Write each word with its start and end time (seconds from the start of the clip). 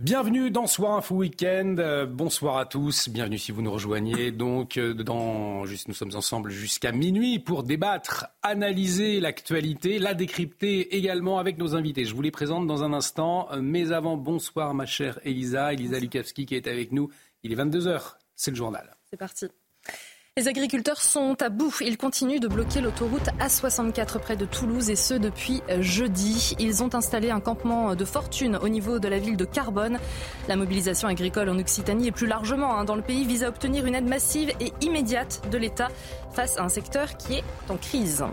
Bienvenue 0.00 0.52
dans 0.52 0.68
Soir 0.68 0.96
Info 0.96 1.16
Week-end. 1.16 1.74
Euh, 1.80 2.06
bonsoir 2.06 2.56
à 2.58 2.66
tous. 2.66 3.08
Bienvenue 3.08 3.36
si 3.36 3.50
vous 3.50 3.62
nous 3.62 3.72
rejoignez. 3.72 4.30
Donc, 4.30 4.76
euh, 4.76 4.94
nous 4.94 5.94
sommes 5.94 6.14
ensemble 6.14 6.50
jusqu'à 6.50 6.92
minuit 6.92 7.40
pour 7.40 7.64
débattre, 7.64 8.28
analyser 8.42 9.18
l'actualité, 9.18 9.98
la 9.98 10.14
décrypter 10.14 10.96
également 10.96 11.40
avec 11.40 11.58
nos 11.58 11.74
invités. 11.74 12.04
Je 12.04 12.14
vous 12.14 12.22
les 12.22 12.30
présente 12.30 12.68
dans 12.68 12.84
un 12.84 12.92
instant. 12.92 13.48
Euh, 13.50 13.58
mais 13.60 13.90
avant, 13.90 14.16
bonsoir 14.16 14.72
ma 14.72 14.86
chère 14.86 15.18
Elisa, 15.24 15.72
Elisa 15.72 15.98
Lukavski 15.98 16.46
qui 16.46 16.54
est 16.54 16.68
avec 16.68 16.92
nous. 16.92 17.10
Il 17.42 17.50
est 17.50 17.56
22h. 17.56 18.18
C'est 18.36 18.52
le 18.52 18.56
journal. 18.56 18.96
C'est 19.10 19.16
parti. 19.16 19.46
Les 20.38 20.46
agriculteurs 20.46 21.02
sont 21.02 21.34
à 21.42 21.48
bout. 21.48 21.74
Ils 21.80 21.96
continuent 21.96 22.38
de 22.38 22.46
bloquer 22.46 22.80
l'autoroute 22.80 23.28
A64 23.40 24.20
près 24.20 24.36
de 24.36 24.44
Toulouse 24.44 24.88
et 24.88 24.94
ce 24.94 25.14
depuis 25.14 25.62
jeudi. 25.80 26.54
Ils 26.60 26.84
ont 26.84 26.94
installé 26.94 27.30
un 27.32 27.40
campement 27.40 27.96
de 27.96 28.04
fortune 28.04 28.56
au 28.62 28.68
niveau 28.68 29.00
de 29.00 29.08
la 29.08 29.18
ville 29.18 29.36
de 29.36 29.44
Carbone. 29.44 29.98
La 30.46 30.54
mobilisation 30.54 31.08
agricole 31.08 31.48
en 31.48 31.58
Occitanie 31.58 32.06
et 32.06 32.12
plus 32.12 32.28
largement 32.28 32.78
hein, 32.78 32.84
dans 32.84 32.94
le 32.94 33.02
pays 33.02 33.24
vise 33.24 33.42
à 33.42 33.48
obtenir 33.48 33.84
une 33.84 33.96
aide 33.96 34.06
massive 34.06 34.52
et 34.60 34.72
immédiate 34.80 35.42
de 35.50 35.58
l'État 35.58 35.88
face 36.30 36.56
à 36.56 36.62
un 36.62 36.68
secteur 36.68 37.16
qui 37.16 37.34
est 37.34 37.44
en 37.68 37.76
crise. 37.76 38.24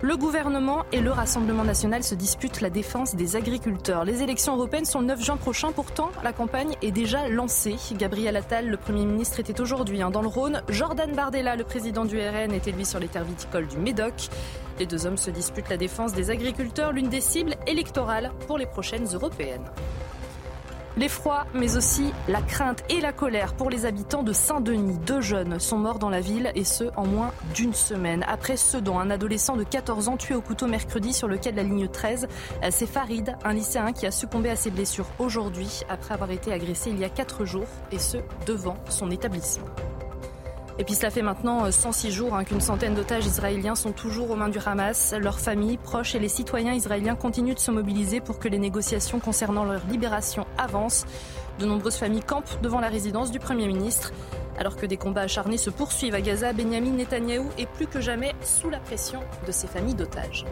Le 0.00 0.16
gouvernement 0.16 0.84
et 0.92 1.00
le 1.00 1.10
Rassemblement 1.10 1.64
national 1.64 2.04
se 2.04 2.14
disputent 2.14 2.60
la 2.60 2.70
défense 2.70 3.16
des 3.16 3.34
agriculteurs. 3.34 4.04
Les 4.04 4.22
élections 4.22 4.54
européennes 4.54 4.84
sont 4.84 5.00
le 5.00 5.06
9 5.06 5.24
juin 5.24 5.36
prochain. 5.36 5.72
Pourtant, 5.72 6.10
la 6.22 6.32
campagne 6.32 6.76
est 6.82 6.92
déjà 6.92 7.28
lancée. 7.28 7.74
Gabriel 7.94 8.36
Attal, 8.36 8.68
le 8.68 8.76
Premier 8.76 9.04
ministre, 9.04 9.40
était 9.40 9.60
aujourd'hui 9.60 10.00
hein, 10.00 10.10
dans 10.10 10.22
le 10.22 10.28
Rhône. 10.28 10.62
Jordan 10.68 11.12
Bardella, 11.16 11.56
le 11.56 11.64
président 11.64 12.04
du 12.04 12.16
RN, 12.16 12.52
était 12.52 12.70
lui 12.70 12.86
sur 12.86 13.00
les 13.00 13.08
terres 13.08 13.24
viticoles 13.24 13.66
du 13.66 13.78
Médoc. 13.78 14.28
Les 14.78 14.86
deux 14.86 15.04
hommes 15.04 15.16
se 15.16 15.32
disputent 15.32 15.68
la 15.68 15.76
défense 15.76 16.12
des 16.12 16.30
agriculteurs, 16.30 16.92
l'une 16.92 17.08
des 17.08 17.20
cibles 17.20 17.56
électorales 17.66 18.30
pour 18.46 18.56
les 18.56 18.66
prochaines 18.66 19.06
européennes. 19.12 19.68
L'effroi, 20.98 21.46
mais 21.54 21.76
aussi 21.76 22.12
la 22.26 22.42
crainte 22.42 22.82
et 22.88 23.00
la 23.00 23.12
colère 23.12 23.54
pour 23.54 23.70
les 23.70 23.86
habitants 23.86 24.24
de 24.24 24.32
Saint-Denis. 24.32 24.98
Deux 25.06 25.20
jeunes 25.20 25.60
sont 25.60 25.78
morts 25.78 26.00
dans 26.00 26.10
la 26.10 26.20
ville 26.20 26.50
et 26.56 26.64
ce, 26.64 26.84
en 26.96 27.06
moins 27.06 27.30
d'une 27.54 27.72
semaine. 27.72 28.24
Après 28.26 28.56
dont 28.82 28.98
un 28.98 29.08
adolescent 29.08 29.56
de 29.56 29.62
14 29.62 30.08
ans 30.08 30.16
tué 30.16 30.34
au 30.34 30.40
couteau 30.40 30.66
mercredi 30.66 31.12
sur 31.12 31.28
lequel 31.28 31.54
la 31.54 31.62
ligne 31.62 31.86
13, 31.86 32.26
c'est 32.70 32.86
Farid, 32.86 33.36
un 33.44 33.52
lycéen 33.52 33.92
qui 33.92 34.06
a 34.06 34.10
succombé 34.10 34.50
à 34.50 34.56
ses 34.56 34.72
blessures 34.72 35.06
aujourd'hui 35.20 35.82
après 35.88 36.14
avoir 36.14 36.32
été 36.32 36.52
agressé 36.52 36.90
il 36.90 36.98
y 36.98 37.04
a 37.04 37.08
quatre 37.08 37.44
jours 37.44 37.68
et 37.92 38.00
ce, 38.00 38.16
devant 38.46 38.76
son 38.88 39.12
établissement. 39.12 39.66
Et 40.78 40.84
puis 40.84 40.94
cela 40.94 41.10
fait 41.10 41.22
maintenant 41.22 41.70
106 41.70 42.06
euh, 42.06 42.10
jours 42.10 42.34
hein, 42.34 42.44
qu'une 42.44 42.60
centaine 42.60 42.94
d'otages 42.94 43.26
israéliens 43.26 43.74
sont 43.74 43.90
toujours 43.90 44.30
aux 44.30 44.36
mains 44.36 44.48
du 44.48 44.58
Hamas. 44.64 45.12
Leurs 45.18 45.40
familles, 45.40 45.76
proches 45.76 46.14
et 46.14 46.20
les 46.20 46.28
citoyens 46.28 46.72
israéliens 46.72 47.16
continuent 47.16 47.54
de 47.54 47.58
se 47.58 47.72
mobiliser 47.72 48.20
pour 48.20 48.38
que 48.38 48.48
les 48.48 48.58
négociations 48.58 49.18
concernant 49.18 49.64
leur 49.64 49.84
libération 49.88 50.46
avancent. 50.56 51.04
De 51.58 51.66
nombreuses 51.66 51.96
familles 51.96 52.22
campent 52.22 52.60
devant 52.62 52.78
la 52.78 52.88
résidence 52.88 53.32
du 53.32 53.40
Premier 53.40 53.66
ministre. 53.66 54.12
Alors 54.56 54.76
que 54.76 54.86
des 54.86 54.96
combats 54.96 55.22
acharnés 55.22 55.58
se 55.58 55.70
poursuivent 55.70 56.14
à 56.14 56.20
Gaza, 56.20 56.52
Benjamin 56.52 56.92
Netanyahou 56.92 57.48
est 57.58 57.66
plus 57.66 57.88
que 57.88 58.00
jamais 58.00 58.32
sous 58.42 58.70
la 58.70 58.78
pression 58.78 59.20
de 59.46 59.52
ses 59.52 59.66
familles 59.66 59.94
d'otages. 59.94 60.44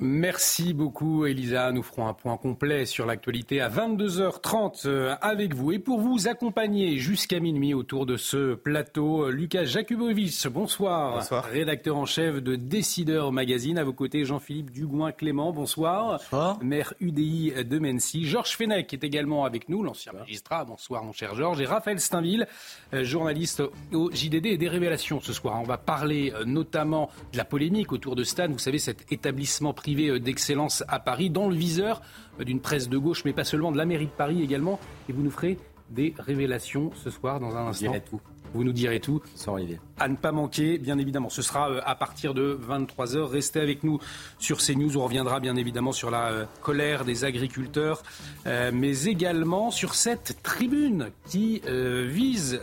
Merci 0.00 0.74
beaucoup, 0.74 1.24
Elisa. 1.24 1.72
Nous 1.72 1.82
ferons 1.82 2.06
un 2.06 2.12
point 2.12 2.36
complet 2.36 2.84
sur 2.84 3.06
l'actualité 3.06 3.60
à 3.60 3.70
22h30 3.70 4.86
euh, 4.86 5.14
avec 5.22 5.54
vous. 5.54 5.72
Et 5.72 5.78
pour 5.78 6.00
vous 6.00 6.28
accompagner 6.28 6.98
jusqu'à 6.98 7.40
minuit 7.40 7.72
autour 7.72 8.04
de 8.04 8.16
ce 8.16 8.54
plateau, 8.54 9.30
Lucas 9.30 9.64
Jakubowicz, 9.64 10.48
bonsoir. 10.48 11.16
Bonsoir. 11.16 11.44
Rédacteur 11.44 11.96
en 11.96 12.04
chef 12.04 12.42
de 12.42 12.56
Décideur 12.56 13.32
Magazine. 13.32 13.78
À 13.78 13.84
vos 13.84 13.94
côtés, 13.94 14.24
Jean-Philippe 14.24 14.70
Dugouin-Clément, 14.70 15.52
bonsoir. 15.52 16.18
Bonsoir. 16.18 16.58
Maire 16.62 16.92
UDI 17.00 17.64
de 17.64 17.78
Mency. 17.78 18.26
Georges 18.26 18.56
Fenech 18.56 18.92
est 18.92 19.04
également 19.04 19.44
avec 19.44 19.68
nous, 19.70 19.82
l'ancien 19.82 20.12
magistrat. 20.12 20.64
Bonsoir, 20.64 21.04
mon 21.04 21.12
cher 21.12 21.34
Georges. 21.34 21.60
Et 21.60 21.66
Raphaël 21.66 22.00
Steinville, 22.00 22.46
euh, 22.92 23.02
journaliste 23.02 23.62
au 23.92 24.10
JDD 24.12 24.46
et 24.46 24.58
des 24.58 24.68
révélations 24.68 25.20
ce 25.20 25.32
soir. 25.32 25.58
On 25.60 25.66
va 25.66 25.78
parler 25.78 26.32
euh, 26.34 26.44
notamment 26.44 27.10
de 27.32 27.38
la 27.38 27.44
polémique 27.44 27.92
autour 27.92 28.14
de 28.14 28.24
Stan. 28.24 28.48
Vous 28.48 28.58
savez, 28.58 28.78
cet 28.78 29.10
établissement 29.10 29.72
privé 29.72 29.85
euh, 29.94 30.18
d'excellence 30.18 30.84
à 30.88 30.98
Paris, 30.98 31.30
dans 31.30 31.48
le 31.48 31.56
viseur 31.56 32.02
euh, 32.40 32.44
d'une 32.44 32.60
presse 32.60 32.88
de 32.88 32.98
gauche, 32.98 33.24
mais 33.24 33.32
pas 33.32 33.44
seulement, 33.44 33.72
de 33.72 33.78
la 33.78 33.84
mairie 33.84 34.06
de 34.06 34.10
Paris 34.10 34.42
également. 34.42 34.78
Et 35.08 35.12
vous 35.12 35.22
nous 35.22 35.30
ferez 35.30 35.58
des 35.90 36.14
révélations 36.18 36.90
ce 36.96 37.10
soir 37.10 37.38
dans 37.40 37.56
un 37.56 37.68
instant. 37.68 37.92
tout. 38.08 38.20
Vous 38.54 38.64
nous 38.64 38.72
direz 38.72 39.00
tout. 39.00 39.20
Sans 39.34 39.54
Olivier. 39.54 39.78
À 39.98 40.08
ne 40.08 40.16
pas 40.16 40.32
manquer, 40.32 40.78
bien 40.78 40.98
évidemment. 40.98 41.28
Ce 41.28 41.42
sera 41.42 41.70
euh, 41.70 41.80
à 41.84 41.94
partir 41.94 42.32
de 42.32 42.58
23h. 42.68 43.24
Restez 43.24 43.60
avec 43.60 43.84
nous 43.84 43.98
sur 44.38 44.58
CNews. 44.58 44.96
On 44.96 45.04
reviendra 45.04 45.40
bien 45.40 45.56
évidemment 45.56 45.92
sur 45.92 46.10
la 46.10 46.46
colère 46.62 47.04
des 47.04 47.24
agriculteurs, 47.24 48.02
mais 48.44 49.04
également 49.04 49.70
sur 49.70 49.94
cette 49.94 50.42
tribune 50.42 51.10
qui 51.28 51.60
vise 52.06 52.60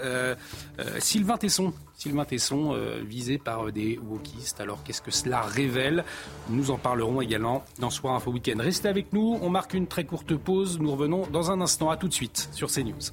Sylvain 1.00 1.38
Tesson. 1.38 1.73
Sylvain 2.03 2.25
Tesson 2.25 2.74
euh, 2.74 3.02
visé 3.02 3.38
par 3.38 3.68
euh, 3.68 3.72
des 3.72 3.97
wokistes. 3.97 4.59
Alors 4.59 4.84
qu'est-ce 4.84 5.02
que 5.02 5.09
cela 5.09 5.41
révèle? 5.41 6.03
Nous 6.50 6.69
en 6.69 6.78
parlerons 6.78 7.22
également 7.22 7.64
dans 7.80 7.90
Soir 7.90 8.14
Info 8.14 8.30
Week-end. 8.30 8.58
Restez 8.59 8.90
avec 8.90 9.14
nous, 9.14 9.40
on 9.41 9.50
marque 9.50 9.74
une 9.74 9.88
très 9.88 10.03
courte 10.03 10.36
pause. 10.36 10.80
Nous 10.81 10.91
revenons 10.91 11.25
dans 11.31 11.50
un 11.50 11.62
instant. 11.62 11.90
À 11.90 11.97
tout 11.97 12.08
de 12.09 12.14
suite 12.14 12.50
sur 12.52 12.69
CNews. 12.69 13.12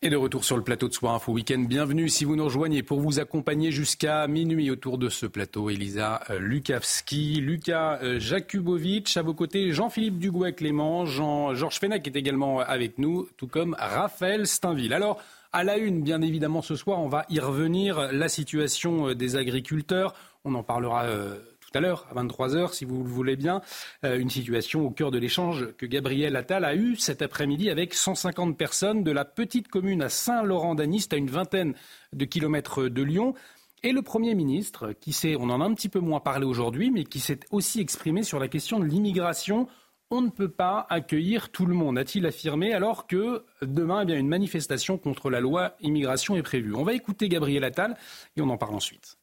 Et 0.00 0.10
de 0.10 0.16
retour 0.16 0.44
sur 0.44 0.56
le 0.56 0.62
plateau 0.62 0.86
de 0.86 0.92
Soir 0.92 1.16
Info 1.16 1.32
Week-end. 1.32 1.58
Bienvenue 1.58 2.08
si 2.08 2.24
vous 2.24 2.36
nous 2.36 2.44
rejoignez 2.44 2.84
pour 2.84 3.00
vous 3.00 3.18
accompagner 3.18 3.72
jusqu'à 3.72 4.28
minuit 4.28 4.70
autour 4.70 4.96
de 4.96 5.08
ce 5.08 5.26
plateau. 5.26 5.70
Elisa 5.70 6.20
euh, 6.30 6.38
Lukavski, 6.38 7.40
Lucas 7.40 7.98
euh, 8.04 8.20
Jakubovic, 8.20 9.16
à 9.16 9.22
vos 9.22 9.34
côtés 9.34 9.72
Jean-Philippe 9.72 10.20
Dugouet-Clément, 10.20 11.04
Jean, 11.04 11.52
Georges 11.56 11.80
Fenech 11.80 12.06
est 12.06 12.14
également 12.14 12.60
avec 12.60 12.98
nous, 12.98 13.28
tout 13.36 13.48
comme 13.48 13.74
Raphaël 13.76 14.46
Steinville. 14.46 14.92
Alors, 14.92 15.20
à 15.52 15.64
la 15.64 15.78
une, 15.78 16.04
bien 16.04 16.22
évidemment, 16.22 16.62
ce 16.62 16.76
soir, 16.76 17.00
on 17.00 17.08
va 17.08 17.26
y 17.28 17.40
revenir. 17.40 18.12
La 18.12 18.28
situation 18.28 19.08
euh, 19.08 19.14
des 19.16 19.34
agriculteurs, 19.34 20.14
on 20.44 20.54
en 20.54 20.62
parlera 20.62 21.06
tout 21.70 21.76
à 21.76 21.82
l'heure, 21.82 22.06
à 22.10 22.14
23h, 22.14 22.72
si 22.72 22.86
vous 22.86 23.02
le 23.02 23.08
voulez 23.10 23.36
bien, 23.36 23.60
euh, 24.04 24.18
une 24.18 24.30
situation 24.30 24.86
au 24.86 24.90
cœur 24.90 25.10
de 25.10 25.18
l'échange 25.18 25.72
que 25.76 25.84
Gabriel 25.84 26.34
Attal 26.36 26.64
a 26.64 26.74
eu 26.74 26.96
cet 26.96 27.20
après-midi 27.20 27.68
avec 27.68 27.92
150 27.92 28.56
personnes 28.56 29.04
de 29.04 29.10
la 29.10 29.26
petite 29.26 29.68
commune 29.68 30.02
à 30.02 30.08
Saint-Laurent-d'Anist, 30.08 31.12
à 31.12 31.16
une 31.16 31.28
vingtaine 31.28 31.74
de 32.14 32.24
kilomètres 32.24 32.88
de 32.88 33.02
Lyon. 33.02 33.34
Et 33.82 33.92
le 33.92 34.00
Premier 34.00 34.34
ministre, 34.34 34.92
qui 34.98 35.12
s'est, 35.12 35.36
on 35.36 35.50
en 35.50 35.60
a 35.60 35.64
un 35.64 35.74
petit 35.74 35.90
peu 35.90 36.00
moins 36.00 36.20
parlé 36.20 36.46
aujourd'hui, 36.46 36.90
mais 36.90 37.04
qui 37.04 37.20
s'est 37.20 37.40
aussi 37.50 37.80
exprimé 37.80 38.22
sur 38.22 38.38
la 38.38 38.48
question 38.48 38.80
de 38.80 38.86
l'immigration. 38.86 39.68
On 40.10 40.22
ne 40.22 40.30
peut 40.30 40.50
pas 40.50 40.86
accueillir 40.88 41.50
tout 41.50 41.66
le 41.66 41.74
monde, 41.74 41.98
a-t-il 41.98 42.24
affirmé, 42.24 42.72
alors 42.72 43.06
que 43.06 43.44
demain, 43.60 44.00
eh 44.02 44.06
bien, 44.06 44.16
une 44.16 44.26
manifestation 44.26 44.96
contre 44.96 45.28
la 45.28 45.40
loi 45.40 45.76
immigration 45.82 46.34
est 46.34 46.42
prévue. 46.42 46.74
On 46.74 46.82
va 46.82 46.94
écouter 46.94 47.28
Gabriel 47.28 47.62
Attal 47.62 47.94
et 48.38 48.40
on 48.40 48.48
en 48.48 48.56
parle 48.56 48.74
ensuite. 48.74 49.18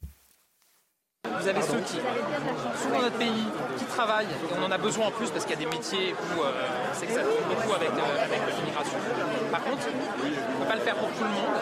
Vous 1.39 1.47
avez 1.47 1.61
ceux 1.61 1.79
qui 1.79 1.97
sont 1.97 2.89
dans 2.93 3.01
notre 3.01 3.17
pays, 3.17 3.45
qui 3.77 3.85
travaillent, 3.85 4.25
et 4.25 4.53
on 4.59 4.63
en 4.65 4.71
a 4.71 4.77
besoin 4.77 5.07
en 5.07 5.11
plus 5.11 5.29
parce 5.29 5.45
qu'il 5.45 5.59
y 5.59 5.61
a 5.61 5.65
des 5.65 5.71
métiers 5.77 6.13
où 6.13 6.41
euh, 6.41 6.51
c'est 6.93 7.07
que 7.07 7.13
ça 7.13 7.21
tourne 7.21 7.43
beaucoup 7.49 7.73
avec, 7.73 7.89
euh, 7.89 8.23
avec 8.23 8.39
l'immigration. 8.57 8.97
Par 9.51 9.63
contre, 9.63 9.87
on 9.87 10.25
ne 10.25 10.63
peut 10.63 10.67
pas 10.67 10.75
le 10.75 10.81
faire 10.81 10.95
pour 10.95 11.09
tout 11.09 11.23
le 11.23 11.29
monde, 11.29 11.55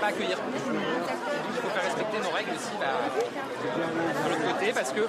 pas 0.00 0.08
accueillir 0.08 0.38
tout 0.38 0.70
le 0.70 0.78
monde. 0.78 1.02
Donc 1.06 1.54
il 1.54 1.60
faut 1.62 1.68
faire 1.74 1.84
respecter 1.84 2.18
nos 2.22 2.30
règles 2.34 2.52
aussi 2.56 2.74
bah, 2.78 2.86
de 3.04 4.28
l'autre 4.30 4.46
côté 4.54 4.72
parce 4.72 4.92
que 4.92 5.02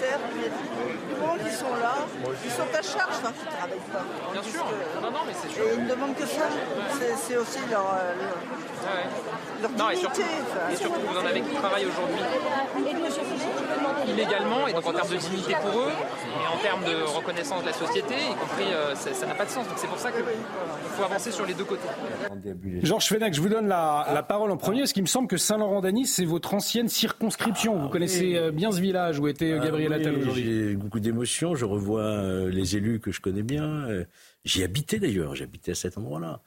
certes, 0.00 0.20
il 0.34 0.42
y 0.42 0.46
a 0.46 0.50
des 0.50 1.14
gens 1.20 1.36
qui 1.44 1.52
sont 1.56 1.74
là, 1.80 1.94
ils 2.44 2.50
sont 2.50 2.70
à 2.72 2.82
charge, 2.82 3.18
hein, 3.24 3.32
qui 3.38 3.44
ne 3.46 3.50
travaillent 3.50 3.88
pas. 3.92 4.04
Bien 4.32 4.42
sûr, 4.42 4.64
non, 5.02 5.10
non, 5.10 5.22
mais 5.26 5.32
c'est 5.40 5.50
sûr. 5.54 5.64
Et 5.64 5.74
ils 5.78 5.84
ne 5.84 5.90
demandent 5.90 6.14
que 6.16 6.26
ça. 6.26 6.46
C'est 7.26 7.36
aussi 7.36 7.58
leur, 7.70 7.86
euh, 7.94 8.14
leur, 8.18 8.34
Ouais. 8.84 9.06
leur 9.62 9.70
Non, 9.70 9.88
et 9.90 9.94
dignité. 9.96 10.12
surtout, 10.20 10.30
enfin. 10.44 10.72
et 10.72 10.76
surtout, 10.76 11.00
vous 11.08 11.16
en 11.18 11.24
avez 11.24 11.40
qui 11.40 11.54
travaillent 11.56 11.86
aujourd'hui 11.86 12.20
illégalement, 14.06 14.66
et 14.68 14.72
donc 14.74 14.86
en 14.86 14.92
termes 14.92 15.08
de 15.08 15.16
dignité 15.16 15.54
pour 15.62 15.80
eux, 15.80 15.88
et 15.90 16.46
en 16.54 16.58
termes 16.58 16.84
de 16.84 17.02
reconnaissance 17.16 17.62
de 17.62 17.66
la 17.68 17.72
société, 17.72 18.14
y 18.30 18.34
compris, 18.34 18.66
euh, 18.72 18.94
ça 18.94 19.14
ça 19.14 19.26
n'a 19.26 19.34
pas 19.34 19.44
de 19.46 19.50
sens. 19.50 19.66
Donc 19.66 19.76
c'est 19.78 19.86
pour 19.86 19.98
ça 19.98 20.10
qu'il 20.12 20.22
faut 20.96 21.02
avancer 21.04 21.30
sur 21.30 21.46
les 21.46 21.54
deux 21.54 21.64
côtés. 21.64 21.88
Georges 22.82 23.06
Fenech, 23.08 23.32
je 23.34 23.40
vous 23.40 23.48
donne 23.48 23.68
la, 23.68 24.06
la 24.12 24.22
parole 24.24 24.50
en 24.50 24.56
premier, 24.56 24.80
parce 24.80 24.92
qu'il 24.92 25.02
me 25.02 25.08
semble 25.08 25.28
que 25.28 25.36
Saint-Laurent-d'Anis, 25.36 26.06
c'est 26.06 26.24
votre 26.24 26.54
ancienne 26.54 26.88
circonscription. 26.88 27.78
vous 27.78 27.88
connaissez 27.88 28.36
euh, 28.36 28.50
bien 28.50 28.72
ce 28.72 28.80
village 28.80 29.18
où 29.18 29.28
était 29.28 29.52
euh, 29.52 29.62
Gabriel 29.62 29.92
Ah 29.92 29.96
Attal 29.96 30.14
oui, 30.14 30.22
aujourd'hui. 30.22 30.44
J'ai 30.44 30.74
beaucoup 30.74 31.00
d'émotions. 31.00 31.54
Je 31.54 31.64
revois 31.64 32.02
euh, 32.02 32.50
les 32.50 32.76
élus 32.76 33.00
que 33.00 33.12
je 33.12 33.20
connais 33.20 33.42
bien. 33.42 33.86
J'y 34.44 34.64
habitais 34.64 34.98
d'ailleurs. 34.98 35.34
J'habitais 35.34 35.72
à 35.72 35.74
cet 35.74 35.98
endroit-là. 35.98 36.40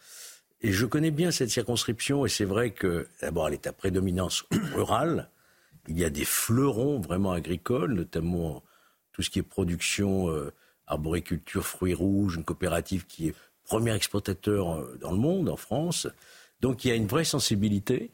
Et 0.62 0.72
je 0.72 0.86
connais 0.86 1.12
bien 1.12 1.32
cette 1.32 1.50
circonscription. 1.50 2.26
Et 2.26 2.30
c'est 2.30 2.46
vrai 2.46 2.72
que, 2.72 3.08
d'abord, 3.22 3.48
elle 3.48 3.54
est 3.54 3.68
à 3.68 3.74
prédominance 3.74 4.46
rurale. 4.76 5.30
Il 5.88 5.98
y 5.98 6.04
a 6.04 6.10
des 6.10 6.26
fleurons 6.26 7.00
vraiment 7.00 7.32
agricoles, 7.32 7.94
notamment 7.94 8.64
tout 9.14 9.22
ce 9.22 9.30
qui 9.30 9.40
est 9.40 9.44
production, 9.44 10.30
euh, 10.30 10.52
arboriculture, 10.86 11.66
fruits 11.66 11.94
rouges, 11.94 12.36
une 12.36 12.44
coopérative 12.44 13.06
qui 13.06 13.30
est 13.30 13.36
premier 13.64 13.94
exportateur 13.96 14.88
dans 15.00 15.12
le 15.12 15.18
monde, 15.18 15.50
en 15.50 15.58
France. 15.58 16.08
Donc 16.62 16.86
il 16.86 16.90
y 16.90 16.92
a 16.92 16.96
une 16.96 17.08
vraie 17.08 17.24
sensibilité 17.24 18.12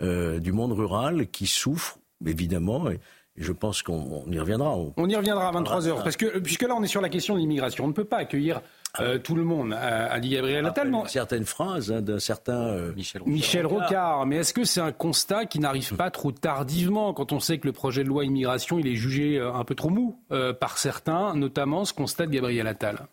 euh, 0.00 0.38
du 0.40 0.52
monde 0.52 0.72
rural 0.72 1.28
qui 1.28 1.46
souffre, 1.46 1.98
évidemment. 2.24 2.90
Et, 2.90 3.00
je 3.36 3.52
pense 3.52 3.82
qu'on 3.82 4.24
y 4.30 4.38
reviendra. 4.38 4.76
On... 4.76 5.08
y 5.08 5.16
reviendra 5.16 5.48
à 5.48 5.52
23h. 5.52 6.02
Parce 6.02 6.16
que, 6.16 6.38
puisque 6.38 6.62
là, 6.62 6.74
on 6.76 6.82
est 6.82 6.88
sur 6.88 7.00
la 7.00 7.08
question 7.08 7.34
de 7.34 7.38
l'immigration. 7.38 7.84
On 7.84 7.88
ne 7.88 7.92
peut 7.92 8.04
pas 8.04 8.18
accueillir 8.18 8.60
euh, 9.00 9.18
tout 9.18 9.34
le 9.34 9.42
monde, 9.42 9.72
a 9.72 10.20
dit 10.20 10.28
Gabriel 10.30 10.66
Attal. 10.66 10.92
Certaines 11.06 11.46
phrases 11.46 11.90
hein, 11.90 12.02
d'un 12.02 12.18
certain 12.18 12.60
euh, 12.68 12.92
Michel, 13.24 13.66
Rocard. 13.66 14.26
Mais 14.26 14.36
est-ce 14.36 14.52
que 14.52 14.64
c'est 14.64 14.82
un 14.82 14.92
constat 14.92 15.46
qui 15.46 15.60
n'arrive 15.60 15.96
pas 15.96 16.10
trop 16.10 16.30
tardivement 16.30 17.14
quand 17.14 17.32
on 17.32 17.40
sait 17.40 17.58
que 17.58 17.66
le 17.66 17.72
projet 17.72 18.04
de 18.04 18.08
loi 18.08 18.24
immigration 18.24 18.78
il 18.78 18.86
est 18.86 18.96
jugé 18.96 19.38
euh, 19.38 19.52
un 19.54 19.64
peu 19.64 19.74
trop 19.74 19.88
mou 19.88 20.18
par 20.60 20.76
certains, 20.78 21.34
notamment 21.34 21.84
ce 21.84 21.94
constat 21.94 22.26
de 22.26 22.32
Gabriel 22.32 22.66
Attal? 22.66 23.06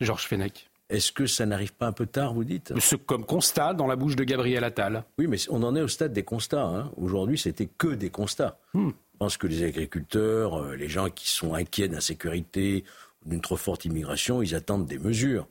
Georges 0.00 0.26
Fenech. 0.26 0.69
Est-ce 0.90 1.12
que 1.12 1.26
ça 1.26 1.46
n'arrive 1.46 1.72
pas 1.72 1.86
un 1.86 1.92
peu 1.92 2.06
tard, 2.06 2.34
vous 2.34 2.44
dites? 2.44 2.78
Ce, 2.78 2.96
Comme 2.96 3.24
constat 3.24 3.74
dans 3.74 3.86
la 3.86 3.96
bouche 3.96 4.16
de 4.16 4.24
Gabriel 4.24 4.64
Attal. 4.64 5.04
Oui, 5.18 5.26
mais 5.28 5.38
on 5.48 5.62
en 5.62 5.74
est 5.76 5.80
au 5.80 5.88
stade 5.88 6.12
des 6.12 6.24
constats. 6.24 6.64
Hein. 6.64 6.90
Aujourd'hui, 6.96 7.38
c'était 7.38 7.66
que 7.66 7.88
des 7.88 8.10
constats. 8.10 8.58
Hmm. 8.74 8.90
Je 8.90 9.18
pense 9.18 9.36
que 9.36 9.46
les 9.46 9.62
agriculteurs, 9.62 10.72
les 10.72 10.88
gens 10.88 11.08
qui 11.08 11.28
sont 11.28 11.54
inquiets 11.54 11.88
d'insécurité 11.88 12.84
d'une 13.24 13.40
trop 13.40 13.56
forte 13.56 13.84
immigration, 13.84 14.42
ils 14.42 14.54
attendent 14.54 14.86
des 14.86 14.98
mesures. 14.98 15.46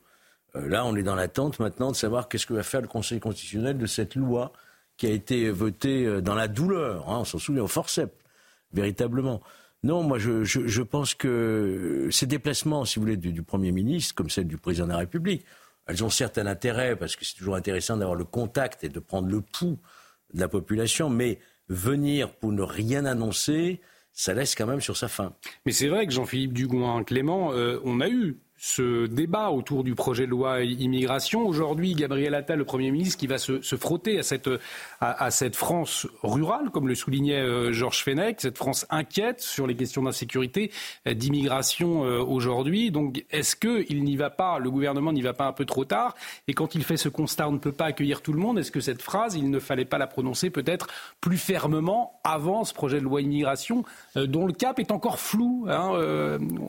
Euh, 0.56 0.68
là, 0.68 0.86
on 0.86 0.96
est 0.96 1.04
dans 1.04 1.16
l'attente 1.16 1.60
maintenant 1.60 1.92
de 1.92 1.96
savoir 1.96 2.28
qu'est-ce 2.28 2.46
que 2.46 2.54
va 2.54 2.64
faire 2.64 2.82
le 2.82 2.88
Conseil 2.88 3.20
constitutionnel 3.20 3.78
de 3.78 3.86
cette 3.86 4.16
loi 4.16 4.52
qui 4.98 5.08
a 5.08 5.12
été 5.12 5.50
votée 5.50 6.06
euh, 6.06 6.22
dans 6.22 6.36
la 6.36 6.48
douleur, 6.48 7.10
hein, 7.10 7.20
on 7.20 7.26
s'en 7.26 7.40
souvient, 7.40 7.64
au 7.64 7.68
forceps, 7.68 8.14
véritablement. 8.74 9.42
Non, 9.84 10.04
moi 10.04 10.18
je, 10.20 10.82
pense 10.82 11.14
que 11.14 12.10
ces 12.12 12.26
déplacements, 12.26 12.84
si 12.84 13.00
vous 13.00 13.06
voulez, 13.06 13.18
du, 13.18 13.44
Premier 13.44 13.72
ministre, 13.72 14.14
comme 14.14 14.30
celle 14.30 14.48
du 14.48 14.58
Président 14.58 14.86
de 14.86 14.92
la 14.92 14.98
République, 14.98 15.46
elles 15.88 16.04
ont 16.04 16.10
certes 16.10 16.38
un 16.38 16.48
intérêt, 16.48 16.96
parce 16.96 17.16
que 17.16 17.26
c'est 17.26 17.36
toujours 17.36 17.56
intéressant 17.56 17.98
d'avoir 17.98 18.16
le 18.16 18.26
contact 18.26 18.84
et 18.84 18.90
de 18.90 19.00
prendre 19.00 19.30
le 19.30 19.42
pouls 19.42 19.80
de 20.34 20.40
la 20.40 20.48
population, 20.48 21.10
mais 21.10 21.40
venir 21.70 22.36
pour 22.36 22.52
ne 22.52 22.62
rien 22.62 23.06
annoncer, 23.06 23.80
ça 24.12 24.34
laisse 24.34 24.54
quand 24.54 24.68
même 24.68 24.82
sur 24.82 24.98
sa 24.98 25.08
fin. 25.08 25.34
Mais 25.66 25.72
c'est 25.72 25.88
vrai 25.88 26.06
que 26.06 26.12
Jean-Philippe 26.12 26.54
Dugouin, 26.54 27.04
Clément, 27.04 27.54
euh, 27.54 27.80
on 27.86 28.02
a 28.02 28.10
eu 28.10 28.38
ce 28.60 29.08
débat 29.08 29.52
autour 29.52 29.86
du 29.86 29.96
projet 29.96 30.26
de 30.26 30.32
loi 30.32 30.62
immigration. 30.62 31.48
Aujourd'hui, 31.48 31.94
Gabriel 31.94 32.36
Attal, 32.36 32.58
le 32.58 32.66
Premier 32.66 32.92
ministre, 32.92 33.18
qui 33.18 33.26
va 33.26 33.38
se, 33.38 33.62
frotter 33.78 34.20
à 34.20 34.24
cette, 34.24 34.50
à, 35.00 35.32
cette, 35.32 35.56
France 35.56 36.08
rurale, 36.24 36.70
comme 36.70 36.90
le 36.90 36.96
soulignait 36.96 37.40
euh, 37.40 37.72
Georges 37.72 38.04
Fenech, 38.04 38.42
cette 38.42 38.58
France 38.58 38.86
inquiète 38.90 39.40
sur 39.40 39.66
les 39.66 39.76
questions 39.76 40.04
d'insécurité, 40.04 40.72
euh, 41.08 41.14
d'immigration 41.14 42.04
euh, 42.04 42.20
aujourd'hui. 42.20 42.92
Donc, 42.92 43.24
est-ce 43.32 43.56
qu'il 43.56 44.04
n'y 44.04 44.18
va 44.18 44.30
pas, 44.30 44.60
le 44.60 44.70
gouvernement 44.70 45.14
n'y 45.14 45.22
va 45.22 45.34
pas 45.34 45.46
un 45.46 45.54
peu 45.54 45.66
trop 45.66 45.86
tard? 45.86 46.16
Et 46.50 46.54
quand 46.54 46.76
il 46.76 46.84
fait 46.84 46.98
ce 46.98 47.08
constat, 47.08 47.48
on 47.48 47.54
ne 47.54 47.60
peut 47.60 47.72
pas 47.72 47.86
accueillir 47.86 48.22
tout 48.22 48.34
le 48.34 48.40
monde, 48.40 48.60
est-ce 48.60 48.72
que 48.72 48.82
cette 48.82 49.02
phrase, 49.02 49.36
il 49.36 49.50
ne 49.50 49.60
fallait 49.60 49.86
pas 49.86 49.98
la 49.98 50.08
prononcer 50.08 50.50
peut-être 50.50 50.88
plus 51.22 51.38
fermement 51.38 52.20
avant 52.26 52.66
ce 52.66 52.74
projet 52.74 53.00
de 53.00 53.06
loi 53.06 53.22
immigration, 53.22 53.86
dont 54.16 54.46
le 54.46 54.54
cap 54.54 54.80
est 54.80 54.92
encore 54.92 55.20
flou 55.20 55.66
hein, 55.70 55.92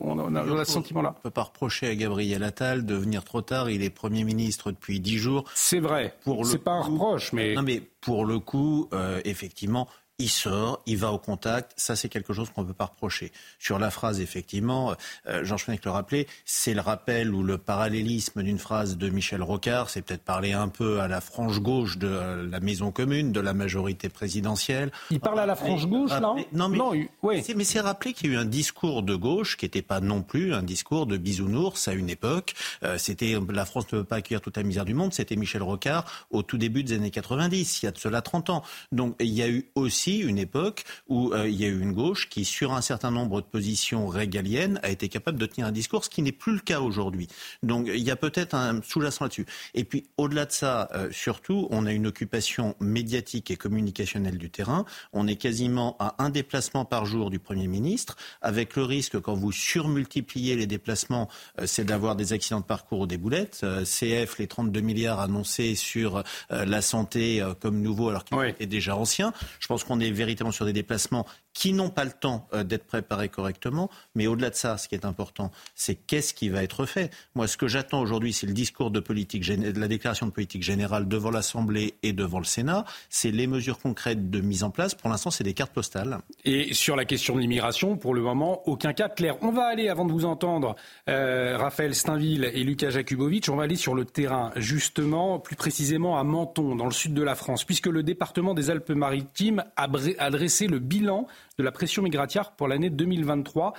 On 0.01 0.35
a, 0.35 0.43
le 0.43 0.63
sentiment-là. 0.63 1.15
On 1.17 1.21
peut 1.21 1.29
pas 1.29 1.43
reprocher 1.43 1.80
à 1.87 1.95
Gabriel 1.95 2.43
Attal 2.43 2.85
de 2.85 2.95
venir 2.95 3.23
trop 3.23 3.41
tard. 3.41 3.69
Il 3.69 3.83
est 3.83 3.89
Premier 3.89 4.23
ministre 4.23 4.71
depuis 4.71 4.99
dix 4.99 5.17
jours. 5.17 5.45
C'est 5.53 5.79
vrai. 5.79 6.15
C'est 6.43 6.63
pas 6.63 6.71
un 6.71 6.81
reproche, 6.81 7.33
mais... 7.33 7.53
Non, 7.55 7.61
mais 7.61 7.81
pour 8.01 8.25
le 8.25 8.39
coup, 8.39 8.89
euh, 8.93 9.21
effectivement, 9.25 9.87
il 10.21 10.29
sort, 10.29 10.81
il 10.85 10.97
va 10.97 11.11
au 11.11 11.17
contact. 11.17 11.73
Ça, 11.77 11.95
c'est 11.95 12.09
quelque 12.09 12.33
chose 12.33 12.49
qu'on 12.51 12.61
ne 12.61 12.67
peut 12.67 12.73
pas 12.73 12.85
reprocher. 12.85 13.31
Sur 13.59 13.79
la 13.79 13.89
phrase, 13.89 14.21
effectivement, 14.21 14.93
euh, 15.27 15.43
Jean 15.43 15.57
Fenech 15.57 15.83
le 15.83 15.91
rappelait, 15.91 16.27
c'est 16.45 16.73
le 16.73 16.81
rappel 16.81 17.33
ou 17.33 17.43
le 17.43 17.57
parallélisme 17.57 18.43
d'une 18.43 18.59
phrase 18.59 18.97
de 18.97 19.09
Michel 19.09 19.41
Rocard. 19.41 19.89
C'est 19.89 20.03
peut-être 20.03 20.23
parler 20.23 20.53
un 20.53 20.67
peu 20.67 21.01
à 21.01 21.07
la 21.07 21.21
frange 21.21 21.59
gauche 21.59 21.97
de 21.97 22.47
la 22.49 22.59
maison 22.59 22.91
commune, 22.91 23.31
de 23.31 23.39
la 23.39 23.53
majorité 23.53 24.09
présidentielle. 24.09 24.91
Il 25.09 25.19
parle 25.19 25.39
à 25.39 25.45
la 25.45 25.55
frange 25.55 25.87
gauche, 25.87 26.11
là 26.11 26.35
Non, 26.53 26.69
mais, 26.69 26.79
oui. 27.23 27.43
mais 27.55 27.63
c'est 27.63 27.79
rappeler 27.79 28.13
qu'il 28.13 28.31
y 28.31 28.33
a 28.33 28.37
eu 28.37 28.39
un 28.39 28.45
discours 28.45 29.01
de 29.01 29.15
gauche 29.15 29.57
qui 29.57 29.65
n'était 29.65 29.81
pas 29.81 29.99
non 29.99 30.21
plus 30.21 30.53
un 30.53 30.63
discours 30.63 31.07
de 31.07 31.17
bisounours 31.17 31.87
à 31.87 31.93
une 31.93 32.09
époque. 32.09 32.53
Euh, 32.83 32.97
c'était 32.99 33.37
la 33.49 33.65
France 33.65 33.91
ne 33.91 33.99
veut 33.99 34.03
pas 34.03 34.17
accueillir 34.17 34.41
toute 34.41 34.57
la 34.57 34.63
misère 34.63 34.85
du 34.85 34.93
monde. 34.93 35.13
C'était 35.13 35.35
Michel 35.35 35.63
Rocard 35.63 36.05
au 36.29 36.43
tout 36.43 36.57
début 36.59 36.83
des 36.83 36.93
années 36.93 37.11
90, 37.11 37.81
il 37.81 37.85
y 37.85 37.89
a 37.89 37.91
de 37.91 37.97
cela 37.97 38.21
30 38.21 38.51
ans. 38.51 38.63
Donc 38.91 39.15
il 39.19 39.33
y 39.33 39.41
a 39.41 39.49
eu 39.49 39.69
aussi 39.75 40.10
une 40.19 40.37
époque 40.37 40.83
où 41.07 41.33
euh, 41.33 41.47
il 41.47 41.55
y 41.55 41.65
a 41.65 41.67
eu 41.67 41.79
une 41.79 41.93
gauche 41.93 42.29
qui, 42.29 42.45
sur 42.45 42.73
un 42.73 42.81
certain 42.81 43.11
nombre 43.11 43.41
de 43.41 43.45
positions 43.45 44.07
régaliennes, 44.07 44.79
a 44.83 44.89
été 44.89 45.09
capable 45.09 45.37
de 45.37 45.45
tenir 45.45 45.67
un 45.67 45.71
discours, 45.71 46.05
ce 46.05 46.09
qui 46.09 46.21
n'est 46.21 46.31
plus 46.31 46.53
le 46.53 46.59
cas 46.59 46.79
aujourd'hui. 46.79 47.27
Donc 47.63 47.87
il 47.87 48.01
y 48.01 48.11
a 48.11 48.15
peut-être 48.15 48.55
un 48.55 48.81
sous-jacent 48.81 49.25
là-dessus. 49.25 49.45
Et 49.73 49.83
puis 49.83 50.05
au-delà 50.17 50.45
de 50.45 50.51
ça, 50.51 50.89
euh, 50.93 51.09
surtout, 51.11 51.67
on 51.71 51.85
a 51.85 51.91
une 51.91 52.07
occupation 52.07 52.75
médiatique 52.79 53.51
et 53.51 53.55
communicationnelle 53.55 54.37
du 54.37 54.49
terrain. 54.49 54.85
On 55.13 55.27
est 55.27 55.35
quasiment 55.35 55.95
à 55.99 56.15
un 56.23 56.29
déplacement 56.29 56.85
par 56.85 57.05
jour 57.05 57.29
du 57.29 57.39
Premier 57.39 57.67
ministre, 57.67 58.17
avec 58.41 58.75
le 58.75 58.83
risque, 58.83 59.19
quand 59.19 59.35
vous 59.35 59.51
surmultipliez 59.51 60.55
les 60.55 60.67
déplacements, 60.67 61.29
euh, 61.59 61.65
c'est 61.65 61.85
d'avoir 61.85 62.15
des 62.15 62.33
accidents 62.33 62.59
de 62.59 62.65
parcours 62.65 63.01
ou 63.01 63.07
des 63.07 63.17
boulettes. 63.17 63.65
CF, 63.83 64.37
les 64.39 64.47
32 64.47 64.81
milliards 64.81 65.19
annoncés 65.19 65.75
sur 65.75 66.23
la 66.49 66.81
santé 66.81 67.43
comme 67.59 67.81
nouveau, 67.81 68.09
alors 68.09 68.23
qu'il 68.23 68.37
était 68.45 68.65
déjà 68.65 68.95
ancien. 68.95 69.33
Je 69.59 69.67
pense 69.67 69.83
qu'on 69.83 69.90
est 69.99 70.11
véritablement 70.11 70.51
sur 70.51 70.65
des 70.65 70.73
déplacements 70.73 71.25
qui 71.53 71.73
n'ont 71.73 71.89
pas 71.89 72.05
le 72.05 72.11
temps 72.11 72.47
euh, 72.53 72.63
d'être 72.63 72.85
préparés 72.85 73.29
correctement. 73.29 73.89
Mais 74.15 74.27
au-delà 74.27 74.49
de 74.49 74.55
ça, 74.55 74.77
ce 74.77 74.87
qui 74.87 74.95
est 74.95 75.05
important, 75.05 75.51
c'est 75.75 75.95
qu'est-ce 75.95 76.33
qui 76.33 76.49
va 76.49 76.63
être 76.63 76.85
fait. 76.85 77.11
Moi, 77.35 77.47
ce 77.47 77.57
que 77.57 77.67
j'attends 77.67 78.01
aujourd'hui, 78.01 78.33
c'est 78.33 78.47
le 78.47 78.53
discours 78.53 78.91
de, 78.91 78.99
politique, 78.99 79.45
la 79.47 79.87
déclaration 79.87 80.25
de 80.25 80.31
politique 80.31 80.63
générale 80.63 81.07
devant 81.07 81.31
l'Assemblée 81.31 81.95
et 82.03 82.13
devant 82.13 82.39
le 82.39 82.45
Sénat. 82.45 82.85
C'est 83.09 83.31
les 83.31 83.47
mesures 83.47 83.79
concrètes 83.79 84.29
de 84.29 84.39
mise 84.39 84.63
en 84.63 84.69
place. 84.69 84.95
Pour 84.95 85.09
l'instant, 85.09 85.31
c'est 85.31 85.43
des 85.43 85.53
cartes 85.53 85.73
postales. 85.73 86.19
Et 86.45 86.73
sur 86.73 86.95
la 86.95 87.05
question 87.05 87.35
de 87.35 87.41
l'immigration, 87.41 87.97
pour 87.97 88.13
le 88.13 88.21
moment, 88.21 88.67
aucun 88.67 88.93
cas 88.93 89.09
clair. 89.09 89.35
On 89.41 89.51
va 89.51 89.65
aller, 89.65 89.89
avant 89.89 90.05
de 90.05 90.11
vous 90.11 90.25
entendre, 90.25 90.75
euh, 91.09 91.57
Raphaël 91.57 91.95
Steinville 91.95 92.49
et 92.53 92.63
Lucas 92.63 92.91
Jakubowicz, 92.91 93.49
on 93.49 93.55
va 93.55 93.63
aller 93.63 93.75
sur 93.75 93.95
le 93.95 94.05
terrain, 94.05 94.51
justement, 94.55 95.39
plus 95.39 95.55
précisément 95.55 96.17
à 96.17 96.23
Menton, 96.23 96.75
dans 96.75 96.85
le 96.85 96.91
sud 96.91 97.13
de 97.13 97.23
la 97.23 97.35
France, 97.35 97.63
puisque 97.63 97.87
le 97.87 98.03
département 98.03 98.53
des 98.53 98.69
Alpes-Maritimes 98.69 99.63
a 99.75 100.29
dressé 100.29 100.67
le 100.67 100.79
bilan 100.79 101.27
de 101.57 101.63
la 101.63 101.71
pression 101.71 102.01
migratoire 102.01 102.55
pour 102.55 102.67
l'année 102.67 102.89
2023. 102.89 103.73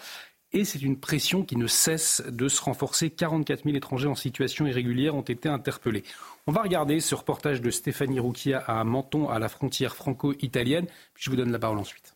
Et 0.54 0.64
c'est 0.64 0.82
une 0.82 1.00
pression 1.00 1.44
qui 1.44 1.56
ne 1.56 1.66
cesse 1.66 2.22
de 2.28 2.46
se 2.48 2.60
renforcer. 2.60 3.08
44 3.08 3.64
000 3.64 3.76
étrangers 3.76 4.08
en 4.08 4.14
situation 4.14 4.66
irrégulière 4.66 5.14
ont 5.14 5.22
été 5.22 5.48
interpellés. 5.48 6.02
On 6.46 6.52
va 6.52 6.62
regarder 6.62 7.00
ce 7.00 7.14
reportage 7.14 7.62
de 7.62 7.70
Stéphanie 7.70 8.20
Rouquia 8.20 8.58
à 8.58 8.84
Menton, 8.84 9.30
à 9.30 9.38
la 9.38 9.48
frontière 9.48 9.96
franco-italienne. 9.96 10.86
Puis 11.14 11.24
je 11.24 11.30
vous 11.30 11.36
donne 11.36 11.52
la 11.52 11.58
parole 11.58 11.78
ensuite. 11.78 12.14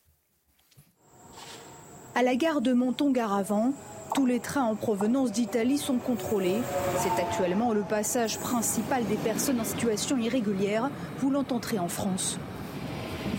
À 2.14 2.23
la 2.23 2.35
gare 2.37 2.61
de 2.61 2.73
Menton-Garavant, 2.73 3.73
tous 4.14 4.26
les 4.26 4.40
trains 4.40 4.64
en 4.64 4.76
provenance 4.76 5.33
d'Italie 5.33 5.78
sont 5.78 5.99
contrôlés. 5.99 6.61
C'est 6.99 7.23
actuellement 7.23 7.73
le 7.73 7.83
passage 7.83 8.38
principal 8.38 9.04
des 9.07 9.16
personnes 9.16 9.61
en 9.61 9.64
situation 9.64 10.16
irrégulière 10.19 10.90
voulant 11.19 11.45
entrer 11.50 11.78
en 11.78 11.88
France. 11.88 12.38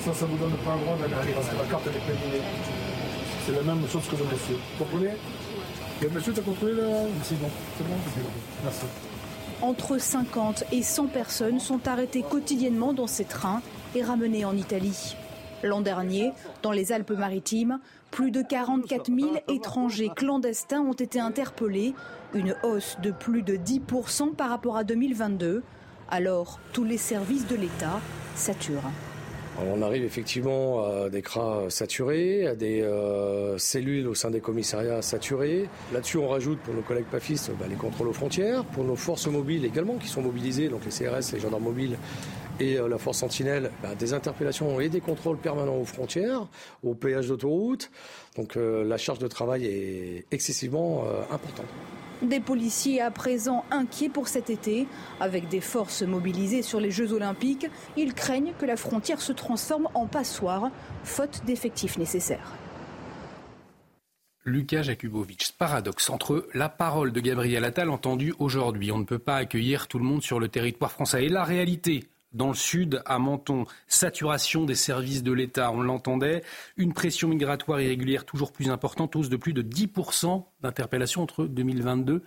Ça, 0.01 0.13
ça 0.13 0.25
vous 0.25 0.37
donne 0.37 0.51
pas 0.65 0.75
le 0.75 0.81
droit 0.81 0.97
d'aller 0.97 1.33
parce 1.33 1.47
la 1.47 1.65
carte 1.69 1.87
est 1.87 1.91
périmée. 1.91 2.43
C'est 3.45 3.53
la 3.53 3.61
même 3.61 3.87
chose 3.87 4.03
que 4.07 4.15
le 4.15 4.23
monsieur. 4.25 4.57
Vous 4.77 4.85
comprenez? 4.85 5.13
Monsieur, 6.13 6.33
t'as 6.33 6.41
compris 6.41 6.67
C'est 7.23 7.39
bon, 7.39 7.49
c'est 7.77 7.83
bon, 7.83 8.29
Merci. 8.63 8.85
Entre 9.61 9.97
50 9.97 10.65
et 10.71 10.83
100 10.83 11.07
personnes 11.07 11.59
sont 11.59 11.87
arrêtées 11.87 12.21
quotidiennement 12.21 12.93
dans 12.93 13.07
ces 13.07 13.25
trains 13.25 13.61
et 13.95 14.03
ramenées 14.03 14.45
en 14.45 14.55
Italie. 14.55 15.15
L'an 15.63 15.81
dernier, 15.81 16.31
dans 16.61 16.71
les 16.71 16.91
Alpes-Maritimes, 16.91 17.79
plus 18.11 18.29
de 18.29 18.43
44 18.43 19.07
000 19.07 19.37
étrangers 19.47 20.11
clandestins 20.15 20.81
ont 20.81 20.93
été 20.93 21.19
interpellés, 21.19 21.95
une 22.35 22.55
hausse 22.61 22.97
de 23.01 23.09
plus 23.09 23.41
de 23.41 23.55
10% 23.55 24.35
par 24.35 24.49
rapport 24.49 24.77
à 24.77 24.83
2022. 24.83 25.63
Alors, 26.09 26.59
tous 26.73 26.83
les 26.83 26.97
services 26.97 27.47
de 27.47 27.55
l'État 27.55 27.99
saturent. 28.35 28.91
On 29.59 29.81
arrive 29.81 30.03
effectivement 30.03 30.85
à 30.85 31.09
des 31.09 31.23
cras 31.23 31.69
saturés, 31.69 32.45
à 32.45 32.55
des 32.55 32.81
euh, 32.81 33.57
cellules 33.57 34.07
au 34.07 34.13
sein 34.13 34.29
des 34.29 34.39
commissariats 34.39 35.01
saturées. 35.01 35.67
Là-dessus, 35.91 36.17
on 36.17 36.27
rajoute 36.27 36.59
pour 36.59 36.75
nos 36.75 36.81
collègues 36.81 37.05
PAFistes 37.05 37.51
bah, 37.59 37.65
les 37.67 37.75
contrôles 37.75 38.07
aux 38.07 38.13
frontières, 38.13 38.63
pour 38.65 38.83
nos 38.83 38.95
forces 38.95 39.25
mobiles 39.25 39.65
également 39.65 39.95
qui 39.95 40.07
sont 40.07 40.21
mobilisées, 40.21 40.69
donc 40.69 40.81
les 40.85 40.91
CRS, 40.91 41.33
les 41.33 41.39
gendarmes 41.39 41.63
mobiles 41.63 41.97
et 42.59 42.77
euh, 42.77 42.87
la 42.87 42.99
force 42.99 43.17
sentinelle, 43.17 43.71
bah, 43.81 43.95
des 43.97 44.13
interpellations 44.13 44.79
et 44.79 44.89
des 44.89 45.01
contrôles 45.01 45.37
permanents 45.37 45.77
aux 45.77 45.85
frontières, 45.85 46.47
au 46.83 46.93
péage 46.93 47.29
d'autoroute. 47.29 47.89
Donc 48.35 48.57
euh, 48.57 48.83
la 48.83 48.97
charge 48.97 49.19
de 49.19 49.27
travail 49.27 49.65
est 49.65 50.25
excessivement 50.31 51.03
importante. 51.31 51.65
Des 52.21 52.39
policiers 52.39 52.99
à 53.01 53.11
présent 53.11 53.63
inquiets 53.69 54.09
pour 54.09 54.27
cet 54.27 54.49
été. 54.49 54.87
Avec 55.19 55.49
des 55.49 55.61
forces 55.61 56.01
mobilisées 56.01 56.63
sur 56.63 56.79
les 56.79 56.91
Jeux 56.91 57.13
olympiques, 57.13 57.67
ils 57.95 58.13
craignent 58.13 58.53
que 58.59 58.65
la 58.65 58.75
frontière 58.75 59.21
se 59.21 59.33
transforme 59.33 59.87
en 59.93 60.07
passoire, 60.07 60.71
faute 61.03 61.43
d'effectifs 61.45 61.97
nécessaires. 61.97 62.53
Lucas 64.45 64.81
Jakubowicz, 64.81 65.51
paradoxe 65.51 66.09
entre 66.09 66.47
la 66.53 66.69
parole 66.69 67.11
de 67.11 67.19
Gabriel 67.19 67.65
Attal 67.65 67.89
entendue 67.89 68.33
aujourd'hui, 68.39 68.93
on 68.93 68.97
ne 68.97 69.03
peut 69.03 69.19
pas 69.19 69.35
accueillir 69.35 69.89
tout 69.89 69.99
le 69.99 70.05
monde 70.05 70.23
sur 70.23 70.39
le 70.39 70.47
territoire 70.47 70.93
français, 70.93 71.25
et 71.25 71.29
la 71.29 71.43
réalité, 71.43 72.07
dans 72.33 72.49
le 72.49 72.55
sud, 72.55 73.01
à 73.05 73.19
Menton. 73.19 73.65
Saturation 73.87 74.65
des 74.65 74.75
services 74.75 75.23
de 75.23 75.31
l'État, 75.31 75.71
on 75.71 75.81
l'entendait. 75.81 76.43
Une 76.75 76.93
pression 76.93 77.27
migratoire 77.27 77.81
irrégulière 77.81 78.25
toujours 78.25 78.51
plus 78.51 78.69
importante, 78.69 79.15
hausse 79.15 79.29
de 79.29 79.37
plus 79.37 79.53
de 79.53 79.61
10% 79.61 80.45
d'interpellations 80.61 81.23
entre 81.23 81.45
2022 81.45 82.23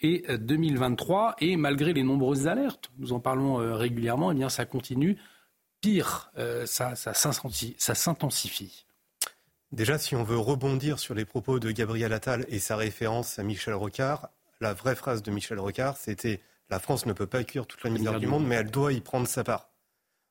et 0.00 0.24
2023. 0.38 1.36
Et 1.40 1.56
malgré 1.56 1.92
les 1.92 2.02
nombreuses 2.02 2.46
alertes, 2.46 2.90
nous 2.98 3.12
en 3.12 3.20
parlons 3.20 3.60
euh, 3.60 3.74
régulièrement, 3.74 4.32
eh 4.32 4.34
bien 4.34 4.48
ça 4.48 4.64
continue. 4.64 5.18
Pire, 5.80 6.30
euh, 6.38 6.66
ça 6.66 6.94
s'intensifie. 6.94 8.86
Déjà, 9.70 9.98
si 9.98 10.16
on 10.16 10.24
veut 10.24 10.38
rebondir 10.38 10.98
sur 10.98 11.14
les 11.14 11.26
propos 11.26 11.58
de 11.58 11.70
Gabriel 11.70 12.12
Attal 12.12 12.46
et 12.48 12.58
sa 12.58 12.76
référence 12.76 13.38
à 13.38 13.42
Michel 13.42 13.74
Rocard, 13.74 14.30
la 14.60 14.72
vraie 14.72 14.96
phrase 14.96 15.22
de 15.22 15.30
Michel 15.30 15.58
Rocard, 15.58 15.98
c'était 15.98 16.40
La 16.70 16.78
France 16.78 17.06
ne 17.06 17.12
peut 17.12 17.26
pas 17.26 17.38
accueillir 17.38 17.66
toute 17.66 17.82
la 17.84 17.90
misère 17.90 18.18
du 18.20 18.26
monde, 18.26 18.46
mais 18.46 18.56
elle 18.56 18.70
doit 18.70 18.92
y 18.92 19.00
prendre 19.00 19.26
sa 19.26 19.44
part. 19.44 19.70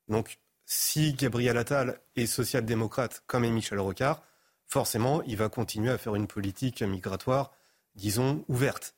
Donc, 0.08 0.40
si 0.66 1.14
Gabriel 1.14 1.58
Attal 1.58 2.00
est 2.16 2.28
social-démocrate 2.28 3.24
comme 3.26 3.44
est 3.44 3.50
Michel 3.50 3.80
Rocard, 3.80 4.22
forcément, 4.68 5.24
il 5.24 5.38
va 5.38 5.50
continuer 5.50 5.90
à 5.90 5.98
faire 5.98 6.16
une 6.16 6.28
politique 6.28 6.82
migratoire, 6.82 7.54
disons, 7.96 8.44
ouverte. 8.48 8.96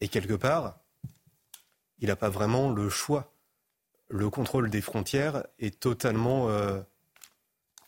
Et 0.00 0.08
quelque 0.08 0.34
part, 0.34 0.80
il 1.98 2.08
n'a 2.08 2.16
pas 2.16 2.30
vraiment 2.30 2.70
le 2.70 2.88
choix. 2.88 3.32
Le 4.08 4.28
contrôle 4.28 4.68
des 4.68 4.80
frontières 4.80 5.44
est 5.58 5.78
totalement 5.78 6.48
euh, 6.48 6.80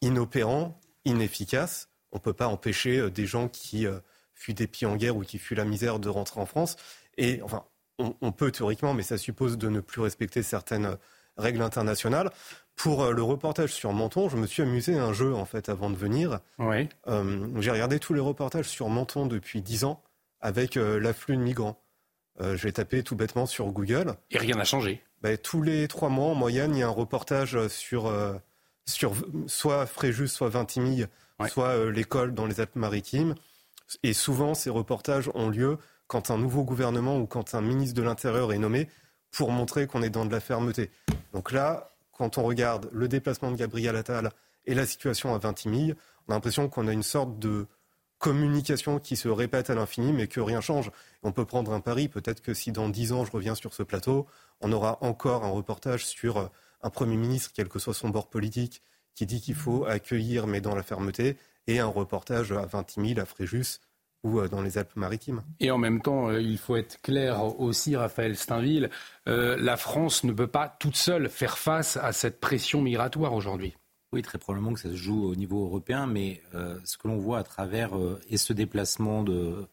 inopérant, 0.00 0.80
inefficace. 1.04 1.88
On 2.12 2.18
ne 2.18 2.22
peut 2.22 2.32
pas 2.32 2.46
empêcher 2.46 2.98
euh, 2.98 3.10
des 3.10 3.26
gens 3.26 3.48
qui 3.48 3.86
euh, 3.86 3.98
fuient 4.34 4.54
des 4.54 4.68
pieds 4.68 4.86
en 4.86 4.96
guerre 4.96 5.16
ou 5.16 5.22
qui 5.22 5.38
fuient 5.38 5.56
la 5.56 5.64
misère 5.64 5.98
de 5.98 6.08
rentrer 6.08 6.40
en 6.40 6.46
France. 6.46 6.76
Et 7.16 7.42
enfin, 7.42 7.64
on, 7.98 8.32
peut 8.32 8.50
théoriquement, 8.50 8.94
mais 8.94 9.02
ça 9.02 9.18
suppose 9.18 9.56
de 9.56 9.68
ne 9.68 9.80
plus 9.80 10.00
respecter 10.00 10.42
certaines 10.42 10.96
règles 11.36 11.62
internationales. 11.62 12.30
Pour 12.74 13.12
le 13.12 13.22
reportage 13.22 13.72
sur 13.72 13.92
Menton, 13.92 14.28
je 14.28 14.36
me 14.36 14.46
suis 14.46 14.62
amusé 14.62 14.98
à 14.98 15.04
un 15.04 15.12
jeu 15.12 15.34
en 15.34 15.44
fait 15.44 15.68
avant 15.68 15.90
de 15.90 15.96
venir. 15.96 16.40
Oui. 16.58 16.88
J'ai 17.60 17.70
regardé 17.70 18.00
tous 18.00 18.14
les 18.14 18.20
reportages 18.20 18.68
sur 18.68 18.88
Menton 18.88 19.26
depuis 19.26 19.62
dix 19.62 19.84
ans 19.84 20.02
avec 20.40 20.74
l'afflux 20.74 21.36
de 21.36 21.42
migrants. 21.42 21.84
Euh, 22.40 22.56
j'ai 22.56 22.72
tapé 22.72 23.02
tout 23.02 23.16
bêtement 23.16 23.46
sur 23.46 23.66
Google. 23.66 24.14
Et 24.30 24.38
rien 24.38 24.56
n'a 24.56 24.64
changé. 24.64 25.02
Ben, 25.22 25.38
tous 25.38 25.62
les 25.62 25.86
trois 25.88 26.08
mois, 26.08 26.26
en 26.26 26.34
moyenne, 26.34 26.74
il 26.74 26.80
y 26.80 26.82
a 26.82 26.88
un 26.88 26.90
reportage 26.90 27.68
sur, 27.68 28.06
euh, 28.06 28.34
sur 28.86 29.14
soit 29.46 29.86
Fréjus, 29.86 30.28
soit 30.28 30.48
Vintimille, 30.48 31.06
soit 31.48 31.68
euh, 31.68 31.90
l'école 31.90 32.34
dans 32.34 32.46
les 32.46 32.60
Alpes-Maritimes. 32.60 33.34
Et 34.02 34.12
souvent, 34.12 34.54
ces 34.54 34.70
reportages 34.70 35.30
ont 35.34 35.48
lieu 35.48 35.78
quand 36.06 36.30
un 36.30 36.38
nouveau 36.38 36.64
gouvernement 36.64 37.18
ou 37.18 37.26
quand 37.26 37.54
un 37.54 37.60
ministre 37.60 37.94
de 37.94 38.02
l'Intérieur 38.02 38.52
est 38.52 38.58
nommé 38.58 38.88
pour 39.30 39.50
montrer 39.50 39.86
qu'on 39.86 40.02
est 40.02 40.10
dans 40.10 40.26
de 40.26 40.32
la 40.32 40.40
fermeté. 40.40 40.90
Donc 41.32 41.52
là, 41.52 41.90
quand 42.12 42.38
on 42.38 42.44
regarde 42.44 42.88
le 42.92 43.08
déplacement 43.08 43.50
de 43.50 43.56
Gabriel 43.56 43.96
Attal 43.96 44.30
et 44.66 44.74
la 44.74 44.86
situation 44.86 45.34
à 45.34 45.38
Vintimille, 45.38 45.96
on 46.26 46.32
a 46.32 46.34
l'impression 46.36 46.68
qu'on 46.68 46.86
a 46.86 46.92
une 46.92 47.02
sorte 47.02 47.38
de 47.38 47.66
communication 48.18 48.98
qui 49.00 49.16
se 49.16 49.28
répète 49.28 49.70
à 49.70 49.74
l'infini, 49.74 50.12
mais 50.12 50.28
que 50.28 50.40
rien 50.40 50.60
change. 50.60 50.90
On 51.22 51.32
peut 51.32 51.44
prendre 51.44 51.72
un 51.72 51.80
pari, 51.80 52.08
peut-être 52.08 52.40
que 52.40 52.54
si 52.54 52.72
dans 52.72 52.88
dix 52.88 53.12
ans 53.12 53.24
je 53.24 53.32
reviens 53.32 53.54
sur 53.54 53.74
ce 53.74 53.82
plateau, 53.82 54.26
on 54.60 54.72
aura 54.72 54.98
encore 55.02 55.44
un 55.44 55.50
reportage 55.50 56.06
sur 56.06 56.38
euh, 56.38 56.46
un 56.82 56.90
Premier 56.90 57.16
ministre, 57.16 57.50
quel 57.54 57.68
que 57.68 57.78
soit 57.78 57.92
son 57.92 58.08
bord 58.08 58.28
politique, 58.28 58.82
qui 59.14 59.26
dit 59.26 59.40
qu'il 59.40 59.54
faut 59.54 59.84
accueillir, 59.84 60.46
mais 60.46 60.60
dans 60.60 60.74
la 60.74 60.82
fermeté, 60.82 61.36
et 61.66 61.80
un 61.80 61.86
reportage 61.86 62.52
à 62.52 62.66
20 62.66 62.94
000 62.96 63.20
à 63.20 63.24
Fréjus 63.24 63.80
ou 64.24 64.40
euh, 64.40 64.48
dans 64.48 64.62
les 64.62 64.76
Alpes-Maritimes. 64.78 65.42
Et 65.60 65.70
en 65.70 65.78
même 65.78 66.02
temps, 66.02 66.28
euh, 66.28 66.40
il 66.40 66.58
faut 66.58 66.76
être 66.76 67.00
clair 67.00 67.60
aussi, 67.60 67.94
Raphaël 67.94 68.36
Steinville, 68.36 68.90
la 69.26 69.76
France 69.76 70.24
ne 70.24 70.32
peut 70.32 70.48
pas 70.48 70.68
toute 70.80 70.96
seule 70.96 71.28
faire 71.30 71.56
face 71.58 71.96
à 71.96 72.12
cette 72.12 72.40
pression 72.40 72.82
migratoire 72.82 73.32
aujourd'hui. 73.32 73.74
Oui, 74.14 74.22
très 74.22 74.38
probablement 74.38 74.72
que 74.74 74.78
ça 74.78 74.90
se 74.90 74.94
joue 74.94 75.24
au 75.24 75.34
niveau 75.34 75.64
européen, 75.64 76.06
mais 76.06 76.40
euh, 76.54 76.78
ce 76.84 76.96
que 76.96 77.08
l'on 77.08 77.16
voit 77.16 77.38
à 77.40 77.42
travers 77.42 77.98
euh, 77.98 78.20
et 78.30 78.36
ce 78.36 78.52
déplacement 78.52 79.24
de, 79.24 79.66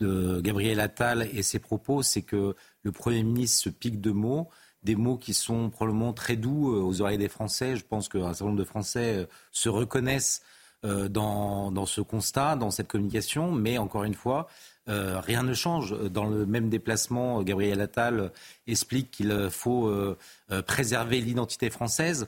de, 0.00 0.40
Gabriel 0.40 0.80
Attal 0.80 1.28
et 1.30 1.42
ses 1.42 1.58
propos, 1.58 2.02
c'est 2.02 2.22
que 2.22 2.56
le 2.84 2.90
Premier 2.90 3.22
ministre 3.22 3.64
se 3.64 3.68
pique 3.68 4.00
de 4.00 4.10
mots, 4.10 4.48
des 4.82 4.96
mots 4.96 5.18
qui 5.18 5.34
sont 5.34 5.68
probablement 5.68 6.14
très 6.14 6.36
doux 6.36 6.74
euh, 6.74 6.80
aux 6.80 7.02
oreilles 7.02 7.18
des 7.18 7.28
Français. 7.28 7.76
Je 7.76 7.84
pense 7.84 8.08
qu'un 8.08 8.32
certain 8.32 8.46
nombre 8.46 8.60
de 8.60 8.64
Français 8.64 9.28
se 9.50 9.68
reconnaissent 9.68 10.40
dans, 10.82 11.70
dans, 11.70 11.86
ce 11.86 12.00
constat, 12.00 12.56
dans 12.56 12.72
cette 12.72 12.88
communication, 12.88 13.52
mais 13.52 13.78
encore 13.78 14.02
une 14.02 14.14
fois, 14.14 14.48
euh, 14.88 15.20
rien 15.20 15.42
ne 15.42 15.54
change. 15.54 15.96
Dans 16.10 16.24
le 16.24 16.44
même 16.44 16.68
déplacement, 16.68 17.42
Gabriel 17.42 17.80
Attal 17.80 18.32
explique 18.66 19.12
qu'il 19.12 19.48
faut 19.50 19.86
euh, 19.86 20.18
euh, 20.50 20.62
préserver 20.62 21.20
l'identité 21.20 21.70
française. 21.70 22.26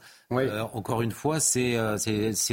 encore 0.72 1.02
une 1.02 1.10
fois, 1.10 1.40
c'est 1.40 1.76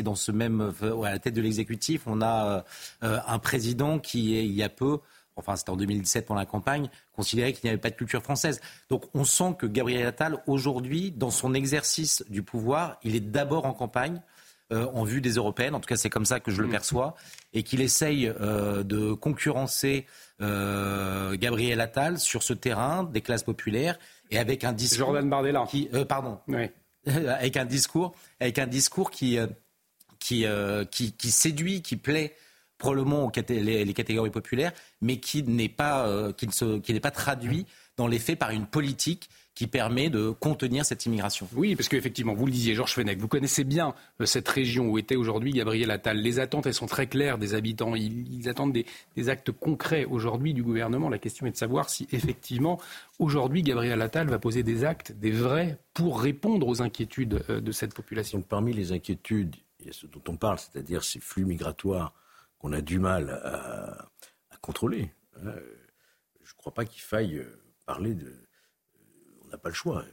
dans 0.01 0.15
ce 0.15 0.31
même 0.31 0.73
à 0.81 1.11
la 1.11 1.19
tête 1.19 1.33
de 1.33 1.41
l'exécutif, 1.41 2.03
on 2.07 2.21
a 2.21 2.63
un 3.01 3.39
président 3.39 3.99
qui 3.99 4.39
il 4.43 4.53
y 4.53 4.63
a 4.63 4.69
peu 4.69 4.99
enfin 5.37 5.55
c'était 5.55 5.69
en 5.69 5.77
2017 5.77 6.25
pour 6.25 6.35
la 6.35 6.45
campagne, 6.45 6.89
considérait 7.15 7.53
qu'il 7.53 7.65
n'y 7.65 7.69
avait 7.69 7.81
pas 7.81 7.89
de 7.89 7.95
culture 7.95 8.21
française. 8.21 8.59
Donc 8.89 9.05
on 9.13 9.23
sent 9.23 9.55
que 9.57 9.65
Gabriel 9.65 10.05
Attal, 10.05 10.43
aujourd'hui, 10.45 11.11
dans 11.11 11.31
son 11.31 11.53
exercice 11.53 12.23
du 12.29 12.43
pouvoir, 12.43 12.97
il 13.03 13.15
est 13.15 13.21
d'abord 13.21 13.65
en 13.65 13.73
campagne 13.73 14.21
euh, 14.71 14.87
en 14.93 15.03
vue 15.03 15.19
des 15.19 15.33
européennes. 15.33 15.75
En 15.75 15.79
tout 15.81 15.87
cas, 15.87 15.97
c'est 15.97 16.09
comme 16.09 16.25
ça 16.25 16.39
que 16.39 16.49
je 16.49 16.61
le 16.61 16.67
mm. 16.67 16.71
perçois. 16.71 17.15
Et 17.53 17.63
qu'il 17.63 17.81
essaye 17.81 18.27
euh, 18.27 18.83
de 18.83 19.13
concurrencer 19.13 20.05
euh, 20.41 21.35
Gabriel 21.35 21.81
Attal 21.81 22.19
sur 22.19 22.41
ce 22.41 22.53
terrain 22.53 23.03
des 23.03 23.21
classes 23.21 23.43
populaires 23.43 23.99
et 24.29 24.37
avec 24.37 24.63
un 24.63 24.71
discours. 24.71 25.07
Jordan 25.07 25.29
Bardella. 25.29 25.65
Qui, 25.69 25.89
pardon. 26.07 26.39
avec 27.05 27.57
un 27.57 27.65
discours, 27.65 28.13
avec 28.39 28.59
un 28.59 28.67
discours 28.67 29.11
qui, 29.11 29.37
qui, 30.19 30.45
qui, 30.89 31.31
séduit, 31.31 31.81
qui 31.81 31.97
plaît 31.97 32.35
probablement 32.77 33.25
aux 33.25 33.31
les, 33.49 33.93
catégories 33.93 34.31
populaires, 34.31 34.71
mais 35.01 35.17
qui 35.17 35.43
n'est 35.43 35.69
pas, 35.69 36.31
qui 36.37 36.93
n'est 36.93 36.99
pas 36.99 37.11
traduit 37.11 37.65
dans 37.97 38.07
les 38.07 38.19
faits 38.19 38.39
par 38.39 38.51
une 38.51 38.67
politique 38.67 39.29
qui 39.53 39.67
permet 39.67 40.09
de 40.09 40.29
contenir 40.29 40.85
cette 40.85 41.05
immigration. 41.05 41.47
Oui, 41.55 41.75
parce 41.75 41.89
qu'effectivement, 41.89 42.33
vous 42.33 42.45
le 42.45 42.51
disiez, 42.51 42.73
Georges 42.73 42.93
Fenech, 42.93 43.19
vous 43.19 43.27
connaissez 43.27 43.63
bien 43.63 43.93
euh, 44.21 44.25
cette 44.25 44.47
région 44.47 44.89
où 44.89 44.97
était 44.97 45.17
aujourd'hui 45.17 45.51
Gabriel 45.51 45.91
Attal. 45.91 46.17
Les 46.17 46.39
attentes, 46.39 46.67
elles 46.67 46.73
sont 46.73 46.85
très 46.85 47.07
claires 47.07 47.37
des 47.37 47.53
habitants. 47.53 47.93
Ils, 47.95 48.47
attendent 48.47 48.73
des, 48.73 49.29
actes 49.29 49.51
concrets 49.51 50.05
aujourd'hui 50.05 50.53
du 50.53 50.63
gouvernement. 50.63 51.09
La 51.09 51.19
question 51.19 51.45
est 51.45 51.51
de 51.51 51.57
savoir 51.57 51.89
si 51.89 52.07
effectivement, 52.11 52.79
aujourd'hui, 53.19 53.61
Gabriel 53.61 54.01
Attal 54.01 54.29
va 54.29 54.39
poser 54.39 54.63
des 54.63 54.85
actes, 54.85 55.11
des 55.11 55.31
vrais, 55.31 55.77
pour 55.93 56.21
répondre 56.21 56.67
aux 56.67 56.81
inquiétudes 56.81 57.43
euh, 57.49 57.59
de 57.59 57.71
cette 57.71 57.93
population. 57.93 58.39
Donc, 58.39 58.47
parmi 58.47 58.71
les 58.73 58.93
inquiétudes, 58.93 59.57
il 59.81 59.87
y 59.87 59.89
a 59.89 59.93
ce 59.93 60.07
dont 60.07 60.23
on 60.29 60.37
parle, 60.37 60.59
c'est-à-dire 60.59 61.03
ces 61.03 61.19
flux 61.19 61.45
migratoires 61.45 62.13
qu'on 62.57 62.71
a 62.71 62.81
du 62.81 62.99
mal 62.99 63.29
à, 63.43 64.07
contrôler. 64.61 65.11
Hein. 65.37 65.53
Je 66.43 66.53
ne 66.53 66.57
crois 66.57 66.73
pas 66.73 66.85
qu'il 66.85 67.01
faille 67.01 67.37
euh, 67.37 67.59
parler 67.85 68.13
de 68.13 68.31
n'a 69.51 69.57
pas 69.57 69.69
le 69.69 69.75
choix. 69.75 70.03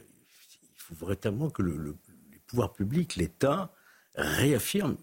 Il 0.61 0.81
faut 0.81 1.05
véritablement 1.05 1.49
que 1.49 1.61
le, 1.61 1.95
les 2.31 2.39
pouvoirs 2.47 2.73
publics, 2.73 3.15
l'État, 3.15 3.71
réaffirme 4.15 4.97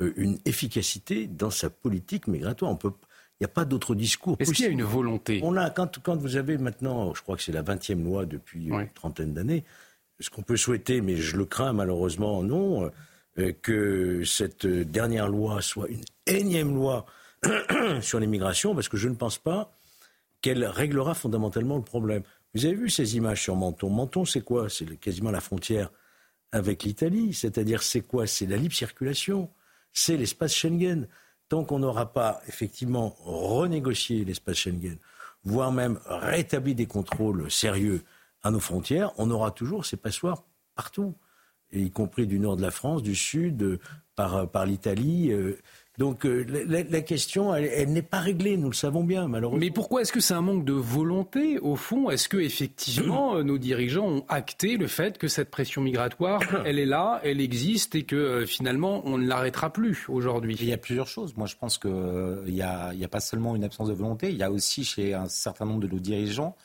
euh, 0.00 0.12
une 0.16 0.38
efficacité 0.44 1.26
dans 1.26 1.50
sa 1.50 1.70
politique 1.70 2.26
migratoire. 2.26 2.70
On 2.70 2.76
peut, 2.76 2.92
il 3.40 3.42
n'y 3.42 3.46
a 3.46 3.48
pas 3.48 3.64
d'autre 3.64 3.94
discours. 3.94 4.36
Est-ce 4.38 4.52
qu'il 4.52 4.64
y 4.64 4.68
a 4.68 4.72
une 4.72 4.82
volonté? 4.82 5.40
On 5.42 5.56
a, 5.56 5.70
quand, 5.70 6.02
quand 6.02 6.16
vous 6.16 6.36
avez 6.36 6.58
maintenant, 6.58 7.14
je 7.14 7.22
crois 7.22 7.36
que 7.36 7.42
c'est 7.42 7.52
la 7.52 7.62
20e 7.62 8.02
loi 8.02 8.26
depuis 8.26 8.66
une 8.66 8.88
trentaine 8.90 9.34
d'années, 9.34 9.64
ce 10.20 10.30
qu'on 10.30 10.42
peut 10.42 10.56
souhaiter, 10.56 11.00
mais 11.00 11.16
je 11.16 11.36
le 11.36 11.44
crains 11.44 11.72
malheureusement 11.72 12.42
non, 12.42 12.90
euh, 13.38 13.52
que 13.62 14.24
cette 14.24 14.66
dernière 14.66 15.28
loi 15.28 15.60
soit 15.60 15.88
une 15.88 16.04
énième 16.26 16.74
loi 16.74 17.06
sur 18.00 18.18
l'immigration, 18.18 18.74
parce 18.74 18.88
que 18.88 18.96
je 18.96 19.08
ne 19.08 19.14
pense 19.14 19.38
pas 19.38 19.72
qu'elle 20.40 20.64
réglera 20.64 21.14
fondamentalement 21.14 21.76
le 21.76 21.82
problème. 21.82 22.22
Vous 22.56 22.64
avez 22.64 22.74
vu 22.74 22.88
ces 22.88 23.18
images 23.18 23.42
sur 23.42 23.54
Menton 23.54 23.90
Menton, 23.90 24.24
c'est 24.24 24.40
quoi? 24.40 24.70
C'est 24.70 24.98
quasiment 24.98 25.30
la 25.30 25.42
frontière 25.42 25.90
avec 26.52 26.84
l'Italie. 26.84 27.34
C'est-à-dire, 27.34 27.82
c'est 27.82 28.00
quoi? 28.00 28.26
C'est 28.26 28.46
la 28.46 28.56
libre 28.56 28.74
circulation. 28.74 29.50
C'est 29.92 30.16
l'espace 30.16 30.54
Schengen. 30.54 31.06
Tant 31.50 31.64
qu'on 31.64 31.80
n'aura 31.80 32.14
pas 32.14 32.40
effectivement 32.48 33.14
renégocié 33.20 34.24
l'espace 34.24 34.56
Schengen, 34.56 34.96
voire 35.44 35.70
même 35.70 36.00
rétabli 36.06 36.74
des 36.74 36.86
contrôles 36.86 37.50
sérieux 37.50 38.02
à 38.42 38.50
nos 38.50 38.60
frontières, 38.60 39.12
on 39.18 39.30
aura 39.30 39.50
toujours 39.50 39.84
ces 39.84 39.98
passoires 39.98 40.42
partout, 40.74 41.14
y 41.72 41.90
compris 41.90 42.26
du 42.26 42.38
nord 42.38 42.56
de 42.56 42.62
la 42.62 42.70
France, 42.70 43.02
du 43.02 43.14
sud, 43.14 43.78
par, 44.14 44.50
par 44.50 44.64
l'Italie. 44.64 45.30
Donc 45.98 46.26
euh, 46.26 46.44
la, 46.68 47.00
question, 47.00 47.54
elle, 47.54 47.90
n'est 47.90 48.02
pas 48.02 48.20
réglée, 48.20 48.56
nous 48.58 48.68
le 48.68 48.74
savons 48.74 49.02
bien, 49.02 49.28
malheureusement. 49.28 49.60
Mais 49.60 49.70
pourquoi 49.70 50.02
est-ce 50.02 50.12
que 50.12 50.20
c'est 50.20 50.34
un 50.34 50.42
manque 50.42 50.64
de 50.64 50.74
volonté, 50.74 51.58
au 51.58 51.74
fond? 51.74 52.10
Est-ce 52.10 52.28
que 52.28 52.36
effectivement 52.36 53.36
euh, 53.36 53.42
nos 53.42 53.56
dirigeants 53.56 54.06
ont 54.06 54.24
acté 54.28 54.76
le 54.76 54.88
fait 54.88 55.16
que 55.16 55.26
cette 55.26 55.50
pression 55.50 55.80
migratoire, 55.80 56.42
elle 56.66 56.78
est 56.78 56.86
là, 56.86 57.20
elle 57.24 57.40
existe 57.40 57.94
et 57.94 58.04
que 58.04 58.16
euh, 58.16 58.46
finalement 58.46 59.02
on 59.06 59.16
ne 59.16 59.26
l'arrêtera 59.26 59.72
plus 59.72 60.04
aujourd'hui? 60.08 60.56
Il 60.60 60.68
y 60.68 60.72
a 60.72 60.78
plusieurs 60.78 61.08
choses. 61.08 61.34
Moi, 61.36 61.46
je 61.46 61.56
pense 61.56 61.78
qu'il 61.78 61.90
n'y 62.46 62.62
a, 62.62 62.88
a, 62.88 63.08
pas 63.08 63.20
seulement 63.20 63.56
une 63.56 63.64
absence 63.64 63.88
de 63.88 63.94
volonté, 63.94 64.30
il 64.30 64.36
y 64.36 64.42
a 64.42 64.50
aussi 64.50 64.84
chez 64.84 65.14
un 65.14 65.28
certain 65.28 65.64
nombre 65.64 65.80
de 65.80 65.88
nos 65.88 66.00
dirigeants 66.00 66.56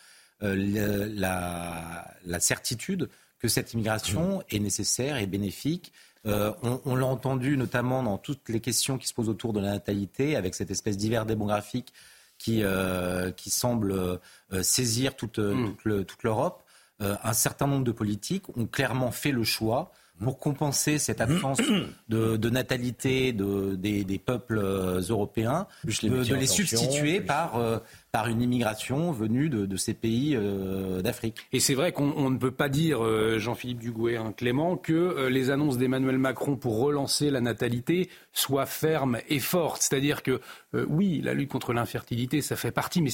la, 0.44 2.16
la 2.26 2.40
certitude 2.40 3.08
que 3.42 3.48
cette 3.48 3.74
immigration 3.74 4.42
est 4.50 4.58
nécessaire 4.60 5.18
et 5.18 5.28
bénéfique. 5.28 5.94
Euh, 6.28 6.52
on, 6.86 6.96
l'a 6.96 7.08
entendu 7.08 7.58
notamment 7.58 8.04
dans 8.04 8.18
toutes 8.18 8.50
les 8.50 8.60
questions 8.60 8.98
qui 8.98 9.08
se 9.08 9.14
posent 9.14 9.30
autour 9.30 9.54
de 9.54 9.60
la 9.60 9.72
natalité, 9.72 10.36
avec 10.36 10.54
cette 10.54 10.70
espèce 10.70 10.98
d'hiver 10.98 11.26
démographique 11.26 11.94
qui, 12.38 12.64
euh, 12.64 13.32
qui 13.32 13.50
semble 13.50 13.92
euh, 13.92 14.18
saisir 14.62 15.16
toute, 15.16 15.40
mm. 15.40 15.76
toute 16.06 16.24
l'Europe. 16.24 16.64
un 17.00 17.34
certain 17.34 17.66
nombre 17.66 17.84
de 17.84 17.92
politiques 17.92 18.56
ont 18.56 18.68
clairement 18.68 19.12
fait 19.12 19.32
le 19.32 19.44
choix 19.44 19.92
pour 20.22 20.40
compenser 20.40 20.98
cette 20.98 21.22
absence 21.22 21.60
de, 22.10 22.50
natalité 22.50 23.34
de, 23.34 23.76
des, 23.76 24.20
peuples 24.20 24.60
euh, 24.60 25.02
européens, 25.02 25.68
de, 25.84 26.36
les 26.36 26.48
substituer 26.48 27.22
par, 27.22 27.58
euh, 27.58 27.80
par 28.12 28.28
une 28.28 28.42
immigration 28.42 29.12
venue 29.12 29.50
de, 29.50 29.78
ces 29.78 29.94
pays 29.94 30.36
euh, 30.36 31.02
d'Afrique. 31.02 31.38
Et 31.52 31.60
c'est 31.60 31.74
vrai 31.74 31.92
qu'on 31.92 32.30
ne 32.30 32.38
peut 32.38 32.52
pas 32.52 32.70
dire, 32.70 33.02
Jean-Philippe 33.40 33.80
Dugouet, 33.80 34.18
hein, 34.18 34.34
Clément, 34.36 34.78
que 34.78 35.28
les 35.28 35.50
annonces 35.50 35.78
d'Emmanuel 35.78 36.18
Macron 36.18 36.56
pour 36.56 36.80
relancer 36.80 37.30
la 37.30 37.42
natalité 37.42 38.10
soient 38.34 38.66
fermes 38.66 39.18
et 39.28 39.40
fortes. 39.40 39.82
C'est-à-dire 39.82 40.24
que, 40.24 40.40
oui, 40.74 41.22
la 41.24 41.34
lutte 41.34 41.50
contre 41.50 41.74
l'infertilité, 41.74 42.42
ça 42.42 42.56
fait 42.56 42.72
partie, 42.72 43.02
mais 43.02 43.12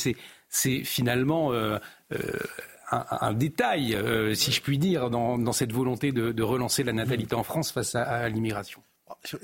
c'est 0.50 0.84
finalement 0.84 1.52
un, 2.89 3.34
détail, 3.34 3.96
euh, 3.96 4.34
si 4.34 4.51
je 4.51 4.62
puis 4.62 4.77
dire, 4.77 5.10
dans, 5.10 5.53
cette 5.53 5.74
volonté 5.74 6.12
de, 6.12 6.44
relancer 6.44 6.84
la 6.84 6.94
natalité 6.94 7.36
en 7.36 7.44
France 7.44 7.72
face 7.72 7.96
à, 7.96 8.29
l'immigration. 8.29 8.82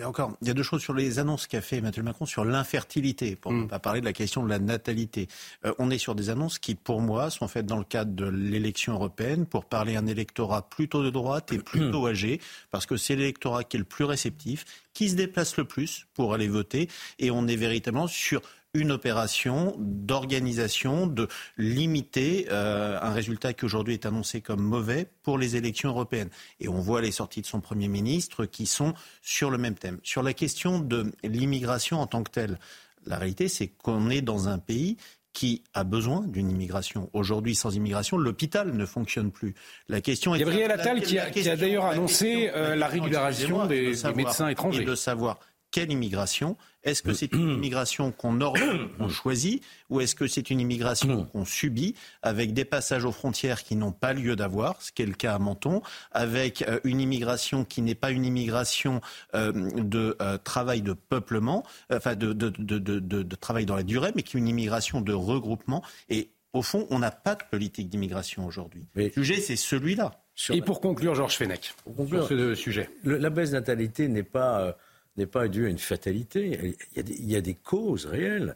encore, 0.06 0.38
il 0.42 0.48
y 0.48 0.52
a 0.52 0.54
deux 0.54 0.64
choses 0.64 0.82
sur 0.82 0.94
les 0.94 1.20
annonces 1.20 1.48
qu'a 1.48 1.62
fait 1.62 1.78
Emmanuel 1.78 2.04
Macron 2.04 2.26
sur 2.26 2.46
l'infertilité, 2.46 3.36
pour 3.36 3.52
ne 3.52 3.64
mm. 3.64 3.68
pas 3.68 3.80
parler 3.80 4.00
de 4.00 4.06
la 4.06 4.14
question 4.14 4.44
de 4.44 4.50
la 4.50 4.60
natalité. 4.60 5.28
Euh, 5.66 5.74
on 5.78 5.92
est 5.92 5.98
sur 5.98 6.16
des 6.16 6.30
annonces 6.30 6.58
qui, 6.58 6.76
pour 6.76 7.02
moi, 7.02 7.30
sont 7.30 7.48
faites 7.50 7.66
dans 7.66 7.78
le 7.78 7.84
cadre 7.84 8.14
de 8.14 8.26
l'élection 8.26 8.94
européenne 8.94 9.46
pour 9.46 9.66
parler 9.66 9.98
à 9.98 10.00
un 10.00 10.08
électorat 10.08 10.70
plutôt 10.70 11.04
de 11.04 11.10
droite 11.10 11.52
et 11.52 11.58
plutôt 11.58 12.08
âgé, 12.08 12.40
parce 12.72 12.86
que 12.86 12.96
c'est 12.96 13.16
l'électorat 13.16 13.66
qui 13.66 13.76
est 13.76 13.80
le 13.80 13.86
plus 13.86 14.06
réceptif, 14.06 14.64
qui 14.94 15.10
se 15.10 15.16
déplace 15.16 15.58
le 15.58 15.66
plus 15.66 16.06
pour 16.14 16.34
aller 16.34 16.48
voter, 16.48 16.88
et 17.20 17.30
on 17.30 17.48
est 17.48 17.58
véritablement 17.58 18.08
sur 18.08 18.42
une 18.76 18.92
opération 18.92 19.76
d'organisation, 19.78 21.06
de 21.06 21.28
limiter 21.60 22.48
euh, 22.50 22.98
un 23.00 23.12
résultat 23.12 23.54
qui 23.54 23.66
aujourd'hui 23.66 23.94
est 23.94 24.08
annoncé 24.08 24.42
comme 24.42 24.64
mauvais 24.64 25.06
pour 25.22 25.38
les 25.38 25.56
élections 25.56 25.90
européennes. 25.90 26.30
Et 26.60 26.68
on 26.68 26.80
voit 26.80 27.00
les 27.00 27.12
sorties 27.12 27.42
de 27.42 27.46
son 27.46 27.62
Premier 27.62 27.88
ministre 27.88 28.46
qui 28.46 28.66
sont 28.66 28.96
sur 29.22 29.52
le 29.52 29.60
même 29.60 29.76
thème. 29.76 30.00
Sur 30.02 30.24
la 30.24 30.34
question 30.34 30.80
de 30.80 31.12
l'immigration 31.24 32.02
en 32.02 32.08
tant 32.08 32.24
que 32.24 32.32
telle, 32.32 32.58
la 33.06 33.20
réalité 33.20 33.48
c'est 33.48 33.68
qu'on 33.68 34.10
est 34.10 34.22
dans 34.22 34.48
un 34.48 34.58
pays 34.58 34.98
qui 35.34 35.64
a 35.76 35.84
besoin 35.84 36.22
d'une 36.22 36.50
immigration. 36.50 37.10
Aujourd'hui, 37.14 37.56
sans 37.56 37.76
immigration, 37.76 38.18
l'hôpital 38.18 38.72
ne 38.72 38.86
fonctionne 38.86 39.32
plus. 39.32 39.56
La 39.90 40.00
question 40.00 40.34
est 40.34 40.40
Gabriel 40.40 40.72
Attal 40.72 41.02
qui 41.02 41.18
a, 41.18 41.56
d'ailleurs 41.56 41.86
annoncé 41.86 42.52
euh, 42.56 42.76
la, 42.76 42.88
régularisation 42.88 43.66
des, 43.66 43.96
des, 43.96 44.14
médecins 44.14 44.48
étrangers. 44.48 44.84
Et 44.84 44.86
de 44.86 44.96
savoir 44.96 45.40
quelle 45.74 45.92
immigration? 45.92 46.56
Est-ce 46.84 47.02
que 47.02 47.14
c'est 47.14 47.34
une 47.34 47.50
immigration 47.58 48.12
qu'on 48.12 48.40
ordonne, 48.40 48.90
qu'on 48.98 49.10
choisit, 49.10 49.62
ou 49.90 50.00
est-ce 50.00 50.16
que 50.16 50.28
c'est 50.28 50.50
une 50.50 50.62
immigration 50.62 51.26
qu'on 51.26 51.44
subit, 51.44 51.96
avec 52.22 52.54
des 52.54 52.64
passages 52.64 53.04
aux 53.04 53.12
frontières 53.12 53.64
qui 53.64 53.76
n'ont 53.76 53.92
pas 53.92 54.14
lieu 54.14 54.38
d'avoir, 54.38 54.82
ce 54.82 54.92
qui 54.92 55.02
est 55.02 55.08
le 55.08 55.14
cas 55.14 55.36
à 55.36 55.40
Menton, 55.40 55.82
avec 56.12 56.62
euh, 56.62 56.80
une 56.84 57.02
immigration 57.02 57.66
qui 57.66 57.82
n'est 57.82 57.96
pas 57.96 58.12
une 58.12 58.24
immigration 58.24 59.02
euh, 59.36 59.52
de 59.52 60.16
euh, 60.22 60.38
travail 60.38 60.82
de 60.82 60.94
peuplement, 60.94 61.64
enfin 61.92 62.16
de, 62.16 62.34
de, 62.34 63.36
travail 63.36 63.66
dans 63.66 63.76
la 63.76 63.84
durée, 63.84 64.12
mais 64.16 64.22
qui 64.22 64.38
est 64.38 64.40
une 64.40 64.48
immigration 64.48 65.02
de 65.02 65.12
regroupement. 65.12 65.84
Et 66.10 66.30
au 66.54 66.62
fond, 66.62 66.86
on 66.92 67.00
n'a 67.00 67.10
pas 67.10 67.34
de 67.34 67.44
politique 67.50 67.90
d'immigration 67.90 68.46
aujourd'hui. 68.46 68.86
Le 68.94 69.10
sujet, 69.10 69.42
c'est 69.42 69.56
celui-là. 69.56 70.12
Et 70.52 70.62
pour 70.62 70.82
conclure, 70.82 71.16
Georges 71.16 71.38
Fenech, 71.38 71.74
sur 72.08 72.28
ce 72.28 72.54
sujet. 72.54 72.90
la 73.04 73.32
baisse 73.32 73.52
natalité 73.52 74.08
n'est 74.08 74.24
pas 74.24 74.76
n'est 75.18 75.28
pas 75.28 75.48
dû 75.48 75.66
à 75.66 75.70
une 75.70 75.80
fatalité. 75.80 76.76
Il 76.96 77.32
y 77.32 77.36
a 77.36 77.42
des, 77.42 77.54
causes 77.54 78.06
réelles. 78.06 78.56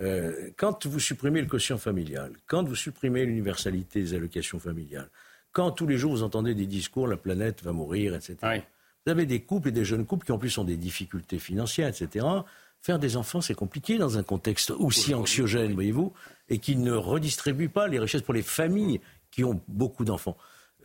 Euh, 0.00 0.50
quand 0.56 0.86
vous 0.86 1.00
supprimez 1.00 1.40
le 1.40 1.46
quotient 1.46 1.78
familial, 1.78 2.32
quand 2.46 2.62
vous 2.64 2.76
supprimez 2.76 3.24
l'universalité 3.24 4.00
des 4.00 4.14
allocations 4.14 4.58
familiales, 4.58 5.08
quand 5.52 5.72
tous 5.72 5.86
les 5.86 5.98
jours 5.98 6.12
vous 6.12 6.22
entendez 6.22 6.54
des 6.54 6.66
discours, 6.66 7.08
la 7.08 7.16
planète 7.16 7.62
va 7.62 7.72
mourir, 7.72 8.14
etc. 8.14 8.36
Vous 9.04 9.12
avez 9.12 9.26
des 9.26 9.40
couples 9.40 9.68
et 9.68 9.72
des 9.72 9.84
jeunes 9.84 10.06
couples 10.06 10.24
qui 10.24 10.32
en 10.32 10.38
plus 10.38 10.56
ont 10.58 10.64
des 10.64 10.76
difficultés 10.76 11.38
financières, 11.38 11.88
etc. 11.88 12.26
Faire 12.80 12.98
des 12.98 13.16
enfants, 13.16 13.40
c'est 13.40 13.54
compliqué 13.54 13.98
dans 13.98 14.18
un 14.18 14.22
contexte 14.22 14.70
aussi 14.70 15.14
anxiogène, 15.14 15.72
voyez-vous, 15.74 16.12
et 16.48 16.58
qui 16.58 16.76
ne 16.76 16.92
redistribue 16.92 17.68
pas 17.68 17.88
les 17.88 17.98
richesses 17.98 18.22
pour 18.22 18.34
les 18.34 18.42
familles 18.42 19.00
qui 19.30 19.44
ont 19.44 19.60
beaucoup 19.66 20.04
d'enfants. 20.04 20.36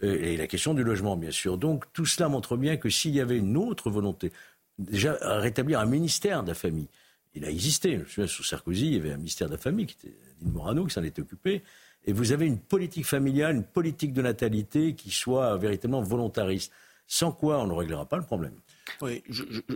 Euh, 0.03 0.21
et 0.21 0.37
la 0.37 0.47
question 0.47 0.73
du 0.73 0.83
logement, 0.83 1.15
bien 1.15 1.31
sûr. 1.31 1.57
Donc 1.57 1.85
tout 1.93 2.05
cela 2.05 2.29
montre 2.29 2.57
bien 2.57 2.77
que 2.77 2.89
s'il 2.89 3.11
y 3.11 3.21
avait 3.21 3.37
une 3.37 3.57
autre 3.57 3.89
volonté, 3.89 4.31
déjà 4.77 5.17
rétablir 5.21 5.79
un 5.79 5.85
ministère 5.85 6.43
de 6.43 6.49
la 6.49 6.53
famille. 6.53 6.87
Il 7.35 7.45
a 7.45 7.49
existé. 7.49 7.93
Je 7.93 7.97
me 7.99 8.05
souviens, 8.05 8.27
sous 8.27 8.43
Sarkozy, 8.43 8.87
il 8.87 8.93
y 8.93 8.97
avait 8.97 9.13
un 9.13 9.17
ministère 9.17 9.47
de 9.47 9.53
la 9.53 9.59
famille 9.59 9.87
qui 9.87 9.95
était 9.99 10.15
Dine 10.39 10.51
Morano 10.51 10.85
qui 10.85 10.93
s'en 10.93 11.03
était 11.03 11.21
occupé. 11.21 11.63
Et 12.05 12.13
vous 12.13 12.31
avez 12.31 12.45
une 12.45 12.59
politique 12.59 13.05
familiale, 13.05 13.55
une 13.55 13.63
politique 13.63 14.13
de 14.13 14.21
natalité 14.21 14.93
qui 14.93 15.09
soit 15.09 15.57
véritablement 15.57 16.01
volontariste. 16.01 16.71
Sans 17.07 17.31
quoi 17.31 17.59
on 17.61 17.67
ne 17.67 17.73
réglera 17.73 18.05
pas 18.05 18.17
le 18.17 18.23
problème. 18.23 18.53
Oui, 19.01 19.23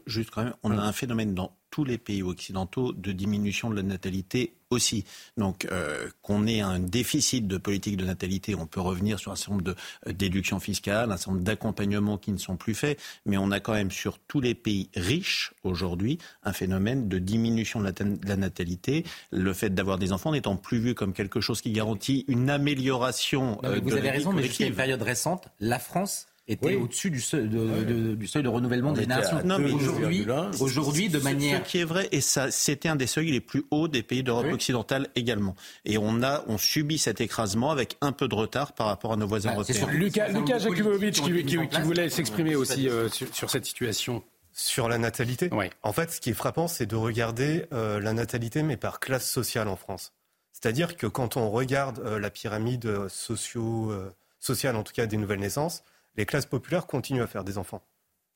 juste 0.05 0.29
quand 0.31 0.43
même, 0.43 0.53
on 0.63 0.77
a 0.77 0.81
un 0.81 0.93
phénomène 0.93 1.33
dans 1.33 1.56
tous 1.69 1.83
les 1.83 1.97
pays 1.97 2.23
occidentaux 2.23 2.93
de 2.93 3.11
diminution 3.11 3.69
de 3.69 3.75
la 3.75 3.83
natalité 3.83 4.53
aussi. 4.69 5.05
Donc 5.37 5.65
euh, 5.71 6.09
qu'on 6.21 6.45
ait 6.47 6.61
un 6.61 6.79
déficit 6.79 7.47
de 7.47 7.57
politique 7.57 7.97
de 7.97 8.05
natalité, 8.05 8.55
on 8.55 8.65
peut 8.65 8.81
revenir 8.81 9.19
sur 9.19 9.31
un 9.31 9.35
certain 9.35 9.53
nombre 9.53 9.63
de 9.63 9.75
euh, 10.07 10.13
déductions 10.13 10.59
fiscales, 10.59 11.11
un 11.11 11.17
certain 11.17 11.31
nombre 11.31 11.43
d'accompagnements 11.43 12.17
qui 12.17 12.31
ne 12.31 12.37
sont 12.37 12.57
plus 12.57 12.73
faits, 12.73 12.99
mais 13.25 13.37
on 13.37 13.51
a 13.51 13.59
quand 13.59 13.73
même 13.73 13.91
sur 13.91 14.19
tous 14.19 14.41
les 14.41 14.55
pays 14.55 14.89
riches 14.95 15.53
aujourd'hui 15.63 16.17
un 16.43 16.53
phénomène 16.53 17.07
de 17.07 17.19
diminution 17.19 17.81
de 17.81 17.93
la, 18.25 18.35
natalité. 18.35 19.05
Le 19.31 19.53
fait 19.53 19.69
d'avoir 19.69 19.97
des 19.97 20.11
enfants 20.11 20.31
n'étant 20.31 20.57
plus 20.57 20.79
vu 20.79 20.93
comme 20.95 21.13
quelque 21.13 21.41
chose 21.41 21.61
qui 21.61 21.71
garantit 21.71 22.25
une 22.27 22.49
amélioration. 22.49 23.59
Euh, 23.63 23.79
vous 23.81 23.93
avez 23.93 24.11
raison, 24.11 24.33
mais 24.33 24.43
jusqu'à 24.43 24.67
une 24.67 24.75
période 24.75 25.01
récente, 25.01 25.47
la 25.59 25.79
France 25.79 26.26
était 26.47 26.75
au-dessus 26.75 27.11
du 27.11 27.19
seuil 27.19 27.47
de, 27.47 28.15
du 28.15 28.27
seuil 28.27 28.43
de 28.43 28.47
renouvellement 28.47 28.93
des 28.93 29.05
nations. 29.05 29.41
Non, 29.43 29.59
mais 29.59 29.71
aujourd'hui, 29.71 30.25
aujourd'hui, 30.59 31.09
de 31.09 31.19
manière. 31.19 31.65
Ce 31.65 31.71
qui 31.71 31.79
est 31.79 31.83
vrai, 31.83 32.07
et 32.11 32.21
ça, 32.21 32.51
c'était 32.51 32.89
un 32.89 32.95
des 32.95 33.07
seuils 33.07 33.31
les 33.31 33.41
plus 33.41 33.65
hauts 33.71 33.87
des 33.87 34.03
pays 34.03 34.23
d'Europe 34.23 34.47
occidentale 34.51 35.07
également. 35.15 35.55
Et 35.85 35.97
on 35.97 36.23
a, 36.23 36.43
on 36.47 36.57
subit 36.57 36.97
cet 36.97 37.21
écrasement 37.21 37.71
avec 37.71 37.97
un 38.01 38.11
peu 38.11 38.27
de 38.27 38.35
retard 38.35 38.73
par 38.73 38.87
rapport 38.87 39.13
à 39.13 39.17
nos 39.17 39.27
voisins 39.27 39.49
ah, 39.51 39.55
européens. 39.55 39.87
Lucas, 39.91 40.29
Lucas 40.29 40.59
Jakubovic 40.59 41.15
qui, 41.15 41.45
qui, 41.45 41.81
voulait 41.81 42.09
s'exprimer 42.09 42.55
aussi 42.55 42.87
euh, 42.87 43.09
sur, 43.09 43.49
cette 43.49 43.65
situation. 43.65 44.23
Sur 44.53 44.89
la 44.89 44.97
natalité 44.97 45.49
oui. 45.51 45.69
En 45.83 45.93
fait, 45.93 46.11
ce 46.11 46.19
qui 46.19 46.31
est 46.31 46.33
frappant, 46.33 46.67
c'est 46.67 46.85
de 46.85 46.95
regarder 46.95 47.65
euh, 47.73 47.99
la 47.99 48.13
natalité, 48.13 48.63
mais 48.63 48.77
par 48.77 48.99
classe 48.99 49.29
sociale 49.29 49.67
en 49.67 49.75
France. 49.75 50.13
C'est-à-dire 50.53 50.97
que 50.97 51.05
quand 51.05 51.37
on 51.37 51.51
regarde 51.51 51.99
euh, 51.99 52.19
la 52.19 52.29
pyramide 52.31 53.07
socio, 53.09 53.93
sociale, 54.39 54.75
en 54.75 54.83
tout 54.83 54.93
cas 54.93 55.05
des 55.05 55.17
nouvelles 55.17 55.39
naissances, 55.39 55.83
les 56.17 56.25
classes 56.25 56.45
populaires 56.45 56.87
continuent 56.87 57.21
à 57.21 57.27
faire 57.27 57.43
des 57.43 57.57
enfants. 57.57 57.83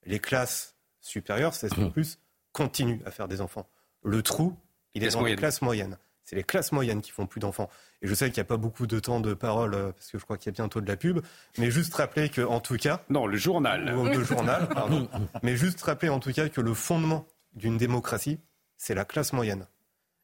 Les 0.06 0.20
classes 0.20 0.76
supérieures, 1.02 1.54
c'est 1.54 1.76
mmh. 1.76 1.92
plus, 1.92 2.20
continuent 2.54 3.02
à 3.06 3.12
faire 3.12 3.28
des 3.28 3.42
enfants. 3.42 3.68
Le 4.04 4.22
trou, 4.24 4.56
il 4.94 5.04
est 5.04 5.14
dans 5.14 5.24
les 5.24 5.36
classes 5.36 5.62
moyennes. 5.62 5.98
C'est 6.24 6.36
les 6.36 6.44
classes 6.44 6.72
moyennes 6.72 7.02
qui 7.02 7.12
font 7.12 7.26
plus 7.26 7.40
d'enfants. 7.40 7.70
Et 8.02 8.08
je 8.08 8.14
sais 8.14 8.28
qu'il 8.30 8.36
n'y 8.36 8.46
a 8.46 8.46
pas 8.46 8.58
beaucoup 8.58 8.88
de 8.88 9.00
temps 9.00 9.20
de 9.20 9.34
parole 9.34 9.74
euh, 9.74 9.92
parce 9.92 10.10
que 10.10 10.18
je 10.18 10.24
crois 10.24 10.38
qu'il 10.38 10.46
y 10.46 10.54
a 10.54 10.56
bientôt 10.56 10.80
de 10.80 10.88
la 10.88 10.96
pub, 10.96 11.20
mais 11.58 11.72
juste 11.72 11.94
rappeler 11.94 12.30
que 12.30 12.42
en 12.42 12.60
tout 12.60 12.78
cas, 12.78 13.04
non, 13.10 13.28
le 13.28 13.38
journal, 13.38 13.86
le 13.86 14.24
journal, 14.24 14.70
pardon, 14.70 15.10
mais 15.44 15.58
juste 15.58 15.82
rappeler 15.82 16.10
en 16.10 16.20
tout 16.20 16.32
cas 16.32 16.48
que 16.50 16.62
le 16.62 16.74
fondement 16.74 17.28
d'une 17.54 17.78
démocratie, 17.78 18.40
c'est 18.78 18.96
la 18.96 19.06
classe 19.06 19.34
moyenne. 19.34 19.68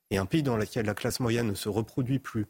Et 0.10 0.17
un 0.17 0.26
pays 0.26 0.43
dans 0.43 0.56
lequel 0.56 0.86
la 0.86 0.93
classe 0.93 1.20
moyenne 1.20 1.48
ne 1.48 1.56
se 1.56 1.67
reproduit 1.67 2.20
plus, 2.20 2.46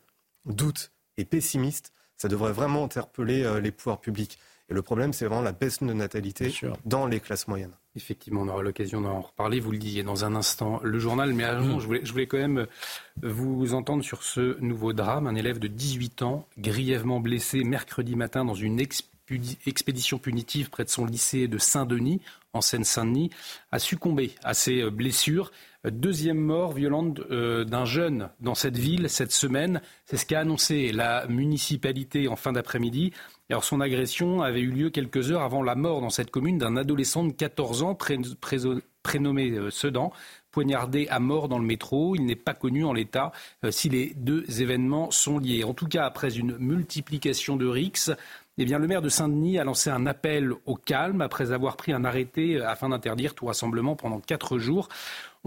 doute 0.45 0.91
et 1.17 1.25
pessimiste, 1.25 1.91
ça 2.15 2.27
devrait 2.27 2.51
vraiment 2.51 2.83
interpeller 2.83 3.43
euh, 3.43 3.59
les 3.59 3.71
pouvoirs 3.71 3.99
publics. 3.99 4.37
Et 4.69 4.73
le 4.73 4.81
problème, 4.81 5.13
c'est 5.13 5.25
vraiment 5.25 5.41
la 5.41 5.53
baisse 5.53 5.81
de 5.81 5.93
natalité 5.93 6.53
dans 6.85 7.05
les 7.05 7.21
classes 7.21 7.47
moyennes. 7.47 7.71
Effectivement, 7.95 8.41
on 8.41 8.47
aura 8.49 8.61
l'occasion 8.61 8.99
d'en 8.99 9.21
reparler. 9.21 9.61
Vous 9.61 9.71
le 9.71 9.77
disiez 9.77 10.03
dans 10.03 10.25
un 10.25 10.35
instant, 10.35 10.81
le 10.83 10.99
journal. 10.99 11.33
Mais 11.33 11.45
avant, 11.45 11.79
je, 11.79 11.85
voulais, 11.85 12.01
je 12.03 12.11
voulais 12.11 12.27
quand 12.27 12.37
même 12.37 12.67
vous 13.23 13.73
entendre 13.73 14.03
sur 14.03 14.23
ce 14.23 14.59
nouveau 14.59 14.91
drame. 14.91 15.25
Un 15.25 15.35
élève 15.35 15.59
de 15.59 15.67
18 15.67 16.21
ans, 16.21 16.47
grièvement 16.57 17.21
blessé 17.21 17.63
mercredi 17.63 18.15
matin 18.15 18.43
dans 18.43 18.55
une 18.55 18.79
expédition 19.65 20.19
punitive 20.19 20.69
près 20.69 20.83
de 20.83 20.89
son 20.89 21.05
lycée 21.05 21.47
de 21.47 21.57
Saint-Denis, 21.57 22.21
en 22.53 22.61
Seine-Saint-Denis, 22.61 23.29
a 23.71 23.79
succombé 23.79 24.35
à 24.43 24.53
ses 24.53 24.89
blessures. 24.89 25.51
Deuxième 25.85 26.39
mort 26.39 26.73
violente 26.73 27.21
euh, 27.31 27.63
d'un 27.63 27.85
jeune 27.85 28.29
dans 28.41 28.55
cette 28.55 28.77
ville 28.77 29.09
cette 29.09 29.31
semaine. 29.31 29.81
C'est 30.05 30.17
ce 30.17 30.25
qu'a 30.25 30.41
annoncé 30.41 30.91
la 30.91 31.25
municipalité 31.27 32.27
en 32.27 32.35
fin 32.35 32.51
d'après-midi. 32.51 33.13
Son 33.61 33.79
agression 33.79 34.41
avait 34.41 34.59
eu 34.59 34.71
lieu 34.71 34.89
quelques 34.89 35.31
heures 35.31 35.41
avant 35.41 35.63
la 35.63 35.75
mort 35.75 36.01
dans 36.01 36.09
cette 36.09 36.31
commune 36.31 36.57
d'un 36.57 36.75
adolescent 36.75 37.23
de 37.23 37.31
14 37.31 37.81
ans 37.81 37.97
prénommé 39.03 39.51
euh, 39.51 39.71
Sedan, 39.71 40.11
poignardé 40.51 41.07
à 41.09 41.19
mort 41.19 41.47
dans 41.47 41.57
le 41.57 41.65
métro. 41.65 42.15
Il 42.15 42.25
n'est 42.25 42.35
pas 42.35 42.53
connu 42.53 42.83
en 42.83 42.91
l'état 42.91 43.31
euh, 43.63 43.71
si 43.71 43.87
les 43.87 44.13
deux 44.15 44.43
événements 44.61 45.11
sont 45.11 45.39
liés. 45.39 45.63
En 45.63 45.73
tout 45.73 45.87
cas, 45.87 46.05
après 46.05 46.37
une 46.37 46.57
multiplication 46.57 47.55
de 47.55 47.65
rixes, 47.65 48.11
eh 48.57 48.65
le 48.65 48.87
maire 48.87 49.03
de 49.03 49.09
Saint-Denis 49.09 49.59
a 49.59 49.63
lancé 49.63 49.91
un 49.91 50.07
appel 50.07 50.51
au 50.65 50.75
calme 50.75 51.21
après 51.21 51.51
avoir 51.51 51.77
pris 51.77 51.93
un 51.93 52.03
arrêté 52.03 52.59
afin 52.59 52.89
d'interdire 52.89 53.35
tout 53.35 53.45
rassemblement 53.45 53.95
pendant 53.95 54.19
quatre 54.19 54.57
jours. 54.57 54.89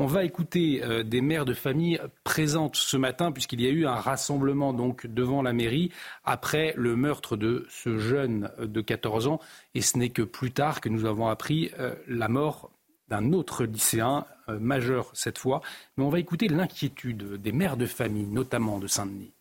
On 0.02 0.06
va 0.06 0.24
écouter 0.24 0.82
euh, 0.82 1.02
des 1.02 1.20
mères 1.20 1.44
de 1.44 1.52
famille 1.52 2.00
présentes 2.24 2.76
ce 2.76 2.96
matin, 2.96 3.32
puisqu'il 3.32 3.60
y 3.60 3.66
a 3.66 3.70
eu 3.70 3.84
un 3.86 3.96
rassemblement 3.96 4.72
donc 4.72 5.06
devant 5.06 5.42
la 5.42 5.52
mairie 5.52 5.92
après 6.24 6.72
le 6.74 6.96
meurtre 6.96 7.36
de 7.36 7.66
ce 7.68 7.98
jeune 7.98 8.50
de 8.58 8.80
14 8.80 9.26
ans. 9.26 9.40
Et 9.74 9.82
ce 9.82 9.98
n'est 9.98 10.08
que 10.08 10.22
plus 10.22 10.52
tard 10.52 10.80
que 10.80 10.88
nous 10.88 11.04
avons 11.04 11.28
appris 11.28 11.70
euh, 11.78 11.94
la 12.08 12.28
mort 12.28 12.70
d'un 13.08 13.34
autre 13.34 13.64
lycéen, 13.64 14.24
euh, 14.48 14.58
majeur 14.58 15.10
cette 15.12 15.36
fois. 15.36 15.60
Mais 15.98 16.04
on 16.04 16.08
va 16.08 16.18
écouter 16.18 16.48
l'inquiétude 16.48 17.34
des 17.34 17.52
mères 17.52 17.76
de 17.76 17.84
famille, 17.84 18.26
notamment 18.26 18.78
de 18.78 18.86
Saint-Denis. 18.86 19.34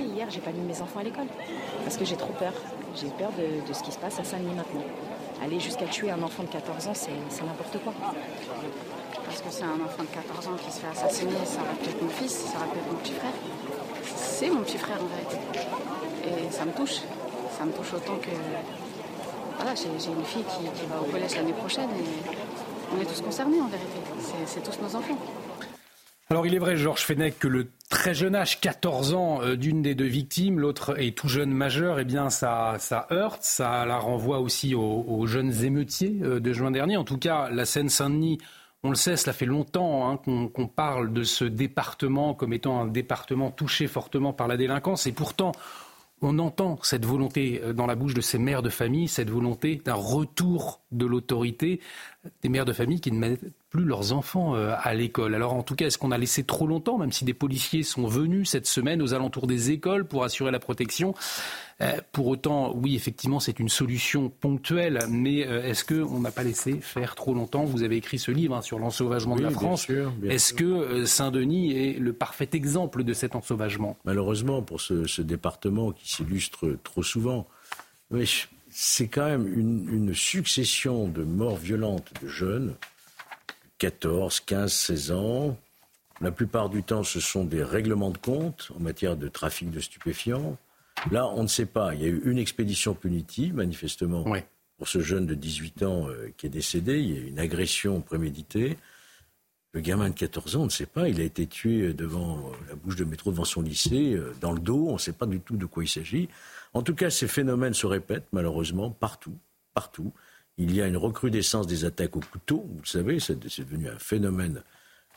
Hier, 0.00 0.28
j'ai 0.28 0.40
pas 0.40 0.52
mis 0.52 0.66
mes 0.66 0.82
enfants 0.82 1.00
à 1.00 1.04
l'école 1.04 1.28
parce 1.82 1.96
que 1.96 2.04
j'ai 2.04 2.16
trop 2.16 2.34
peur. 2.34 2.52
J'ai 2.94 3.08
peur 3.16 3.32
de, 3.38 3.66
de, 3.66 3.72
ce 3.72 3.82
qui 3.82 3.92
se 3.92 3.98
passe 3.98 4.20
à 4.20 4.24
Saint-Denis 4.24 4.54
maintenant. 4.54 4.84
Aller 5.42 5.60
jusqu'à 5.60 5.86
tuer 5.86 6.10
un 6.10 6.22
enfant 6.22 6.42
de 6.42 6.50
14 6.50 6.88
ans, 6.88 6.94
c'est 6.94 7.42
n'importe 7.42 7.78
quoi 7.82 7.94
parce 9.30 9.42
que 9.42 9.50
c'est 9.50 9.62
un 9.62 9.80
enfant 9.84 10.02
de 10.02 10.08
14 10.08 10.48
ans 10.48 10.56
qui 10.56 10.72
se 10.72 10.80
fait 10.80 10.88
assassiner, 10.88 11.30
ça 11.44 11.60
être 11.84 12.02
mon 12.02 12.08
fils, 12.08 12.32
ça 12.32 12.58
être 12.66 12.90
mon 12.90 12.98
petit 12.98 13.12
frère. 13.12 13.32
C'est 14.16 14.50
mon 14.50 14.62
petit 14.62 14.78
frère 14.78 14.98
en 15.00 15.06
vérité. 15.06 15.36
Et 16.26 16.50
ça 16.50 16.64
me 16.64 16.72
touche. 16.72 16.96
Ça 17.56 17.64
me 17.64 17.70
touche 17.70 17.94
autant 17.94 18.16
que. 18.16 18.30
Voilà, 19.56 19.74
j'ai 19.76 19.86
une 19.86 20.24
fille 20.24 20.42
qui, 20.42 20.86
va 20.86 21.00
au 21.00 21.04
collège 21.04 21.36
l'année 21.36 21.52
prochaine 21.52 21.90
et 21.90 22.96
on 22.96 23.00
est 23.00 23.04
tous 23.04 23.20
concernés 23.20 23.60
en 23.60 23.68
vérité. 23.68 23.98
C'est 24.46 24.64
tous 24.64 24.80
nos 24.82 24.96
enfants. 24.96 25.18
Alors 26.30 26.46
il 26.46 26.54
est 26.54 26.58
vrai, 26.58 26.76
Georges 26.76 27.02
Fenech, 27.02 27.38
que 27.38 27.48
le 27.48 27.68
très 27.88 28.14
jeune 28.14 28.34
âge, 28.36 28.60
14 28.60 29.14
ans, 29.14 29.42
euh, 29.42 29.56
d'une 29.56 29.82
des 29.82 29.96
deux 29.96 30.06
victimes, 30.06 30.60
l'autre 30.60 30.98
est 30.98 31.16
tout 31.16 31.28
jeune 31.28 31.50
majeur, 31.50 31.98
eh 31.98 32.04
bien 32.04 32.30
ça, 32.30 32.76
ça 32.78 33.08
heurte, 33.10 33.42
ça 33.42 33.84
la 33.84 33.98
renvoie 33.98 34.38
aussi 34.38 34.76
aux, 34.76 35.04
aux 35.08 35.26
jeunes 35.26 35.64
émeutiers 35.64 36.18
euh, 36.22 36.38
de 36.38 36.52
juin 36.52 36.70
dernier. 36.70 36.96
En 36.96 37.04
tout 37.04 37.18
cas, 37.18 37.50
la 37.50 37.64
Seine-Saint-Denis 37.64 38.38
on 38.82 38.90
le 38.90 38.96
sait, 38.96 39.16
cela 39.16 39.32
fait 39.32 39.46
longtemps 39.46 40.10
hein, 40.10 40.16
qu'on 40.16 40.66
parle 40.66 41.12
de 41.12 41.22
ce 41.22 41.44
département 41.44 42.34
comme 42.34 42.52
étant 42.52 42.80
un 42.80 42.86
département 42.86 43.50
touché 43.50 43.86
fortement 43.86 44.32
par 44.32 44.48
la 44.48 44.56
délinquance. 44.56 45.06
Et 45.06 45.12
pourtant, 45.12 45.52
on 46.22 46.38
entend 46.38 46.78
cette 46.82 47.04
volonté 47.04 47.60
euh, 47.62 47.72
dans 47.72 47.86
la 47.86 47.94
bouche 47.94 48.14
de 48.14 48.20
ces 48.20 48.38
mères 48.38 48.62
de 48.62 48.70
famille, 48.70 49.08
cette 49.08 49.30
volonté 49.30 49.76
d'un 49.76 49.94
retour 49.94 50.80
de 50.92 51.06
l'autorité, 51.06 51.80
des 52.42 52.48
mères 52.48 52.64
de 52.64 52.72
famille 52.72 53.00
qui 53.00 53.12
ne 53.12 53.18
mettent 53.18 53.44
plus 53.70 53.84
leurs 53.84 54.12
enfants 54.12 54.56
euh, 54.56 54.74
à 54.82 54.94
l'école. 54.94 55.34
Alors 55.34 55.54
en 55.54 55.62
tout 55.62 55.76
cas, 55.76 55.86
est-ce 55.86 55.96
qu'on 55.96 56.10
a 56.10 56.18
laissé 56.18 56.42
trop 56.42 56.66
longtemps, 56.66 56.98
même 56.98 57.12
si 57.12 57.24
des 57.24 57.34
policiers 57.34 57.84
sont 57.84 58.06
venus 58.06 58.50
cette 58.50 58.66
semaine 58.66 59.00
aux 59.00 59.14
alentours 59.14 59.46
des 59.46 59.70
écoles 59.70 60.04
pour 60.04 60.24
assurer 60.24 60.50
la 60.50 60.58
protection? 60.58 61.14
Euh, 61.80 61.92
pour 62.12 62.26
autant, 62.26 62.74
oui, 62.74 62.96
effectivement, 62.96 63.40
c'est 63.40 63.58
une 63.60 63.68
solution 63.68 64.28
ponctuelle, 64.28 64.98
mais 65.08 65.46
euh, 65.46 65.62
est-ce 65.62 65.84
qu'on 65.84 66.18
n'a 66.18 66.32
pas 66.32 66.42
laissé 66.42 66.80
faire 66.80 67.14
trop 67.14 67.32
longtemps? 67.32 67.64
Vous 67.64 67.84
avez 67.84 67.96
écrit 67.96 68.18
ce 68.18 68.32
livre 68.32 68.56
hein, 68.56 68.60
sur 68.60 68.78
l'ensauvagement 68.80 69.36
de 69.36 69.42
la 69.42 69.50
France. 69.50 69.86
Est-ce 70.28 70.52
que 70.52 71.06
Saint-Denis 71.06 71.72
est 71.72 71.98
le 71.98 72.12
parfait 72.12 72.50
exemple 72.52 73.04
de 73.04 73.12
cet 73.14 73.36
ensauvagement? 73.36 73.96
Malheureusement, 74.04 74.62
pour 74.62 74.80
ce, 74.80 75.22
département 75.22 75.92
qui 75.92 76.12
s'illustre 76.12 76.76
trop 76.82 77.02
souvent, 77.02 77.46
c'est 78.70 79.08
quand 79.08 79.26
même 79.26 79.46
une, 79.46 79.88
une, 79.92 80.14
succession 80.14 81.06
de 81.06 81.22
morts 81.22 81.56
violentes 81.56 82.12
de 82.22 82.28
jeunes, 82.28 82.74
14, 83.80 84.40
15, 84.40 84.72
16 84.72 85.10
ans. 85.12 85.56
La 86.20 86.30
plupart 86.30 86.68
du 86.68 86.82
temps, 86.82 87.02
ce 87.02 87.18
sont 87.18 87.44
des 87.44 87.64
règlements 87.64 88.10
de 88.10 88.18
compte 88.18 88.70
en 88.76 88.80
matière 88.80 89.16
de 89.16 89.26
trafic 89.26 89.70
de 89.70 89.80
stupéfiants. 89.80 90.58
Là, 91.10 91.26
on 91.28 91.42
ne 91.42 91.48
sait 91.48 91.66
pas. 91.66 91.94
Il 91.94 92.02
y 92.02 92.04
a 92.04 92.08
eu 92.08 92.20
une 92.26 92.36
expédition 92.36 92.94
punitive, 92.94 93.54
manifestement, 93.54 94.24
pour 94.76 94.86
ce 94.86 95.00
jeune 95.00 95.26
de 95.26 95.34
18 95.34 95.82
ans 95.82 96.08
euh, 96.08 96.30
qui 96.36 96.46
est 96.46 96.50
décédé. 96.50 97.00
Il 97.00 97.10
y 97.10 97.16
a 97.16 97.20
eu 97.20 97.28
une 97.28 97.38
agression 97.38 98.02
préméditée. 98.02 98.76
Le 99.72 99.80
gamin 99.80 100.10
de 100.10 100.14
14 100.14 100.56
ans, 100.56 100.62
on 100.62 100.64
ne 100.64 100.70
sait 100.70 100.84
pas. 100.84 101.08
Il 101.08 101.18
a 101.18 101.24
été 101.24 101.46
tué 101.46 101.94
devant 101.94 102.38
euh, 102.38 102.52
la 102.68 102.74
bouche 102.74 102.96
de 102.96 103.04
métro, 103.04 103.30
devant 103.30 103.44
son 103.46 103.62
lycée, 103.62 104.12
euh, 104.12 104.34
dans 104.42 104.52
le 104.52 104.60
dos. 104.60 104.88
On 104.88 104.94
ne 104.94 104.98
sait 104.98 105.14
pas 105.14 105.26
du 105.26 105.40
tout 105.40 105.56
de 105.56 105.64
quoi 105.64 105.84
il 105.84 105.88
s'agit. 105.88 106.28
En 106.74 106.82
tout 106.82 106.94
cas, 106.94 107.08
ces 107.08 107.28
phénomènes 107.28 107.74
se 107.74 107.86
répètent, 107.86 108.28
malheureusement, 108.32 108.90
partout. 108.90 109.38
Partout. 109.72 110.12
Il 110.62 110.74
y 110.74 110.82
a 110.82 110.86
une 110.86 110.98
recrudescence 110.98 111.66
des 111.66 111.86
attaques 111.86 112.16
au 112.16 112.20
couteau. 112.20 112.66
Vous 112.68 112.80
le 112.82 112.86
savez, 112.86 113.18
c'est 113.18 113.38
devenu 113.38 113.88
un 113.88 113.98
phénomène 113.98 114.62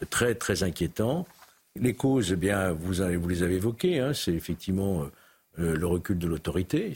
très, 0.09 0.35
très 0.35 0.63
inquiétant. 0.63 1.27
Les 1.75 1.93
causes, 1.93 2.31
eh 2.31 2.37
bien, 2.37 2.71
vous, 2.71 3.27
les 3.27 3.43
avez 3.43 3.55
évoquées. 3.55 3.99
Hein. 3.99 4.13
c'est 4.13 4.31
effectivement 4.31 5.03
euh, 5.59 5.75
le 5.75 5.85
recul 5.85 6.17
de 6.17 6.27
l'autorité, 6.27 6.93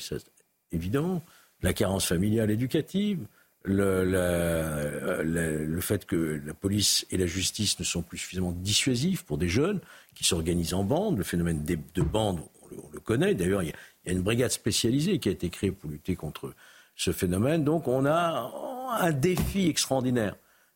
évident, 0.72 1.22
la 1.62 1.74
carence 1.74 2.06
familiale 2.06 2.50
éducative, 2.50 3.20
le, 3.64 4.06
le, 4.06 5.82
fait 5.82 6.06
que 6.06 6.42
la 6.46 6.54
police 6.54 7.06
et 7.12 7.18
la 7.18 7.26
justice 7.26 7.78
ne 7.80 7.84
sont 7.84 8.02
plus 8.02 8.18
suffisamment 8.18 8.54
dissuasifs 8.54 9.24
pour 9.24 9.38
des 9.38 9.50
jeunes 9.50 9.82
qui 10.16 10.24
s'organisent 10.24 10.74
en 10.74 10.86
bande. 10.86 11.18
Le 11.18 11.26
phénomène 11.26 11.66
de 11.66 12.02
bande, 12.02 12.40
on 12.72 12.90
le, 12.94 13.02
connaît. 13.02 13.36
D'ailleurs, 13.36 13.62
il, 13.64 13.74
y, 14.06 14.10
a 14.10 14.14
une 14.14 14.22
brigade 14.22 14.52
spécialisée 14.52 15.20
qui 15.20 15.28
a 15.28 15.34
été 15.34 15.50
créée 15.50 15.72
pour 15.72 15.90
lutter 15.90 16.16
contre 16.16 16.54
ce 16.98 17.12
phénomène. 17.12 17.64
Donc, 17.64 17.88
on 17.88 18.06
a 18.06 18.52
un 19.00 19.12
défi 19.12 19.68
extraordinaire, 19.68 20.36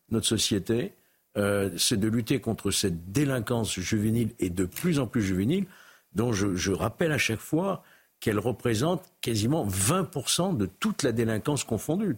notre 0.10 0.28
société. 0.28 0.94
Euh, 1.38 1.70
c'est 1.78 2.00
de 2.00 2.08
lutter 2.08 2.40
contre 2.40 2.72
cette 2.72 3.12
délinquance 3.12 3.80
juvénile 3.80 4.32
et 4.40 4.50
de 4.50 4.66
plus 4.66 5.00
en 5.00 5.08
plus 5.08 5.22
juvénile 5.22 5.66
dont 6.14 6.34
je, 6.34 6.72
rappelle 6.72 7.12
à 7.14 7.18
chaque 7.18 7.40
fois 7.40 7.84
qu'elle 8.20 8.40
représente 8.40 9.04
quasiment 9.22 9.66
20% 9.66 10.58
de 10.58 10.66
toute 10.66 11.04
la 11.04 11.12
délinquance 11.12 11.64
confondue. 11.64 12.18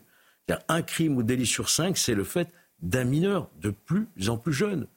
Un 0.68 0.82
crime 0.82 1.16
ou 1.16 1.24
délit 1.24 1.46
sur 1.46 1.70
cinq, 1.70 1.98
c'est 1.98 2.16
le 2.16 2.24
fait 2.24 2.50
d'un 2.82 3.06
mineur 3.06 3.50
de 3.62 3.70
plus 3.70 4.08
en 4.28 4.38
plus 4.38 4.52
jeune. 4.52 4.88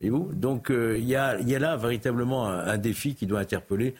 Et 0.00 0.08
vous 0.08 0.32
Donc 0.32 0.70
euh, 0.70 0.96
il 0.96 1.04
y, 1.04 1.16
a, 1.16 1.36
là 1.36 1.76
véritablement 1.76 2.48
un, 2.48 2.78
défi 2.78 3.14
qui 3.14 3.26
doit 3.26 3.40
interpeller 3.40 3.94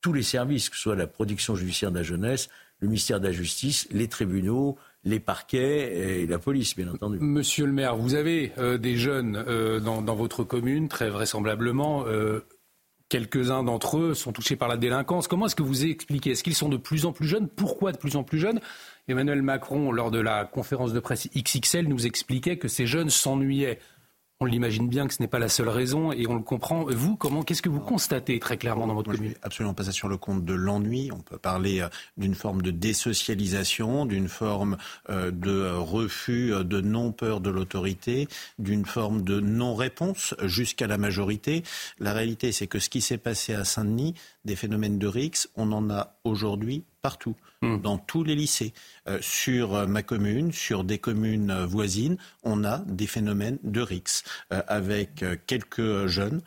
tous 0.00 0.12
les 0.12 0.22
services, 0.22 0.68
que 0.68 0.76
ce 0.76 0.82
soit 0.82 0.96
la 0.96 1.06
protection 1.06 1.56
judiciaire 1.56 1.90
de 1.90 1.96
la 1.96 2.02
jeunesse, 2.02 2.50
le 2.80 2.88
ministère 2.88 3.20
de 3.20 3.26
la 3.26 3.32
Justice, 3.32 3.88
les 3.90 4.08
tribunaux, 4.08 4.76
les 5.04 5.20
parquets 5.20 6.22
et 6.22 6.26
la 6.26 6.38
police, 6.38 6.76
bien 6.76 6.88
entendu. 6.88 7.18
Monsieur 7.20 7.66
le 7.66 7.72
maire, 7.72 7.96
vous 7.96 8.14
avez 8.14 8.52
euh, 8.58 8.78
des 8.78 8.96
jeunes 8.96 9.36
euh, 9.36 9.80
dans, 9.80 10.02
dans, 10.02 10.14
votre 10.14 10.44
commune, 10.44 10.88
très 10.88 11.10
vraisemblablement. 11.10 12.04
Quelques-uns 13.10 13.62
d'entre 13.62 13.98
eux 13.98 14.14
sont 14.14 14.32
touchés 14.32 14.56
par 14.56 14.66
la 14.66 14.76
délinquance. 14.76 15.28
Comment 15.28 15.46
est-ce 15.46 15.54
que 15.54 15.62
vous 15.62 15.84
expliquez? 15.84 16.30
Est-ce 16.30 16.42
qu'ils 16.42 16.54
sont 16.54 16.70
de 16.70 16.78
plus 16.78 17.04
en 17.04 17.12
plus 17.12 17.28
jeunes? 17.28 17.48
Pourquoi 17.48 17.92
de 17.92 17.98
plus 17.98 18.16
en 18.16 18.24
plus 18.24 18.38
jeunes? 18.38 18.60
Emmanuel 19.08 19.42
Macron, 19.42 19.92
lors 19.92 20.10
de 20.10 20.18
la 20.18 20.46
conférence 20.46 20.92
de 20.92 21.00
presse 21.00 21.28
XXL, 21.36 21.86
nous 21.86 22.06
expliquait 22.06 22.56
que 22.56 22.66
ces 22.66 22.86
jeunes 22.86 23.10
s'ennuyaient. 23.10 23.78
On 24.40 24.46
l'imagine 24.46 24.88
bien 24.88 25.06
que 25.06 25.14
ce 25.14 25.22
n'est 25.22 25.28
pas 25.28 25.38
la 25.38 25.48
seule 25.48 25.68
raison 25.68 26.10
et 26.10 26.26
on 26.26 26.34
le 26.34 26.42
comprend. 26.42 26.86
Vous, 26.88 27.14
comment, 27.14 27.44
qu'est-ce 27.44 27.62
que 27.62 27.68
vous 27.68 27.80
constatez 27.80 28.40
très 28.40 28.56
clairement 28.56 28.88
dans 28.88 28.94
votre 28.94 29.12
commune 29.12 29.30
Je 29.30 29.36
absolument 29.42 29.74
pas 29.74 29.84
ça 29.84 29.92
sur 29.92 30.08
le 30.08 30.16
compte 30.16 30.44
de 30.44 30.54
l'ennui. 30.54 31.10
On 31.12 31.20
peut 31.20 31.38
parler 31.38 31.80
euh, 31.80 31.88
d'une 32.16 32.34
forme 32.34 32.60
de 32.60 32.72
désocialisation, 32.72 34.06
d'une 34.06 34.28
forme 34.28 34.76
euh, 35.08 35.30
de 35.30 35.52
euh, 35.52 35.78
refus, 35.78 36.52
de 36.64 36.80
non-peur 36.80 37.40
de 37.40 37.50
l'autorité, 37.50 38.26
d'une 38.58 38.84
forme 38.84 39.22
de 39.22 39.38
non-réponse 39.38 40.34
jusqu'à 40.42 40.88
la 40.88 40.98
majorité. 40.98 41.62
La 42.00 42.12
réalité, 42.12 42.50
c'est 42.50 42.66
que 42.66 42.80
ce 42.80 42.88
qui 42.88 43.00
s'est 43.00 43.18
passé 43.18 43.54
à 43.54 43.64
Saint-Denis, 43.64 44.14
des 44.44 44.56
phénomènes 44.56 44.98
de 44.98 45.06
RIX, 45.06 45.48
on 45.56 45.70
en 45.70 45.90
a 45.90 46.13
aujourd'hui 46.24 46.84
partout, 47.02 47.36
hmm. 47.60 47.82
dans 47.82 47.98
tous 47.98 48.24
les 48.24 48.34
lycées. 48.34 48.72
Euh, 49.08 49.18
sur 49.20 49.74
euh, 49.74 49.86
ma 49.86 50.02
commune, 50.02 50.52
sur 50.52 50.82
des 50.82 50.98
communes 50.98 51.50
euh, 51.50 51.66
voisines, 51.66 52.16
on 52.42 52.64
a 52.64 52.78
des 52.86 53.06
phénomènes 53.06 53.58
de 53.62 53.82
RIX, 53.82 54.24
avec 54.50 55.24
quelques 55.46 56.06
jeunes 56.06 56.40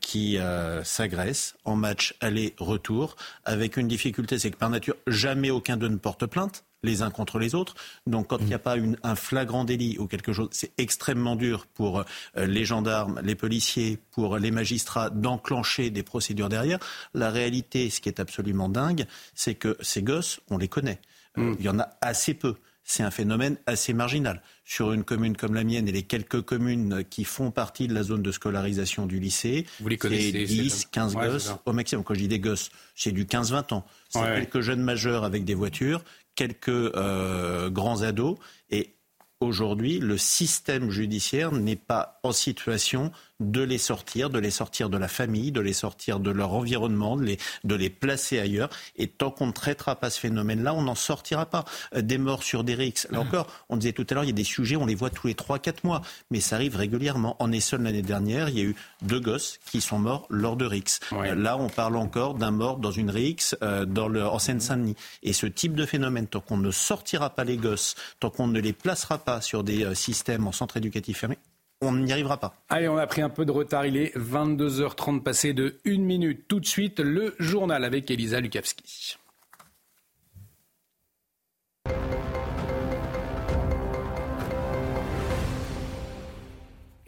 qui 0.00 0.38
s'agressent 0.84 1.56
en 1.64 1.76
match 1.76 2.14
aller-retour, 2.20 3.16
avec 3.44 3.76
une 3.76 3.88
difficulté, 3.88 4.38
c'est 4.38 4.50
que 4.50 4.56
par 4.56 4.70
nature, 4.70 4.94
jamais 5.06 5.50
aucun 5.50 5.76
d'eux 5.76 5.88
ne 5.88 5.96
porte 5.96 6.26
plainte 6.26 6.64
les 6.82 7.02
uns 7.02 7.10
contre 7.10 7.38
les 7.38 7.54
autres. 7.54 7.74
Donc 8.06 8.28
quand 8.28 8.38
il 8.38 8.46
n'y 8.46 8.54
a 8.54 8.58
pas 8.58 8.76
un 9.02 9.14
flagrant 9.14 9.64
délit 9.64 9.98
ou 9.98 10.06
quelque 10.06 10.32
chose, 10.32 10.48
c'est 10.52 10.72
extrêmement 10.78 11.36
dur 11.36 11.66
pour 11.66 12.00
euh, 12.00 12.46
les 12.46 12.64
gendarmes, 12.64 13.20
les 13.22 13.34
policiers, 13.34 13.98
pour 14.10 14.38
les 14.38 14.50
magistrats 14.50 15.10
d'enclencher 15.10 15.90
des 15.90 16.02
procédures 16.02 16.48
derrière. 16.48 16.78
La 17.14 17.30
réalité, 17.30 17.90
ce 17.90 18.00
qui 18.00 18.08
est 18.08 18.20
absolument 18.20 18.68
dingue, 18.68 19.06
c'est 19.34 19.54
que 19.54 19.76
ces 19.80 20.02
gosses, 20.02 20.40
on 20.50 20.58
les 20.58 20.68
connaît. 20.68 21.00
Euh, 21.38 21.42
mm. 21.42 21.56
Il 21.58 21.64
y 21.64 21.68
en 21.68 21.78
a 21.78 21.88
assez 22.00 22.34
peu 22.34 22.56
c'est 22.88 23.02
un 23.02 23.10
phénomène 23.10 23.58
assez 23.66 23.92
marginal. 23.92 24.40
Sur 24.64 24.92
une 24.92 25.02
commune 25.02 25.36
comme 25.36 25.54
la 25.54 25.64
mienne 25.64 25.88
et 25.88 25.92
les 25.92 26.04
quelques 26.04 26.40
communes 26.40 27.04
qui 27.10 27.24
font 27.24 27.50
partie 27.50 27.88
de 27.88 27.94
la 27.94 28.04
zone 28.04 28.22
de 28.22 28.30
scolarisation 28.30 29.06
du 29.06 29.18
lycée, 29.18 29.66
Vous 29.80 29.88
les 29.88 29.98
connaissez, 29.98 30.30
c'est 30.30 30.44
10, 30.44 30.86
15 30.92 31.14
gosses 31.14 31.54
au 31.66 31.72
maximum. 31.72 32.04
Quand 32.04 32.14
je 32.14 32.20
dis 32.20 32.28
des 32.28 32.38
gosses, 32.38 32.70
c'est 32.94 33.10
du 33.10 33.24
15-20 33.24 33.74
ans. 33.74 33.84
C'est 34.08 34.20
quelques 34.20 34.60
jeunes 34.60 34.82
majeurs 34.82 35.24
avec 35.24 35.44
des 35.44 35.54
voitures 35.54 36.02
quelques 36.36 36.68
euh, 36.68 37.68
grands 37.70 38.02
ados. 38.02 38.38
Et 38.70 38.94
aujourd'hui, 39.40 39.98
le 39.98 40.16
système 40.16 40.90
judiciaire 40.90 41.52
n'est 41.52 41.76
pas 41.76 42.20
en 42.22 42.32
situation 42.32 43.10
de 43.40 43.60
les 43.60 43.78
sortir, 43.78 44.30
de 44.30 44.38
les 44.38 44.50
sortir 44.50 44.88
de 44.88 44.96
la 44.96 45.08
famille, 45.08 45.52
de 45.52 45.60
les 45.60 45.72
sortir 45.72 46.20
de 46.20 46.30
leur 46.30 46.52
environnement, 46.52 47.16
de 47.16 47.24
les, 47.24 47.38
de 47.64 47.74
les 47.74 47.90
placer 47.90 48.38
ailleurs. 48.38 48.70
Et 48.96 49.08
tant 49.08 49.30
qu'on 49.30 49.46
ne 49.46 49.52
traitera 49.52 49.96
pas 49.96 50.10
ce 50.10 50.20
phénomène-là, 50.20 50.74
on 50.74 50.82
n'en 50.82 50.94
sortira 50.94 51.46
pas. 51.46 51.64
Euh, 51.94 52.02
des 52.02 52.18
morts 52.18 52.42
sur 52.42 52.64
des 52.64 52.74
rixes. 52.74 53.06
Là 53.10 53.20
encore, 53.20 53.48
on 53.68 53.76
disait 53.76 53.92
tout 53.92 54.06
à 54.08 54.14
l'heure, 54.14 54.24
il 54.24 54.28
y 54.28 54.30
a 54.30 54.34
des 54.34 54.44
sujets, 54.44 54.76
on 54.76 54.86
les 54.86 54.94
voit 54.94 55.10
tous 55.10 55.26
les 55.26 55.34
3-4 55.34 55.74
mois. 55.84 56.02
Mais 56.30 56.40
ça 56.40 56.56
arrive 56.56 56.76
régulièrement. 56.76 57.36
En 57.40 57.52
Essonne, 57.52 57.84
l'année 57.84 58.02
dernière, 58.02 58.48
il 58.48 58.58
y 58.58 58.60
a 58.60 58.64
eu 58.64 58.76
deux 59.02 59.20
gosses 59.20 59.58
qui 59.66 59.80
sont 59.80 59.98
morts 59.98 60.26
lors 60.30 60.56
de 60.56 60.64
rixes. 60.64 61.00
Euh, 61.12 61.34
là, 61.34 61.56
on 61.58 61.68
parle 61.68 61.96
encore 61.96 62.34
d'un 62.34 62.50
mort 62.50 62.78
dans 62.78 62.90
une 62.90 63.10
rixe 63.10 63.56
euh, 63.62 63.84
dans 63.84 64.08
le, 64.08 64.24
en 64.26 64.38
Seine-Saint-Denis. 64.38 64.96
Et 65.22 65.32
ce 65.32 65.46
type 65.46 65.74
de 65.74 65.84
phénomène, 65.84 66.26
tant 66.26 66.40
qu'on 66.40 66.56
ne 66.56 66.70
sortira 66.70 67.30
pas 67.30 67.44
les 67.44 67.56
gosses, 67.56 67.96
tant 68.20 68.30
qu'on 68.30 68.46
ne 68.46 68.60
les 68.60 68.72
placera 68.72 69.18
pas 69.18 69.40
sur 69.40 69.64
des 69.64 69.94
systèmes 69.94 70.46
en 70.46 70.52
centre 70.52 70.76
éducatif 70.76 71.18
fermé, 71.18 71.38
on 71.80 71.92
n'y 71.92 72.12
arrivera 72.12 72.38
pas. 72.38 72.54
Allez, 72.68 72.88
on 72.88 72.96
a 72.96 73.06
pris 73.06 73.22
un 73.22 73.28
peu 73.28 73.44
de 73.44 73.52
retard. 73.52 73.86
Il 73.86 73.96
est 73.96 74.16
22h30 74.16 75.22
passé 75.22 75.52
de 75.52 75.78
1 75.86 75.98
minute. 75.98 76.48
Tout 76.48 76.60
de 76.60 76.66
suite, 76.66 77.00
le 77.00 77.34
journal 77.38 77.84
avec 77.84 78.10
Elisa 78.10 78.40
Lukavski. 78.40 79.16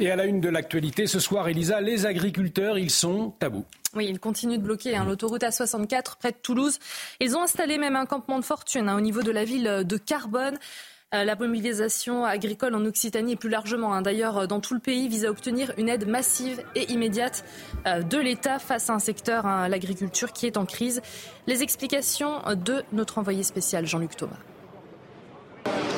Et 0.00 0.12
à 0.12 0.16
la 0.16 0.26
une 0.26 0.40
de 0.40 0.48
l'actualité, 0.48 1.08
ce 1.08 1.18
soir, 1.18 1.48
Elisa, 1.48 1.80
les 1.80 2.06
agriculteurs, 2.06 2.78
ils 2.78 2.90
sont 2.90 3.30
tabous. 3.40 3.64
Oui, 3.94 4.06
ils 4.08 4.20
continuent 4.20 4.58
de 4.58 4.62
bloquer 4.62 4.94
hein, 4.94 5.04
l'autoroute 5.04 5.42
A64 5.42 6.18
près 6.20 6.30
de 6.30 6.36
Toulouse. 6.36 6.78
Ils 7.18 7.36
ont 7.36 7.42
installé 7.42 7.78
même 7.78 7.96
un 7.96 8.06
campement 8.06 8.38
de 8.38 8.44
fortune 8.44 8.88
hein, 8.88 8.96
au 8.96 9.00
niveau 9.00 9.22
de 9.22 9.32
la 9.32 9.44
ville 9.44 9.82
de 9.84 9.96
Carbone. 9.96 10.56
Euh, 11.14 11.24
la 11.24 11.36
mobilisation 11.36 12.26
agricole 12.26 12.74
en 12.74 12.84
Occitanie 12.84 13.32
et 13.32 13.36
plus 13.36 13.48
largement, 13.48 13.94
hein, 13.94 14.02
d'ailleurs 14.02 14.36
euh, 14.36 14.46
dans 14.46 14.60
tout 14.60 14.74
le 14.74 14.80
pays, 14.80 15.08
vise 15.08 15.24
à 15.24 15.30
obtenir 15.30 15.72
une 15.78 15.88
aide 15.88 16.06
massive 16.06 16.62
et 16.74 16.92
immédiate 16.92 17.46
euh, 17.86 18.02
de 18.02 18.18
l'État 18.18 18.58
face 18.58 18.90
à 18.90 18.92
un 18.92 18.98
secteur, 18.98 19.46
hein, 19.46 19.68
l'agriculture, 19.68 20.34
qui 20.34 20.46
est 20.46 20.58
en 20.58 20.66
crise. 20.66 21.00
Les 21.46 21.62
explications 21.62 22.42
de 22.54 22.82
notre 22.92 23.16
envoyé 23.16 23.42
spécial 23.42 23.86
Jean-Luc 23.86 24.16
Thomas. 24.16 24.36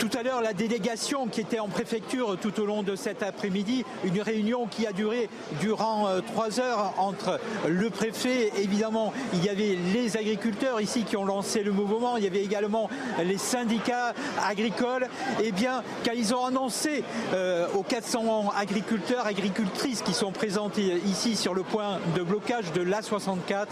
Tout 0.01 0.19
à 0.19 0.23
l'heure, 0.23 0.41
la 0.41 0.55
délégation 0.55 1.27
qui 1.27 1.41
était 1.41 1.61
en 1.61 1.69
préfecture 1.69 2.37
tout 2.41 2.59
au 2.59 2.67
long 2.67 2.83
de 2.83 2.97
cet 2.97 3.23
après-midi, 3.23 3.85
une 4.05 4.21
réunion 4.21 4.67
qui 4.67 4.87
a 4.87 4.93
duré 4.93 5.29
durant 5.61 6.09
euh, 6.09 6.21
trois 6.21 6.59
heures 6.59 6.95
entre 6.97 7.39
le 7.69 7.91
préfet, 7.91 8.51
évidemment, 8.57 9.13
il 9.35 9.45
y 9.45 9.49
avait 9.49 9.77
les 9.93 10.17
agriculteurs 10.17 10.81
ici 10.81 11.05
qui 11.05 11.17
ont 11.17 11.25
lancé 11.25 11.63
le 11.63 11.73
mouvement, 11.73 12.17
il 12.17 12.25
y 12.25 12.27
avait 12.27 12.43
également 12.43 12.89
les 13.23 13.39
syndicats 13.39 14.15
agricoles. 14.43 15.07
Eh 15.43 15.53
bien, 15.53 15.83
quand 16.05 16.13
ils 16.15 16.35
ont 16.35 16.45
annoncé 16.47 17.05
euh, 17.35 17.67
aux 17.75 17.83
400 17.83 18.53
agriculteurs, 18.57 19.27
agricultrices 19.27 20.03
qui 20.03 20.15
sont 20.15 20.33
présentés 20.33 21.01
ici 21.07 21.37
sur 21.37 21.55
le 21.55 21.63
point 21.63 21.99
de 22.17 22.23
blocage 22.23 22.73
de 22.73 22.83
l'A64, 22.83 23.67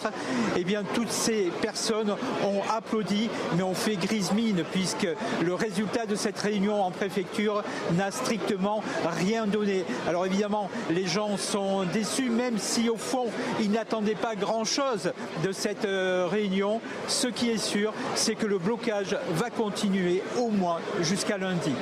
eh 0.56 0.64
bien, 0.64 0.82
toutes 0.94 1.10
ces 1.10 1.50
personnes 1.62 2.14
ont 2.44 2.60
applaudi, 2.70 3.30
mais 3.56 3.62
ont 3.62 3.74
fait 3.74 3.96
grise 3.96 4.32
mine 4.32 4.62
puisque 4.72 5.08
le 5.42 5.54
résultat 5.54 5.87
de 6.08 6.14
cette 6.14 6.38
réunion 6.38 6.82
en 6.82 6.90
préfecture 6.90 7.62
n'a 7.96 8.10
strictement 8.10 8.82
rien 9.04 9.46
donné. 9.46 9.84
Alors 10.06 10.26
évidemment, 10.26 10.70
les 10.90 11.06
gens 11.06 11.36
sont 11.36 11.84
déçus, 11.84 12.30
même 12.30 12.58
si 12.58 12.88
au 12.88 12.96
fond, 12.96 13.26
ils 13.60 13.70
n'attendaient 13.70 14.14
pas 14.14 14.34
grand-chose 14.34 15.12
de 15.44 15.52
cette 15.52 15.84
euh, 15.84 16.26
réunion. 16.30 16.80
Ce 17.06 17.28
qui 17.28 17.50
est 17.50 17.58
sûr, 17.58 17.92
c'est 18.14 18.34
que 18.34 18.46
le 18.46 18.58
blocage 18.58 19.16
va 19.34 19.50
continuer 19.50 20.22
au 20.38 20.48
moins 20.48 20.78
jusqu'à 21.02 21.38
lundi. 21.38 21.72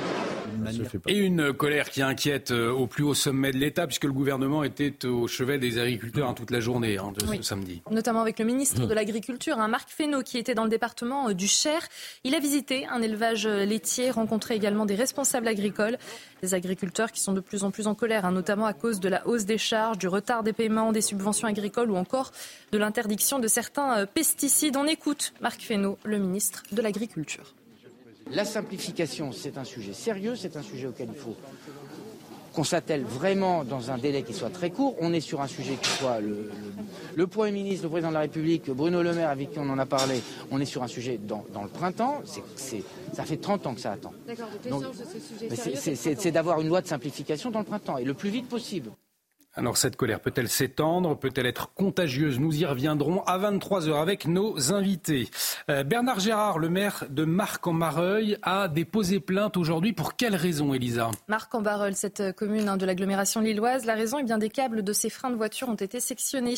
Et 1.07 1.17
une 1.17 1.53
colère 1.53 1.89
qui 1.89 2.01
inquiète 2.01 2.51
euh, 2.51 2.71
au 2.71 2.87
plus 2.87 3.03
haut 3.03 3.13
sommet 3.13 3.51
de 3.51 3.57
l'État, 3.57 3.87
puisque 3.87 4.05
le 4.05 4.11
gouvernement 4.11 4.63
était 4.63 5.05
au 5.05 5.27
chevet 5.27 5.57
des 5.57 5.79
agriculteurs 5.79 6.29
hein, 6.29 6.33
toute 6.33 6.51
la 6.51 6.59
journée 6.59 6.97
hein, 6.97 7.13
de 7.17 7.25
ce 7.25 7.41
samedi. 7.41 7.81
Notamment 7.91 8.21
avec 8.21 8.39
le 8.39 8.45
ministre 8.45 8.85
de 8.85 8.93
l'Agriculture, 8.93 9.59
hein, 9.59 9.67
Marc 9.67 9.89
Fesneau, 9.89 10.21
qui 10.21 10.37
était 10.37 10.55
dans 10.55 10.63
le 10.63 10.69
département 10.69 11.29
euh, 11.29 11.33
du 11.33 11.47
Cher. 11.47 11.81
Il 12.23 12.35
a 12.35 12.39
visité 12.39 12.85
un 12.87 13.01
élevage 13.01 13.47
laitier, 13.47 14.11
rencontré 14.11 14.55
également 14.55 14.85
des 14.85 14.95
responsables 14.95 15.47
agricoles, 15.47 15.97
des 16.41 16.53
agriculteurs 16.53 17.11
qui 17.11 17.21
sont 17.21 17.33
de 17.33 17.39
plus 17.39 17.63
en 17.63 17.71
plus 17.71 17.87
en 17.87 17.95
colère, 17.95 18.29
notamment 18.31 18.65
à 18.65 18.73
cause 18.73 18.99
de 18.99 19.09
la 19.09 19.25
hausse 19.27 19.45
des 19.45 19.57
charges, 19.57 19.97
du 19.97 20.07
retard 20.07 20.43
des 20.43 20.53
paiements, 20.53 20.91
des 20.91 21.01
subventions 21.01 21.47
agricoles 21.47 21.91
ou 21.91 21.95
encore 21.95 22.31
de 22.71 22.77
l'interdiction 22.77 23.39
de 23.39 23.47
certains 23.47 23.99
euh, 23.99 24.05
pesticides. 24.05 24.77
On 24.77 24.85
écoute 24.85 25.33
Marc 25.41 25.61
Fesneau, 25.61 25.97
le 26.03 26.17
ministre 26.17 26.63
de 26.71 26.81
l'Agriculture. 26.81 27.53
La 28.31 28.45
simplification, 28.45 29.31
c'est 29.31 29.57
un 29.57 29.63
sujet 29.63 29.93
sérieux, 29.93 30.35
c'est 30.35 30.57
un 30.57 30.61
sujet 30.61 30.87
auquel 30.87 31.09
il 31.11 31.19
faut 31.19 31.35
qu'on 32.57 32.63
s'attelle 32.63 33.03
vraiment 33.03 33.63
dans 33.63 33.91
un 33.91 33.99
délai 33.99 34.23
qui 34.23 34.33
soit 34.33 34.49
très 34.49 34.71
court. 34.71 34.95
On 34.99 35.13
est 35.13 35.19
sur 35.19 35.41
un 35.41 35.47
sujet 35.47 35.75
qui 35.79 35.89
soit 35.91 36.19
le, 36.19 37.27
Premier 37.27 37.51
ministre, 37.51 37.83
le 37.83 37.89
Président 37.89 38.09
de 38.09 38.15
la 38.15 38.21
République, 38.21 38.71
Bruno 38.71 39.03
Le 39.03 39.13
Maire, 39.13 39.29
avec 39.29 39.51
qui 39.51 39.59
on 39.59 39.69
en 39.69 39.77
a 39.77 39.85
parlé, 39.85 40.21
on 40.49 40.59
est 40.59 40.65
sur 40.65 40.81
un 40.81 40.87
sujet 40.87 41.19
dans, 41.21 41.43
le 41.61 41.69
printemps. 41.69 42.23
ça 43.13 43.23
fait 43.25 43.37
30 43.37 43.67
ans 43.67 43.75
que 43.75 43.81
ça 43.81 43.91
attend. 43.91 44.11
C'est 45.51 46.31
d'avoir 46.31 46.59
une 46.59 46.67
loi 46.67 46.81
de 46.81 46.87
simplification 46.87 47.51
dans 47.51 47.59
le 47.59 47.65
printemps, 47.65 47.99
et 47.99 48.03
le 48.03 48.15
plus 48.15 48.31
vite 48.31 48.49
possible. 48.49 48.89
Alors 49.57 49.75
cette 49.75 49.95
colère 49.95 50.19
peut-elle 50.19 50.49
s'étendre 50.49 51.17
Peut-elle 51.17 51.47
être 51.47 51.73
contagieuse? 51.73 52.39
Nous 52.39 52.55
y 52.61 52.65
reviendrons 52.65 53.23
à 53.23 53.39
23h 53.39 53.99
avec 53.99 54.27
nos 54.27 54.71
invités. 54.71 55.31
Euh, 55.71 55.83
Bernard 55.83 56.19
Gérard, 56.19 56.59
le 56.59 56.69
maire 56.69 57.05
de 57.09 57.25
Marc-en-Mareuil, 57.25 58.37
a 58.43 58.67
déposé 58.67 59.19
plainte 59.19 59.57
aujourd'hui. 59.57 59.93
Pour 59.93 60.15
quelle 60.15 60.35
raison, 60.35 60.75
Elisa? 60.75 61.09
Marc-en-Barœul, 61.27 61.95
cette 61.95 62.35
commune 62.35 62.69
hein, 62.69 62.77
de 62.77 62.85
l'agglomération 62.85 63.41
lilloise, 63.41 63.85
la 63.85 63.95
raison 63.95 64.19
est 64.19 64.23
bien 64.23 64.37
des 64.37 64.51
câbles 64.51 64.83
de 64.83 64.93
ses 64.93 65.09
freins 65.09 65.31
de 65.31 65.35
voiture 65.35 65.69
ont 65.69 65.73
été 65.73 65.99
sectionnés. 65.99 66.53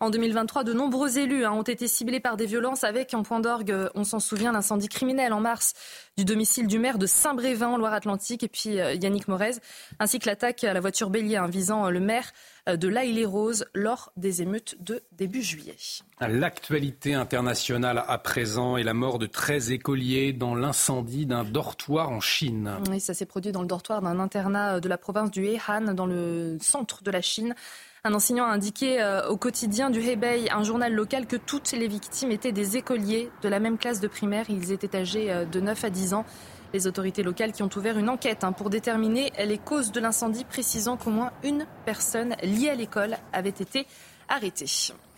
En 0.00 0.08
2023, 0.08 0.64
de 0.64 0.72
nombreux 0.72 1.18
élus 1.18 1.44
hein, 1.44 1.52
ont 1.52 1.62
été 1.62 1.86
ciblés 1.86 2.18
par 2.18 2.38
des 2.38 2.46
violences 2.46 2.82
avec 2.82 3.12
en 3.12 3.24
point 3.24 3.40
d'orgue, 3.40 3.74
on 3.94 4.04
s'en 4.04 4.20
souvient, 4.20 4.52
l'incendie 4.52 4.88
criminel 4.88 5.34
en 5.34 5.40
mars 5.40 5.74
du 6.18 6.24
domicile 6.24 6.66
du 6.66 6.80
maire 6.80 6.98
de 6.98 7.06
Saint-Brévin, 7.06 7.78
Loire-Atlantique, 7.78 8.42
et 8.42 8.48
puis 8.48 8.80
euh, 8.80 8.94
Yannick 8.94 9.28
Morez, 9.28 9.52
ainsi 10.00 10.18
que 10.18 10.28
l'attaque 10.28 10.64
à 10.64 10.72
la 10.72 10.80
voiture 10.80 11.10
bélier 11.10 11.36
hein, 11.36 11.46
visant 11.46 11.86
euh, 11.86 11.90
le 11.90 12.00
maire 12.00 12.32
euh, 12.68 12.76
de 12.76 12.88
l'Aïle 12.88 13.24
Rose 13.24 13.66
lors 13.72 14.10
des 14.16 14.42
émeutes 14.42 14.74
de 14.80 15.00
début 15.12 15.42
juillet. 15.42 15.76
L'actualité 16.20 17.14
internationale 17.14 18.02
à 18.04 18.18
présent 18.18 18.76
est 18.76 18.82
la 18.82 18.94
mort 18.94 19.20
de 19.20 19.26
13 19.26 19.70
écoliers 19.70 20.32
dans 20.32 20.56
l'incendie 20.56 21.24
d'un 21.24 21.44
dortoir 21.44 22.10
en 22.10 22.18
Chine. 22.18 22.72
Oui, 22.90 22.98
ça 22.98 23.14
s'est 23.14 23.24
produit 23.24 23.52
dans 23.52 23.62
le 23.62 23.68
dortoir 23.68 24.02
d'un 24.02 24.18
internat 24.18 24.80
de 24.80 24.88
la 24.88 24.98
province 24.98 25.30
du 25.30 25.46
Heihan, 25.46 25.94
dans 25.94 26.06
le 26.06 26.58
centre 26.60 27.04
de 27.04 27.12
la 27.12 27.20
Chine. 27.20 27.54
Un 28.04 28.14
enseignant 28.14 28.44
a 28.46 28.52
indiqué 28.52 29.04
au 29.28 29.36
quotidien 29.36 29.90
du 29.90 30.00
Hebei, 30.00 30.48
un 30.50 30.62
journal 30.62 30.94
local, 30.94 31.26
que 31.26 31.36
toutes 31.36 31.72
les 31.72 31.88
victimes 31.88 32.30
étaient 32.30 32.52
des 32.52 32.76
écoliers 32.76 33.30
de 33.42 33.48
la 33.48 33.58
même 33.58 33.76
classe 33.76 34.00
de 34.00 34.08
primaire. 34.08 34.46
Ils 34.48 34.70
étaient 34.70 34.96
âgés 34.96 35.44
de 35.50 35.60
9 35.60 35.84
à 35.84 35.90
10 35.90 36.14
ans. 36.14 36.24
Les 36.72 36.86
autorités 36.86 37.22
locales 37.22 37.52
qui 37.52 37.62
ont 37.62 37.70
ouvert 37.76 37.98
une 37.98 38.08
enquête 38.08 38.44
hein, 38.44 38.52
pour 38.52 38.70
déterminer 38.70 39.32
les 39.38 39.58
causes 39.58 39.90
de 39.90 40.00
l'incendie, 40.00 40.44
précisant 40.44 40.96
qu'au 40.96 41.10
moins 41.10 41.32
une 41.42 41.66
personne 41.86 42.36
liée 42.42 42.68
à 42.68 42.74
l'école 42.74 43.16
avait 43.32 43.48
été 43.48 43.86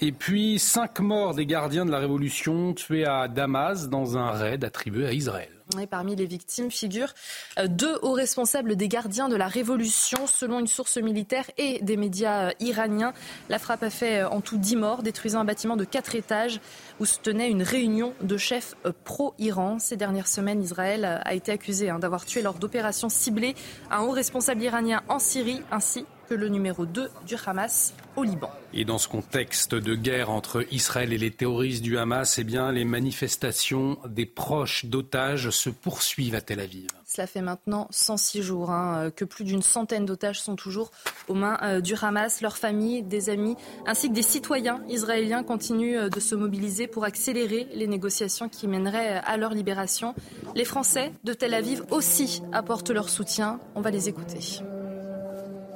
Et 0.01 0.13
puis, 0.13 0.59
cinq 0.59 1.01
morts 1.01 1.35
des 1.35 1.47
gardiens 1.47 1.85
de 1.85 1.91
la 1.91 1.99
Révolution 1.99 2.75
tués 2.75 3.05
à 3.05 3.29
Damas 3.29 3.89
dans 3.89 4.17
un 4.17 4.31
raid 4.31 4.65
attribué 4.65 5.07
à 5.07 5.13
Israël. 5.13 5.51
Et 5.79 5.87
parmi 5.87 6.17
les 6.17 6.27
victimes 6.27 6.71
figurent 6.71 7.15
euh, 7.59 7.69
deux 7.69 7.97
hauts 8.03 8.13
responsables 8.13 8.75
des 8.77 8.89
gardiens 8.89 9.29
de 9.29 9.37
la 9.37 9.47
Révolution, 9.47 10.27
selon 10.27 10.59
une 10.59 10.67
source 10.67 10.97
militaire 10.97 11.45
et 11.59 11.79
des 11.83 11.97
médias 11.97 12.49
euh, 12.49 12.53
iraniens. 12.61 13.13
La 13.49 13.59
frappe 13.59 13.85
a 13.85 13.91
fait 13.91 14.21
euh, 14.21 14.29
en 14.29 14.41
tout 14.41 14.59
dix 14.59 14.77
morts, 14.77 15.03
détruisant 15.03 15.41
un 15.41 15.45
bâtiment 15.45 15.77
de 15.77 15.85
quatre 15.85 16.17
étages 16.17 16.61
où 16.99 17.05
se 17.05 17.19
tenait 17.19 17.51
une 17.51 17.63
réunion 17.63 18.15
de 18.21 18.37
chefs 18.37 18.75
pro-Iran. 19.05 19.79
Ces 19.79 19.97
dernières 19.97 20.29
semaines, 20.29 20.63
Israël 20.63 21.05
a 21.05 21.35
été 21.35 21.53
accusé 21.53 21.89
hein, 21.89 21.99
d'avoir 21.99 22.25
tué 22.25 22.43
lors 22.43 22.55
d'opérations 22.55 23.09
ciblées 23.09 23.55
un 23.91 24.01
haut 24.03 24.11
responsable 24.11 24.63
iranien 24.63 25.03
en 25.09 25.19
Syrie 25.19 25.63
ainsi 25.71 26.05
le 26.37 26.49
numéro 26.49 26.87
2 26.87 27.11
du 27.27 27.37
Hamas 27.47 27.95
au 28.17 28.23
Liban. 28.23 28.51
Et 28.73 28.85
dans 28.85 28.99
ce 28.99 29.09
contexte 29.09 29.75
de 29.75 29.95
guerre 29.95 30.31
entre 30.31 30.65
Israël 30.73 31.13
et 31.13 31.19
les 31.19 31.31
terroristes 31.31 31.83
du 31.83 31.99
Hamas, 31.99 32.39
eh 32.39 32.45
bien, 32.45 32.71
les 32.73 32.85
manifestations 32.85 33.99
des 34.09 34.27
proches 34.27 34.85
d'otages 34.87 35.51
se 35.51 35.71
poursuivent 35.71 36.35
à 36.35 36.41
Tel 36.41 36.61
Aviv. 36.61 36.87
Cela 37.05 37.27
fait 37.27 37.41
maintenant 37.41 37.89
106 37.91 38.43
jours 38.43 38.71
hein, 38.71 39.11
que 39.15 39.25
plus 39.25 39.45
d'une 39.45 39.63
centaine 39.63 40.07
d'otages 40.07 40.41
sont 40.41 40.55
toujours 40.55 40.93
aux 41.27 41.35
mains 41.35 41.59
euh, 41.63 41.81
du 41.81 41.95
Hamas. 42.01 42.41
Leurs 42.41 42.57
familles, 42.57 43.03
des 43.03 43.31
amis, 43.31 43.57
ainsi 43.87 44.09
que 44.09 44.15
des 44.15 44.23
citoyens 44.23 44.83
israéliens 44.89 45.43
continuent 45.43 45.99
euh, 45.99 46.09
de 46.09 46.21
se 46.21 46.37
mobiliser 46.37 46.87
pour 46.87 47.05
accélérer 47.05 47.67
les 47.75 47.89
négociations 47.89 48.49
qui 48.49 48.69
mèneraient 48.69 49.21
à 49.25 49.37
leur 49.37 49.53
libération. 49.53 50.15
Les 50.55 50.65
Français 50.65 51.13
de 51.25 51.33
Tel 51.33 51.55
Aviv 51.55 51.83
aussi 51.91 52.43
apportent 52.53 52.91
leur 52.91 53.09
soutien. 53.09 53.59
On 53.75 53.81
va 53.81 53.91
les 53.91 54.09
écouter. 54.09 54.61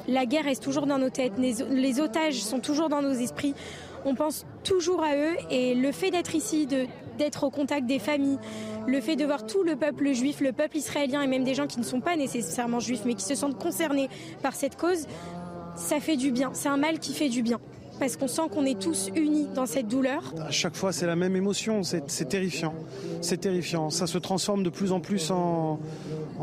La 0.08 0.26
guerre 0.26 0.46
est 0.46 0.62
toujours 0.62 0.86
dans 0.86 0.98
nos 0.98 1.10
têtes, 1.10 1.32
les, 1.38 2.00
otages 2.00 2.42
sont 2.42 2.60
toujours 2.60 2.88
dans 2.88 3.02
nos 3.02 3.12
esprits. 3.12 3.54
On 4.04 4.14
pense 4.14 4.44
toujours 4.64 5.02
à 5.02 5.16
eux 5.16 5.36
et 5.50 5.74
le 5.74 5.90
fait 5.92 6.10
d'être 6.10 6.34
ici, 6.34 6.66
d'être 7.18 7.44
au 7.44 7.50
contact 7.50 7.86
des 7.86 7.98
familles, 7.98 8.38
le 8.86 9.00
fait 9.00 9.16
de 9.16 9.24
voir 9.24 9.46
tout 9.46 9.62
le 9.62 9.76
peuple 9.76 10.12
juif, 10.12 10.40
le 10.40 10.52
peuple 10.52 10.76
israélien 10.76 11.22
et 11.22 11.26
même 11.26 11.44
des 11.44 11.54
gens 11.54 11.66
qui 11.66 11.78
ne 11.78 11.84
sont 11.84 12.00
pas 12.00 12.16
nécessairement 12.16 12.80
juifs 12.80 13.02
mais 13.06 13.14
qui 13.14 13.24
se 13.24 13.34
sentent 13.34 13.58
concernés 13.58 14.10
par 14.42 14.54
cette 14.54 14.76
cause, 14.76 15.06
ça 15.74 16.00
fait 16.00 16.16
du 16.16 16.32
bien. 16.32 16.50
C'est 16.52 16.68
un 16.68 16.76
mal 16.76 16.98
qui 16.98 17.14
fait 17.14 17.30
du 17.30 17.42
bien 17.42 17.60
parce 17.98 18.16
qu'on 18.16 18.28
sent 18.28 18.42
qu'on 18.52 18.64
est 18.64 18.80
tous 18.80 19.10
unis 19.14 19.48
dans 19.54 19.66
cette 19.66 19.88
douleur. 19.88 20.22
À 20.40 20.50
chaque 20.50 20.76
fois, 20.76 20.92
c'est 20.92 21.06
la 21.06 21.16
même 21.16 21.36
émotion, 21.36 21.82
c'est 21.82 22.28
terrifiant. 22.28 22.74
C'est 23.20 23.38
terrifiant. 23.38 23.90
Ça 23.90 24.06
se 24.06 24.18
transforme 24.18 24.62
de 24.62 24.70
plus 24.70 24.92
en 24.92 25.00
plus 25.00 25.30
en, 25.30 25.78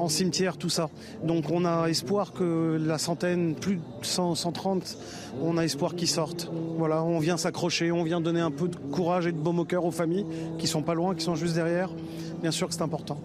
cimetière, 0.08 0.58
tout 0.58 0.70
ça. 0.70 0.90
Donc 1.24 1.52
on 1.52 1.66
a 1.66 1.88
espoir 1.88 2.34
que 2.34 2.80
la 2.84 2.98
centaine, 2.98 3.56
plus 3.56 3.76
de 3.76 3.82
130, 4.04 4.98
on 5.42 5.58
a 5.58 5.64
espoir 5.64 5.96
qu'ils 5.96 6.08
sortent. 6.08 6.50
Voilà, 6.78 7.04
on 7.04 7.20
vient 7.20 7.38
s'accrocher, 7.38 7.92
on 7.92 8.04
vient 8.04 8.22
donner 8.22 8.42
un 8.42 8.52
peu 8.52 8.68
de 8.68 8.76
courage 8.76 9.28
et 9.28 9.32
de 9.32 9.38
baume 9.38 9.60
au 9.60 9.66
cœur 9.66 9.86
aux 9.86 9.92
familles 9.92 10.26
qui 10.58 10.68
sont 10.68 10.82
pas 10.82 10.94
loin, 10.94 11.16
qui 11.16 11.24
sont 11.24 11.36
juste 11.36 11.56
derrière. 11.56 11.90
Bien 12.42 12.52
sûr 12.52 12.68
que 12.68 12.74
c'est 12.74 12.82
important 12.82 13.18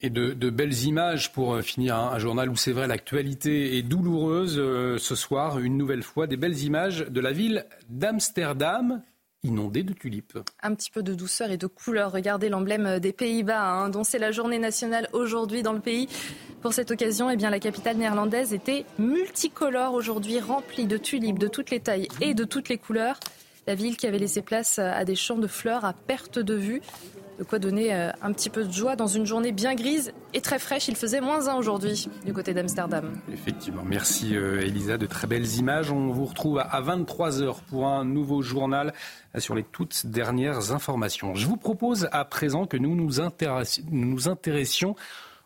et 0.00 0.10
de, 0.10 0.50
belles 0.50 0.84
images 0.84 1.32
pour 1.32 1.54
euh, 1.54 1.62
finir 1.62 1.96
un, 1.96 2.18
journal 2.18 2.48
où 2.48 2.56
c'est 2.56 2.72
vrai 2.72 2.86
l'actualité 2.86 3.76
est 3.76 3.82
douloureuse 3.82 4.56
euh, 4.58 4.96
ce 4.98 5.14
soir 5.14 5.58
une 5.58 5.76
nouvelle 5.76 6.02
fois 6.02 6.26
des 6.26 6.36
belles 6.36 6.62
images 6.62 7.06
de 7.08 7.20
la 7.20 7.32
ville 7.32 7.66
d'Amsterdam 7.88 9.02
inondée 9.44 9.84
de 9.84 9.92
tulipes. 9.92 10.38
Un 10.62 10.74
petit 10.74 10.90
peu 10.90 11.02
de 11.02 11.14
douceur 11.14 11.50
et 11.50 11.56
de 11.56 11.68
couleur. 11.68 12.10
Regardez 12.10 12.48
l'emblème 12.48 12.98
des 12.98 13.12
Pays-Bas, 13.12 13.70
hein, 13.70 13.88
dont 13.88 14.02
c'est 14.02 14.18
la 14.18 14.32
journée 14.32 14.58
nationale 14.58 15.08
aujourd'hui 15.12 15.62
dans 15.62 15.72
le 15.72 15.80
pays. 15.80 16.08
Pour 16.60 16.72
cette 16.72 16.90
occasion, 16.90 17.30
eh 17.30 17.36
bien, 17.36 17.48
la 17.48 17.60
capitale 17.60 17.98
néerlandaise 17.98 18.52
était 18.52 18.84
multicolore 18.98 19.94
aujourd'hui, 19.94 20.40
remplie 20.40 20.86
de 20.86 20.96
tulipes 20.96 21.38
de 21.38 21.46
toutes 21.46 21.70
les 21.70 21.78
tailles 21.78 22.08
et 22.20 22.34
de 22.34 22.42
toutes 22.42 22.68
les 22.68 22.78
couleurs. 22.78 23.20
La 23.68 23.76
ville 23.76 23.96
qui 23.96 24.08
avait 24.08 24.18
laissé 24.18 24.42
place 24.42 24.80
à 24.80 25.04
des 25.04 25.14
champs 25.14 25.38
de 25.38 25.46
fleurs 25.46 25.84
à 25.84 25.92
perte 25.92 26.40
de 26.40 26.54
vue. 26.54 26.82
De 27.38 27.44
quoi 27.44 27.60
donner 27.60 27.94
euh, 27.94 28.10
un 28.20 28.32
petit 28.32 28.50
peu 28.50 28.64
de 28.64 28.72
joie 28.72 28.96
dans 28.96 29.06
une 29.06 29.24
journée 29.24 29.52
bien 29.52 29.76
grise 29.76 30.12
et 30.34 30.40
très 30.40 30.58
fraîche. 30.58 30.88
Il 30.88 30.96
faisait 30.96 31.20
moins 31.20 31.46
1 31.46 31.54
aujourd'hui 31.54 32.08
du 32.26 32.32
côté 32.32 32.52
d'Amsterdam. 32.52 33.12
Effectivement. 33.32 33.82
Merci 33.84 34.36
euh, 34.36 34.60
Elisa. 34.60 34.98
De 34.98 35.06
très 35.06 35.28
belles 35.28 35.54
images. 35.54 35.92
On 35.92 36.08
vous 36.08 36.24
retrouve 36.24 36.58
à 36.58 36.82
23h 36.82 37.58
pour 37.68 37.86
un 37.86 38.04
nouveau 38.04 38.42
journal 38.42 38.92
sur 39.38 39.54
les 39.54 39.62
toutes 39.62 40.06
dernières 40.06 40.72
informations. 40.72 41.36
Je 41.36 41.46
vous 41.46 41.56
propose 41.56 42.08
à 42.10 42.24
présent 42.24 42.66
que 42.66 42.76
nous 42.76 42.96
nous, 42.96 43.10
nous 43.90 44.28
intéressions 44.28 44.96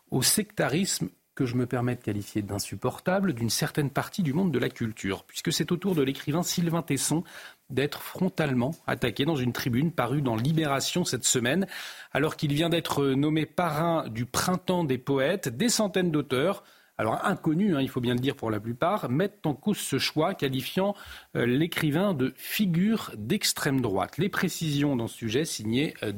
au 0.09 0.23
sectarisme 0.23 1.09
que 1.35 1.45
je 1.45 1.55
me 1.55 1.65
permets 1.65 1.95
de 1.95 2.01
qualifier 2.01 2.41
d'insupportable 2.41 3.33
d'une 3.33 3.49
certaine 3.49 3.89
partie 3.89 4.21
du 4.21 4.33
monde 4.33 4.51
de 4.51 4.59
la 4.59 4.69
culture, 4.69 5.23
puisque 5.23 5.51
c'est 5.51 5.71
au 5.71 5.77
tour 5.77 5.95
de 5.95 6.03
l'écrivain 6.03 6.43
Sylvain 6.43 6.83
Tesson 6.83 7.23
d'être 7.69 8.01
frontalement 8.01 8.71
attaqué 8.87 9.25
dans 9.25 9.35
une 9.35 9.53
tribune 9.53 9.91
parue 9.91 10.21
dans 10.21 10.35
Libération 10.35 11.05
cette 11.05 11.25
semaine, 11.25 11.67
alors 12.11 12.35
qu'il 12.35 12.53
vient 12.53 12.69
d'être 12.69 13.05
nommé 13.05 13.45
parrain 13.45 14.07
du 14.09 14.25
Printemps 14.25 14.83
des 14.83 14.97
poètes. 14.97 15.49
Des 15.49 15.69
centaines 15.69 16.11
d'auteurs, 16.11 16.63
alors 16.97 17.25
inconnus, 17.25 17.75
hein, 17.75 17.81
il 17.81 17.89
faut 17.89 18.01
bien 18.01 18.13
le 18.13 18.19
dire 18.19 18.35
pour 18.35 18.51
la 18.51 18.59
plupart, 18.59 19.09
mettent 19.09 19.45
en 19.45 19.55
cause 19.55 19.77
ce 19.77 19.97
choix, 19.97 20.35
qualifiant 20.35 20.95
euh, 21.35 21.45
l'écrivain 21.45 22.13
de 22.13 22.33
figure 22.37 23.11
d'extrême 23.17 23.81
droite. 23.81 24.17
Les 24.17 24.29
précisions 24.29 24.95
dans 24.95 25.07
ce 25.07 25.17
sujet 25.17 25.45
signées 25.45 25.93
euh. 26.03 26.11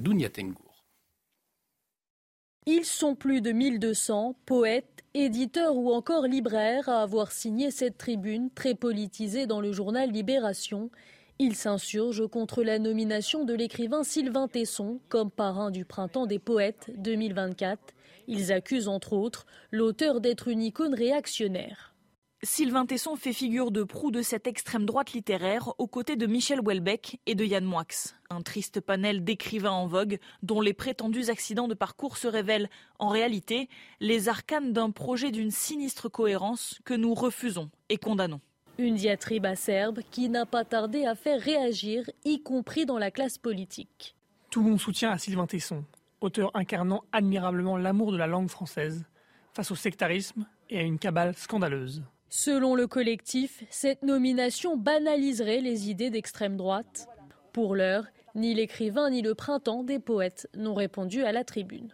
Ils 2.67 2.85
sont 2.85 3.15
plus 3.15 3.41
de 3.41 3.51
1200 3.51 4.35
poètes, 4.45 5.03
éditeurs 5.13 5.75
ou 5.75 5.93
encore 5.93 6.25
libraires 6.25 6.89
à 6.89 7.03
avoir 7.03 7.31
signé 7.31 7.71
cette 7.71 7.97
tribune 7.97 8.49
très 8.49 8.73
politisée 8.73 9.45
dans 9.45 9.61
le 9.61 9.71
journal 9.71 10.11
Libération. 10.11 10.89
Ils 11.37 11.55
s'insurgent 11.55 12.27
contre 12.29 12.63
la 12.63 12.79
nomination 12.79 13.43
de 13.43 13.53
l'écrivain 13.53 14.05
Sylvain 14.05 14.47
Tesson 14.47 15.01
comme 15.09 15.29
parrain 15.29 15.69
du 15.69 15.83
Printemps 15.83 16.27
des 16.27 16.39
Poètes 16.39 16.91
2024. 16.95 17.93
Ils 18.27 18.53
accusent 18.53 18.87
entre 18.87 19.11
autres 19.11 19.45
l'auteur 19.69 20.21
d'être 20.21 20.47
une 20.47 20.61
icône 20.61 20.95
réactionnaire. 20.95 21.93
Sylvain 22.41 22.85
Tesson 22.85 23.17
fait 23.17 23.33
figure 23.33 23.71
de 23.71 23.83
proue 23.83 24.11
de 24.11 24.21
cette 24.21 24.47
extrême 24.47 24.85
droite 24.85 25.11
littéraire 25.11 25.73
aux 25.77 25.87
côtés 25.87 26.15
de 26.15 26.25
Michel 26.25 26.61
Houellebecq 26.61 27.19
et 27.25 27.35
de 27.35 27.43
Yann 27.43 27.65
Moix. 27.65 27.83
Un 28.29 28.41
triste 28.41 28.79
panel 28.79 29.25
d'écrivains 29.25 29.71
en 29.71 29.87
vogue 29.87 30.19
dont 30.41 30.61
les 30.61 30.73
prétendus 30.73 31.29
accidents 31.29 31.67
de 31.67 31.73
parcours 31.73 32.15
se 32.15 32.29
révèlent 32.29 32.69
en 32.97 33.09
réalité 33.09 33.67
les 33.99 34.29
arcanes 34.29 34.71
d'un 34.71 34.91
projet 34.91 35.31
d'une 35.31 35.51
sinistre 35.51 36.07
cohérence 36.07 36.79
que 36.85 36.93
nous 36.93 37.13
refusons 37.13 37.71
et 37.89 37.97
condamnons. 37.97 38.41
Une 38.77 38.95
diatribe 38.95 39.45
acerbe 39.45 40.01
qui 40.11 40.27
n'a 40.27 40.45
pas 40.45 40.65
tardé 40.65 41.05
à 41.05 41.15
faire 41.15 41.39
réagir, 41.39 42.09
y 42.25 42.41
compris 42.41 42.85
dans 42.85 42.97
la 42.97 43.09
classe 43.09 43.37
politique. 43.37 44.15
Tout 44.49 44.61
mon 44.61 44.77
soutien 44.77 45.11
à 45.11 45.17
Sylvain 45.17 45.47
Tesson, 45.47 45.85
auteur 46.19 46.51
incarnant 46.53 47.03
admirablement 47.13 47.77
l'amour 47.77 48.11
de 48.11 48.17
la 48.17 48.27
langue 48.27 48.49
française, 48.49 49.05
face 49.53 49.71
au 49.71 49.75
sectarisme 49.75 50.45
et 50.69 50.79
à 50.79 50.81
une 50.81 50.99
cabale 50.99 51.35
scandaleuse. 51.35 52.03
Selon 52.27 52.75
le 52.75 52.85
collectif, 52.85 53.63
cette 53.69 54.03
nomination 54.03 54.75
banaliserait 54.75 55.61
les 55.61 55.89
idées 55.89 56.09
d'extrême 56.09 56.57
droite. 56.57 57.07
Pour 57.53 57.75
l'heure, 57.75 58.05
ni 58.35 58.53
l'écrivain 58.53 59.09
ni 59.09 59.21
le 59.21 59.35
printemps 59.35 59.83
des 59.83 59.99
poètes 59.99 60.49
n'ont 60.53 60.73
répondu 60.73 61.23
à 61.23 61.31
la 61.31 61.45
tribune. 61.45 61.93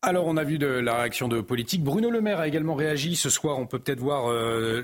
Alors, 0.00 0.26
on 0.28 0.36
a 0.36 0.44
vu 0.44 0.58
de 0.58 0.68
la 0.68 0.96
réaction 0.96 1.26
de 1.26 1.40
politique. 1.40 1.82
Bruno 1.82 2.08
Le 2.08 2.20
Maire 2.20 2.38
a 2.38 2.46
également 2.46 2.76
réagi. 2.76 3.16
Ce 3.16 3.30
soir, 3.30 3.58
on 3.58 3.66
peut 3.66 3.80
peut-être 3.80 3.98
voir 3.98 4.30
euh, 4.30 4.80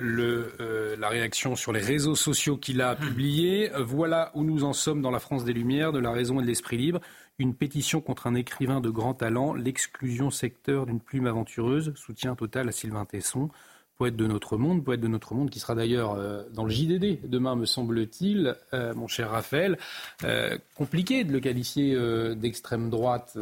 euh, 0.58 0.96
la 0.98 1.08
réaction 1.08 1.54
sur 1.54 1.72
les 1.72 1.80
réseaux 1.80 2.16
sociaux 2.16 2.56
qu'il 2.56 2.82
a 2.82 2.96
publié. 2.96 3.70
Voilà 3.78 4.32
où 4.34 4.42
nous 4.42 4.64
en 4.64 4.72
sommes 4.72 5.02
dans 5.02 5.12
la 5.12 5.20
France 5.20 5.44
des 5.44 5.52
Lumières, 5.52 5.92
de 5.92 6.00
la 6.00 6.10
raison 6.10 6.40
et 6.40 6.42
de 6.42 6.48
l'esprit 6.48 6.78
libre. 6.78 7.00
Une 7.38 7.54
pétition 7.54 8.00
contre 8.00 8.26
un 8.26 8.34
écrivain 8.34 8.80
de 8.80 8.90
grand 8.90 9.14
talent, 9.14 9.54
l'exclusion 9.54 10.30
secteur 10.30 10.84
d'une 10.84 11.00
plume 11.00 11.28
aventureuse, 11.28 11.92
soutien 11.94 12.34
total 12.34 12.68
à 12.68 12.72
Sylvain 12.72 13.04
Tesson 13.04 13.50
poète 13.96 14.16
de 14.16 14.26
notre 14.26 14.56
monde, 14.56 14.84
poète 14.84 15.00
de 15.00 15.08
notre 15.08 15.34
monde 15.34 15.50
qui 15.50 15.60
sera 15.60 15.74
d'ailleurs 15.74 16.14
euh, 16.14 16.42
dans 16.52 16.64
le 16.64 16.70
JDD 16.70 17.28
demain, 17.28 17.54
me 17.56 17.66
semble-t-il, 17.66 18.56
euh, 18.72 18.94
mon 18.94 19.06
cher 19.06 19.30
Raphaël. 19.30 19.78
Euh, 20.24 20.58
compliqué 20.74 21.24
de 21.24 21.32
le 21.32 21.40
qualifier 21.40 21.96
d'extrême 22.36 22.90
droite, 22.90 23.36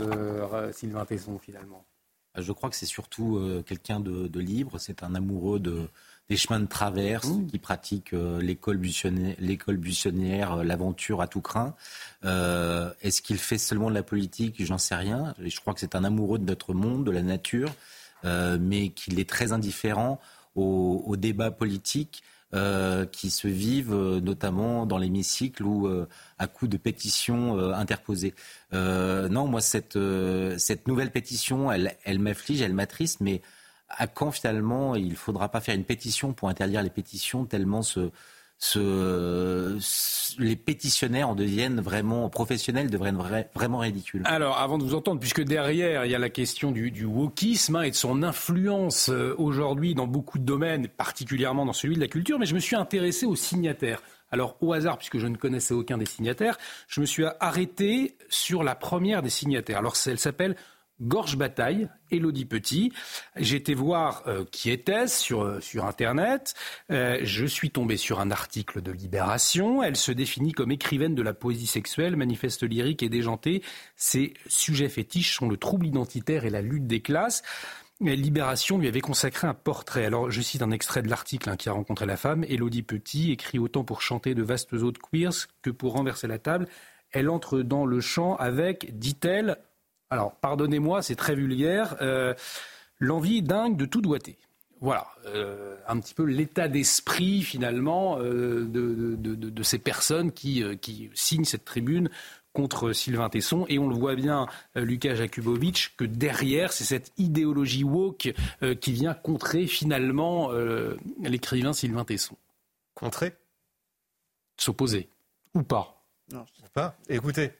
Sylvain 0.72 1.04
Tesson, 1.04 1.38
finalement. 1.38 1.84
Je 2.36 2.52
crois 2.52 2.70
que 2.70 2.76
c'est 2.76 2.86
surtout 2.86 3.62
quelqu'un 3.66 4.00
de, 4.00 4.40
libre, 4.40 4.78
c'est 4.78 5.02
un 5.02 5.14
amoureux 5.14 5.60
de, 5.60 5.88
des 6.28 6.36
chemins 6.36 6.60
de 6.60 6.66
traverse 6.66 7.28
mmh. 7.28 7.46
qui 7.48 7.58
pratique 7.58 8.12
l'école 8.12 8.78
buissonnière, 8.78 10.64
l'aventure 10.64 11.20
à 11.20 11.26
tout 11.26 11.42
craint. 11.42 11.74
Est-ce 12.22 13.22
qu'il 13.22 13.38
fait 13.38 13.58
seulement 13.58 13.90
de 13.90 13.94
la 13.94 14.02
politique? 14.02 14.64
J'en 14.64 14.78
sais 14.78 14.94
rien. 14.94 15.34
Je 15.38 15.60
crois 15.60 15.74
que 15.74 15.80
c'est 15.80 15.94
un 15.94 16.04
amoureux 16.04 16.38
de 16.38 16.44
notre 16.44 16.72
monde, 16.74 17.04
de 17.04 17.10
la 17.10 17.22
nature, 17.22 17.70
mais 18.24 18.90
qu'il 18.90 19.20
est 19.20 19.28
très 19.28 19.52
indifférent 19.52 20.20
aux, 20.54 21.16
débats 21.16 21.50
politiques 21.50 22.22
euh, 22.54 23.06
qui 23.06 23.30
se 23.30 23.48
vivent 23.48 23.94
euh, 23.94 24.20
notamment 24.20 24.84
dans 24.84 24.98
l'hémicycle 24.98 25.64
ou 25.64 25.86
euh, 25.86 26.06
à 26.38 26.46
coup 26.46 26.68
de 26.68 26.76
pétitions 26.76 27.58
interposées. 27.72 28.34
non, 28.72 29.46
moi, 29.46 29.60
cette, 29.60 29.98
cette 30.58 30.88
nouvelle 30.88 31.10
pétition, 31.10 31.72
elle, 31.72 31.96
elle 32.04 32.18
m'afflige, 32.18 32.60
elle 32.60 32.74
m'attriste, 32.74 33.20
mais 33.20 33.42
à 33.88 34.06
quand 34.06 34.30
finalement 34.30 34.94
il 34.96 35.10
ne 35.10 35.14
faudra 35.14 35.50
pas 35.50 35.60
faire 35.60 35.74
une 35.74 35.84
pétition 35.84 36.32
pour 36.32 36.48
interdire 36.48 36.82
les 36.82 36.90
pétitions 36.90 37.44
tellement 37.44 37.82
ce, 37.82 38.10
les 40.38 40.56
pétitionnaires 40.56 41.28
en 41.28 41.34
deviennent 41.34 41.80
vraiment 41.80 42.28
professionnels, 42.28 42.90
deviennent 42.90 43.18
vraiment 43.54 43.78
ridicules. 43.78 44.22
Alors, 44.24 44.58
avant 44.58 44.78
de 44.78 44.84
vous 44.84 44.94
entendre, 44.94 45.20
puisque 45.20 45.42
derrière, 45.42 46.04
il 46.04 46.10
y 46.10 46.14
a 46.14 46.18
la 46.18 46.30
question 46.30 46.70
du, 46.70 46.90
du 46.90 47.04
wokisme 47.04 47.76
hein, 47.76 47.82
et 47.82 47.90
de 47.90 47.96
son 47.96 48.22
influence 48.22 49.08
euh, 49.08 49.34
aujourd'hui 49.38 49.94
dans 49.94 50.06
beaucoup 50.06 50.38
de 50.38 50.44
domaines, 50.44 50.88
particulièrement 50.88 51.66
dans 51.66 51.72
celui 51.72 51.96
de 51.96 52.00
la 52.00 52.08
culture, 52.08 52.38
mais 52.38 52.46
je 52.46 52.54
me 52.54 52.60
suis 52.60 52.76
intéressé 52.76 53.26
aux 53.26 53.36
signataires. 53.36 54.02
Alors, 54.30 54.56
au 54.60 54.72
hasard, 54.72 54.96
puisque 54.96 55.18
je 55.18 55.26
ne 55.26 55.36
connaissais 55.36 55.74
aucun 55.74 55.98
des 55.98 56.06
signataires, 56.06 56.56
je 56.88 57.00
me 57.00 57.06
suis 57.06 57.24
arrêté 57.40 58.16
sur 58.30 58.62
la 58.62 58.74
première 58.74 59.22
des 59.22 59.30
signataires. 59.30 59.78
Alors, 59.78 59.94
elle 60.06 60.18
s'appelle 60.18 60.56
Gorge 61.02 61.36
Bataille, 61.36 61.88
Elodie 62.10 62.44
Petit. 62.44 62.92
Été 63.36 63.74
voir 63.74 64.22
euh, 64.26 64.44
qui 64.50 64.70
était-ce 64.70 65.20
sur, 65.20 65.42
euh, 65.42 65.60
sur 65.60 65.84
Internet. 65.84 66.54
Euh, 66.90 67.18
je 67.22 67.44
suis 67.44 67.70
tombé 67.70 67.96
sur 67.96 68.20
un 68.20 68.30
article 68.30 68.80
de 68.80 68.92
Libération. 68.92 69.82
Elle 69.82 69.96
se 69.96 70.12
définit 70.12 70.52
comme 70.52 70.70
écrivaine 70.70 71.14
de 71.14 71.22
la 71.22 71.34
poésie 71.34 71.66
sexuelle, 71.66 72.16
manifeste 72.16 72.62
lyrique 72.62 73.02
et 73.02 73.08
déjantée. 73.08 73.62
Ses 73.96 74.34
sujets 74.46 74.88
fétiches 74.88 75.34
sont 75.34 75.48
le 75.48 75.56
trouble 75.56 75.86
identitaire 75.86 76.44
et 76.44 76.50
la 76.50 76.62
lutte 76.62 76.86
des 76.86 77.02
classes. 77.02 77.42
Libération 78.00 78.78
lui 78.78 78.88
avait 78.88 79.00
consacré 79.00 79.46
un 79.46 79.54
portrait. 79.54 80.04
Alors, 80.04 80.30
je 80.30 80.40
cite 80.40 80.62
un 80.62 80.70
extrait 80.70 81.02
de 81.02 81.08
l'article 81.08 81.50
hein, 81.50 81.56
qui 81.56 81.68
a 81.68 81.72
rencontré 81.72 82.06
la 82.06 82.16
femme. 82.16 82.44
Elodie 82.48 82.82
Petit 82.82 83.30
écrit 83.30 83.58
autant 83.58 83.84
pour 83.84 84.02
chanter 84.02 84.34
de 84.34 84.42
vastes 84.42 84.72
eaux 84.72 84.90
de 84.90 84.98
queers 84.98 85.46
que 85.62 85.70
pour 85.70 85.92
renverser 85.92 86.26
la 86.26 86.38
table. 86.38 86.66
Elle 87.12 87.28
entre 87.28 87.60
dans 87.60 87.86
le 87.86 88.00
chant 88.00 88.36
avec, 88.36 88.98
dit-elle, 88.98 89.58
alors, 90.12 90.32
pardonnez-moi, 90.36 91.00
c'est 91.00 91.16
très 91.16 91.34
vulgaire, 91.34 91.96
euh, 92.02 92.34
l'envie 92.98 93.42
dingue 93.42 93.76
de 93.76 93.86
tout 93.86 94.02
doiter. 94.02 94.36
Voilà, 94.80 95.06
euh, 95.26 95.76
un 95.88 95.98
petit 96.00 96.12
peu 96.12 96.24
l'état 96.24 96.68
d'esprit 96.68 97.42
finalement 97.42 98.18
euh, 98.18 98.66
de, 98.66 99.62
ces 99.62 99.78
personnes 99.78 100.32
qui, 100.32 100.62
qui, 100.80 101.10
signent 101.14 101.44
cette 101.44 101.64
tribune 101.64 102.10
contre 102.52 102.92
Sylvain 102.92 103.28
Tesson. 103.28 103.66
Et 103.68 103.78
on 103.78 103.88
le 103.88 103.94
voit 103.94 104.14
bien, 104.14 104.46
euh, 104.76 104.84
Lucas 104.84 105.14
Jakubovic, 105.14 105.94
que 105.96 106.04
derrière, 106.04 106.72
c'est 106.72 106.84
cette 106.84 107.12
idéologie 107.18 107.84
woke 107.84 108.32
euh, 108.62 108.74
qui 108.74 108.92
vient 108.92 109.14
contrer 109.14 109.66
finalement 109.66 110.52
euh, 110.52 110.96
l'écrivain 111.22 111.72
Sylvain 111.72 112.04
Tesson. 112.04 112.36
Contrer? 112.94 113.34
S'opposer. 114.56 115.08
Ou 115.54 115.62
pas 115.62 116.04
Non, 116.32 116.44
je 116.54 116.62
sais 116.62 116.70
pas. 116.72 116.96
Écoutez, 117.08 117.52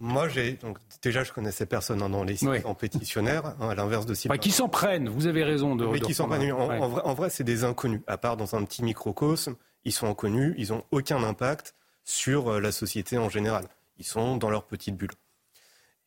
moi, 0.00 0.28
j'ai 0.28 0.52
donc 0.52 0.78
déjà 1.02 1.24
je 1.24 1.32
connaissais 1.32 1.66
personne 1.66 1.98
dans 1.98 2.24
les 2.24 2.36
sites 2.36 2.64
en 2.64 2.74
pétitionnaire, 2.74 3.46
hein, 3.60 3.70
à 3.70 3.74
l'inverse 3.74 4.06
de 4.06 4.14
Sylvain. 4.14 4.38
qui 4.38 4.50
s'en 4.50 4.68
prennent. 4.68 5.08
Vous 5.08 5.26
avez 5.26 5.42
raison 5.44 5.74
de. 5.76 5.86
Mais 5.86 5.98
de 5.98 6.04
qui 6.04 6.14
s'en 6.14 6.28
prennent. 6.28 6.52
En, 6.52 6.68
Ouais. 6.68 6.78
en 6.78 6.88
vrai, 6.88 7.02
en 7.04 7.14
vrai, 7.14 7.30
c'est 7.30 7.44
des 7.44 7.64
inconnus. 7.64 8.00
À 8.06 8.16
part 8.18 8.36
dans 8.36 8.54
un 8.54 8.64
petit 8.64 8.82
microcosme, 8.84 9.56
ils 9.84 9.92
sont 9.92 10.06
inconnus. 10.08 10.54
Ils 10.56 10.72
ont 10.72 10.84
aucun 10.92 11.22
impact 11.22 11.74
sur 12.04 12.52
euh, 12.52 12.60
la 12.60 12.70
société 12.72 13.18
en 13.18 13.28
général. 13.28 13.64
Ils 13.98 14.06
sont 14.06 14.36
dans 14.36 14.50
leur 14.50 14.64
petite 14.64 14.96
bulle. 14.96 15.10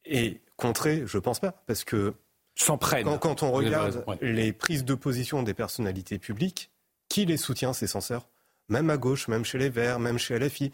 Et 0.05 0.41
contrer, 0.55 1.03
je 1.05 1.17
pense 1.17 1.39
pas, 1.39 1.51
parce 1.67 1.83
que 1.83 2.13
s'en 2.55 2.77
prennent. 2.77 3.05
Quand, 3.05 3.17
quand 3.17 3.43
on 3.43 3.51
regarde 3.51 3.85
raison, 3.87 4.03
ouais. 4.07 4.17
les 4.21 4.53
prises 4.53 4.85
de 4.85 4.95
position 4.95 5.43
des 5.43 5.53
personnalités 5.53 6.17
publiques, 6.17 6.71
qui 7.09 7.25
les 7.25 7.37
soutient 7.37 7.73
ces 7.73 7.87
censeurs? 7.87 8.27
Même 8.69 8.89
à 8.89 8.97
gauche, 8.97 9.27
même 9.27 9.43
chez 9.43 9.57
les 9.57 9.69
Verts, 9.69 9.99
même 9.99 10.17
chez 10.17 10.39
LFI. 10.39 10.71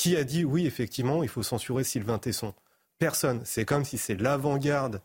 Qui 0.00 0.16
a 0.16 0.24
dit 0.24 0.46
oui, 0.46 0.64
effectivement, 0.64 1.22
il 1.22 1.28
faut 1.28 1.42
censurer 1.42 1.84
Sylvain 1.84 2.18
Tesson? 2.18 2.54
Personne. 2.98 3.42
C'est 3.44 3.66
comme 3.66 3.84
si 3.84 3.98
c'est 3.98 4.14
l'avant-garde, 4.14 5.02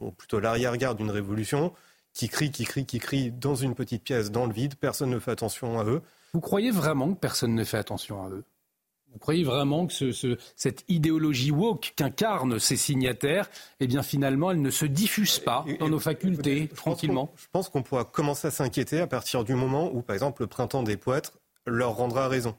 ou 0.00 0.10
plutôt 0.10 0.40
l'arrière-garde 0.40 0.98
d'une 0.98 1.12
révolution, 1.12 1.72
qui 2.12 2.28
crie, 2.28 2.50
qui 2.50 2.64
crie, 2.64 2.84
qui 2.84 2.98
crie 2.98 3.30
dans 3.30 3.54
une 3.54 3.76
petite 3.76 4.02
pièce, 4.02 4.32
dans 4.32 4.46
le 4.46 4.52
vide. 4.52 4.74
Personne 4.74 5.10
ne 5.10 5.20
fait 5.20 5.30
attention 5.30 5.78
à 5.78 5.84
eux. 5.84 6.02
Vous 6.34 6.40
croyez 6.40 6.72
vraiment 6.72 7.14
que 7.14 7.20
personne 7.20 7.54
ne 7.54 7.62
fait 7.62 7.76
attention 7.78 8.24
à 8.24 8.30
eux? 8.30 8.42
Vous 9.12 9.20
croyez 9.20 9.44
vraiment 9.44 9.86
que 9.86 9.92
ce- 9.92 10.10
ce- 10.10 10.36
cette 10.56 10.82
idéologie 10.88 11.52
woke 11.52 11.92
qu'incarnent 11.94 12.58
ces 12.58 12.76
signataires, 12.76 13.48
eh 13.78 13.86
bien 13.86 14.02
finalement, 14.02 14.50
elle 14.50 14.60
ne 14.60 14.70
se 14.70 14.86
diffuse 14.86 15.38
pas 15.38 15.64
dans 15.78 15.88
nos 15.88 16.00
facultés 16.00 16.66
tranquillement? 16.66 17.32
Je 17.36 17.46
pense 17.52 17.68
qu'on 17.68 17.84
pourra 17.84 18.04
commencer 18.04 18.48
à 18.48 18.50
s'inquiéter 18.50 18.98
à 19.00 19.06
partir 19.06 19.44
du 19.44 19.54
moment 19.54 19.88
où, 19.94 20.02
par 20.02 20.14
exemple, 20.14 20.42
le 20.42 20.48
printemps 20.48 20.82
des 20.82 20.96
poètes 20.96 21.32
leur 21.64 21.94
rendra 21.94 22.26
raison. 22.26 22.56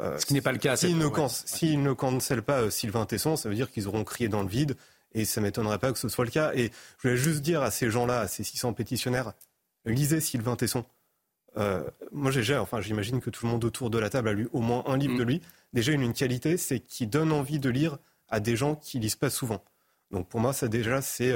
Euh, 0.00 0.18
Ce 0.18 0.26
qui 0.26 0.34
n'est 0.34 0.40
pas 0.40 0.52
le 0.52 0.58
cas 0.58 0.76
S'ils 0.76 0.98
ne, 0.98 1.06
ouais. 1.06 1.12
can- 1.12 1.28
ne 1.62 1.92
cancellent 1.92 2.42
pas 2.42 2.62
euh, 2.62 2.70
Sylvain 2.70 3.06
Tesson, 3.06 3.36
ça 3.36 3.48
veut 3.48 3.54
dire 3.54 3.70
qu'ils 3.70 3.86
auront 3.88 4.02
crié 4.04 4.28
dans 4.28 4.42
le 4.42 4.48
vide 4.48 4.76
et 5.12 5.24
ça 5.24 5.40
m'étonnerait 5.40 5.78
pas 5.78 5.92
que 5.92 5.98
ce 5.98 6.08
soit 6.08 6.24
le 6.24 6.30
cas. 6.32 6.52
Et 6.54 6.72
je 6.98 7.02
voulais 7.08 7.16
juste 7.16 7.40
dire 7.42 7.62
à 7.62 7.70
ces 7.70 7.90
gens-là, 7.90 8.20
à 8.20 8.28
ces 8.28 8.42
600 8.42 8.72
pétitionnaires, 8.72 9.32
lisez 9.84 10.20
Sylvain 10.20 10.56
Tesson. 10.56 10.84
Euh, 11.56 11.84
moi, 12.10 12.32
j'ai, 12.32 12.56
enfin, 12.56 12.80
j'imagine 12.80 13.20
que 13.20 13.30
tout 13.30 13.46
le 13.46 13.52
monde 13.52 13.64
autour 13.64 13.88
de 13.90 13.98
la 13.98 14.10
table 14.10 14.28
a 14.28 14.32
lu 14.32 14.48
au 14.52 14.60
moins 14.60 14.82
un 14.86 14.96
livre 14.96 15.16
de 15.16 15.22
lui. 15.22 15.40
Déjà, 15.72 15.92
une, 15.92 16.02
une 16.02 16.12
qualité, 16.14 16.56
c'est 16.56 16.80
qu'il 16.80 17.08
donne 17.08 17.30
envie 17.30 17.60
de 17.60 17.70
lire 17.70 17.98
à 18.28 18.40
des 18.40 18.56
gens 18.56 18.74
qui 18.74 18.98
lisent 18.98 19.14
pas 19.14 19.30
souvent. 19.30 19.62
Donc, 20.10 20.28
pour 20.28 20.40
moi, 20.40 20.52
ça 20.52 20.66
déjà, 20.66 21.00
c'est 21.00 21.32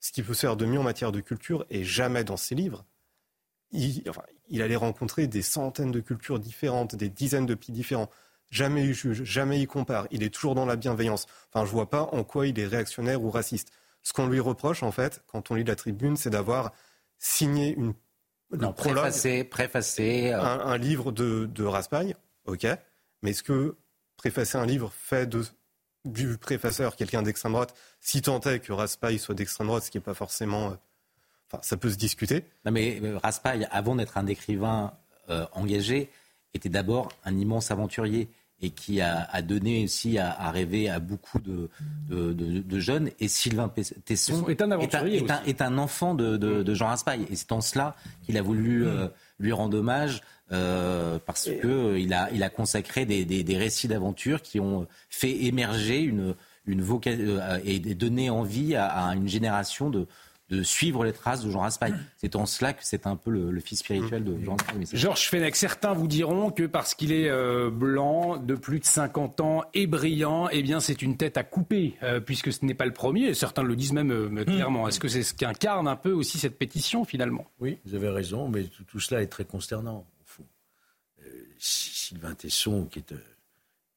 ce 0.00 0.10
qui 0.12 0.22
peut 0.22 0.32
se 0.32 0.40
faire 0.40 0.56
de 0.56 0.64
mieux 0.64 0.78
en 0.80 0.82
matière 0.82 1.12
de 1.12 1.20
culture. 1.20 1.66
Et 1.68 1.84
jamais 1.84 2.24
dans 2.24 2.38
ses 2.38 2.54
livres, 2.54 2.86
il, 3.72 4.02
enfin, 4.08 4.22
il 4.48 4.62
allait 4.62 4.76
rencontrer 4.76 5.26
des 5.26 5.42
centaines 5.42 5.90
de 5.92 6.00
cultures 6.00 6.38
différentes, 6.38 6.94
des 6.94 7.08
dizaines 7.08 7.46
de 7.46 7.54
pays 7.54 7.72
différents. 7.72 8.10
Jamais 8.50 8.84
il 8.84 8.92
juge, 8.94 9.24
jamais 9.24 9.60
il 9.60 9.66
compare. 9.66 10.06
Il 10.10 10.22
est 10.22 10.30
toujours 10.32 10.54
dans 10.54 10.66
la 10.66 10.76
bienveillance. 10.76 11.26
Enfin, 11.52 11.64
je 11.64 11.70
vois 11.70 11.88
pas 11.88 12.02
en 12.12 12.22
quoi 12.24 12.46
il 12.46 12.58
est 12.58 12.66
réactionnaire 12.66 13.22
ou 13.22 13.30
raciste. 13.30 13.70
Ce 14.02 14.12
qu'on 14.12 14.26
lui 14.26 14.40
reproche, 14.40 14.82
en 14.82 14.92
fait, 14.92 15.22
quand 15.26 15.50
on 15.50 15.54
lit 15.54 15.64
la 15.64 15.76
tribune, 15.76 16.16
c'est 16.16 16.28
d'avoir 16.30 16.72
signé 17.18 17.74
une 17.74 17.94
Non, 18.50 18.72
prologue, 18.74 18.96
préfacé, 19.04 19.44
préfacé. 19.44 20.32
euh, 20.32 20.40
un, 20.42 20.60
un 20.60 20.76
livre 20.76 21.12
de, 21.12 21.46
de 21.46 21.64
Raspail, 21.64 22.14
ok. 22.46 22.66
Mais 23.22 23.30
est-ce 23.30 23.42
que 23.42 23.76
préfacer 24.16 24.58
un 24.58 24.66
livre 24.66 24.92
fait 24.92 25.26
de, 25.26 25.42
du 26.04 26.36
préfaceur 26.36 26.94
quelqu'un 26.96 27.22
d'extrême 27.22 27.52
droite, 27.52 27.74
si 28.00 28.20
tant 28.22 28.40
est 28.40 28.60
que 28.60 28.72
Raspail 28.72 29.18
soit 29.18 29.34
d'extrême 29.34 29.68
droite, 29.68 29.84
ce 29.84 29.90
qui 29.90 29.96
n'est 29.98 30.02
pas 30.04 30.14
forcément. 30.14 30.76
Enfin, 31.52 31.60
ça 31.62 31.76
peut 31.76 31.90
se 31.90 31.96
discuter. 31.96 32.44
Non 32.64 32.72
mais 32.72 32.98
euh, 33.02 33.18
Raspail, 33.18 33.68
avant 33.70 33.96
d'être 33.96 34.16
un 34.16 34.26
écrivain 34.26 34.92
euh, 35.28 35.44
engagé, 35.52 36.10
était 36.54 36.68
d'abord 36.70 37.08
un 37.24 37.36
immense 37.38 37.70
aventurier 37.70 38.28
et 38.64 38.70
qui 38.70 39.00
a, 39.00 39.28
a 39.32 39.42
donné 39.42 39.84
aussi 39.84 40.18
à, 40.18 40.30
à 40.32 40.50
rêver 40.52 40.88
à 40.88 41.00
beaucoup 41.00 41.40
de, 41.40 41.68
de, 42.08 42.32
de- 42.32 42.60
de 42.60 42.78
jeunes. 42.78 43.10
Et 43.18 43.26
Sylvain 43.28 43.68
Tesson 44.04 44.34
est 44.48 44.62
un 44.62 44.70
aventurier 44.70 45.18
est 45.24 45.30
un, 45.32 45.42
est 45.44 45.62
un 45.62 45.78
enfant 45.78 46.14
de, 46.14 46.36
de- 46.36 46.62
de 46.62 46.74
Jean 46.74 46.86
Raspail. 46.86 47.26
Et 47.30 47.36
c'est 47.36 47.50
en 47.52 47.60
cela 47.60 47.96
qu'il 48.24 48.38
a 48.38 48.42
voulu 48.42 48.86
euh, 48.86 49.08
lui 49.40 49.52
rendre 49.52 49.76
hommage. 49.78 50.22
euh, 50.52 51.18
parce 51.26 51.46
que 51.60 51.66
euh, 51.66 51.98
il 51.98 52.12
a, 52.14 52.30
il 52.32 52.42
a 52.42 52.50
consacré 52.50 53.04
des, 53.06 53.24
des- 53.24 53.42
des 53.42 53.56
récits 53.56 53.88
d'aventure 53.88 54.42
qui 54.42 54.60
ont 54.60 54.86
fait 55.08 55.44
émerger 55.44 56.00
une, 56.00 56.34
une 56.66 56.82
voca- 56.82 57.16
euh, 57.18 57.58
et 57.64 57.78
donné 57.80 58.30
envie 58.30 58.74
à, 58.76 58.86
à 58.86 59.14
une 59.16 59.28
génération 59.28 59.90
de, 59.90 60.06
de 60.52 60.62
suivre 60.62 61.04
les 61.04 61.12
traces 61.12 61.42
de 61.44 61.50
Jean 61.50 61.60
Raspail. 61.60 61.94
C'est 62.18 62.36
en 62.36 62.44
cela 62.46 62.72
que 62.74 62.80
c'est 62.82 63.06
un 63.06 63.16
peu 63.16 63.30
le, 63.30 63.50
le 63.50 63.60
fils 63.60 63.78
spirituel 63.80 64.22
de 64.22 64.38
Jean 64.44 64.56
Raspail. 64.56 64.84
Georges 64.92 65.28
Fenech, 65.28 65.56
certains 65.56 65.92
vous 65.94 66.06
diront 66.06 66.50
que 66.50 66.64
parce 66.66 66.94
qu'il 66.94 67.10
est 67.10 67.28
euh, 67.30 67.70
blanc, 67.70 68.36
de 68.36 68.54
plus 68.54 68.78
de 68.78 68.84
50 68.84 69.40
ans 69.40 69.62
et 69.72 69.86
brillant, 69.86 70.48
eh 70.52 70.62
bien 70.62 70.80
c'est 70.80 71.00
une 71.02 71.16
tête 71.16 71.36
à 71.38 71.42
couper, 71.44 71.94
euh, 72.02 72.20
puisque 72.20 72.52
ce 72.52 72.64
n'est 72.64 72.74
pas 72.74 72.86
le 72.86 72.92
premier. 72.92 73.28
Et 73.28 73.34
certains 73.34 73.62
le 73.62 73.74
disent 73.74 73.92
même 73.94 74.10
euh, 74.12 74.44
clairement. 74.44 74.86
Est-ce 74.88 75.00
que 75.00 75.08
c'est 75.08 75.22
ce 75.22 75.32
qu'incarne 75.34 75.88
un 75.88 75.96
peu 75.96 76.12
aussi 76.12 76.38
cette 76.38 76.58
pétition 76.58 77.04
finalement? 77.04 77.46
Oui, 77.58 77.78
vous 77.86 77.94
avez 77.94 78.10
raison, 78.10 78.48
mais 78.48 78.64
tout, 78.64 78.84
tout 78.84 79.00
cela 79.00 79.22
est 79.22 79.28
très 79.28 79.44
consternant, 79.44 79.98
au 80.20 80.24
fond. 80.26 80.44
Euh, 81.24 81.28
Sy- 81.58 82.08
Sylvain 82.08 82.34
Tesson, 82.34 82.84
qui 82.90 82.98
est 82.98 83.10
une 83.12 83.18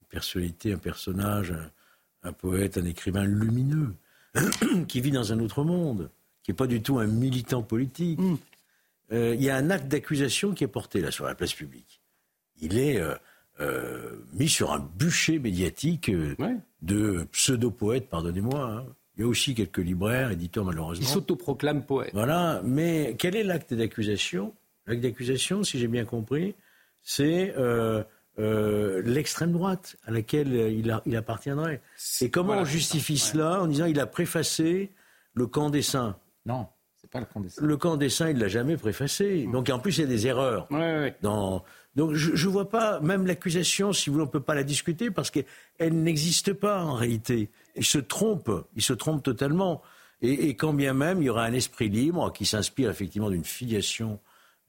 personnalité, 0.10 0.72
un 0.74 0.78
personnage, 0.78 1.51
un, 1.51 2.30
un 2.30 2.32
poète, 2.34 2.78
un 2.78 2.86
écrivain 2.86 3.26
lumineux, 3.26 3.93
qui 4.88 5.01
vit 5.01 5.12
dans 5.12 5.34
un 5.34 5.39
autre 5.39 5.64
monde, 5.64 6.10
qui 6.46 6.52
n'est 6.52 6.56
pas 6.56 6.68
du 6.68 6.80
tout 6.84 7.00
un 7.00 7.08
militant 7.08 7.64
politique. 7.64 8.20
Euh, 9.12 9.34
Il 9.34 9.41
y 9.41 9.50
a 9.50 9.56
un 9.56 9.72
acte 9.72 9.88
d'accusation 9.88 10.54
qui 10.54 10.64
est 10.64 10.68
porté 10.68 11.02
là 11.02 11.10
sur 11.10 11.26
la 11.26 11.34
place 11.34 11.54
publique. 11.54 12.02
Il 12.62 12.78
est 12.78 13.00
euh, 13.02 13.16
euh, 13.62 14.12
mis 14.34 14.48
sur 14.48 14.72
un 14.72 14.78
bûcher 14.80 15.39
médiatique 15.39 16.12
de 16.84 17.24
pseudo-poètes, 17.32 18.10
pardonnez-moi. 18.10 18.64
hein. 18.64 18.86
Il 19.18 19.22
y 19.22 19.24
a 19.24 19.28
aussi 19.28 19.56
quelques 19.56 19.80
libraires, 19.80 20.30
éditeurs 20.30 20.66
malheureusement. 20.66 21.04
Il 21.04 21.10
s'autoproclame 21.12 21.84
poète. 21.84 22.12
Voilà, 22.14 22.62
mais 22.64 23.16
quel 23.18 23.36
est 23.36 23.43
l'acte 23.43 23.74
d'accusation? 23.74 24.54
L'acte 24.86 25.02
d'accusation, 25.02 25.64
si 25.64 25.80
j'ai 25.80 25.88
bien 25.88 26.06
compris, 26.06 26.54
c'est 27.02 27.56
l'extrême 28.38 29.52
droite 29.52 29.96
à 30.06 30.12
laquelle 30.12 30.54
il, 30.54 30.91
a- 30.91 31.02
il 31.08 31.16
appartiendrait. 31.16 31.82
Et 32.22 32.30
comment 32.30 32.48
voilà, 32.48 32.62
on 32.64 32.66
justifie 32.66 33.18
cela 33.18 33.62
en 33.64 33.68
disant 33.68 33.86
il 33.86 34.00
a 34.00 34.06
préfacé 34.06 34.91
le 35.34 35.48
camp 35.48 35.70
des 35.72 35.82
saints? 35.82 36.18
Non, 36.46 36.68
c'est 37.02 37.10
pas 37.10 37.20
le 37.20 37.26
camp 37.26 37.39
des 37.39 37.50
saints. 37.50 37.66
Le 37.66 37.78
camp 37.78 37.98
des 37.98 38.10
saints, 38.10 38.30
il 38.30 38.38
l'a 38.38 38.48
jamais 38.48 38.78
préfacé. 38.78 39.48
Donc 39.52 39.70
en 39.70 39.80
plus, 39.80 39.98
il 39.98 40.02
y 40.02 40.04
a 40.04 40.08
des 40.08 40.28
erreurs. 40.28 40.68
Dans... 41.22 41.64
Donc 41.96 42.14
je 42.14 42.32
ne 42.32 42.52
vois 42.52 42.70
pas, 42.70 43.00
même 43.00 43.26
l'accusation, 43.26 43.93
si 43.93 44.10
vous 44.10 44.16
voulez, 44.16 44.24
on 44.24 44.28
ne 44.28 44.32
peut 44.32 44.41
pas 44.41 44.56
la 44.56 44.64
discuter 44.64 45.12
parce 45.12 45.32
qu'elle 45.32 46.04
n'existe 46.04 46.54
pas 46.54 46.84
en 46.84 46.93
réalité. 46.93 47.50
Il 47.76 47.86
se 47.86 47.98
trompe, 47.98 48.52
il 48.76 48.82
se 48.82 48.93
trompe 48.93 49.24
totalement. 49.24 49.82
Et, 50.22 50.50
et 50.50 50.56
quand 50.56 50.74
bien 50.74 50.93
même, 50.93 51.22
il 51.22 51.26
y 51.26 51.30
aura 51.30 51.43
un 51.43 51.54
esprit 51.54 51.89
libre 51.89 52.32
qui 52.34 52.46
s'inspire 52.46 52.89
effectivement 52.89 53.30
d'une 53.30 53.46
filiation 53.46 54.20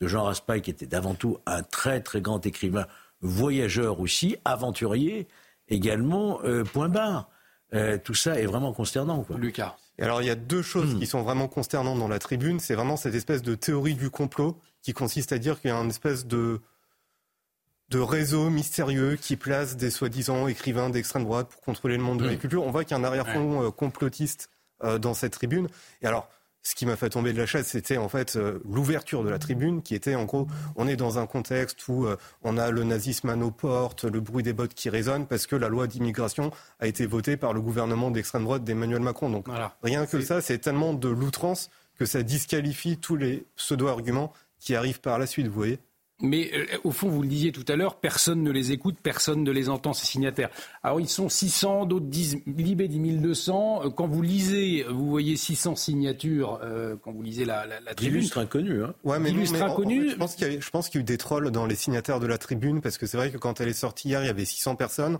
de 0.01 0.07
Jean 0.07 0.25
Raspail, 0.25 0.63
qui 0.63 0.71
était 0.71 0.87
d'avant 0.87 1.15
tout 1.15 1.39
un 1.47 1.63
très 1.63 2.01
très 2.01 2.21
grand 2.21 2.45
écrivain, 2.45 2.87
voyageur 3.21 4.01
aussi, 4.01 4.37
aventurier 4.45 5.27
également, 5.69 6.41
euh, 6.45 6.65
point 6.65 6.89
barre. 6.89 7.31
Euh, 7.75 7.99
tout 8.03 8.15
ça 8.15 8.39
est 8.39 8.47
vraiment 8.47 8.73
consternant. 8.73 9.23
Quoi. 9.23 9.39
Lucas. 9.39 9.77
Et 9.99 10.03
alors, 10.03 10.21
il 10.21 10.27
y 10.27 10.31
a 10.31 10.35
deux 10.35 10.63
choses 10.63 10.99
qui 10.99 11.07
sont 11.07 11.23
vraiment 11.23 11.49
consternantes 11.49 11.99
dans 11.99 12.09
la 12.09 12.19
tribune. 12.19 12.61
C'est 12.61 12.75
vraiment 12.75 12.97
cette 12.97 13.15
espèce 13.15 13.43
de 13.43 13.55
théorie 13.55 13.95
du 13.95 14.11
complot 14.11 14.59
qui 14.83 14.93
consiste 14.93 15.33
à 15.33 15.39
dire 15.39 15.61
qu'il 15.61 15.71
y 15.71 15.73
a 15.73 15.77
une 15.77 15.89
espèce 15.89 16.27
de, 16.27 16.61
de 17.89 17.99
réseau 17.99 18.51
mystérieux 18.51 19.17
qui 19.17 19.37
place 19.37 19.77
des 19.77 19.91
soi-disant 19.91 20.49
écrivains 20.49 20.91
d'extrême 20.91 21.25
droite 21.25 21.49
pour 21.49 21.61
contrôler 21.63 21.97
le 21.97 22.03
monde 22.03 22.19
de 22.19 22.27
la 22.27 22.37
culture. 22.37 22.65
On 22.65 22.71
voit 22.71 22.85
qu'il 22.85 22.97
y 22.97 23.01
a 23.01 23.03
un 23.03 23.05
arrière-fond 23.05 23.65
euh, 23.65 23.71
complotiste 23.71 24.51
euh, 24.85 24.99
dans 24.99 25.15
cette 25.15 25.33
tribune. 25.33 25.69
Et 26.03 26.07
alors, 26.07 26.29
ce 26.67 26.75
qui 26.75 26.85
m'a 26.85 26.97
fait 26.97 27.11
tomber 27.11 27.33
de 27.33 27.39
la 27.39 27.47
chaise, 27.47 27.65
c'était 27.65 27.97
en 27.97 28.09
fait 28.09 28.35
euh, 28.35 28.59
l'ouverture 28.69 29.23
de 29.23 29.31
la 29.31 29.39
tribune, 29.39 29.83
qui 29.83 29.95
était 29.95 30.17
en 30.17 30.25
gros, 30.25 30.49
on 30.75 30.89
est 30.89 30.97
dans 30.97 31.21
un 31.21 31.27
contexte 31.27 31.87
où 31.87 32.07
euh, 32.07 32.17
on 32.43 32.59
a 32.59 32.73
le 32.73 32.83
nazisme 32.83 33.29
à 33.29 33.37
nos 33.37 33.53
portes, 33.53 34.03
le 34.05 34.19
bruit 34.19 34.43
des 34.43 34.53
bottes 34.53 34.75
qui 34.75 34.91
résonne, 34.91 35.29
parce 35.29 35.47
que 35.47 35.55
la 35.55 35.69
loi 35.69 35.87
d'immigration 35.87 36.51
a 36.81 36.89
été 36.89 37.07
votée 37.07 37.37
par 37.37 37.53
le 37.53 37.61
gouvernement 37.61 38.11
d'extrême 38.11 38.43
droite 38.43 38.65
d'Emmanuel 38.65 39.01
Macron. 39.01 39.31
Donc 39.31 39.47
rien 39.85 40.07
que 40.07 40.21
ça, 40.21 40.41
c'est 40.41 40.59
tellement 40.59 40.93
de 40.93 41.09
l'outrance 41.09 41.71
que 42.01 42.05
ça 42.05 42.25
disqualifie 42.25 42.99
tous 42.99 43.15
les 43.15 43.47
pseudo-arguments 43.55 44.33
qui 44.59 44.75
arrivent 44.75 45.01
par 45.01 45.21
la 45.21 45.27
suite, 45.27 45.47
vous 45.47 45.55
voyez 45.55 45.79
Mais 46.23 46.51
euh, 46.55 46.65
au 46.85 46.93
fond, 46.93 47.09
vous 47.11 47.21
le 47.21 47.29
disiez 47.29 47.53
tout 47.53 47.65
à 47.69 47.77
l'heure, 47.77 47.97
personne 48.01 48.43
ne 48.43 48.51
les 48.51 48.73
écoute, 48.73 48.97
personne 49.03 49.43
ne 49.45 49.51
les 49.51 49.69
entend, 49.69 49.93
ces 49.93 50.07
signataires. 50.07 50.49
Alors 50.83 50.99
ils 50.99 51.11
sont 51.11 51.29
600, 51.29 51.85
d'autres 51.85 52.07
disent 52.07 52.39
Libé 52.47 52.89
dit 52.89 52.99
1200. 53.01 53.83
Euh, 53.85 53.91
Quand 53.91 54.07
vous 54.07 54.23
lisez, 54.23 54.85
vous 54.89 55.11
voyez 55.11 55.37
600 55.37 55.77
signatures, 55.77 56.59
euh, 56.63 56.97
quand 57.03 57.13
vous 57.13 57.23
lisez 57.23 57.45
la, 57.45 57.67
la, 57.67 57.81
la 57.81 57.95
tribune. 57.95 58.15
D'illustres 58.15 58.39
inconnus. 58.39 58.83
Hein. 58.83 58.95
Ouais, 59.05 59.19
mais, 59.19 59.29
non, 59.29 59.35
D'illustres 59.35 59.59
mais 59.59 59.63
en- 59.63 59.69
en 59.69 59.73
inconnus. 59.73 60.05
fait, 60.05 60.11
je 60.13 60.17
pense 60.17 60.35
qu'il 60.37 60.53
y, 60.53 60.57
a- 60.57 60.61
je 60.61 60.71
pense 60.71 60.89
qu'il 60.89 60.99
y 60.99 61.01
a 61.01 61.03
eu 61.03 61.05
des 61.05 61.19
trolls 61.19 61.51
dans 61.51 61.67
les 61.67 61.75
signataires 61.77 62.19
de 62.19 62.27
la 62.27 62.39
tribune, 62.39 62.81
parce 62.81 62.97
que 62.97 63.07
c'est 63.07 63.19
vrai 63.19 63.31
que 63.31 63.37
quand 63.37 63.61
elle 63.61 63.69
est 63.69 63.73
sortie 63.75 64.09
hier, 64.09 64.23
il 64.23 64.27
y 64.27 64.31
avait 64.31 64.47
600 64.47 64.75
personnes. 64.77 65.19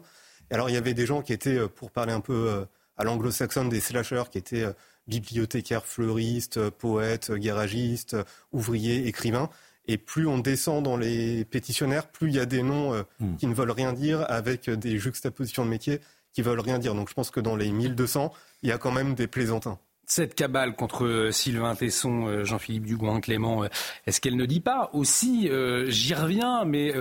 alors 0.51 0.71
il 0.71 0.75
y 0.75 0.79
avait 0.79 0.95
des 0.95 1.05
gens 1.05 1.21
qui 1.21 1.35
étaient, 1.35 1.59
pour 1.69 1.91
parler 1.91 2.13
un 2.15 2.21
peu 2.21 2.65
à 2.97 3.05
l'anglo-saxonne, 3.05 3.69
des 3.69 3.81
slashers 3.81 4.23
qui 4.31 4.39
étaient 4.39 4.65
bibliothécaires, 5.09 5.85
fleuristes, 5.85 6.71
poètes, 6.71 7.31
garagistes, 7.33 8.17
ouvriers, 8.53 9.07
écrivains. 9.07 9.51
Et 9.89 9.99
plus 9.99 10.27
on 10.27 10.39
descend 10.39 10.83
dans 10.85 10.97
les 10.97 11.45
pétitionnaires, 11.45 12.09
plus 12.09 12.29
il 12.29 12.35
y 12.35 12.41
a 12.41 12.47
des 12.47 12.63
noms 12.63 13.05
hmm. 13.21 13.37
qui 13.37 13.47
ne 13.47 13.55
veulent 13.55 13.71
rien 13.71 13.93
dire 13.93 14.25
avec 14.29 14.69
des 14.69 14.99
juxtapositions 14.99 15.65
de 15.65 15.71
métiers 15.71 16.01
qui 16.33 16.43
veulent 16.43 16.61
rien 16.61 16.79
dire. 16.79 16.95
Donc 16.95 17.09
je 17.09 17.15
pense 17.15 17.31
que 17.31 17.41
dans 17.41 17.57
les 17.57 17.71
1200, 17.71 18.33
il 18.63 18.69
y 18.69 18.73
a 18.73 18.79
quand 18.79 18.93
même 18.93 19.15
des 19.15 19.27
plaisantins. 19.27 19.79
Cette 20.09 20.37
cabale 20.37 20.77
contre 20.77 21.05
euh, 21.05 21.33
Sylvain 21.33 21.75
Tesson, 21.75 22.29
euh, 22.29 22.45
Jean-Philippe 22.45 22.85
Dugouin, 22.85 23.21
Clément, 23.21 23.65
euh, 23.65 23.69
est-ce 24.07 24.21
qu'elle 24.21 24.37
ne 24.37 24.47
dit 24.47 24.61
pas 24.61 24.91
aussi, 24.93 25.51
j'y 25.89 26.15
reviens, 26.15 26.65
mais 26.65 26.93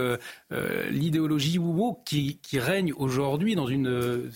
l'idéologie 0.90 1.60
woke 1.60 2.04
qui, 2.06 2.40
qui 2.42 2.60
règne 2.60 2.94
aujourd'hui 2.94 3.56
dans, 3.56 3.68
une, 3.68 4.32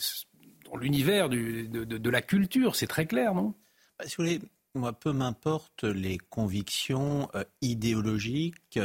dans 0.65 0.77
l'univers 0.77 1.29
de, 1.29 1.65
de, 1.65 2.09
la 2.09 2.21
culture, 2.21 2.75
c'est 2.75 2.87
très 2.87 3.05
clair, 3.07 3.33
non? 3.33 3.55
Bah, 3.97 4.05
Si 4.05 4.15
vous 4.17 4.23
voulez, 4.23 4.39
moi, 4.75 4.93
peu 4.93 5.11
m'importe 5.11 5.83
les 5.83 6.17
convictions 6.17 7.29
idéologiques, 7.61 8.79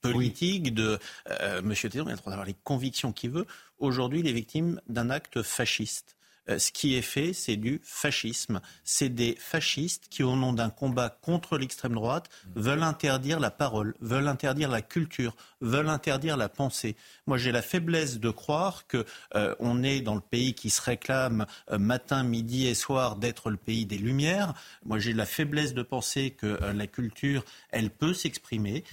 politiques 0.00 0.74
de 0.74 0.98
M. 1.26 1.74
Tesson, 1.74 2.04
il 2.06 2.08
a 2.08 2.12
le 2.12 2.16
droit 2.16 2.30
d'avoir 2.30 2.46
les 2.46 2.56
convictions 2.64 3.12
qu'il 3.12 3.30
veut 3.30 3.46
aujourd'hui 3.78 4.22
les 4.22 4.32
victimes 4.32 4.80
d'un 4.88 5.10
acte 5.10 5.42
fasciste. 5.42 6.16
Euh, 6.48 6.58
ce 6.58 6.72
qui 6.72 6.96
est 6.96 7.02
fait, 7.02 7.32
c'est 7.32 7.56
du 7.56 7.80
fascisme. 7.84 8.60
C'est 8.84 9.08
des 9.08 9.36
fascistes 9.38 10.06
qui, 10.10 10.22
au 10.22 10.34
nom 10.36 10.52
d'un 10.52 10.70
combat 10.70 11.08
contre 11.08 11.56
l'extrême 11.56 11.94
droite, 11.94 12.28
veulent 12.56 12.82
interdire 12.82 13.38
la 13.38 13.50
parole, 13.50 13.94
veulent 14.00 14.28
interdire 14.28 14.70
la 14.70 14.82
culture, 14.82 15.36
veulent 15.60 15.88
interdire 15.88 16.36
la 16.36 16.48
pensée. 16.48 16.96
Moi, 17.26 17.38
j'ai 17.38 17.52
la 17.52 17.62
faiblesse 17.62 18.18
de 18.18 18.30
croire 18.30 18.86
que 18.86 19.04
euh, 19.34 19.54
on 19.60 19.82
est 19.82 20.00
dans 20.00 20.14
le 20.14 20.20
pays 20.20 20.54
qui 20.54 20.70
se 20.70 20.82
réclame 20.82 21.46
euh, 21.70 21.78
matin, 21.78 22.24
midi 22.24 22.66
et 22.66 22.74
soir 22.74 23.16
d'être 23.16 23.50
le 23.50 23.56
pays 23.56 23.86
des 23.86 23.98
Lumières. 23.98 24.54
Moi, 24.84 24.98
j'ai 24.98 25.12
la 25.12 25.26
faiblesse 25.26 25.74
de 25.74 25.82
penser 25.82 26.32
que 26.32 26.58
la 26.72 26.86
culture, 26.86 27.44
elle 27.70 27.90
peut 27.90 28.14
s'exprimer. 28.14 28.84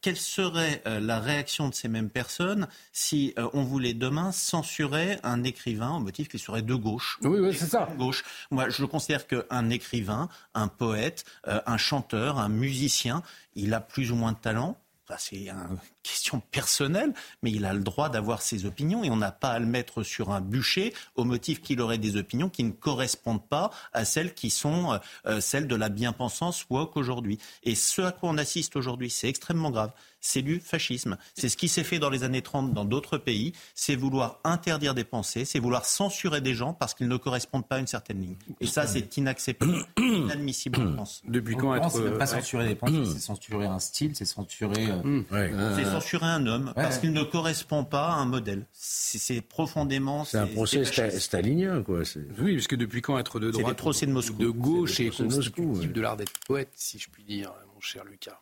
Quelle 0.00 0.16
serait 0.16 0.82
la 0.84 1.20
réaction 1.20 1.68
de 1.68 1.74
ces 1.74 1.88
mêmes 1.88 2.10
personnes 2.10 2.66
si 2.92 3.34
on 3.52 3.62
voulait 3.62 3.94
demain 3.94 4.32
censurer 4.32 5.18
un 5.22 5.44
écrivain 5.44 5.96
au 5.96 6.00
motif 6.00 6.28
qu'il 6.28 6.40
serait 6.40 6.55
de 6.62 6.74
gauche. 6.74 7.18
Oui, 7.22 7.38
oui 7.40 7.54
c'est 7.54 7.66
ça. 7.66 7.88
Gauche. 7.96 8.24
Moi, 8.50 8.68
je 8.68 8.84
considère 8.84 9.26
qu'un 9.26 9.70
écrivain, 9.70 10.28
un 10.54 10.68
poète, 10.68 11.24
euh, 11.48 11.60
un 11.66 11.76
chanteur, 11.76 12.38
un 12.38 12.48
musicien, 12.48 13.22
il 13.54 13.74
a 13.74 13.80
plus 13.80 14.12
ou 14.12 14.14
moins 14.14 14.32
de 14.32 14.38
talent. 14.38 14.76
c'est 15.18 15.48
une 15.48 15.78
question 16.06 16.40
personnelle, 16.50 17.12
mais 17.42 17.50
il 17.50 17.64
a 17.64 17.74
le 17.74 17.80
droit 17.80 18.08
d'avoir 18.08 18.40
ses 18.42 18.64
opinions 18.64 19.02
et 19.02 19.10
on 19.10 19.16
n'a 19.16 19.32
pas 19.32 19.50
à 19.50 19.58
le 19.58 19.66
mettre 19.66 20.02
sur 20.02 20.30
un 20.30 20.40
bûcher 20.40 20.94
au 21.16 21.24
motif 21.24 21.60
qu'il 21.60 21.80
aurait 21.80 21.98
des 21.98 22.16
opinions 22.16 22.48
qui 22.48 22.64
ne 22.64 22.70
correspondent 22.70 23.46
pas 23.46 23.70
à 23.92 24.04
celles 24.04 24.34
qui 24.34 24.50
sont 24.50 24.92
euh, 24.92 24.98
euh, 25.26 25.40
celles 25.40 25.66
de 25.66 25.74
la 25.74 25.88
bien-pensance 25.88 26.66
woke 26.70 26.96
aujourd'hui. 26.96 27.38
Et 27.64 27.74
ce 27.74 28.02
à 28.02 28.12
quoi 28.12 28.30
on 28.30 28.38
assiste 28.38 28.76
aujourd'hui, 28.76 29.10
c'est 29.10 29.28
extrêmement 29.28 29.70
grave 29.70 29.92
c'est 30.26 30.42
du 30.42 30.60
fascisme. 30.60 31.16
C'est 31.34 31.48
ce 31.48 31.56
qui 31.56 31.68
s'est 31.68 31.84
fait 31.84 31.98
dans 31.98 32.10
les 32.10 32.24
années 32.24 32.42
30 32.42 32.74
dans 32.74 32.84
d'autres 32.84 33.16
pays. 33.16 33.52
C'est 33.74 33.94
vouloir 33.94 34.40
interdire 34.44 34.94
des 34.94 35.04
pensées, 35.04 35.44
c'est 35.44 35.60
vouloir 35.60 35.84
censurer 35.84 36.40
des 36.40 36.54
gens 36.54 36.74
parce 36.74 36.94
qu'ils 36.94 37.08
ne 37.08 37.16
correspondent 37.16 37.66
pas 37.66 37.76
à 37.76 37.78
une 37.78 37.86
certaine 37.86 38.20
ligne. 38.20 38.36
Et 38.60 38.66
ça, 38.66 38.86
c'est 38.86 39.16
inacceptable, 39.16 39.86
inadmissible 39.98 40.80
en 40.80 40.92
France. 40.94 41.22
Depuis 41.26 41.56
quand 41.56 41.74
être... 41.74 41.90
C'est 41.90 42.18
pas 42.18 42.26
censurer 42.26 42.66
des 42.68 42.74
pensées, 42.74 43.04
c'est 43.06 43.20
censurer 43.20 43.66
un 43.66 43.78
style, 43.78 44.16
c'est 44.16 44.24
censurer... 44.24 44.90
Euh, 44.90 45.22
euh, 45.32 45.76
c'est 45.76 45.90
censurer 46.00 46.26
un 46.26 46.46
homme 46.46 46.72
parce 46.74 46.98
qu'il 46.98 47.12
ne 47.12 47.22
correspond 47.22 47.84
pas 47.84 48.08
à 48.08 48.14
un 48.14 48.26
modèle. 48.26 48.66
C'est 48.72 49.40
profondément... 49.40 50.24
C'est 50.24 50.38
un 50.38 50.46
procès 50.46 50.84
stalinien, 51.18 51.82
quoi. 51.82 52.00
Oui, 52.38 52.54
parce 52.54 52.66
que 52.66 52.76
depuis 52.76 53.02
quand 53.02 53.18
être 53.18 53.40
de 53.40 53.50
droite... 53.50 53.76
procès 53.76 54.06
de 54.06 54.12
Moscou. 54.12 54.36
De 54.38 54.48
gauche 54.48 55.00
et 55.00 55.10
constitutif 55.10 55.92
de 55.92 56.00
l'art 56.00 56.16
d'être 56.16 56.38
poète, 56.46 56.70
si 56.74 56.98
je 56.98 57.08
puis 57.10 57.24
dire, 57.24 57.52
mon 57.74 57.80
cher 57.80 58.04
Lucas. 58.04 58.38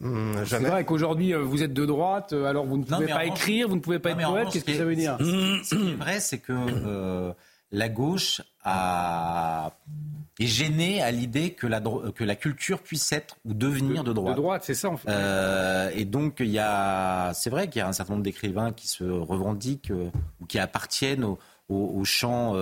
Mmh, 0.00 0.46
c'est 0.46 0.58
vrai 0.60 0.84
qu'aujourd'hui, 0.86 1.34
euh, 1.34 1.42
vous 1.42 1.62
êtes 1.62 1.74
de 1.74 1.84
droite, 1.84 2.32
euh, 2.32 2.46
alors 2.46 2.64
vous 2.64 2.78
ne 2.78 2.84
pouvez 2.84 3.06
pas 3.06 3.26
écrire, 3.26 3.68
vous 3.68 3.76
ne 3.76 3.80
pouvez 3.80 3.98
pas 3.98 4.12
être 4.12 4.26
poète. 4.26 4.48
Qu'est-ce 4.50 4.64
que 4.64 4.74
ça 4.74 4.84
veut 4.84 4.96
dire? 4.96 5.18
Ce 5.20 5.74
qui 5.74 5.90
est 5.90 5.94
vrai, 5.94 6.20
c'est 6.20 6.38
que 6.38 6.54
euh, 6.54 7.32
la 7.70 7.88
gauche 7.90 8.40
a... 8.64 9.72
est 10.40 10.46
gênée 10.46 11.02
à 11.02 11.10
l'idée 11.10 11.50
que 11.50 11.66
la, 11.66 11.80
que 11.80 12.24
la 12.24 12.34
culture 12.34 12.80
puisse 12.80 13.12
être 13.12 13.36
ou 13.44 13.54
devenir 13.54 14.04
de, 14.04 14.12
droite. 14.12 14.36
De 14.36 14.40
droite, 14.40 14.62
c'est 14.64 14.74
ça 14.74 14.88
en 14.88 14.96
fait. 14.96 15.10
et 15.94 16.04
donc, 16.04 16.36
il 16.40 16.50
y 16.50 16.58
a... 16.58 17.32
c'est 17.34 17.50
vrai 17.50 17.68
qu'il 17.68 17.80
y 17.80 17.82
a 17.82 17.88
un 17.88 17.92
certain 17.92 18.14
nombre 18.14 18.24
d'écrivains 18.24 18.72
qui 18.72 18.88
se 18.88 19.04
revendiquent 19.04 19.92
ou 20.40 20.46
qui 20.46 20.58
appartiennent 20.58 21.24
au, 21.24 21.38
au, 21.68 22.04
champ 22.04 22.54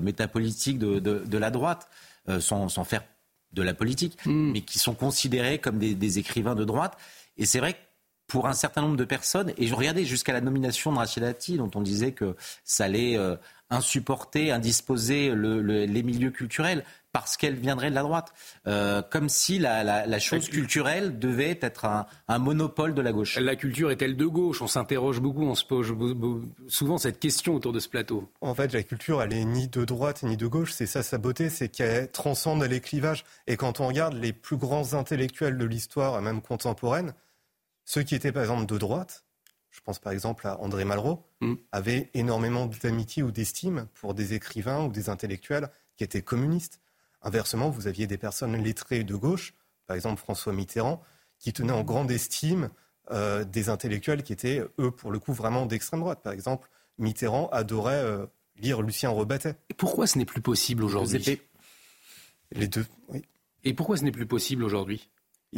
métapolitique 0.00 0.78
de, 0.78 0.98
de, 0.98 1.22
de, 1.26 1.38
la 1.38 1.50
droite, 1.50 1.88
sans, 2.38 2.68
sans 2.68 2.84
faire 2.84 3.02
de 3.52 3.62
la 3.62 3.74
politique, 3.74 4.18
hmm. 4.24 4.52
mais 4.52 4.60
qui 4.62 4.78
sont 4.78 4.94
considérés 4.94 5.58
comme 5.58 5.78
des, 5.78 6.18
écrivains 6.18 6.54
de 6.54 6.64
droite. 6.64 6.96
Et 7.36 7.46
c'est 7.46 7.58
vrai 7.58 7.74
que 7.74 7.78
pour 8.26 8.46
un 8.48 8.54
certain 8.54 8.82
nombre 8.82 8.96
de 8.96 9.04
personnes, 9.04 9.52
et 9.58 9.66
je 9.66 9.74
regardais 9.74 10.04
jusqu'à 10.04 10.32
la 10.32 10.40
nomination 10.40 10.92
de 10.92 10.98
Rachid 10.98 11.22
Dati, 11.22 11.58
dont 11.58 11.70
on 11.74 11.82
disait 11.82 12.12
que 12.12 12.34
ça 12.64 12.84
allait 12.84 13.18
euh, 13.18 13.36
insupporter, 13.72 14.52
indisposer 14.52 15.34
les 15.34 16.02
milieux 16.02 16.30
culturels 16.30 16.84
parce 17.12 17.36
qu'elle 17.36 17.54
viendrait 17.54 17.90
de 17.90 17.94
la 17.94 18.02
droite. 18.02 18.32
Euh, 18.66 19.02
comme 19.02 19.28
si 19.28 19.58
la, 19.58 20.18
chose 20.18 20.48
culturelle 20.48 21.18
devait 21.18 21.58
être 21.60 21.84
un, 21.84 22.38
monopole 22.38 22.94
de 22.94 23.02
la 23.02 23.12
gauche. 23.12 23.38
La 23.38 23.56
culture 23.56 23.90
est-elle 23.90 24.16
de 24.16 24.26
gauche? 24.26 24.62
On 24.62 24.66
s'interroge 24.66 25.20
beaucoup, 25.20 25.44
on 25.44 25.54
se 25.54 25.64
pose 25.64 25.94
souvent 26.68 26.98
cette 26.98 27.20
question 27.20 27.54
autour 27.54 27.72
de 27.72 27.80
ce 27.80 27.88
plateau. 27.88 28.28
En 28.40 28.54
fait, 28.54 28.72
la 28.72 28.82
culture, 28.82 29.22
elle 29.22 29.32
est 29.32 29.44
ni 29.44 29.68
de 29.68 29.84
droite 29.84 30.22
ni 30.22 30.36
de 30.36 30.46
gauche. 30.46 30.72
C'est 30.72 30.86
ça 30.86 31.02
sa 31.02 31.18
beauté, 31.18 31.50
c'est 31.50 31.68
qu'elle 31.68 32.10
transcende 32.10 32.62
les 32.62 32.80
clivages. 32.80 33.24
Et 33.46 33.56
quand 33.56 33.80
on 33.80 33.88
regarde 33.88 34.14
les 34.14 34.32
plus 34.32 34.56
grands 34.56 34.94
intellectuels 34.94 35.58
de 35.58 35.64
l'histoire, 35.64 36.20
même 36.22 36.40
contemporaine, 36.40 37.14
ceux 37.84 38.02
qui 38.02 38.14
étaient 38.14 38.32
par 38.32 38.42
exemple 38.42 38.66
de 38.66 38.78
droite, 38.78 39.24
je 39.72 39.80
pense 39.80 39.98
par 39.98 40.12
exemple 40.12 40.46
à 40.46 40.60
André 40.60 40.84
Malraux, 40.84 41.24
mm. 41.40 41.54
avaient 41.72 42.10
énormément 42.14 42.66
d'amitié 42.66 43.22
ou 43.22 43.32
d'estime 43.32 43.88
pour 43.94 44.14
des 44.14 44.34
écrivains 44.34 44.84
ou 44.84 44.92
des 44.92 45.08
intellectuels 45.08 45.70
qui 45.96 46.04
étaient 46.04 46.22
communistes. 46.22 46.80
Inversement, 47.22 47.70
vous 47.70 47.86
aviez 47.86 48.06
des 48.06 48.18
personnes 48.18 48.56
lettrées 48.56 49.02
de 49.02 49.16
gauche, 49.16 49.54
par 49.86 49.96
exemple 49.96 50.20
François 50.20 50.52
Mitterrand, 50.52 51.02
qui 51.38 51.52
tenaient 51.52 51.72
en 51.72 51.82
grande 51.82 52.10
estime 52.10 52.68
euh, 53.10 53.44
des 53.44 53.68
intellectuels 53.68 54.22
qui 54.22 54.32
étaient, 54.32 54.62
eux, 54.78 54.90
pour 54.90 55.10
le 55.10 55.18
coup, 55.18 55.32
vraiment 55.32 55.66
d'extrême 55.66 56.00
droite. 56.00 56.20
Par 56.22 56.32
exemple, 56.32 56.68
Mitterrand 56.98 57.48
adorait 57.50 58.02
euh, 58.02 58.26
lire 58.56 58.82
Lucien 58.82 59.10
Rebattet. 59.10 59.56
Et 59.70 59.74
pourquoi 59.74 60.06
ce 60.06 60.18
n'est 60.18 60.24
plus 60.24 60.42
possible 60.42 60.84
aujourd'hui 60.84 61.40
Les 62.52 62.68
deux, 62.68 62.86
oui. 63.08 63.22
Et 63.64 63.74
pourquoi 63.74 63.96
ce 63.96 64.04
n'est 64.04 64.12
plus 64.12 64.26
possible 64.26 64.64
aujourd'hui? 64.64 65.08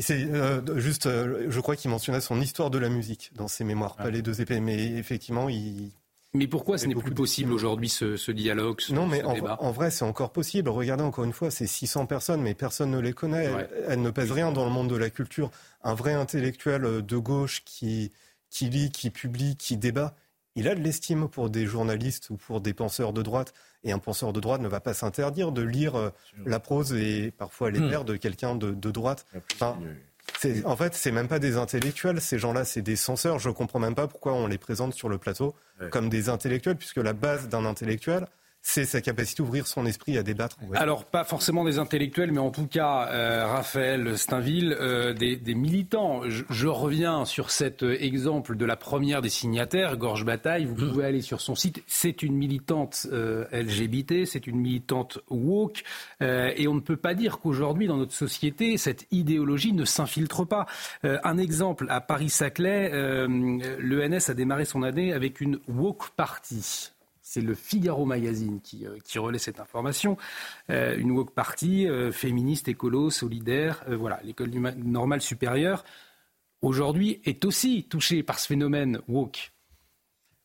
C'est 0.03 0.25
euh, 0.25 0.79
juste, 0.79 1.09
je 1.09 1.61
crois 1.61 1.77
qu'il 1.77 1.91
mentionnait 1.91 2.21
son 2.21 2.41
histoire 2.41 2.71
de 2.71 2.79
la 2.79 2.89
musique 2.89 3.31
dans 3.35 3.49
ses 3.49 3.65
mémoires, 3.65 3.97
pas 3.97 4.11
les 4.11 4.23
deux 4.23 4.41
épées, 4.41 4.61
mais 4.61 4.93
effectivement, 4.95 5.49
il, 5.49 5.93
mais 6.35 6.49
pourquoi 6.49 6.79
ce 6.79 6.87
n'est 6.87 6.97
plus 6.97 7.15
possible 7.15 7.53
aujourd'hui 7.53 7.89
ce, 7.89 8.31
dialogue 8.33 8.81
Non, 8.91 9.07
mais 9.07 9.23
en, 9.23 9.71
vrai, 9.71 9.93
c'est 9.93 10.05
encore 10.05 10.33
possible. 10.33 10.69
Regardez 10.69 11.05
encore 11.05 11.25
une 11.25 11.33
fois, 11.33 11.53
c'est 11.53 11.69
600 11.69 12.07
personnes, 12.07 12.43
mais 12.43 12.55
personne 12.55 12.91
ne 12.91 12.99
les 12.99 13.13
connaît. 13.13 13.69
Elles, 13.87 14.03
ne 14.03 14.11
pèsent 14.11 14.33
rien 14.33 14.51
dans 14.51 14.65
le 14.65 14.71
monde 14.71 14.91
de 14.91 14.97
la 14.97 15.11
culture. 15.11 15.53
Un 15.85 15.95
vrai 15.95 16.13
intellectuel 16.13 16.85
euh, 16.85 17.03
de 17.03 17.17
gauche 17.17 17.63
qui, 17.65 18.11
qui 18.51 18.69
lit, 18.69 18.91
qui 18.91 19.11
publie, 19.11 19.57
qui 19.57 19.77
débat, 19.77 20.17
il 20.57 20.67
a 20.67 20.75
de 20.75 20.81
l'estime 20.81 21.29
pour 21.29 21.51
des 21.51 21.67
journalistes 21.67 22.31
ou 22.31 22.37
pour 22.37 22.61
des 22.61 22.75
penseurs 22.75 23.13
de 23.13 23.23
droite. 23.23 23.55
Et 23.85 23.93
un 23.93 23.99
penseur 23.99 24.33
de 24.33 24.41
droite 24.41 24.61
ne 24.61 24.69
va 24.69 24.81
pas 24.81 24.95
s'interdire 24.95 25.53
de 25.53 25.63
lire 25.63 25.95
euh, 25.97 26.11
la 26.47 26.59
prose 26.59 26.93
et 26.95 27.31
parfois 27.31 27.71
les 27.71 27.81
vers 27.81 28.03
hmm. 28.03 28.07
de 28.07 28.17
quelqu'un 28.17 28.55
de, 28.57 28.91
droite. 28.91 29.27
En 30.65 30.77
fait, 30.77 30.95
c'est 30.95 31.13
même 31.13 31.29
pas 31.29 31.39
des 31.39 31.57
intellectuels. 31.57 32.21
Ces 32.21 32.39
gens-là, 32.39 32.65
c'est 32.65 32.83
des 32.83 32.97
censeurs. 32.97 33.39
Je 33.39 33.51
comprends 33.51 33.79
même 33.79 33.95
pas 33.95 34.09
pourquoi 34.09 34.33
on 34.33 34.47
les 34.47 34.59
présente 34.59 34.95
sur 34.95 35.09
le 35.09 35.19
plateau 35.19 35.55
comme 35.91 36.09
des 36.09 36.29
intellectuels, 36.29 36.77
puisque 36.77 36.97
la 36.97 37.13
base 37.13 37.49
d'un 37.49 37.65
intellectuel, 37.65 38.27
c'est 38.67 38.87
sa 38.87 39.03
capacité 39.03 39.43
d'ouvrir 39.43 39.67
son 39.67 39.85
esprit 39.85 40.17
à 40.17 40.23
débattre. 40.23 40.57
Alors, 40.73 41.05
pas 41.05 41.23
forcément 41.23 41.65
des 41.65 41.79
intellectuels, 41.79 42.33
mais 42.33 42.41
en 42.41 42.51
tout 42.51 42.67
cas, 42.67 43.09
euh, 43.11 43.47
Raphaël 43.47 44.17
Steinville, 44.17 44.75
euh, 44.81 45.13
des, 45.13 45.55
militants. 45.55 46.23
Je, 46.27 46.67
reviens 46.67 47.27
sur 47.27 47.51
cet 47.51 47.83
euh, 47.83 48.03
exemple 48.03 48.57
de 48.57 48.65
la 48.65 48.77
première 48.77 49.21
des 49.21 49.29
signataires, 49.29 49.99
Gorge 49.99 50.25
Bataille. 50.25 50.65
Vous 50.65 50.75
pouvez 50.75 51.05
aller 51.05 51.21
sur 51.21 51.43
son 51.43 51.55
site. 51.55 51.83
C'est 51.87 52.23
une 52.23 52.35
militante 52.35 53.07
LGBT, 53.53 54.25
c'est 54.25 54.47
une 54.47 54.57
militante 54.57 55.19
woke. 55.29 55.85
et 56.23 56.67
on 56.67 56.75
ne 56.75 56.81
peut 56.81 56.97
pas 56.97 57.13
dire 57.13 57.41
qu'aujourd'hui, 57.41 57.87
dans 57.87 57.99
notre 57.99 58.15
société, 58.15 58.79
cette 58.79 59.07
idéologie 59.11 59.75
ne 59.75 59.85
s'infiltre 59.85 60.47
pas. 60.47 60.67
un 61.03 61.37
exemple, 61.37 61.87
à 61.91 62.01
Paris-Saclay, 62.01 62.91
l'ENS 63.79 64.31
a 64.31 64.35
démarré 64.35 64.65
son 64.65 64.83
année 64.83 65.13
avec 65.13 65.43
une 65.43 65.59
woke 65.69 66.09
party. 66.17 66.95
C'est 67.35 67.41
le 67.41 67.55
Figaro 67.55 68.05
Magazine 68.05 68.61
qui, 68.61 68.87
euh, 68.87 68.97
qui 69.03 69.19
relaie 69.19 69.41
cette 69.41 69.59
information. 69.59 70.17
Euh, 70.71 70.97
une 70.97 71.11
woke 71.11 71.35
party 71.35 71.89
euh, 71.89 72.13
féministe, 72.13 72.69
écolo, 72.69 73.11
solidaire. 73.11 73.83
voilà, 73.89 74.21
l'école 74.23 74.51
normale 74.51 75.21
supérieure 75.21 75.85
aujourd'hui 76.63 77.21
est 77.25 77.45
aussi 77.45 77.89
touchée 77.89 78.23
par 78.23 78.39
ce 78.39 78.47
phénomène 78.47 79.01
woke. 79.09 79.51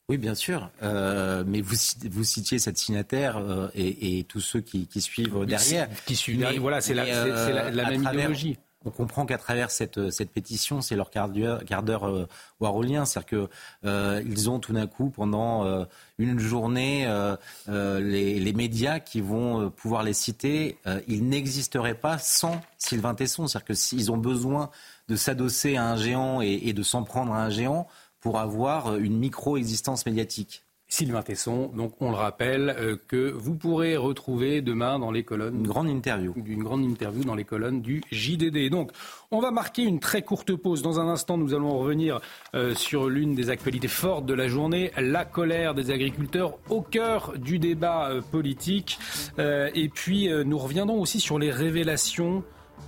Oui, 0.10 0.18
bien 0.18 0.34
sûr. 0.34 0.72
Euh, 0.82 1.44
mais 1.46 1.62
vous, 1.62 1.76
vous 2.10 2.24
citiez 2.24 2.58
cette 2.58 2.80
signataire 2.80 3.38
euh, 3.38 3.68
et, 3.76 4.18
et, 4.18 4.24
tous 4.24 4.40
ceux 4.40 4.60
qui, 4.60 4.88
qui 4.88 5.02
suivent 5.02 5.46
derrière. 5.46 5.88
Qui 6.08 6.16
suivent 6.16 6.40
derrière. 6.40 6.60
Voilà, 6.60 6.82
c'est 6.82 6.96
la, 6.96 7.06
la, 7.06 7.70
la, 7.70 7.90
même 7.92 8.02
idéologie 8.02 8.58
on 8.86 8.92
comprend 8.92 9.26
qu'à 9.26 9.38
travers 9.38 9.72
cette, 9.72 10.10
cette 10.10 10.32
pétition, 10.32 10.82
c'est 10.82 10.96
leur 10.96 11.10
quart 11.10 11.30
d'heure 11.30 12.08
euh. 12.08 12.26
C'est-à-dire 12.62 13.26
qu'ils 13.26 13.48
euh, 13.86 14.48
ont 14.48 14.60
tout 14.60 14.74
d'un 14.74 14.88
coup, 14.88 15.10
pendant 15.10 15.66
euh, 15.66 15.86
une 16.18 16.40
journée, 16.40 17.06
euh, 17.06 17.36
euh, 17.68 18.00
les, 18.00 18.40
les, 18.40 18.54
médias 18.54 19.00
qui 19.00 19.20
vont 19.20 19.62
euh, 19.62 19.70
pouvoir 19.70 20.04
les 20.04 20.14
citer, 20.14 20.78
ils 21.08 21.28
n'existeraient 21.28 21.96
pas 21.96 22.18
sans 22.18 22.62
Sylvain 22.78 23.16
Tesson. 23.16 23.48
C'est-à-dire 23.48 23.68
que 23.68 23.74
s'ils 23.74 24.12
ont 24.12 24.18
besoin 24.18 24.70
de 25.10 25.16
s'adosser 25.16 25.76
à 25.76 25.86
un 25.86 25.98
géant 25.98 26.42
et, 26.42 26.60
et 26.64 26.74
de 26.74 26.84
s'en 26.84 27.04
prendre 27.04 27.34
à 27.34 27.44
un 27.44 27.50
géant 27.50 27.88
pour 28.22 28.40
avoir 28.40 28.96
une 28.96 29.18
micro-existence 29.18 30.06
médiatique. 30.06 30.64
Sylvain 30.90 31.22
Tesson. 31.22 31.72
Donc, 31.76 31.94
on 32.02 32.10
le 32.10 32.18
rappelle, 32.18 32.76
euh, 32.80 32.98
que 33.08 33.30
vous 33.30 33.56
pourrez 33.56 33.96
retrouver 33.96 34.62
demain 34.62 34.98
dans 34.98 35.12
les 35.12 35.24
colonnes. 35.24 35.58
Une 35.60 35.68
grande 35.68 35.88
interview. 35.88 36.34
D'une 36.36 36.64
grande 36.64 36.84
interview 36.84 37.24
dans 37.24 37.36
les 37.36 37.46
colonnes 37.46 37.82
du 37.82 38.02
JDD. 38.12 38.70
Donc, 38.72 38.92
on 39.30 39.40
va 39.40 39.52
marquer 39.52 39.84
une 39.84 40.00
très 40.00 40.24
courte 40.24 40.56
pause. 40.56 40.82
Dans 40.82 41.00
un 41.00 41.08
instant, 41.08 41.38
nous 41.38 41.54
allons 41.54 41.78
revenir 41.78 42.20
euh, 42.56 42.74
sur 42.74 43.08
l'une 43.08 43.36
des 43.36 43.52
actualités 43.52 43.88
fortes 43.88 44.26
de 44.26 44.34
la 44.34 44.48
journée, 44.48 44.92
la 44.98 45.26
colère 45.26 45.76
des 45.76 45.92
agriculteurs 45.92 46.58
au 46.70 46.82
cœur 46.82 47.38
du 47.38 47.60
débat 47.60 48.10
euh, 48.10 48.22
politique. 48.22 48.98
et 49.38 49.90
puis, 49.90 50.30
nous 50.46 50.58
reviendrons 50.58 51.00
aussi 51.00 51.20
sur 51.20 51.38
les 51.38 51.52
révélations 51.52 52.44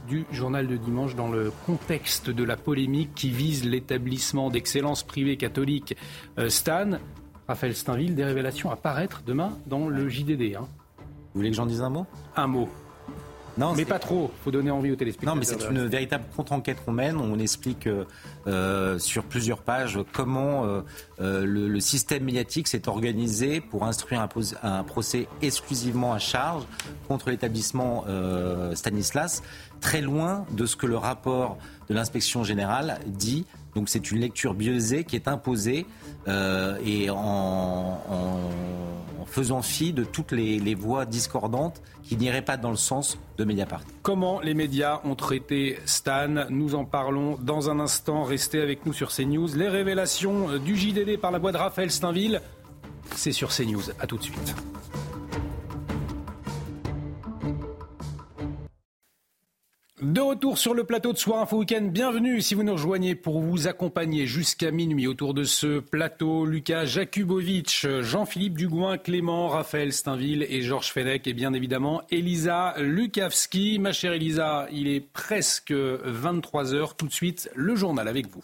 du 0.08 0.26
journal 0.32 0.68
de 0.68 0.78
dimanche 0.78 1.16
dans 1.16 1.30
le 1.30 1.52
contexte 1.66 2.30
de 2.30 2.44
la 2.44 2.58
polémique 2.58 3.14
qui 3.14 3.30
vise 3.30 3.66
l'établissement 3.66 4.50
d'excellence 4.50 5.04
privée 5.04 5.38
catholique 5.38 5.96
Stan. 6.48 6.98
Raphaël 7.48 7.76
Steinville, 7.76 8.16
des 8.16 8.24
révélations 8.24 8.72
à 8.72 8.76
paraître 8.76 9.22
demain 9.26 9.58
dans 9.68 9.88
le 9.88 10.10
JDD. 10.10 10.56
Hein. 10.56 10.68
Vous 11.00 11.40
voulez 11.40 11.50
que 11.50 11.56
j'en 11.56 11.66
dise 11.66 11.82
un 11.82 11.90
mot? 11.90 12.06
Un 12.36 12.48
mot. 12.48 12.70
Non, 13.58 13.74
mais 13.76 13.86
pas 13.86 14.00
trop. 14.00 14.32
Faut 14.44 14.52
donner 14.52 14.72
envie 14.72 14.92
aux 14.92 14.96
téléspectateurs. 14.96 15.36
Non, 15.36 15.40
mais 15.40 15.46
c'est 15.46 15.70
une 15.70 15.86
véritable 15.86 16.24
contre-enquête 16.36 16.84
qu'on 16.86 16.94
mène. 16.94 17.18
On 17.18 17.38
explique 17.38 17.88
euh, 18.48 19.00
sur 19.00 19.24
plusieurs 19.24 19.60
pages 19.60 20.00
comment 20.14 20.66
euh, 20.66 20.82
euh, 21.20 21.46
le, 21.46 21.80
système 21.80 22.24
médiatique 22.24 22.68
s'est 22.68 22.88
organisé 22.88 23.60
pour 23.60 23.84
instruire 23.84 24.26
un, 24.64 24.84
procès 24.84 25.28
exclusivement 25.42 26.14
à 26.14 26.20
charge 26.20 26.64
contre 27.08 27.30
l'établissement 27.30 28.06
Stanislas, 28.74 29.44
très 29.82 30.02
loin 30.02 30.46
de 30.52 30.66
ce 30.66 30.76
que 30.76 30.86
le 30.86 30.98
rapport 30.98 31.58
de 31.90 31.94
l'inspection 31.94 32.44
générale 32.44 33.00
dit. 33.08 33.46
Donc 33.76 33.90
c'est 33.90 34.12
une 34.12 34.20
lecture 34.20 34.54
biaisée 34.54 35.04
qui 35.04 35.16
est 35.16 35.28
imposée 35.28 35.86
euh, 36.28 36.78
et 36.86 37.10
en, 37.10 38.00
faisant 39.26 39.62
fi 39.62 39.94
de 39.94 40.04
toutes 40.04 40.34
les, 40.34 40.76
voix 40.76 41.06
discordantes 41.06 41.82
qui 42.04 42.18
n'iraient 42.18 42.42
pas 42.42 42.58
dans 42.58 42.70
le 42.70 42.76
sens 42.76 43.18
de 43.38 43.46
Mediapart. 43.46 43.82
Comment 44.02 44.42
les 44.42 44.54
médias 44.54 45.00
ont 45.06 45.16
traité 45.16 45.80
Stan 45.86 46.48
Nous 46.50 46.76
en 46.76 46.84
parlons 46.84 47.38
dans 47.42 47.70
un 47.70 47.80
instant. 47.80 48.24
Restez 48.24 48.60
avec 48.60 48.86
nous 48.86 48.94
sur 48.94 49.10
CNews. 49.10 49.56
Les 49.56 49.70
révélations 49.70 50.58
du 50.58 50.76
JDD 50.76 51.18
par 51.18 51.32
la 51.32 51.40
voix 51.40 51.54
de 51.54 51.58
Raphaël 51.58 51.92
Steinville, 51.92 52.42
c'est 53.16 53.32
sur 53.32 53.50
CNews. 53.50 53.84
A 54.00 54.08
tout 54.08 54.18
de 54.18 54.24
suite. 54.24 54.56
De 60.02 60.20
retour 60.20 60.58
sur 60.58 60.74
le 60.74 60.84
plateau 60.84 61.14
de 61.14 61.18
Soir 61.20 61.44
Info 61.44 61.60
Week-end, 61.60 61.84
bienvenue 61.84 62.42
si 62.42 62.56
vous 62.56 62.64
nous 62.64 62.74
rejoignez 62.74 63.14
pour 63.14 63.40
vous 63.40 63.68
accompagner 63.68 64.26
jusqu'à 64.26 64.72
minuit 64.72 65.06
autour 65.06 65.36
de 65.36 65.44
ce 65.44 65.78
plateau. 65.78 66.44
Lucas 66.44 66.86
Jakubowicz, 66.86 67.86
Jean-Philippe 68.02 68.58
Dugouin, 68.58 68.98
Clément, 68.98 69.48
Raphaël 69.48 69.94
Steinville 69.94 70.48
et 70.50 70.64
Georges 70.64 70.92
Fenech 70.92 71.28
et 71.28 71.34
bien 71.34 71.54
évidemment 71.54 72.02
Elisa 72.10 72.74
Lukavski. 72.80 73.78
Ma 73.78 73.92
chère 73.92 74.14
Elisa, 74.14 74.66
il 74.72 74.88
est 74.88 75.02
presque 75.02 75.72
23h. 75.72 76.96
Tout 76.98 77.06
de 77.06 77.14
suite, 77.14 77.52
le 77.54 77.76
journal 77.76 78.08
avec 78.08 78.26
vous. 78.26 78.44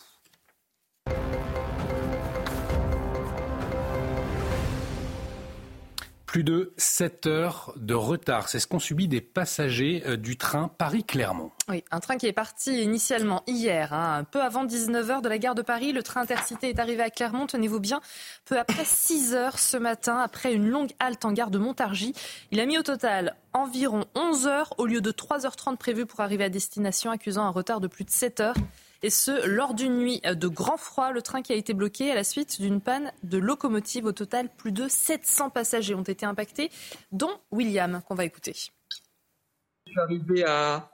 Plus 6.37 6.43
de 6.43 6.71
7 6.77 7.25
heures 7.25 7.73
de 7.77 7.95
retard. 7.95 8.47
C'est 8.47 8.59
ce 8.59 8.67
qu'ont 8.67 8.77
subi 8.77 9.07
des 9.07 9.21
passagers 9.21 10.03
euh, 10.05 10.17
du 10.17 10.37
train 10.37 10.67
Paris-Clermont. 10.67 11.49
Oui, 11.67 11.83
un 11.89 11.99
train 11.99 12.17
qui 12.17 12.27
est 12.27 12.31
parti 12.31 12.83
initialement 12.83 13.41
hier, 13.47 13.91
hein, 13.91 14.23
peu 14.23 14.43
avant 14.43 14.63
19h 14.63 15.23
de 15.23 15.29
la 15.29 15.39
gare 15.39 15.55
de 15.55 15.63
Paris. 15.63 15.93
Le 15.93 16.03
train 16.03 16.21
intercité 16.21 16.69
est 16.69 16.77
arrivé 16.77 17.01
à 17.01 17.09
Clermont, 17.09 17.47
tenez-vous 17.47 17.79
bien, 17.79 18.01
peu 18.45 18.59
après 18.59 18.83
6 18.85 19.33
heures 19.33 19.57
ce 19.57 19.77
matin, 19.77 20.19
après 20.19 20.53
une 20.53 20.69
longue 20.69 20.91
halte 20.99 21.25
en 21.25 21.31
gare 21.31 21.49
de 21.49 21.57
Montargis. 21.57 22.13
Il 22.51 22.59
a 22.59 22.67
mis 22.67 22.77
au 22.77 22.83
total 22.83 23.35
environ 23.53 24.05
11 24.13 24.45
heures 24.45 24.75
au 24.77 24.85
lieu 24.85 25.01
de 25.01 25.11
3h30 25.11 25.77
prévues 25.77 26.05
pour 26.05 26.19
arriver 26.19 26.43
à 26.43 26.49
destination, 26.49 27.09
accusant 27.09 27.45
un 27.45 27.49
retard 27.49 27.79
de 27.79 27.87
plus 27.87 28.03
de 28.03 28.11
7 28.11 28.41
heures 28.41 28.55
et 29.03 29.09
ce, 29.09 29.45
lors 29.45 29.73
d'une 29.73 29.97
nuit 29.97 30.21
de 30.23 30.47
grand 30.47 30.77
froid. 30.77 31.11
Le 31.11 31.21
train 31.21 31.41
qui 31.41 31.53
a 31.53 31.55
été 31.55 31.73
bloqué 31.73 32.11
à 32.11 32.15
la 32.15 32.23
suite 32.23 32.61
d'une 32.61 32.81
panne 32.81 33.11
de 33.23 33.37
locomotive. 33.37 34.05
Au 34.05 34.11
total, 34.11 34.49
plus 34.55 34.71
de 34.71 34.87
700 34.87 35.49
passagers 35.49 35.95
ont 35.95 36.03
été 36.03 36.25
impactés, 36.25 36.71
dont 37.11 37.31
William, 37.51 38.01
qu'on 38.07 38.15
va 38.15 38.25
écouter. 38.25 38.53
Je 38.55 39.91
suis 39.91 39.99
arrivé 39.99 40.43
à, 40.45 40.89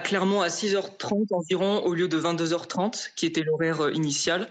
Clermont 0.00 0.40
à 0.40 0.48
6h30 0.48 1.32
environ 1.32 1.84
au 1.84 1.94
lieu 1.94 2.08
de 2.08 2.20
22h30, 2.20 3.14
qui 3.14 3.26
était 3.26 3.42
l'horaire 3.42 3.82
euh, 3.82 3.92
initial. 3.92 4.50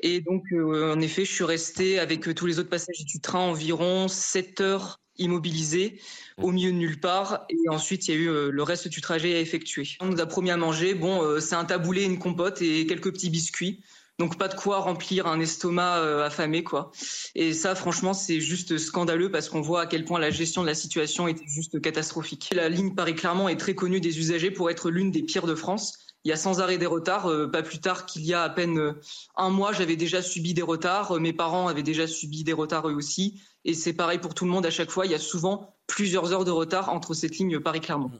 Et 0.00 0.20
donc, 0.20 0.44
euh, 0.52 0.94
en 0.94 1.00
effet, 1.00 1.24
je 1.24 1.32
suis 1.32 1.44
resté 1.44 1.98
avec 1.98 2.26
euh, 2.28 2.34
tous 2.34 2.46
les 2.46 2.58
autres 2.58 2.70
passagers 2.70 3.04
du 3.04 3.20
train 3.20 3.40
environ 3.40 4.08
7 4.08 4.60
heures 4.62 5.00
immobilisé 5.20 6.00
au 6.38 6.50
milieu 6.50 6.72
de 6.72 6.76
nulle 6.76 6.98
part. 6.98 7.46
Et 7.48 7.68
ensuite, 7.68 8.08
il 8.08 8.14
y 8.14 8.16
a 8.16 8.20
eu 8.20 8.28
euh, 8.28 8.50
le 8.50 8.62
reste 8.62 8.88
du 8.88 9.00
trajet 9.00 9.36
à 9.36 9.40
effectuer. 9.40 9.88
On 10.00 10.06
nous 10.06 10.20
a 10.20 10.26
promis 10.26 10.50
à 10.50 10.56
manger. 10.56 10.94
Bon, 10.94 11.22
euh, 11.22 11.40
c'est 11.40 11.54
un 11.54 11.64
taboulé, 11.64 12.04
une 12.04 12.18
compote 12.18 12.60
et 12.62 12.86
quelques 12.86 13.12
petits 13.12 13.30
biscuits. 13.30 13.80
Donc 14.18 14.36
pas 14.36 14.48
de 14.48 14.54
quoi 14.54 14.80
remplir 14.80 15.26
un 15.26 15.40
estomac 15.40 15.96
euh, 15.98 16.26
affamé, 16.26 16.62
quoi. 16.62 16.92
Et 17.34 17.54
ça, 17.54 17.74
franchement, 17.74 18.12
c'est 18.12 18.38
juste 18.38 18.76
scandaleux 18.76 19.30
parce 19.30 19.48
qu'on 19.48 19.62
voit 19.62 19.82
à 19.82 19.86
quel 19.86 20.04
point 20.04 20.18
la 20.18 20.30
gestion 20.30 20.60
de 20.60 20.66
la 20.66 20.74
situation 20.74 21.26
était 21.26 21.46
juste 21.46 21.80
catastrophique. 21.80 22.50
La 22.52 22.68
ligne 22.68 22.94
Paris-Clermont 22.94 23.48
est 23.48 23.56
très 23.56 23.74
connue 23.74 24.00
des 24.00 24.18
usagers 24.18 24.50
pour 24.50 24.68
être 24.68 24.90
l'une 24.90 25.10
des 25.10 25.22
pires 25.22 25.46
de 25.46 25.54
France. 25.54 26.09
Il 26.24 26.28
y 26.28 26.32
a 26.32 26.36
sans 26.36 26.60
arrêt 26.60 26.78
des 26.78 26.86
retards. 26.86 27.30
pas 27.50 27.62
plus 27.62 27.78
tard 27.78 28.06
qu'il 28.06 28.24
y 28.24 28.34
a 28.34 28.42
à 28.42 28.50
peine 28.50 28.94
un 29.36 29.50
mois, 29.50 29.72
j'avais 29.72 29.96
déjà 29.96 30.20
subi 30.20 30.52
des 30.54 30.62
retards. 30.62 31.18
mes 31.18 31.32
parents 31.32 31.68
avaient 31.68 31.82
déjà 31.82 32.06
subi 32.06 32.44
des 32.44 32.52
retards 32.52 32.88
eux 32.88 32.94
aussi. 32.94 33.40
Et 33.64 33.74
c'est 33.74 33.92
pareil 33.92 34.18
pour 34.18 34.34
tout 34.34 34.44
le 34.44 34.50
monde 34.50 34.66
à 34.66 34.70
chaque 34.70 34.90
fois. 34.90 35.06
Il 35.06 35.12
y 35.12 35.14
a 35.14 35.18
souvent 35.18 35.74
plusieurs 35.86 36.32
heures 36.32 36.44
de 36.44 36.50
retard 36.50 36.88
entre 36.88 37.14
cette 37.14 37.36
ligne 37.38 37.58
Paris-Clermont. 37.58 38.10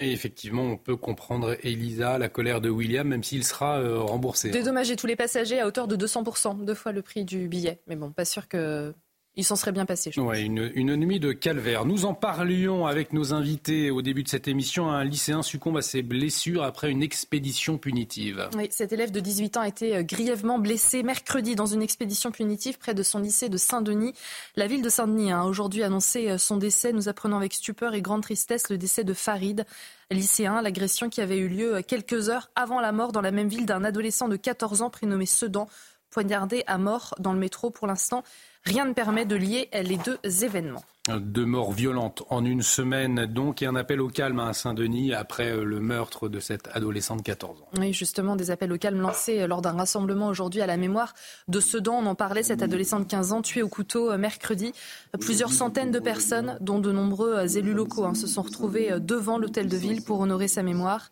Et 0.00 0.12
effectivement, 0.12 0.62
on 0.62 0.76
peut 0.76 0.96
comprendre, 0.96 1.56
Elisa, 1.62 2.18
la 2.18 2.28
colère 2.28 2.60
de 2.60 2.70
William, 2.70 3.06
même 3.06 3.22
s'il 3.22 3.44
sera 3.44 3.78
euh, 3.78 4.00
remboursé. 4.00 4.48
Hein. 4.48 4.52
Dédommager 4.52 4.96
tous 4.96 5.06
les 5.06 5.14
passagers 5.14 5.60
à 5.60 5.66
hauteur 5.66 5.86
de 5.86 5.96
200%, 5.96 6.64
deux 6.64 6.74
fois 6.74 6.92
le 6.92 7.02
prix 7.02 7.24
du 7.24 7.48
billet. 7.48 7.80
Mais 7.86 7.96
bon, 7.96 8.10
pas 8.10 8.24
sûr 8.24 8.48
que 8.48 8.92
il 9.34 9.44
s'en 9.44 9.56
serait 9.56 9.72
bien 9.72 9.86
passé. 9.86 10.10
Je 10.12 10.20
ouais, 10.20 10.42
une, 10.42 10.70
une, 10.74 10.94
nuit 10.94 11.18
de 11.18 11.32
calvaire. 11.32 11.86
Nous 11.86 12.04
en 12.04 12.12
parlions 12.12 12.86
avec 12.86 13.14
nos 13.14 13.32
invités 13.32 13.90
au 13.90 14.02
début 14.02 14.22
de 14.22 14.28
cette 14.28 14.46
émission. 14.46 14.90
Un 14.90 15.04
lycéen 15.04 15.42
succombe 15.42 15.78
à 15.78 15.82
ses 15.82 16.02
blessures 16.02 16.62
après 16.62 16.90
une 16.90 17.02
expédition 17.02 17.78
punitive. 17.78 18.50
Oui, 18.54 18.68
cet 18.70 18.92
élève 18.92 19.10
de 19.10 19.20
18 19.20 19.56
ans 19.56 19.62
a 19.62 19.68
été 19.68 19.96
euh, 19.96 20.02
grièvement 20.02 20.58
blessé 20.58 21.02
mercredi 21.02 21.54
dans 21.54 21.64
une 21.64 21.80
expédition 21.80 22.30
punitive 22.30 22.76
près 22.78 22.92
de 22.92 23.02
son 23.02 23.20
lycée 23.20 23.48
de 23.48 23.56
Saint-Denis. 23.56 24.12
La 24.56 24.66
ville 24.66 24.82
de 24.82 24.90
Saint-Denis 24.90 25.32
a 25.32 25.46
aujourd'hui 25.46 25.82
annoncé 25.82 26.28
euh, 26.28 26.36
son 26.36 26.58
décès. 26.58 26.92
Nous 26.92 27.08
apprenons 27.08 27.38
avec 27.38 27.54
stupeur 27.54 27.94
et 27.94 28.02
grande 28.02 28.22
tristesse 28.22 28.68
le 28.68 28.76
décès 28.76 29.02
de 29.02 29.14
Farid, 29.14 29.64
lycéen, 30.10 30.60
l'agression 30.60 31.08
qui 31.08 31.22
avait 31.22 31.38
eu 31.38 31.48
lieu 31.48 31.76
euh, 31.76 31.82
quelques 31.82 32.28
heures 32.28 32.50
avant 32.54 32.80
la 32.80 32.92
mort 32.92 33.12
dans 33.12 33.22
la 33.22 33.30
même 33.30 33.48
ville 33.48 33.64
d'un 33.64 33.82
adolescent 33.82 34.28
de 34.28 34.36
14 34.36 34.82
ans 34.82 34.90
prénommé 34.90 35.24
Sedan, 35.24 35.68
poignardé 36.10 36.64
à 36.66 36.76
mort 36.76 37.14
dans 37.18 37.32
le 37.32 37.38
métro 37.38 37.70
pour 37.70 37.86
l'instant. 37.86 38.22
Rien 38.64 38.84
ne 38.84 38.92
permet 38.92 39.24
de 39.24 39.36
lier 39.36 39.68
les 39.72 39.96
deux 39.96 40.44
événements. 40.44 40.84
Deux 41.08 41.44
morts 41.44 41.72
violentes 41.72 42.22
en 42.30 42.44
une 42.44 42.62
semaine, 42.62 43.26
donc, 43.26 43.60
et 43.60 43.66
un 43.66 43.74
appel 43.74 44.00
au 44.00 44.06
calme 44.06 44.38
à 44.38 44.52
Saint-Denis 44.52 45.12
après 45.12 45.50
euh, 45.50 45.64
le 45.64 45.80
meurtre 45.80 46.28
de 46.28 46.38
cette 46.38 46.68
adolescente 46.74 47.18
de 47.18 47.24
14 47.24 47.60
ans. 47.60 47.68
Oui, 47.80 47.92
justement, 47.92 48.36
des 48.36 48.52
appels 48.52 48.72
au 48.72 48.78
calme 48.78 49.00
lancés 49.00 49.40
euh, 49.40 49.48
lors 49.48 49.62
d'un 49.62 49.72
rassemblement 49.72 50.28
aujourd'hui 50.28 50.60
à 50.60 50.66
la 50.68 50.76
mémoire 50.76 51.12
de 51.48 51.58
Sedan. 51.58 51.94
On 51.94 52.06
en 52.06 52.14
parlait, 52.14 52.44
cette 52.44 52.62
adolescente 52.62 53.02
de 53.02 53.08
15 53.08 53.32
ans 53.32 53.42
tuée 53.42 53.62
au 53.62 53.68
couteau 53.68 54.12
euh, 54.12 54.16
mercredi. 54.16 54.72
Plusieurs 55.18 55.52
centaines 55.52 55.90
de 55.90 55.98
personnes, 55.98 56.56
dont 56.60 56.78
de 56.78 56.92
nombreux 56.92 57.58
élus 57.58 57.74
locaux, 57.74 58.04
hein, 58.04 58.14
se 58.14 58.28
sont 58.28 58.42
retrouvés 58.42 59.00
devant 59.00 59.38
l'hôtel 59.38 59.66
de 59.66 59.76
ville 59.76 60.04
pour 60.04 60.20
honorer 60.20 60.46
sa 60.46 60.62
mémoire. 60.62 61.10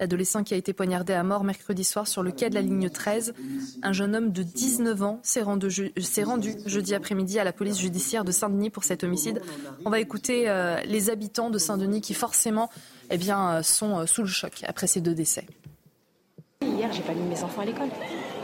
L'adolescent 0.00 0.42
qui 0.42 0.54
a 0.54 0.56
été 0.56 0.72
poignardé 0.72 1.12
à 1.12 1.22
mort 1.22 1.44
mercredi 1.44 1.84
soir 1.84 2.08
sur 2.08 2.22
le 2.22 2.32
quai 2.32 2.50
de 2.50 2.54
la 2.54 2.62
ligne 2.62 2.90
13. 2.90 3.32
Un 3.82 3.92
jeune 3.92 4.16
homme 4.16 4.32
de 4.32 4.42
19 4.42 5.02
ans 5.02 5.20
s'est 5.22 5.42
rendu, 5.42 5.70
jeudi 6.66 6.94
après-midi 6.94 7.38
à 7.38 7.44
la 7.44 7.52
police 7.52 7.78
judiciaire 7.78 8.24
de 8.24 8.32
Saint-Denis 8.32 8.70
pour 8.70 8.82
cet 8.82 9.04
homicide. 9.04 9.40
On 9.84 9.90
va 9.90 10.00
écouter 10.00 10.48
euh, 10.48 10.80
les 10.84 11.10
habitants 11.10 11.48
de 11.48 11.58
Saint-Denis 11.58 12.00
qui 12.00 12.12
forcément 12.12 12.70
eh 13.10 13.18
bien, 13.18 13.50
euh, 13.50 13.62
sont 13.62 14.00
euh, 14.00 14.06
sous 14.06 14.22
le 14.22 14.28
choc 14.28 14.64
après 14.66 14.88
ces 14.88 15.00
deux 15.00 15.14
décès. 15.14 15.46
Hier, 16.62 16.92
j'ai 16.92 17.02
pas 17.02 17.14
mis 17.14 17.28
mes 17.28 17.42
enfants 17.44 17.62
à 17.62 17.64
l'école 17.64 17.90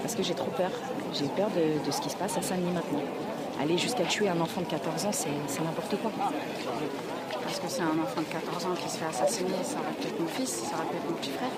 parce 0.02 0.14
que 0.14 0.22
j'ai 0.22 0.34
trop 0.34 0.50
peur. 0.52 0.70
J'ai 1.14 1.26
peur 1.36 1.50
de, 1.50 1.90
ce 1.90 2.00
qui 2.00 2.10
se 2.10 2.16
passe 2.16 2.36
à 2.38 2.42
Saint-Denis 2.42 2.72
maintenant. 2.72 3.02
Aller 3.60 3.76
jusqu'à 3.76 4.04
tuer 4.04 4.28
un 4.28 4.40
enfant 4.40 4.60
de 4.60 4.66
14 4.66 5.06
ans, 5.06 5.12
c'est 5.12 5.62
n'importe 5.62 5.96
quoi. 6.00 6.12
Parce 7.42 7.58
que 7.58 7.68
c'est 7.68 7.82
un 7.82 7.98
enfant 7.98 8.20
de 8.20 8.26
14 8.26 8.66
ans 8.66 8.74
qui 8.74 8.88
se 8.88 8.98
fait 8.98 9.06
assassiner, 9.06 9.50
ça 9.64 9.78
être 10.02 10.20
mon 10.20 10.26
fils, 10.26 10.50
ça 10.50 10.76
être 10.76 11.10
mon 11.10 11.16
petit 11.16 11.30
frère. 11.30 11.50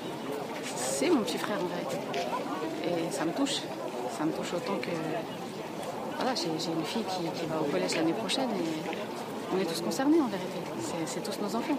C'est 0.76 1.10
mon 1.10 1.22
petit 1.22 1.38
frère 1.38 1.58
en 1.62 1.66
vérité. 1.66 1.96
Et 2.84 3.10
ça 3.10 3.24
me 3.24 3.32
touche. 3.32 3.60
Ça 4.16 4.24
me 4.24 4.32
touche 4.32 4.54
autant 4.54 4.76
que. 4.76 4.90
Voilà, 6.16 6.34
j'ai 6.34 6.48
une 6.48 6.84
fille 6.84 7.04
qui, 7.04 7.40
qui 7.40 7.46
va 7.46 7.60
au 7.60 7.64
collège 7.64 7.96
l'année 7.96 8.12
prochaine 8.12 8.50
et 8.50 8.96
on 9.54 9.60
est 9.60 9.64
tous 9.64 9.80
concernés 9.80 10.20
en 10.20 10.28
vérité. 10.28 10.58
C'est 11.06 11.22
tous 11.22 11.40
nos 11.40 11.56
enfants. 11.56 11.78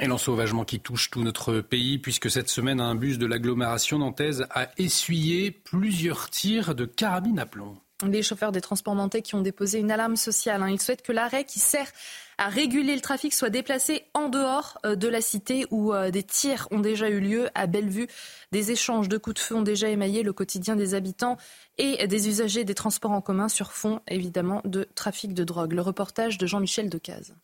Et 0.00 0.06
l'ensauvagement 0.06 0.64
qui 0.64 0.80
touche 0.80 1.10
tout 1.10 1.22
notre 1.22 1.60
pays, 1.60 1.98
puisque 1.98 2.30
cette 2.30 2.48
semaine, 2.48 2.80
un 2.80 2.94
bus 2.94 3.18
de 3.18 3.26
l'agglomération 3.26 3.98
nantaise 3.98 4.46
a 4.50 4.68
essuyé 4.76 5.50
plusieurs 5.50 6.30
tirs 6.30 6.74
de 6.74 6.84
carabine 6.84 7.38
à 7.38 7.46
plomb. 7.46 7.76
Les 8.02 8.22
chauffeurs 8.22 8.50
des 8.50 8.60
transports 8.60 8.96
nantais 8.96 9.22
qui 9.22 9.36
ont 9.36 9.40
déposé 9.40 9.78
une 9.78 9.92
alarme 9.92 10.16
sociale. 10.16 10.62
Hein. 10.62 10.68
Ils 10.68 10.80
souhaitent 10.80 11.02
que 11.02 11.12
l'arrêt 11.12 11.44
qui 11.44 11.60
sert 11.60 11.90
à 12.38 12.48
réguler 12.48 12.96
le 12.96 13.00
trafic 13.00 13.32
soit 13.32 13.50
déplacé 13.50 14.02
en 14.14 14.28
dehors 14.28 14.78
euh, 14.84 14.96
de 14.96 15.06
la 15.06 15.20
cité 15.20 15.66
où 15.70 15.94
euh, 15.94 16.10
des 16.10 16.24
tirs 16.24 16.66
ont 16.72 16.80
déjà 16.80 17.08
eu 17.08 17.20
lieu 17.20 17.48
à 17.54 17.68
Bellevue. 17.68 18.08
Des 18.50 18.72
échanges 18.72 19.08
de 19.08 19.16
coups 19.16 19.34
de 19.34 19.40
feu 19.40 19.54
ont 19.54 19.62
déjà 19.62 19.88
émaillé 19.88 20.24
le 20.24 20.32
quotidien 20.32 20.74
des 20.74 20.94
habitants 20.94 21.36
et 21.78 22.06
des 22.08 22.28
usagers 22.28 22.64
des 22.64 22.74
transports 22.74 23.12
en 23.12 23.20
commun 23.20 23.48
sur 23.48 23.72
fond, 23.72 24.00
évidemment, 24.08 24.60
de 24.64 24.88
trafic 24.96 25.32
de 25.32 25.44
drogue. 25.44 25.72
Le 25.72 25.82
reportage 25.82 26.36
de 26.36 26.46
Jean-Michel 26.46 26.90
Decaze. 26.90 27.34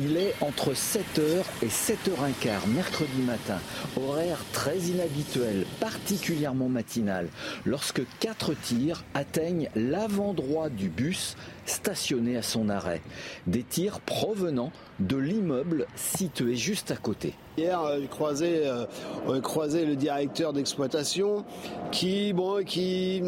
Il 0.00 0.16
est 0.16 0.32
entre 0.40 0.74
7h 0.74 1.42
et 1.60 1.66
7h15 1.66 2.68
mercredi 2.72 3.20
matin, 3.20 3.58
horaire 3.96 4.38
très 4.52 4.78
inhabituel, 4.78 5.66
particulièrement 5.80 6.68
matinal, 6.68 7.26
lorsque 7.66 8.02
quatre 8.20 8.54
tirs 8.54 9.02
atteignent 9.14 9.68
l'avant 9.74 10.34
droit 10.34 10.68
du 10.68 10.88
bus 10.88 11.36
stationné 11.68 12.36
à 12.36 12.42
son 12.42 12.68
arrêt. 12.68 13.00
Des 13.46 13.62
tirs 13.62 14.00
provenant 14.00 14.72
de 15.00 15.16
l'immeuble 15.16 15.86
situé 15.94 16.56
juste 16.56 16.90
à 16.90 16.96
côté. 16.96 17.34
Hier, 17.56 17.80
euh, 17.80 17.98
j'ai 18.00 18.08
croisé, 18.08 18.62
euh, 18.66 19.40
croisé 19.40 19.84
le 19.84 19.96
directeur 19.96 20.52
d'exploitation 20.52 21.44
qui, 21.90 22.32
bon, 22.32 22.64
qui, 22.64 23.22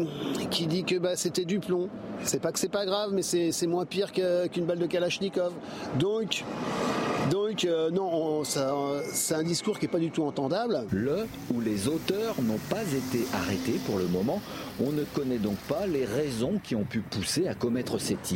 qui 0.49 0.67
dit 0.67 0.83
que 0.83 0.95
bah, 0.95 1.15
c'était 1.15 1.45
du 1.45 1.59
plomb. 1.59 1.89
C'est 2.23 2.41
pas 2.41 2.51
que 2.51 2.59
c'est 2.59 2.69
pas 2.69 2.85
grave, 2.85 3.11
mais 3.13 3.23
c'est 3.23 3.67
moins 3.67 3.85
pire 3.85 4.11
qu'une 4.11 4.65
balle 4.65 4.79
de 4.79 4.85
Kalachnikov. 4.85 5.53
Donc, 5.99 6.43
donc 7.29 7.65
euh, 7.65 7.89
non, 7.91 8.43
c'est 8.43 9.35
un 9.35 9.43
discours 9.43 9.79
qui 9.79 9.85
n'est 9.85 9.91
pas 9.91 9.99
du 9.99 10.11
tout 10.11 10.23
entendable. 10.23 10.85
Le 10.91 11.27
ou 11.53 11.61
les 11.61 11.87
auteurs 11.87 12.35
n'ont 12.41 12.59
pas 12.69 12.83
été 12.83 13.25
arrêtés 13.33 13.79
pour 13.85 13.97
le 13.97 14.07
moment. 14.07 14.41
On 14.79 14.91
ne 14.91 15.03
connaît 15.03 15.37
donc 15.37 15.57
pas 15.67 15.87
les 15.87 16.05
raisons 16.05 16.59
qui 16.63 16.75
ont 16.75 16.83
pu 16.83 16.99
pousser 16.99 17.47
à 17.47 17.53
commettre 17.53 17.99
ces 17.99 18.15
tirs. 18.15 18.30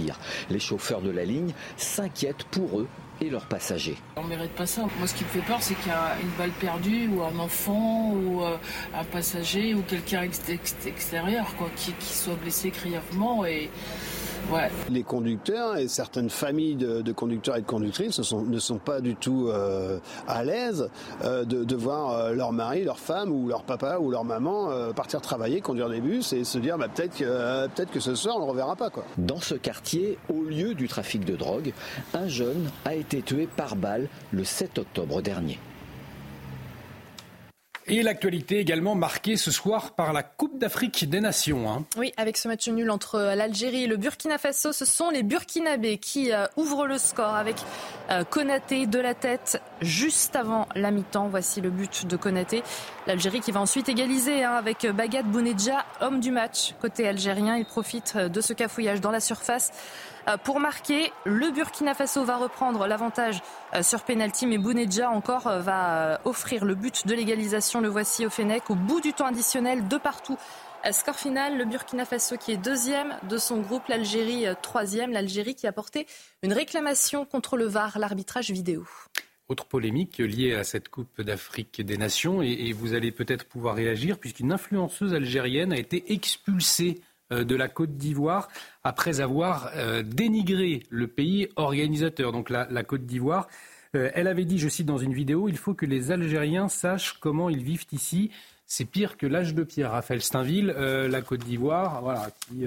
Les 0.49 0.59
chauffeurs 0.59 1.01
de 1.01 1.11
la 1.11 1.25
ligne 1.25 1.53
s'inquiètent 1.77 2.45
pour 2.45 2.79
eux 2.79 2.87
et 3.21 3.29
leurs 3.29 3.45
passagers. 3.45 3.97
On 4.17 4.23
ne 4.23 4.29
mérite 4.29 4.51
pas 4.51 4.65
ça. 4.65 4.81
Moi, 4.97 5.07
ce 5.07 5.13
qui 5.13 5.23
me 5.23 5.29
fait 5.29 5.39
peur, 5.39 5.61
c'est 5.61 5.75
qu'il 5.75 5.87
y 5.87 5.91
a 5.91 6.17
une 6.21 6.29
balle 6.37 6.51
perdue 6.59 7.07
ou 7.07 7.23
un 7.23 7.37
enfant 7.39 8.11
ou 8.11 8.43
euh, 8.43 8.57
un 8.93 9.03
passager 9.05 9.73
ou 9.73 9.81
quelqu'un 9.83 10.23
extérieur 10.23 11.55
quoi, 11.57 11.69
qui, 11.75 11.93
qui 11.93 12.13
soit 12.13 12.35
blessé 12.35 12.71
grièvement 12.71 13.45
et 13.45 13.69
les 14.89 15.03
conducteurs 15.03 15.77
et 15.77 15.87
certaines 15.87 16.29
familles 16.29 16.75
de, 16.75 17.11
conducteurs 17.11 17.57
et 17.57 17.61
de 17.61 17.65
conductrices 17.65 18.19
ne 18.33 18.59
sont 18.59 18.77
pas 18.77 19.01
du 19.01 19.15
tout 19.15 19.47
euh, 19.49 19.99
à 20.27 20.43
l'aise 20.43 20.89
euh, 21.23 21.43
de, 21.45 21.75
voir 21.75 22.11
euh, 22.11 22.33
leur 22.33 22.51
mari, 22.51 22.83
leur 22.83 22.99
femme 22.99 23.31
ou 23.31 23.47
leur 23.47 23.63
papa 23.63 23.97
ou 23.99 24.11
leur 24.11 24.23
maman 24.23 24.69
partir 24.95 25.21
travailler, 25.21 25.61
conduire 25.61 25.89
des 25.89 26.01
bus 26.01 26.33
et 26.33 26.43
se 26.43 26.57
dire 26.57 26.77
bah, 26.77 26.87
peut-être 26.87 27.17
que, 27.17 27.67
peut 27.67 27.85
que 27.91 27.99
ce 27.99 28.15
soir 28.15 28.35
on 28.37 28.39
ne 28.39 28.45
le 28.45 28.51
reverra 28.51 28.75
pas. 28.75 28.89
Quoi. 28.89 29.05
Dans 29.17 29.39
ce 29.39 29.55
quartier, 29.55 30.17
au 30.29 30.41
lieu 30.41 30.73
du 30.73 30.87
trafic 30.87 31.25
de 31.25 31.35
drogue, 31.35 31.73
un 32.13 32.27
jeune 32.27 32.69
a 32.85 32.95
été 32.95 33.21
tué 33.21 33.47
par 33.47 33.75
balle 33.75 34.07
le 34.31 34.43
7 34.43 34.79
octobre 34.79 35.21
dernier. 35.21 35.59
Et 37.87 38.01
l'actualité 38.01 38.57
également 38.57 38.95
marquée 38.95 39.37
ce 39.37 39.51
soir 39.51 39.91
par 39.91 40.11
la 40.11 40.23
Coupe 40.23 40.57
d'Afrique 40.57 41.07
des 41.07 41.21
Nations. 41.21 41.69
Hein. 41.69 41.85
Oui, 41.97 42.13
avec 42.17 42.35
ce 42.35 42.47
match 42.47 42.67
nul 42.67 42.89
entre 42.89 43.19
l'Algérie 43.35 43.83
et 43.83 43.87
le 43.87 43.97
Burkina 43.97 44.39
Faso, 44.39 44.73
ce 44.73 44.85
sont 44.85 45.11
les 45.11 45.21
Burkinabés 45.21 45.99
qui 45.99 46.31
euh, 46.31 46.47
ouvrent 46.57 46.87
le 46.87 46.97
score 46.97 47.35
avec 47.35 47.57
euh, 48.09 48.23
Konaté 48.23 48.87
de 48.87 48.97
la 48.97 49.13
tête 49.13 49.61
juste 49.81 50.35
avant 50.35 50.67
la 50.73 50.89
mi-temps. 50.89 51.27
Voici 51.27 51.61
le 51.61 51.69
but 51.69 52.07
de 52.07 52.17
Konaté. 52.17 52.63
L'Algérie 53.05 53.39
qui 53.39 53.51
va 53.51 53.61
ensuite 53.61 53.87
égaliser 53.87 54.43
hein, 54.43 54.53
avec 54.53 54.87
Bagat 54.87 55.21
Bounedja, 55.21 55.85
homme 56.01 56.19
du 56.19 56.31
match. 56.31 56.73
Côté 56.81 57.07
algérien, 57.07 57.55
il 57.55 57.65
profite 57.65 58.17
de 58.17 58.41
ce 58.41 58.53
cafouillage 58.53 58.99
dans 58.99 59.11
la 59.11 59.19
surface 59.19 59.71
euh, 59.71 60.14
pour 60.43 60.59
marquer. 60.59 61.11
Le 61.25 61.51
Burkina 61.51 61.93
Faso 61.93 62.23
va 62.23 62.37
reprendre 62.37 62.87
l'avantage 62.87 63.41
euh, 63.73 63.83
sur 63.83 64.03
penalty, 64.03 64.47
mais 64.47 64.57
Bounedja 64.57 65.09
encore 65.09 65.47
euh, 65.47 65.59
va 65.59 66.21
offrir 66.25 66.65
le 66.65 66.75
but 66.75 67.05
de 67.07 67.13
l'égalisation. 67.13 67.81
Le 67.81 67.87
voici 67.87 68.25
au 68.25 68.29
Fennec 68.29 68.69
au 68.69 68.75
bout 68.75 69.01
du 69.01 69.13
temps 69.13 69.27
additionnel 69.27 69.87
de 69.87 69.97
partout. 69.97 70.37
Score 70.91 71.15
final, 71.15 71.57
le 71.57 71.65
Burkina 71.65 72.05
Faso 72.05 72.37
qui 72.37 72.51
est 72.51 72.57
deuxième 72.57 73.17
de 73.27 73.37
son 73.37 73.59
groupe, 73.59 73.87
l'Algérie 73.87 74.45
troisième. 74.61 75.11
L'Algérie 75.11 75.55
qui 75.55 75.65
a 75.65 75.71
porté 75.71 76.05
une 76.43 76.53
réclamation 76.53 77.25
contre 77.25 77.57
le 77.57 77.65
VAR, 77.65 77.97
l'arbitrage 77.97 78.51
vidéo. 78.51 78.85
Autre 79.47 79.65
polémique 79.65 80.17
liée 80.17 80.55
à 80.55 80.63
cette 80.63 80.89
Coupe 80.89 81.21
d'Afrique 81.21 81.81
des 81.81 81.97
Nations, 81.97 82.41
et, 82.41 82.71
vous 82.73 82.95
allez 82.95 83.11
peut-être 83.11 83.45
pouvoir 83.45 83.75
réagir, 83.75 84.17
puisqu'une 84.17 84.51
influenceuse 84.51 85.13
algérienne 85.13 85.71
a 85.71 85.77
été 85.77 86.11
expulsée 86.13 86.99
euh, 86.99 87.14
de 87.31 87.55
la 87.55 87.67
Côte 87.67 87.97
d'Ivoire 87.97 88.49
après 88.83 89.21
avoir 89.21 89.71
euh, 89.75 90.03
dénigré 90.03 90.83
le 90.89 91.07
pays 91.07 91.49
organisateur, 91.55 92.31
donc 92.31 92.49
la, 92.49 92.83
Côte 92.83 93.05
d'Ivoire. 93.05 93.47
Euh, 93.95 94.11
elle 94.13 94.27
avait 94.27 94.45
dit, 94.45 94.59
je 94.59 94.69
cite 94.69 94.85
dans 94.85 94.97
une 94.97 95.13
vidéo, 95.13 95.49
il 95.49 95.57
faut 95.57 95.73
que 95.73 95.85
les 95.85 96.11
Algériens 96.11 96.69
sachent 96.69 97.13
comment 97.13 97.49
ils 97.49 97.63
vivent 97.63 97.85
ici. 97.91 98.31
C'est 98.67 98.85
pire 98.85 99.17
que 99.17 99.25
l'âge 99.25 99.53
de 99.53 99.63
pierre. 99.63 99.91
Raphaël 99.91 100.21
Steinville, 100.21 100.67
la 100.67 101.21
Côte 101.21 101.43
d'Ivoire, 101.43 102.01
voilà, 102.01 102.31
qui 102.47 102.65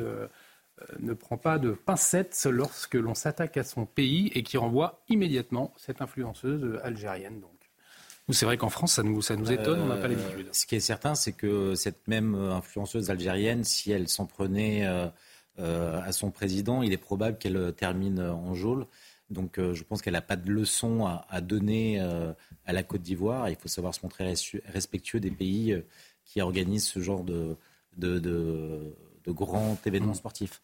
ne 1.00 1.12
prend 1.12 1.36
pas 1.36 1.58
de 1.58 1.72
pincettes 1.72 2.46
lorsque 2.48 2.94
l'on 2.94 3.14
s'attaque 3.14 3.56
à 3.56 3.64
son 3.64 3.84
pays 3.84 4.30
et 4.34 4.44
qui 4.44 4.58
renvoie 4.58 5.02
immédiatement 5.08 5.72
cette 5.76 6.00
influenceuse 6.00 6.78
algérienne. 6.84 7.42
C'est 8.30 8.44
vrai 8.44 8.58
qu'en 8.58 8.68
France, 8.68 8.94
ça 8.94 9.02
nous, 9.02 9.22
ça 9.22 9.36
nous 9.36 9.50
étonne, 9.50 9.80
on 9.80 9.86
n'a 9.86 9.96
pas 9.96 10.04
euh, 10.04 10.08
l'habitude. 10.08 10.48
Ce 10.52 10.66
qui 10.66 10.76
est 10.76 10.80
certain, 10.80 11.14
c'est 11.14 11.32
que 11.32 11.74
cette 11.74 12.06
même 12.08 12.34
influenceuse 12.34 13.10
algérienne, 13.10 13.64
si 13.64 13.90
elle 13.90 14.08
s'en 14.08 14.26
prenait 14.26 14.86
euh, 14.86 15.08
euh, 15.58 16.00
à 16.02 16.12
son 16.12 16.30
président, 16.30 16.82
il 16.82 16.92
est 16.92 16.98
probable 16.98 17.38
qu'elle 17.38 17.72
termine 17.74 18.20
en 18.20 18.54
geôle. 18.54 18.86
Donc 19.30 19.60
je 19.60 19.82
pense 19.82 20.00
qu'elle 20.00 20.14
n'a 20.14 20.22
pas 20.22 20.36
de 20.36 20.50
leçon 20.50 21.06
à, 21.06 21.40
donner 21.42 22.00
à 22.00 22.72
la 22.72 22.82
Côte 22.82 23.02
d'Ivoire. 23.02 23.50
Il 23.50 23.56
faut 23.56 23.68
savoir 23.68 23.94
se 23.94 24.00
montrer 24.02 24.32
respectueux 24.64 25.20
des 25.20 25.30
pays 25.30 25.82
qui 26.24 26.40
organisent 26.40 26.86
ce 26.86 27.00
genre 27.00 27.24
de, 27.24 27.54
de, 27.98 28.18
de, 28.18 28.94
de 29.24 29.30
grands 29.30 29.76
événements 29.84 30.14
sportifs 30.14 30.62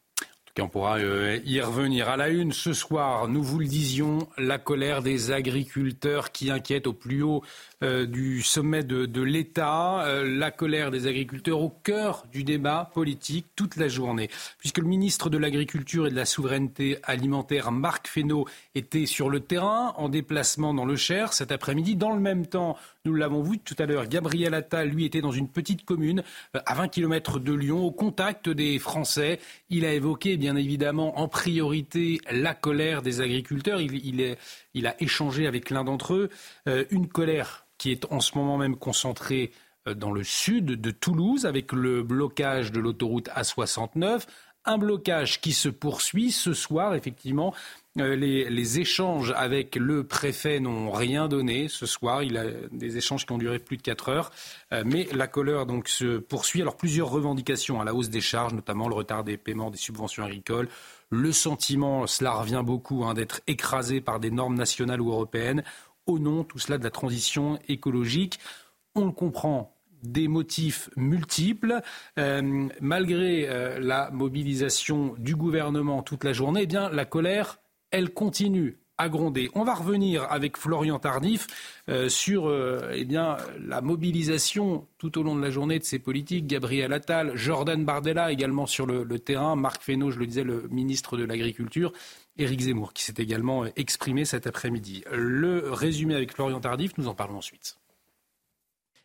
on 0.62 0.68
pourra 0.68 0.98
euh, 0.98 1.40
y 1.44 1.60
revenir. 1.60 2.08
À 2.08 2.16
la 2.16 2.28
une 2.28 2.52
ce 2.52 2.72
soir, 2.72 3.28
nous 3.28 3.42
vous 3.42 3.58
le 3.58 3.66
disions, 3.66 4.28
la 4.38 4.58
colère 4.58 5.02
des 5.02 5.32
agriculteurs 5.32 6.30
qui 6.30 6.50
inquiète 6.50 6.86
au 6.86 6.92
plus 6.92 7.22
haut 7.22 7.42
euh, 7.82 8.06
du 8.06 8.40
sommet 8.42 8.84
de, 8.84 9.22
l'État, 9.22 10.04
euh, 10.04 10.24
la 10.24 10.50
colère 10.50 10.90
des 10.90 11.06
agriculteurs 11.06 11.60
au 11.60 11.70
cœur 11.70 12.24
du 12.32 12.44
débat 12.44 12.90
politique 12.94 13.46
toute 13.56 13.76
la 13.76 13.88
journée. 13.88 14.30
Puisque 14.58 14.78
le 14.78 14.86
ministre 14.86 15.28
de 15.28 15.38
l'Agriculture 15.38 16.06
et 16.06 16.10
de 16.10 16.16
la 16.16 16.24
Souveraineté 16.24 16.98
alimentaire, 17.02 17.72
Marc 17.72 18.06
Fesneau, 18.06 18.46
était 18.74 19.06
sur 19.06 19.30
le 19.30 19.40
terrain 19.40 19.92
en 19.96 20.08
déplacement 20.08 20.72
dans 20.72 20.84
le 20.84 20.96
Cher 20.96 21.32
cet 21.32 21.50
après-midi. 21.50 21.96
Dans 21.96 22.12
le 22.12 22.20
même 22.20 22.46
temps, 22.46 22.76
nous 23.04 23.14
l'avons 23.14 23.42
vu 23.42 23.58
tout 23.58 23.74
à 23.78 23.86
l'heure, 23.86 24.06
Gabriel 24.06 24.54
Attal, 24.54 24.88
lui, 24.88 25.04
était 25.04 25.20
dans 25.20 25.32
une 25.32 25.48
petite 25.48 25.84
commune 25.84 26.22
à 26.54 26.74
20 26.74 26.88
km 26.88 27.38
de 27.38 27.52
Lyon, 27.52 27.84
au 27.84 27.92
contact 27.92 28.48
des 28.48 28.78
Français. 28.78 29.40
Il 29.70 29.84
a 29.84 29.92
évoqué, 29.92 30.36
bien 30.36 30.56
évidemment, 30.56 31.18
en 31.18 31.28
priorité 31.28 32.20
la 32.30 32.54
colère 32.54 33.02
des 33.02 33.20
agriculteurs. 33.20 33.80
Il, 33.80 34.36
il 34.74 34.86
a 34.86 35.02
échangé 35.02 35.46
avec 35.46 35.70
l'un 35.70 35.84
d'entre 35.84 36.14
eux. 36.14 36.30
une 36.90 37.08
colère 37.08 37.66
qui 37.78 37.90
est 37.90 38.06
en 38.10 38.20
ce 38.20 38.36
moment 38.36 38.56
même 38.56 38.76
concentré 38.76 39.50
euh, 39.88 39.94
dans 39.94 40.12
le 40.12 40.24
sud 40.24 40.66
de 40.66 40.90
Toulouse 40.90 41.46
avec 41.46 41.72
le 41.72 42.02
blocage 42.02 42.72
de 42.72 42.80
l'autoroute 42.80 43.28
A69. 43.28 44.22
Un 44.66 44.78
blocage 44.78 45.40
qui 45.40 45.52
se 45.52 45.68
poursuit 45.68 46.32
ce 46.32 46.54
soir, 46.54 46.94
effectivement. 46.94 47.54
Euh, 48.00 48.16
les, 48.16 48.80
échanges 48.80 49.32
avec 49.36 49.76
le 49.76 50.04
préfet 50.04 50.58
n'ont 50.58 50.90
rien 50.90 51.28
donné 51.28 51.68
ce 51.68 51.86
soir. 51.86 52.22
Il 52.22 52.36
a 52.36 52.44
des 52.72 52.96
échanges 52.96 53.26
qui 53.26 53.32
ont 53.32 53.38
duré 53.38 53.58
plus 53.58 53.76
de 53.76 53.82
4 53.82 54.08
heures. 54.08 54.32
Euh, 54.72 54.82
mais 54.84 55.06
la 55.12 55.26
colère 55.28 55.66
se 55.86 56.18
poursuit. 56.18 56.62
Alors 56.62 56.76
plusieurs 56.76 57.10
revendications 57.10 57.80
à 57.80 57.84
la 57.84 57.94
hausse 57.94 58.08
des 58.08 58.20
charges, 58.20 58.54
notamment 58.54 58.88
le 58.88 58.94
retard 58.94 59.22
des 59.22 59.36
paiements 59.36 59.70
des 59.70 59.78
subventions 59.78 60.24
agricoles. 60.24 60.68
Le 61.10 61.30
sentiment, 61.30 62.06
cela 62.06 62.32
revient 62.32 62.62
beaucoup, 62.64 63.04
hein, 63.04 63.14
d'être 63.14 63.42
écrasé 63.46 64.00
par 64.00 64.18
des 64.18 64.30
normes 64.30 64.56
nationales 64.56 65.00
ou 65.00 65.10
européennes 65.10 65.62
au 66.06 66.18
nom, 66.18 66.42
tout 66.42 66.58
cela, 66.58 66.78
de 66.78 66.84
la 66.84 66.90
transition 66.90 67.58
écologique. 67.68 68.40
On 68.94 69.06
le 69.06 69.12
comprend 69.12 69.73
des 70.04 70.28
motifs 70.28 70.90
multiples. 70.96 71.80
Euh, 72.18 72.68
malgré 72.80 73.48
euh, 73.48 73.78
la 73.80 74.10
mobilisation 74.10 75.14
du 75.18 75.34
gouvernement 75.34 76.02
toute 76.02 76.24
la 76.24 76.32
journée, 76.32 76.60
eh 76.62 76.66
bien, 76.66 76.88
la 76.90 77.04
colère, 77.04 77.58
elle 77.90 78.12
continue 78.12 78.78
à 78.96 79.08
gronder. 79.08 79.50
On 79.54 79.64
va 79.64 79.74
revenir 79.74 80.22
avec 80.30 80.56
Florian 80.56 81.00
Tardif 81.00 81.48
euh, 81.88 82.08
sur 82.08 82.48
eh 82.92 83.04
la 83.04 83.80
mobilisation 83.80 84.86
tout 84.98 85.18
au 85.18 85.24
long 85.24 85.34
de 85.34 85.42
la 85.42 85.50
journée 85.50 85.80
de 85.80 85.84
ces 85.84 85.98
politiques. 85.98 86.46
Gabriel 86.46 86.92
Attal, 86.92 87.34
Jordan 87.34 87.84
Bardella 87.84 88.30
également 88.30 88.66
sur 88.66 88.86
le, 88.86 89.02
le 89.02 89.18
terrain, 89.18 89.56
Marc 89.56 89.82
Fesneau, 89.82 90.12
je 90.12 90.20
le 90.20 90.26
disais, 90.26 90.44
le 90.44 90.68
ministre 90.70 91.16
de 91.16 91.24
l'Agriculture. 91.24 91.92
Éric 92.36 92.60
Zemmour, 92.60 92.92
qui 92.92 93.02
s'est 93.04 93.14
également 93.18 93.64
exprimé 93.76 94.24
cet 94.24 94.46
après-midi. 94.46 95.04
Le 95.12 95.70
résumé 95.70 96.14
avec 96.14 96.32
Florian 96.32 96.60
Tardif, 96.60 96.92
nous 96.96 97.08
en 97.08 97.14
parlons 97.14 97.38
ensuite. 97.38 97.76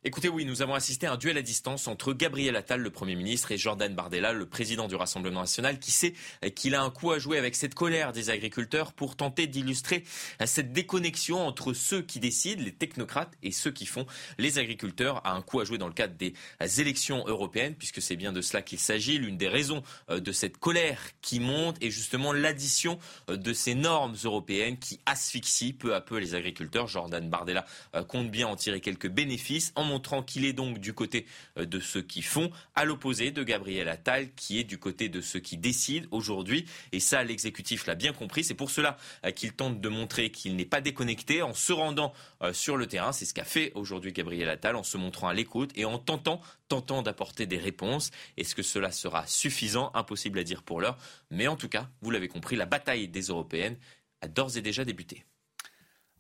Écoutez, 0.05 0.29
oui, 0.29 0.45
nous 0.45 0.61
avons 0.61 0.75
assisté 0.75 1.07
à 1.07 1.11
un 1.11 1.17
duel 1.17 1.37
à 1.37 1.41
distance 1.41 1.89
entre 1.89 2.13
Gabriel 2.13 2.55
Attal, 2.55 2.79
le 2.79 2.89
Premier 2.89 3.15
ministre, 3.15 3.51
et 3.51 3.57
Jordan 3.57 3.93
Bardella, 3.93 4.31
le 4.31 4.45
président 4.45 4.87
du 4.87 4.95
Rassemblement 4.95 5.41
national, 5.41 5.77
qui 5.77 5.91
sait 5.91 6.13
qu'il 6.55 6.73
a 6.73 6.81
un 6.81 6.89
coup 6.89 7.11
à 7.11 7.19
jouer 7.19 7.37
avec 7.37 7.53
cette 7.53 7.75
colère 7.75 8.13
des 8.13 8.29
agriculteurs 8.29 8.93
pour 8.93 9.17
tenter 9.17 9.45
d'illustrer 9.45 10.05
cette 10.45 10.71
déconnexion 10.71 11.45
entre 11.45 11.73
ceux 11.73 12.01
qui 12.01 12.21
décident, 12.21 12.63
les 12.63 12.71
technocrates, 12.71 13.33
et 13.43 13.51
ceux 13.51 13.71
qui 13.71 13.85
font 13.85 14.05
les 14.37 14.57
agriculteurs, 14.57 15.19
a 15.27 15.33
un 15.33 15.41
coup 15.41 15.59
à 15.59 15.65
jouer 15.65 15.77
dans 15.77 15.89
le 15.89 15.93
cadre 15.93 16.15
des 16.15 16.33
élections 16.79 17.25
européennes, 17.27 17.75
puisque 17.75 18.01
c'est 18.01 18.15
bien 18.15 18.31
de 18.31 18.39
cela 18.39 18.61
qu'il 18.61 18.79
s'agit. 18.79 19.17
L'une 19.17 19.35
des 19.35 19.49
raisons 19.49 19.83
euh, 20.09 20.21
de 20.21 20.31
cette 20.31 20.59
colère 20.59 21.01
qui 21.21 21.41
monte 21.41 21.75
est 21.83 21.91
justement 21.91 22.31
l'addition 22.31 22.99
euh, 23.29 23.35
de 23.35 23.51
ces 23.51 23.75
normes 23.75 24.15
européennes 24.23 24.79
qui 24.79 25.01
asphyxient 25.05 25.73
peu 25.73 25.93
à 25.93 25.99
peu 25.99 26.19
les 26.19 26.35
agriculteurs. 26.35 26.87
Jordan 26.87 27.29
Bardella 27.29 27.65
euh, 27.95 28.05
compte 28.05 28.31
bien 28.31 28.47
en 28.47 28.55
tirer 28.55 28.79
quelques 28.79 29.09
bénéfices 29.09 29.73
montrant 29.99 30.23
qu'il 30.23 30.45
est 30.45 30.53
donc 30.53 30.79
du 30.79 30.93
côté 30.93 31.25
euh, 31.57 31.65
de 31.65 31.81
ceux 31.81 32.01
qui 32.01 32.21
font, 32.21 32.49
à 32.73 32.85
l'opposé 32.85 33.31
de 33.31 33.43
Gabriel 33.43 33.89
Attal, 33.89 34.31
qui 34.33 34.57
est 34.57 34.63
du 34.63 34.77
côté 34.77 35.09
de 35.09 35.19
ceux 35.19 35.41
qui 35.41 35.57
décident 35.57 36.07
aujourd'hui. 36.11 36.65
Et 36.93 37.01
ça, 37.01 37.21
l'exécutif 37.21 37.85
l'a 37.85 37.95
bien 37.95 38.13
compris. 38.13 38.45
C'est 38.45 38.53
pour 38.53 38.71
cela 38.71 38.95
euh, 39.25 39.31
qu'il 39.31 39.51
tente 39.51 39.81
de 39.81 39.89
montrer 39.89 40.31
qu'il 40.31 40.55
n'est 40.55 40.63
pas 40.63 40.79
déconnecté 40.79 41.41
en 41.41 41.53
se 41.53 41.73
rendant 41.73 42.13
euh, 42.41 42.53
sur 42.53 42.77
le 42.77 42.87
terrain. 42.87 43.11
C'est 43.11 43.25
ce 43.25 43.33
qu'a 43.33 43.43
fait 43.43 43.73
aujourd'hui 43.75 44.13
Gabriel 44.13 44.49
Attal 44.49 44.77
en 44.77 44.83
se 44.83 44.95
montrant 44.95 45.27
à 45.27 45.33
l'écoute 45.33 45.71
et 45.75 45.83
en 45.83 45.97
tentant, 45.97 46.39
tentant 46.69 47.01
d'apporter 47.01 47.45
des 47.45 47.57
réponses. 47.57 48.11
Est-ce 48.37 48.55
que 48.55 48.63
cela 48.63 48.91
sera 48.91 49.27
suffisant? 49.27 49.91
Impossible 49.95 50.39
à 50.39 50.43
dire 50.45 50.63
pour 50.63 50.79
l'heure. 50.79 50.97
Mais 51.29 51.47
en 51.47 51.57
tout 51.57 51.67
cas, 51.67 51.89
vous 52.01 52.11
l'avez 52.11 52.29
compris, 52.29 52.55
la 52.55 52.65
bataille 52.65 53.09
des 53.09 53.23
européennes 53.23 53.75
a 54.21 54.29
d'ores 54.29 54.55
et 54.55 54.61
déjà 54.61 54.85
débuté. 54.85 55.25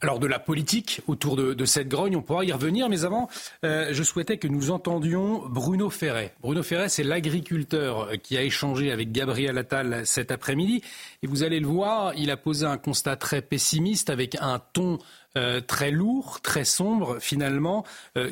Alors 0.01 0.19
de 0.19 0.27
la 0.27 0.39
politique 0.39 1.01
autour 1.07 1.35
de, 1.35 1.65
cette 1.65 1.89
grogne, 1.89 2.15
on 2.15 2.21
pourra 2.21 2.45
y 2.45 2.53
revenir, 2.53 2.87
mais 2.87 3.03
avant, 3.03 3.27
euh, 3.65 3.89
je 3.91 4.01
souhaitais 4.01 4.37
que 4.37 4.47
nous 4.47 4.71
entendions 4.71 5.45
Bruno 5.49 5.89
Ferret. 5.89 6.33
Bruno 6.41 6.63
Ferret, 6.63 6.87
c'est 6.87 7.03
l'agriculteur 7.03 8.11
qui 8.23 8.37
a 8.37 8.43
échangé 8.43 8.93
avec 8.93 9.11
Gabriel 9.11 9.57
Attal 9.57 10.03
cet 10.05 10.31
après-midi. 10.31 10.81
Et 11.21 11.27
vous 11.27 11.43
allez 11.43 11.59
le 11.59 11.67
voir, 11.67 12.13
il 12.15 12.31
a 12.31 12.37
posé 12.37 12.65
un 12.65 12.77
constat 12.77 13.17
très 13.17 13.41
pessimiste 13.41 14.09
avec 14.09 14.37
un 14.39 14.61
ton 14.71 14.99
euh, 15.37 15.59
très 15.59 15.91
lourd, 15.91 16.39
très 16.41 16.63
sombre 16.63 17.17
finalement, 17.19 17.85
euh, 18.17 18.31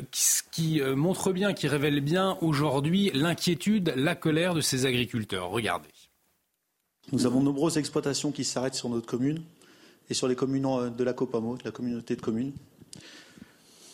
qui, 0.50 0.80
montre 0.96 1.32
bien, 1.32 1.52
qui 1.52 1.68
révèle 1.68 2.00
bien 2.00 2.38
aujourd'hui 2.40 3.10
l'inquiétude, 3.12 3.92
la 3.94 4.14
colère 4.14 4.54
de 4.54 4.62
ces 4.62 4.86
agriculteurs. 4.86 5.50
Regardez. 5.50 5.90
Nous 7.12 7.26
avons 7.26 7.40
de 7.40 7.44
nombreuses 7.44 7.76
exploitations 7.76 8.32
qui 8.32 8.44
s'arrêtent 8.44 8.74
sur 8.74 8.88
notre 8.88 9.06
commune 9.06 9.42
et 10.10 10.14
sur 10.14 10.28
les 10.28 10.36
communes 10.36 10.90
de 10.96 11.04
la 11.04 11.12
COPAMO, 11.12 11.56
de 11.56 11.64
la 11.64 11.70
communauté 11.70 12.16
de 12.16 12.20
communes. 12.20 12.52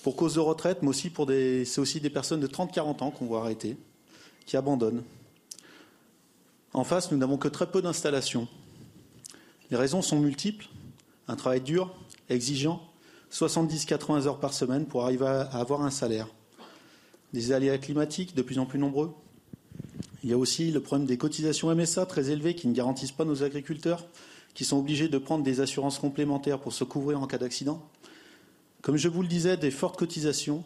Pour 0.02 0.16
cause 0.16 0.34
de 0.34 0.40
retraite, 0.40 0.78
mais 0.82 0.88
aussi 0.88 1.10
pour 1.10 1.26
des, 1.26 1.64
c'est 1.64 1.80
aussi 1.80 2.00
des 2.00 2.10
personnes 2.10 2.40
de 2.40 2.46
30-40 2.46 3.02
ans 3.02 3.10
qu'on 3.10 3.26
voit 3.26 3.40
arrêter, 3.40 3.76
qui 4.46 4.56
abandonnent. 4.56 5.02
En 6.72 6.84
face, 6.84 7.10
nous 7.10 7.18
n'avons 7.18 7.38
que 7.38 7.48
très 7.48 7.70
peu 7.70 7.80
d'installations. 7.80 8.48
Les 9.70 9.76
raisons 9.76 10.02
sont 10.02 10.18
multiples. 10.18 10.66
Un 11.26 11.36
travail 11.36 11.62
dur, 11.62 11.94
exigeant, 12.28 12.82
70-80 13.32 14.26
heures 14.26 14.40
par 14.40 14.52
semaine 14.52 14.84
pour 14.84 15.04
arriver 15.04 15.26
à 15.26 15.42
avoir 15.58 15.82
un 15.82 15.90
salaire. 15.90 16.28
Des 17.32 17.52
aléas 17.52 17.78
climatiques 17.78 18.34
de 18.34 18.42
plus 18.42 18.58
en 18.58 18.66
plus 18.66 18.78
nombreux. 18.78 19.14
Il 20.22 20.30
y 20.30 20.32
a 20.32 20.38
aussi 20.38 20.70
le 20.70 20.80
problème 20.80 21.06
des 21.06 21.16
cotisations 21.16 21.74
MSA 21.74 22.06
très 22.06 22.30
élevées 22.30 22.54
qui 22.54 22.68
ne 22.68 22.74
garantissent 22.74 23.12
pas 23.12 23.24
nos 23.24 23.42
agriculteurs 23.42 24.04
qui 24.54 24.64
sont 24.64 24.78
obligés 24.78 25.08
de 25.08 25.18
prendre 25.18 25.44
des 25.44 25.60
assurances 25.60 25.98
complémentaires 25.98 26.60
pour 26.60 26.72
se 26.72 26.84
couvrir 26.84 27.20
en 27.20 27.26
cas 27.26 27.38
d'accident. 27.38 27.82
Comme 28.82 28.96
je 28.96 29.08
vous 29.08 29.22
le 29.22 29.28
disais, 29.28 29.56
des 29.56 29.70
fortes 29.70 29.96
cotisations, 29.96 30.64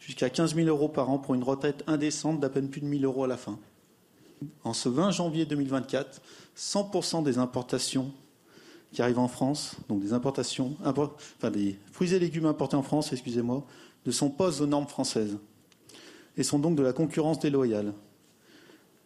jusqu'à 0.00 0.30
15 0.30 0.54
000 0.54 0.68
euros 0.68 0.88
par 0.88 1.10
an 1.10 1.18
pour 1.18 1.34
une 1.34 1.42
retraite 1.42 1.84
indécente 1.86 2.40
d'à 2.40 2.48
peine 2.48 2.68
plus 2.68 2.80
de 2.80 2.86
1 2.86 3.00
000 3.00 3.04
euros 3.04 3.24
à 3.24 3.28
la 3.28 3.36
fin. 3.36 3.58
En 4.64 4.72
ce 4.72 4.88
20 4.88 5.10
janvier 5.10 5.44
2024, 5.44 6.20
100% 6.56 7.22
des 7.22 7.38
importations 7.38 8.10
qui 8.92 9.02
arrivent 9.02 9.18
en 9.18 9.28
France, 9.28 9.76
donc 9.88 10.00
des 10.00 10.12
importations, 10.12 10.76
enfin 10.84 11.50
des 11.50 11.78
fruits 11.92 12.14
et 12.14 12.18
légumes 12.18 12.46
importés 12.46 12.76
en 12.76 12.82
France, 12.82 13.12
excusez-moi, 13.12 13.64
ne 14.06 14.10
sont 14.10 14.30
pas 14.30 14.62
aux 14.62 14.66
normes 14.66 14.88
françaises 14.88 15.38
et 16.36 16.42
sont 16.42 16.58
donc 16.58 16.76
de 16.76 16.82
la 16.82 16.92
concurrence 16.92 17.38
déloyale. 17.38 17.92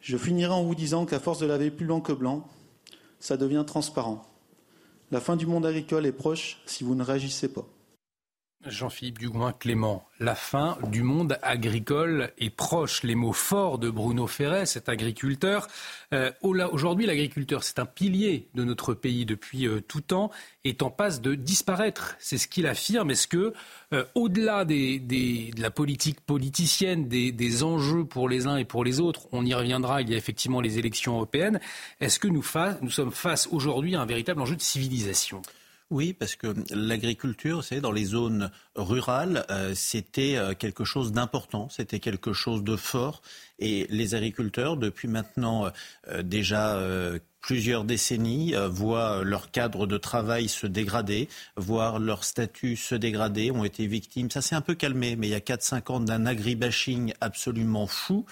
Je 0.00 0.16
finirai 0.16 0.52
en 0.52 0.62
vous 0.62 0.74
disant 0.74 1.06
qu'à 1.06 1.18
force 1.18 1.40
de 1.40 1.46
laver 1.46 1.70
plus 1.70 1.86
blanc 1.86 2.00
que 2.00 2.12
blanc, 2.12 2.46
ça 3.24 3.38
devient 3.38 3.64
transparent. 3.66 4.22
La 5.10 5.18
fin 5.18 5.34
du 5.36 5.46
monde 5.46 5.64
agricole 5.64 6.04
est 6.04 6.12
proche 6.12 6.60
si 6.66 6.84
vous 6.84 6.94
ne 6.94 7.02
réagissez 7.02 7.48
pas. 7.48 7.64
Jean-Philippe 8.66 9.18
Dugouin 9.18 9.52
Clément, 9.52 10.06
la 10.20 10.34
fin 10.34 10.78
du 10.90 11.02
monde 11.02 11.38
agricole 11.42 12.32
est 12.38 12.50
proche. 12.50 13.02
Les 13.02 13.14
mots 13.14 13.32
forts 13.32 13.78
de 13.78 13.90
Bruno 13.90 14.26
Ferret, 14.26 14.66
cet 14.66 14.88
agriculteur. 14.88 15.68
Euh, 16.12 16.30
aujourd'hui, 16.42 17.06
l'agriculteur, 17.06 17.62
c'est 17.62 17.78
un 17.78 17.86
pilier 17.86 18.48
de 18.54 18.64
notre 18.64 18.94
pays 18.94 19.26
depuis 19.26 19.66
euh, 19.66 19.80
tout 19.80 20.00
temps, 20.00 20.30
est 20.64 20.82
en 20.82 20.90
passe 20.90 21.20
de 21.20 21.34
disparaître. 21.34 22.16
C'est 22.18 22.38
ce 22.38 22.48
qu'il 22.48 22.66
affirme. 22.66 23.10
Est-ce 23.10 23.28
que, 23.28 23.52
euh, 23.92 24.04
au-delà 24.14 24.64
de 24.64 25.60
la 25.60 25.70
politique 25.70 26.20
politicienne, 26.20 27.08
des, 27.08 27.62
enjeux 27.62 28.04
pour 28.04 28.28
les 28.28 28.46
uns 28.46 28.56
et 28.56 28.64
pour 28.64 28.84
les 28.84 29.00
autres, 29.00 29.28
on 29.32 29.44
y 29.44 29.54
reviendra, 29.54 30.02
il 30.02 30.10
y 30.10 30.14
a 30.14 30.16
effectivement 30.16 30.60
les 30.60 30.78
élections 30.78 31.14
européennes, 31.14 31.60
est-ce 32.00 32.18
que 32.18 32.28
nous, 32.28 32.44
nous 32.82 32.90
sommes 32.90 33.12
face 33.12 33.48
aujourd'hui 33.52 33.94
à 33.94 34.00
un 34.00 34.06
véritable 34.06 34.40
enjeu 34.40 34.56
de 34.56 34.62
civilisation? 34.62 35.42
Oui, 35.90 36.14
parce 36.14 36.34
que 36.34 36.54
l'agriculture, 36.74 37.62
c'est 37.62 37.80
dans 37.80 37.92
les 37.92 38.06
zones 38.06 38.50
rurales, 38.74 39.44
euh, 39.50 39.74
c'était 39.74 40.36
euh, 40.36 40.54
quelque 40.54 40.84
chose 40.84 41.12
d'important, 41.12 41.68
c'était 41.68 42.00
quelque 42.00 42.32
chose 42.32 42.64
de 42.64 42.74
fort. 42.74 43.20
Et 43.58 43.86
les 43.90 44.14
agriculteurs, 44.14 44.78
depuis 44.78 45.08
maintenant 45.08 45.70
euh, 46.08 46.22
déjà 46.22 46.80
plusieurs 47.40 47.84
décennies, 47.84 48.54
voient 48.70 49.22
leur 49.22 49.50
cadre 49.50 49.86
de 49.86 49.98
travail 49.98 50.48
se 50.48 50.66
dégrader, 50.66 51.28
voient 51.56 51.98
leur 51.98 52.24
statut 52.24 52.74
se 52.74 52.94
dégrader, 52.94 53.50
ont 53.50 53.64
été 53.64 53.86
victimes. 53.86 54.30
Ça 54.30 54.40
s'est 54.40 54.54
un 54.54 54.62
peu 54.62 54.74
calmé, 54.74 55.14
mais 55.14 55.28
il 55.28 55.30
y 55.30 55.34
a 55.34 55.40
4-5 55.40 55.92
ans 55.92 56.00
d'un 56.00 56.24
agribashing 56.24 57.12
absolument 57.20 57.86
fou. 57.86 58.24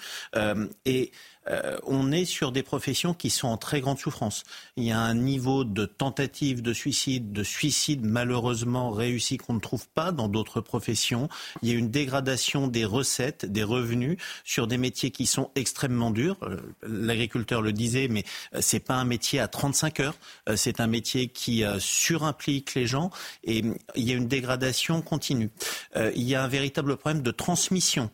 et 0.85 1.11
euh, 1.49 1.77
on 1.85 2.11
est 2.11 2.25
sur 2.25 2.51
des 2.51 2.63
professions 2.63 3.13
qui 3.13 3.29
sont 3.29 3.47
en 3.47 3.57
très 3.57 3.81
grande 3.81 3.99
souffrance. 3.99 4.43
Il 4.77 4.83
y 4.83 4.91
a 4.91 4.99
un 4.99 5.13
niveau 5.13 5.63
de 5.63 5.85
tentative 5.85 6.61
de 6.61 6.73
suicide, 6.73 7.33
de 7.33 7.43
suicide 7.43 8.05
malheureusement 8.05 8.91
réussi 8.91 9.37
qu'on 9.37 9.53
ne 9.53 9.59
trouve 9.59 9.87
pas 9.89 10.11
dans 10.11 10.27
d'autres 10.27 10.61
professions. 10.61 11.29
Il 11.61 11.69
y 11.69 11.71
a 11.73 11.75
une 11.75 11.89
dégradation 11.89 12.67
des 12.67 12.85
recettes, 12.85 13.45
des 13.45 13.63
revenus 13.63 14.17
sur 14.43 14.67
des 14.67 14.77
métiers 14.77 15.11
qui 15.11 15.25
sont 15.25 15.51
extrêmement 15.55 16.11
durs. 16.11 16.37
Euh, 16.43 16.57
l'agriculteur 16.83 17.61
le 17.61 17.73
disait, 17.73 18.07
mais 18.07 18.23
euh, 18.55 18.59
c'est 18.61 18.79
pas 18.79 18.95
un 18.95 19.05
métier 19.05 19.39
à 19.39 19.47
35 19.47 19.99
heures. 19.99 20.15
C'est 20.55 20.79
un 20.79 20.87
métier 20.87 21.27
qui 21.27 21.63
surimplique 21.79 22.75
les 22.75 22.85
gens 22.85 23.09
et 23.43 23.63
il 23.95 24.03
y 24.03 24.11
a 24.11 24.15
une 24.15 24.27
dégradation 24.27 25.01
continue. 25.01 25.49
Il 25.95 26.23
y 26.23 26.35
a 26.35 26.43
un 26.43 26.47
véritable 26.47 26.97
problème 26.97 27.21
de 27.21 27.31
transmission. 27.31 28.09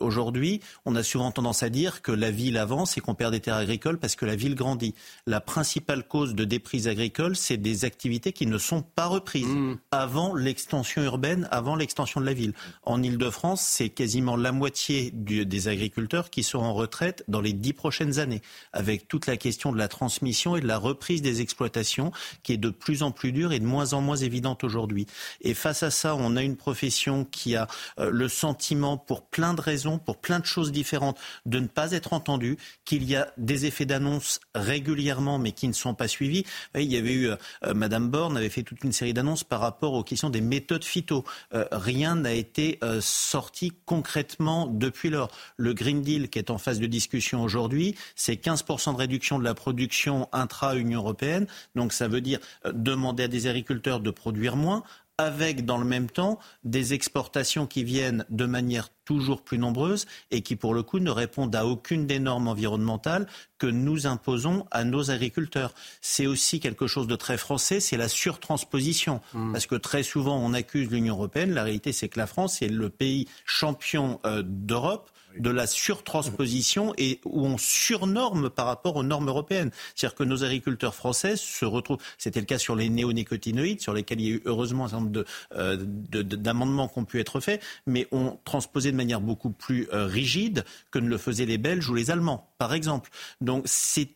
Aujourd'hui, 0.00 0.60
on 0.84 0.96
a 0.96 1.02
souvent 1.02 1.30
tendance 1.30 1.62
à 1.62 1.68
dire 1.68 2.02
que 2.02 2.12
la 2.24 2.30
ville 2.30 2.56
avance 2.56 2.96
et 2.96 3.02
qu'on 3.02 3.14
perd 3.14 3.32
des 3.32 3.40
terres 3.40 3.56
agricoles 3.56 3.98
parce 3.98 4.16
que 4.16 4.24
la 4.24 4.34
ville 4.34 4.54
grandit. 4.54 4.94
La 5.26 5.42
principale 5.42 6.08
cause 6.08 6.34
de 6.34 6.44
déprise 6.44 6.88
agricole, 6.88 7.36
c'est 7.36 7.58
des 7.58 7.84
activités 7.84 8.32
qui 8.32 8.46
ne 8.46 8.56
sont 8.56 8.80
pas 8.80 9.06
reprises 9.06 9.46
mmh. 9.46 9.76
avant 9.90 10.34
l'extension 10.34 11.02
urbaine, 11.02 11.46
avant 11.50 11.76
l'extension 11.76 12.22
de 12.22 12.26
la 12.26 12.32
ville. 12.32 12.54
En 12.84 13.02
Ile-de-France, 13.02 13.60
c'est 13.60 13.90
quasiment 13.90 14.36
la 14.36 14.52
moitié 14.52 15.10
des 15.12 15.68
agriculteurs 15.68 16.30
qui 16.30 16.42
sont 16.42 16.60
en 16.60 16.72
retraite 16.72 17.24
dans 17.28 17.42
les 17.42 17.52
dix 17.52 17.74
prochaines 17.74 18.18
années, 18.18 18.40
avec 18.72 19.06
toute 19.06 19.26
la 19.26 19.36
question 19.36 19.70
de 19.70 19.76
la 19.76 19.88
transmission 19.88 20.56
et 20.56 20.62
de 20.62 20.66
la 20.66 20.78
reprise 20.78 21.20
des 21.20 21.42
exploitations 21.42 22.10
qui 22.42 22.54
est 22.54 22.58
de 22.58 22.70
plus 22.70 23.02
en 23.02 23.10
plus 23.10 23.32
dure 23.32 23.52
et 23.52 23.58
de 23.58 23.66
moins 23.66 23.92
en 23.92 24.00
moins 24.00 24.16
évidente 24.16 24.64
aujourd'hui. 24.64 25.06
Et 25.42 25.52
face 25.52 25.82
à 25.82 25.90
ça, 25.90 26.16
on 26.16 26.36
a 26.36 26.42
une 26.42 26.56
profession 26.56 27.26
qui 27.26 27.54
a 27.54 27.66
euh, 27.98 28.08
le 28.10 28.28
sentiment, 28.28 28.96
pour 28.96 29.26
plein 29.26 29.52
de 29.52 29.60
raisons, 29.60 29.98
pour 29.98 30.16
plein 30.16 30.40
de 30.40 30.46
choses 30.46 30.72
différentes, 30.72 31.18
de 31.44 31.58
ne 31.58 31.66
pas 31.66 31.92
être 31.92 32.13
entendue, 32.14 32.56
qu'il 32.84 33.04
y 33.04 33.16
a 33.16 33.32
des 33.36 33.66
effets 33.66 33.86
d'annonce 33.86 34.40
régulièrement, 34.54 35.38
mais 35.38 35.52
qui 35.52 35.68
ne 35.68 35.72
sont 35.72 35.94
pas 35.94 36.08
suivis. 36.08 36.44
Il 36.74 36.90
y 36.90 36.96
avait 36.96 37.12
eu, 37.12 37.28
euh, 37.28 37.74
Madame 37.74 38.08
Borne 38.08 38.36
avait 38.36 38.48
fait 38.48 38.62
toute 38.62 38.84
une 38.84 38.92
série 38.92 39.14
d'annonces 39.14 39.44
par 39.44 39.60
rapport 39.60 39.94
aux 39.94 40.02
questions 40.02 40.30
des 40.30 40.40
méthodes 40.40 40.84
phyto. 40.84 41.24
Euh, 41.54 41.66
rien 41.72 42.14
n'a 42.14 42.32
été 42.32 42.78
sorti 43.00 43.72
concrètement 43.86 44.66
depuis 44.66 45.10
lors. 45.10 45.30
Le 45.56 45.74
Green 45.74 46.02
Deal 46.02 46.28
qui 46.28 46.38
est 46.38 46.50
en 46.50 46.58
phase 46.58 46.80
de 46.80 46.86
discussion 46.86 47.42
aujourd'hui, 47.42 47.94
c'est 48.14 48.34
15% 48.34 48.92
de 48.92 48.98
réduction 48.98 49.38
de 49.38 49.44
la 49.44 49.54
production 49.54 50.28
intra-Union 50.32 51.00
européenne. 51.00 51.46
Donc 51.74 51.92
ça 51.92 52.08
veut 52.08 52.20
dire 52.20 52.38
demander 52.72 53.24
à 53.24 53.28
des 53.28 53.46
agriculteurs 53.46 54.00
de 54.00 54.10
produire 54.10 54.56
moins 54.56 54.82
avec 55.18 55.64
dans 55.64 55.78
le 55.78 55.84
même 55.84 56.10
temps 56.10 56.40
des 56.64 56.92
exportations 56.92 57.66
qui 57.66 57.84
viennent 57.84 58.24
de 58.30 58.46
manière 58.46 58.88
toujours 59.04 59.42
plus 59.42 59.58
nombreuse 59.58 60.06
et 60.30 60.40
qui 60.40 60.56
pour 60.56 60.74
le 60.74 60.82
coup 60.82 60.98
ne 60.98 61.10
répondent 61.10 61.54
à 61.54 61.66
aucune 61.66 62.06
des 62.06 62.18
normes 62.18 62.48
environnementales 62.48 63.28
que 63.58 63.66
nous 63.66 64.06
imposons 64.06 64.66
à 64.72 64.82
nos 64.82 65.10
agriculteurs. 65.10 65.72
C'est 66.00 66.26
aussi 66.26 66.58
quelque 66.58 66.86
chose 66.86 67.06
de 67.06 67.14
très 67.14 67.38
français, 67.38 67.78
c'est 67.78 67.96
la 67.96 68.08
surtransposition. 68.08 69.20
Mmh. 69.34 69.52
Parce 69.52 69.66
que 69.66 69.76
très 69.76 70.02
souvent 70.02 70.36
on 70.36 70.52
accuse 70.52 70.90
l'Union 70.90 71.14
européenne, 71.14 71.52
la 71.52 71.62
réalité 71.62 71.92
c'est 71.92 72.08
que 72.08 72.18
la 72.18 72.26
France 72.26 72.60
est 72.62 72.68
le 72.68 72.90
pays 72.90 73.28
champion 73.44 74.20
euh, 74.26 74.42
d'Europe 74.44 75.10
de 75.38 75.50
la 75.50 75.66
surtransposition 75.66 76.94
et 76.98 77.20
où 77.24 77.44
on 77.44 77.58
surnorme 77.58 78.50
par 78.50 78.66
rapport 78.66 78.96
aux 78.96 79.02
normes 79.02 79.28
européennes. 79.28 79.70
C'est-à-dire 79.94 80.16
que 80.16 80.24
nos 80.24 80.44
agriculteurs 80.44 80.94
français 80.94 81.36
se 81.36 81.64
retrouvent, 81.64 81.98
c'était 82.18 82.40
le 82.40 82.46
cas 82.46 82.58
sur 82.58 82.76
les 82.76 82.88
néonicotinoïdes, 82.88 83.80
sur 83.80 83.92
lesquels 83.92 84.20
il 84.20 84.26
y 84.26 84.32
a 84.32 84.34
eu 84.36 84.42
heureusement 84.44 84.86
un 84.86 84.88
certain 84.88 85.04
nombre 85.04 85.24
euh, 85.56 85.76
d'amendements 85.76 86.88
qui 86.88 86.98
ont 86.98 87.04
pu 87.04 87.20
être 87.20 87.40
faits, 87.40 87.62
mais 87.86 88.06
ont 88.12 88.38
transposé 88.44 88.92
de 88.92 88.96
manière 88.96 89.20
beaucoup 89.20 89.50
plus 89.50 89.88
euh, 89.92 90.06
rigide 90.06 90.64
que 90.90 90.98
ne 90.98 91.08
le 91.08 91.18
faisaient 91.18 91.46
les 91.46 91.58
Belges 91.58 91.88
ou 91.88 91.94
les 91.94 92.10
Allemands, 92.10 92.48
par 92.58 92.74
exemple. 92.74 93.10
Donc 93.40 93.64
c'est 93.66 94.08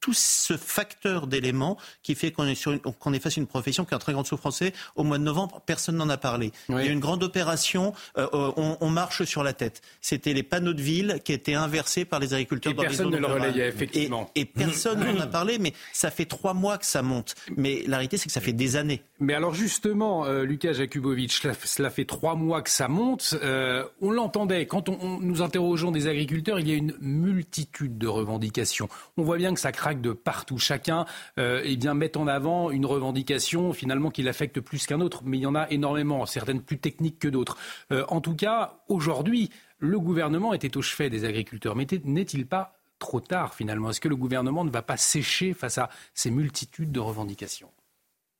tout 0.00 0.14
ce 0.14 0.56
facteur 0.56 1.26
d'éléments 1.26 1.76
qui 2.02 2.14
fait 2.14 2.32
qu'on 2.32 2.46
est, 2.46 2.54
sur 2.54 2.80
qu'on 2.80 3.12
est 3.12 3.20
face 3.20 3.38
à 3.38 3.40
une 3.40 3.46
profession 3.46 3.84
qui 3.84 3.92
est 3.92 3.96
en 3.96 3.98
très 3.98 4.12
grande 4.12 4.26
souffrance. 4.26 4.62
Au 4.96 5.04
mois 5.04 5.18
de 5.18 5.22
novembre, 5.22 5.60
personne 5.64 5.96
n'en 5.96 6.08
a 6.08 6.16
parlé. 6.16 6.52
Il 6.68 6.74
y 6.76 6.78
a 6.78 6.84
une 6.86 7.00
grande 7.00 7.22
opération, 7.22 7.92
euh, 8.18 8.26
euh, 8.32 8.52
on, 8.56 8.76
on, 8.80 8.90
marche 8.90 9.24
sur 9.24 9.42
la 9.42 9.52
tête. 9.52 9.82
C'était 10.00 10.32
les 10.32 10.42
panneaux 10.42 10.72
de 10.72 10.82
ville 10.82 11.20
qui 11.24 11.32
étaient 11.32 11.54
inversés 11.54 12.04
par 12.04 12.18
les 12.18 12.34
agriculteurs 12.34 12.72
et 12.72 12.76
personne 12.76 13.10
ne 13.10 13.18
le 13.18 13.26
relayait, 13.26 13.68
effectivement. 13.68 14.30
Et, 14.34 14.44
personne 14.44 15.00
n'en 15.00 15.20
a 15.20 15.26
parlé, 15.28 15.58
mais 15.58 15.72
ça 15.92 16.10
fait 16.10 16.24
trois 16.24 16.54
mois 16.54 16.78
que 16.78 16.86
ça 16.86 17.02
monte. 17.02 17.34
Mais 17.56 17.84
la 17.86 17.98
réalité, 17.98 18.16
c'est 18.16 18.26
que 18.26 18.32
ça 18.32 18.40
fait 18.40 18.52
des 18.52 18.76
années. 18.76 19.02
Mais 19.20 19.34
alors 19.34 19.54
justement, 19.54 20.24
euh, 20.24 20.44
Lucas 20.44 20.72
Jakubovic, 20.72 21.32
cela 21.64 21.90
fait 21.90 22.04
trois 22.04 22.34
mois 22.34 22.62
que 22.62 22.70
ça 22.70 22.88
monte. 22.88 23.36
Euh, 23.42 23.84
on 24.00 24.10
l'entendait, 24.10 24.66
quand 24.66 24.88
on, 24.88 24.98
on, 25.00 25.20
nous 25.20 25.42
interrogeons 25.42 25.90
des 25.90 26.06
agriculteurs, 26.06 26.58
il 26.60 26.68
y 26.68 26.72
a 26.72 26.76
une 26.76 26.94
multitude 27.00 27.98
de 27.98 28.08
revendications. 28.08 28.88
On 29.16 29.22
voit 29.22 29.36
bien 29.36 29.54
que 29.54 29.60
ça 29.60 29.72
craque 29.72 29.89
de 29.94 30.12
partout. 30.12 30.58
Chacun 30.58 31.04
euh, 31.38 31.62
eh 31.64 31.76
bien, 31.76 31.94
met 31.94 32.16
en 32.16 32.26
avant 32.26 32.70
une 32.70 32.86
revendication 32.86 33.72
finalement 33.72 34.10
qui 34.10 34.22
l'affecte 34.22 34.60
plus 34.60 34.86
qu'un 34.86 35.00
autre, 35.00 35.22
mais 35.24 35.38
il 35.38 35.42
y 35.42 35.46
en 35.46 35.54
a 35.54 35.68
énormément, 35.70 36.24
certaines 36.26 36.62
plus 36.62 36.78
techniques 36.78 37.18
que 37.18 37.28
d'autres. 37.28 37.58
Euh, 37.92 38.04
en 38.08 38.20
tout 38.20 38.36
cas, 38.36 38.80
aujourd'hui, 38.88 39.50
le 39.78 39.98
gouvernement 39.98 40.54
était 40.54 40.76
au 40.76 40.82
chevet 40.82 41.10
des 41.10 41.24
agriculteurs, 41.24 41.74
mais 41.74 41.86
n'est-il 42.04 42.46
pas 42.46 42.74
trop 42.98 43.20
tard 43.20 43.54
finalement? 43.54 43.90
Est-ce 43.90 44.00
que 44.00 44.08
le 44.08 44.16
gouvernement 44.16 44.64
ne 44.64 44.70
va 44.70 44.82
pas 44.82 44.96
sécher 44.96 45.54
face 45.54 45.78
à 45.78 45.90
ces 46.14 46.30
multitudes 46.30 46.92
de 46.92 47.00
revendications? 47.00 47.70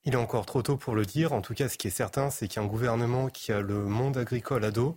Il 0.05 0.15
est 0.15 0.17
encore 0.17 0.47
trop 0.47 0.63
tôt 0.63 0.77
pour 0.77 0.95
le 0.95 1.05
dire. 1.05 1.33
En 1.33 1.43
tout 1.43 1.55
cas, 1.55 1.69
ce 1.69 1.77
qui 1.77 1.89
est 1.89 1.91
certain, 1.91 2.31
c'est 2.31 2.49
qu'un 2.49 2.65
gouvernement 2.65 3.29
qui 3.29 3.53
a 3.53 3.61
le 3.61 3.85
monde 3.85 4.17
agricole 4.17 4.65
à 4.65 4.71
dos, 4.71 4.97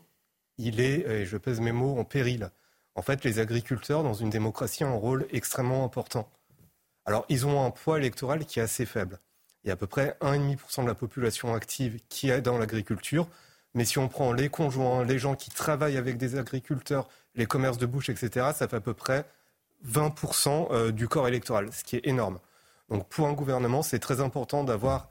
il 0.58 0.80
est, 0.80 0.99
et 1.10 1.26
je 1.26 1.38
pèse 1.38 1.60
mes 1.60 1.72
mots, 1.72 1.97
en 1.97 2.06
péril. 2.06 2.51
En 2.95 3.01
fait, 3.01 3.24
les 3.24 3.39
agriculteurs, 3.39 4.04
dans 4.04 4.14
une 4.14 4.30
démocratie, 4.30 4.84
ont 4.84 4.93
un 4.93 4.97
rôle 4.97 5.26
extrêmement 5.32 5.84
important. 5.84 6.30
Alors, 7.06 7.26
ils 7.30 7.45
ont 7.45 7.66
un 7.66 7.72
poids 7.72 7.97
électoral 7.97 8.45
qui 8.45 8.60
est 8.60 8.64
assez 8.64 8.86
faible. 8.86 9.20
Il 9.64 9.68
y 9.68 9.72
a 9.72 9.74
à 9.74 9.78
peu 9.78 9.88
près 9.88 10.18
1,5% 10.22 10.84
de 10.84 10.88
la 10.88 10.95
population 10.95 11.54
active 11.54 11.99
qui 12.10 12.30
est 12.30 12.41
dans 12.41 12.58
l'agriculture. 12.58 13.28
Mais 13.74 13.86
si 13.86 13.97
on 13.97 14.08
prend 14.08 14.34
les 14.34 14.49
conjoints, 14.49 15.04
les 15.04 15.20
gens 15.20 15.36
qui 15.36 15.49
travaillent 15.49 15.97
avec 15.97 16.18
des 16.18 16.38
agriculteurs, 16.38 17.10
les 17.36 17.45
commerces 17.45 17.78
de 17.78 17.86
bouche, 17.86 18.10
etc., 18.10 18.51
ça 18.54 18.68
fait 18.68 18.76
à 18.76 18.82
peu 18.82 18.93
près 18.93 19.26
20% 19.88 20.68
euh, 20.72 20.91
du 20.91 21.08
corps 21.08 21.28
électoral, 21.28 21.72
ce 21.72 21.84
qui 21.84 21.95
est 21.95 22.08
énorme. 22.08 22.39
Donc 22.89 23.08
pour 23.10 23.28
un 23.28 23.34
gouvernement, 23.34 23.82
c'est 23.82 23.99
très 23.99 24.22
important 24.22 24.64
d'avoir, 24.64 25.10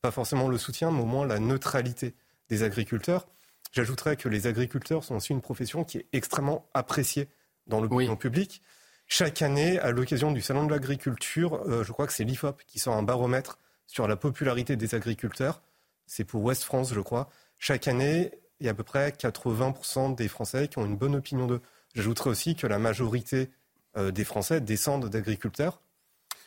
pas 0.00 0.10
forcément 0.10 0.48
le 0.48 0.58
soutien, 0.58 0.90
mais 0.90 1.02
au 1.02 1.06
moins 1.06 1.26
la 1.26 1.38
neutralité 1.38 2.14
des 2.48 2.62
agriculteurs. 2.62 3.26
J'ajouterais 3.72 4.16
que 4.16 4.28
les 4.28 4.46
agriculteurs 4.46 5.04
sont 5.04 5.16
aussi 5.16 5.32
une 5.32 5.40
profession 5.40 5.84
qui 5.84 5.98
est 5.98 6.06
extrêmement 6.12 6.66
appréciée 6.74 7.28
dans 7.66 7.80
l'opinion 7.80 8.16
public. 8.16 8.62
Chaque 9.06 9.42
année, 9.42 9.78
à 9.78 9.90
l'occasion 9.90 10.32
du 10.32 10.40
Salon 10.40 10.64
de 10.64 10.70
l'agriculture, 10.70 11.62
euh, 11.66 11.84
je 11.84 11.92
crois 11.92 12.06
que 12.06 12.12
c'est 12.12 12.24
l'IFOP 12.24 12.62
qui 12.66 12.78
sort 12.78 12.94
un 12.94 13.02
baromètre 13.02 13.58
sur 13.86 14.08
la 14.08 14.16
popularité 14.16 14.76
des 14.76 14.94
agriculteurs. 14.94 15.62
C'est 16.06 16.24
pour 16.24 16.42
West 16.42 16.64
France, 16.64 16.94
je 16.94 17.00
crois. 17.00 17.28
Chaque 17.58 17.88
année, 17.88 18.32
il 18.58 18.66
y 18.66 18.68
a 18.68 18.72
à 18.72 18.74
peu 18.74 18.84
près 18.84 19.10
80% 19.10 20.14
des 20.14 20.28
Français 20.28 20.68
qui 20.68 20.78
ont 20.78 20.86
une 20.86 20.96
bonne 20.96 21.14
opinion 21.14 21.46
d'eux. 21.46 21.60
J'ajouterais 21.94 22.30
aussi 22.30 22.56
que 22.56 22.66
la 22.66 22.78
majorité 22.78 23.50
euh, 23.96 24.10
des 24.10 24.24
Français 24.24 24.60
descendent 24.60 25.08
d'agriculteurs, 25.10 25.82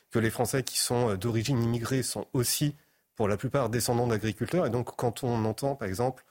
que 0.10 0.18
les 0.18 0.32
Français 0.32 0.64
qui 0.64 0.80
sont 0.80 1.12
euh, 1.12 1.18
d'origine 1.18 1.62
immigrée 1.62 2.02
sont 2.02 2.26
aussi, 2.34 2.76
pour 3.16 3.28
la 3.28 3.38
plupart, 3.38 3.70
descendants 3.70 4.08
d'agriculteurs. 4.08 4.66
Et 4.66 4.70
donc, 4.72 4.96
quand 4.96 5.24
on 5.24 5.46
entend, 5.46 5.76
par 5.76 5.88
exemple, 5.88 6.26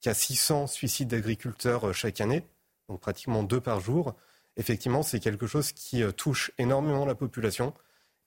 qu'il 0.00 0.10
y 0.10 0.12
a 0.12 0.14
600 0.14 0.66
suicides 0.66 1.08
d'agriculteurs 1.08 1.94
chaque 1.94 2.20
année, 2.20 2.44
donc 2.88 3.00
pratiquement 3.00 3.42
deux 3.42 3.60
par 3.60 3.80
jour, 3.80 4.14
effectivement, 4.58 5.02
c'est 5.02 5.20
quelque 5.20 5.46
chose 5.46 5.72
qui 5.72 6.02
euh, 6.02 6.12
touche 6.12 6.50
énormément 6.58 7.06
la 7.06 7.14
population. 7.14 7.72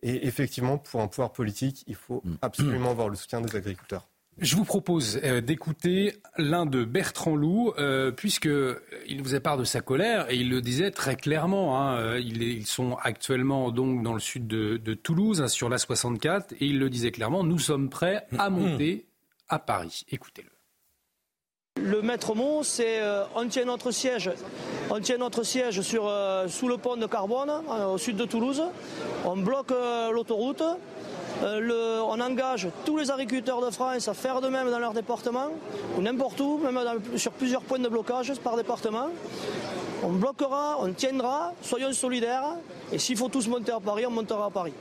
Et 0.01 0.25
effectivement, 0.25 0.79
pour 0.79 1.01
un 1.01 1.07
pouvoir 1.07 1.31
politique, 1.31 1.83
il 1.85 1.95
faut 1.95 2.21
mm. 2.23 2.35
absolument 2.41 2.89
avoir 2.89 3.09
le 3.09 3.15
soutien 3.15 3.41
des 3.41 3.55
agriculteurs. 3.55 4.07
Je 4.39 4.55
vous 4.55 4.63
propose 4.63 5.19
euh, 5.23 5.41
d'écouter 5.41 6.15
l'un 6.37 6.65
de 6.65 6.85
Bertrand 6.85 7.35
Loup, 7.35 7.73
euh, 7.77 8.11
puisqu'il 8.11 9.17
nous 9.17 9.35
a 9.35 9.39
part 9.41 9.57
de 9.57 9.65
sa 9.65 9.81
colère 9.81 10.31
et 10.31 10.37
il 10.37 10.49
le 10.49 10.61
disait 10.61 10.89
très 10.89 11.17
clairement. 11.17 11.79
Hein, 11.79 12.17
ils, 12.17 12.65
sont 12.65 12.95
actuellement 13.03 13.71
donc 13.71 14.01
dans 14.01 14.13
le 14.13 14.19
sud 14.19 14.47
de, 14.47 14.93
Toulouse, 14.93 15.41
hein, 15.41 15.47
sur 15.49 15.69
la 15.69 15.77
64, 15.77 16.53
et 16.53 16.65
il 16.65 16.79
le 16.79 16.89
disait 16.89 17.11
clairement 17.11 17.43
nous 17.43 17.59
sommes 17.59 17.89
prêts 17.89 18.25
à 18.37 18.49
mm. 18.49 18.53
monter 18.53 19.05
à 19.49 19.59
Paris. 19.59 20.05
Écoutez-le. 20.09 20.49
Le 21.83 22.03
maître 22.03 22.35
mot, 22.35 22.61
c'est 22.63 22.99
euh, 22.99 23.23
on 23.35 23.49
tient 23.49 23.65
notre 23.65 23.91
siège, 23.91 24.29
sur, 25.81 26.03
euh, 26.07 26.47
sous 26.47 26.67
le 26.67 26.77
pont 26.77 26.95
de 26.95 27.07
Carbone, 27.07 27.49
euh, 27.49 27.93
au 27.93 27.97
sud 27.97 28.17
de 28.17 28.25
Toulouse. 28.25 28.61
On 29.25 29.35
bloque 29.35 29.73
l'autoroute. 30.11 30.61
on 31.41 32.19
engage 32.21 32.67
tous 32.85 32.97
les 32.97 33.09
agriculteurs 33.09 33.65
de 33.65 33.71
France 33.71 34.07
à 34.07 34.13
faire 34.13 34.41
de 34.41 34.47
même 34.47 34.69
dans 34.69 34.77
leur 34.77 34.93
département, 34.93 35.47
ou 35.97 36.01
n'importe 36.01 36.39
où, 36.39 36.59
même 36.59 36.79
sur 37.15 37.31
plusieurs 37.31 37.61
points 37.61 37.79
de 37.79 37.89
blocage 37.89 38.31
par 38.43 38.55
département. 38.55 39.07
On 40.03 40.11
bloquera, 40.11 40.77
on 40.79 40.93
tiendra, 40.93 41.53
soyons 41.63 41.93
solidaires, 41.93 42.57
et 42.91 42.99
s'il 42.99 43.17
faut 43.17 43.29
tous 43.29 43.47
monter 43.47 43.71
à 43.71 43.79
Paris, 43.79 44.05
on 44.05 44.11
montera 44.11 44.45
à 44.45 44.49
Paris. 44.49 44.73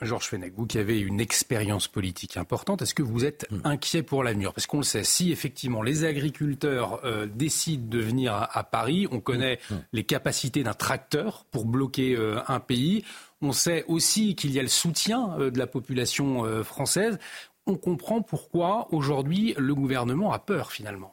Georges 0.00 0.28
Fenech, 0.28 0.52
vous 0.56 0.66
qui 0.66 0.78
avez 0.78 1.00
une 1.00 1.20
expérience 1.20 1.88
politique 1.88 2.36
importante, 2.36 2.82
est-ce 2.82 2.94
que 2.94 3.02
vous 3.02 3.24
êtes 3.24 3.46
hmm. 3.50 3.60
inquiet 3.64 4.02
pour 4.02 4.22
l'avenir? 4.22 4.52
Parce 4.52 4.66
qu'on 4.66 4.78
le 4.78 4.84
sait, 4.84 5.02
si 5.02 5.32
effectivement 5.32 5.82
les 5.82 6.04
agriculteurs 6.04 7.04
euh, 7.04 7.26
décident 7.26 7.88
de 7.88 7.98
venir 7.98 8.34
à, 8.34 8.64
Paris, 8.64 9.08
on 9.10 9.20
connaît 9.20 9.58
hmm. 9.70 9.74
Hmm. 9.74 9.82
les 9.92 10.04
capacités 10.04 10.62
d'un 10.62 10.74
tracteur 10.74 11.44
pour 11.50 11.64
bloquer 11.64 12.14
euh, 12.14 12.40
un 12.46 12.60
pays. 12.60 13.04
On 13.40 13.52
sait 13.52 13.84
aussi 13.88 14.36
qu'il 14.36 14.52
y 14.52 14.58
a 14.60 14.62
le 14.62 14.68
soutien 14.68 15.36
euh, 15.38 15.50
de 15.50 15.58
la 15.58 15.66
population 15.66 16.62
française. 16.62 17.18
On 17.66 17.76
comprend 17.76 18.22
pourquoi 18.22 18.88
aujourd'hui 18.92 19.54
le 19.58 19.74
gouvernement 19.74 20.32
a 20.32 20.38
peur 20.38 20.70
finalement. 20.72 21.10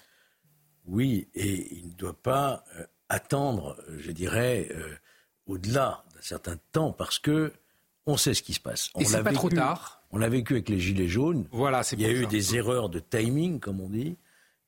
Oui, 0.86 1.28
et 1.34 1.76
il 1.76 1.88
ne 1.88 1.94
doit 1.94 2.22
pas 2.22 2.64
attendre, 3.10 3.78
je 3.98 4.12
dirais, 4.12 4.70
au-delà 5.48 6.04
d'un 6.14 6.22
certain 6.22 6.58
temps, 6.72 6.92
parce 6.92 7.20
que 7.20 7.52
on 8.06 8.18
sait 8.18 8.34
ce 8.34 8.44
qui 8.44 8.54
se 8.54 8.60
passe. 8.60 8.90
On 8.96 9.02
Et 9.02 9.24
pas 9.24 9.32
trop 9.32 9.50
tard. 9.50 10.04
On 10.12 10.18
l'a 10.18 10.30
vécu 10.30 10.54
avec 10.54 10.70
les 10.70 10.80
Gilets 10.80 11.08
jaunes. 11.08 11.48
Voilà, 11.52 11.84
c'est 11.84 11.96
Il 11.96 12.02
y 12.02 12.06
a 12.06 12.12
eu 12.12 12.26
des 12.28 12.56
erreurs 12.56 12.90
de 12.90 13.00
timing, 13.00 13.60
comme 13.60 13.82
on 13.82 13.90
dit, 13.90 14.18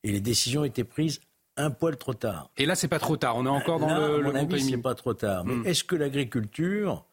et 0.03 0.11
les 0.11 0.21
décisions 0.21 0.63
étaient 0.63 0.83
prises 0.83 1.21
un 1.55 1.71
poil 1.71 1.97
trop 1.97 2.13
tard. 2.13 2.51
Et 2.57 2.65
là, 2.65 2.75
c'est 2.75 2.88
pas 2.88 2.99
trop 2.99 3.17
tard. 3.17 3.38
On 3.38 3.45
est 3.45 3.49
encore 3.49 3.79
dans 3.79 3.95
le, 3.95 4.21
le 4.21 4.31
bon 4.31 4.47
timing. 4.47 4.69
C'est 4.69 4.77
pas 4.77 4.95
trop 4.95 5.13
tard. 5.13 5.45
Mais 5.45 5.55
hmm. 5.55 5.67
est-ce 5.67 5.83
que 5.83 5.95
l'agriculture 5.95 7.05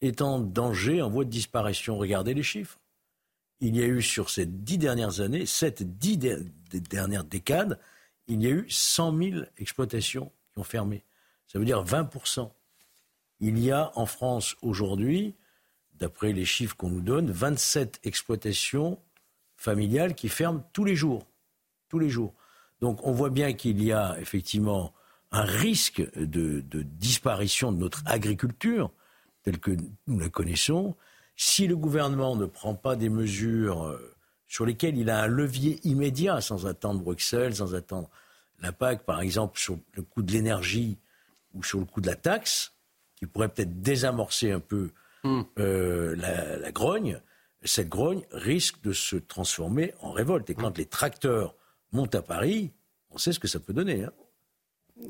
est 0.00 0.20
en 0.22 0.38
danger, 0.38 1.02
en 1.02 1.08
voie 1.08 1.24
de 1.24 1.30
disparition? 1.30 1.96
Regardez 1.96 2.34
les 2.34 2.42
chiffres. 2.42 2.78
Il 3.60 3.76
y 3.76 3.82
a 3.82 3.86
eu 3.86 4.02
sur 4.02 4.30
ces 4.30 4.46
dix 4.46 4.78
dernières 4.78 5.20
années, 5.20 5.46
sept, 5.46 5.82
dix 5.82 6.16
dernières 6.18 7.24
décades, 7.24 7.78
il 8.28 8.42
y 8.42 8.46
a 8.46 8.50
eu 8.50 8.66
100 8.68 9.18
000 9.18 9.40
exploitations 9.56 10.30
qui 10.52 10.60
ont 10.60 10.64
fermé. 10.64 11.02
Ça 11.48 11.58
veut 11.58 11.64
dire 11.64 11.82
20% 11.82 12.50
Il 13.40 13.58
y 13.58 13.72
a 13.72 13.90
en 13.96 14.06
France 14.06 14.54
aujourd'hui, 14.62 15.34
d'après 15.98 16.32
les 16.32 16.44
chiffres 16.44 16.76
qu'on 16.76 16.90
nous 16.90 17.00
donne, 17.00 17.30
27 17.30 18.00
exploitations 18.04 18.98
familiales 19.56 20.14
qui 20.14 20.28
ferment 20.28 20.62
tous 20.72 20.84
les 20.84 20.94
jours. 20.94 21.24
Donc 22.80 23.04
on 23.06 23.12
voit 23.12 23.30
bien 23.30 23.52
qu'il 23.52 23.82
y 23.82 23.92
a 23.92 24.18
effectivement 24.20 24.92
un 25.30 25.42
risque 25.42 26.02
de, 26.16 26.62
disparition 26.82 27.72
de 27.72 27.78
notre 27.78 28.02
agriculture 28.06 28.90
telle 29.42 29.58
que 29.58 29.76
nous 30.06 30.18
la 30.18 30.28
connaissons. 30.28 30.96
Si 31.36 31.66
le 31.66 31.76
gouvernement 31.76 32.36
ne 32.36 32.46
prend 32.46 32.74
pas 32.74 32.96
des 32.96 33.08
mesures 33.08 33.84
euh, 33.84 34.14
sur 34.46 34.66
lesquelles 34.66 34.96
il 34.96 35.10
a 35.10 35.22
un 35.22 35.26
levier 35.26 35.78
immédiat, 35.84 36.40
sans 36.40 36.66
attendre 36.66 37.00
Bruxelles, 37.00 37.56
sans 37.56 37.74
attendre 37.74 38.10
la 38.60 38.72
par 38.72 39.20
exemple, 39.20 39.58
sur 39.58 39.78
le 39.92 40.02
coût 40.02 40.22
de 40.22 40.32
l'énergie 40.32 40.98
ou 41.54 41.62
sur 41.62 41.78
le 41.78 41.84
coût 41.84 42.00
de 42.00 42.08
la 42.08 42.16
taxe, 42.16 42.72
qui 43.14 43.26
pourrait 43.26 43.48
peut-être 43.48 43.80
désamorcer 43.80 44.50
un 44.50 44.60
peu 44.60 44.90
hmm. 45.28 45.44
euh, 45.58 46.16
la, 46.16 46.72
grogne, 46.72 47.20
cette 47.62 47.88
grogne 47.88 48.22
risque 48.32 48.80
de 48.82 48.92
se 48.92 49.16
transformer 49.16 49.94
en 50.00 50.12
révolte. 50.12 50.50
Et 50.50 50.54
quand 50.54 50.70
hmm. 50.70 50.78
les 50.78 50.86
tracteurs 50.86 51.54
montent 51.92 52.14
à 52.14 52.22
Paris, 52.22 52.72
on 53.10 53.18
sait 53.18 53.32
ce 53.32 53.38
que 53.38 53.48
ça 53.48 53.60
peut 53.60 53.72
donner. 53.72 54.04
Hein. 54.04 54.12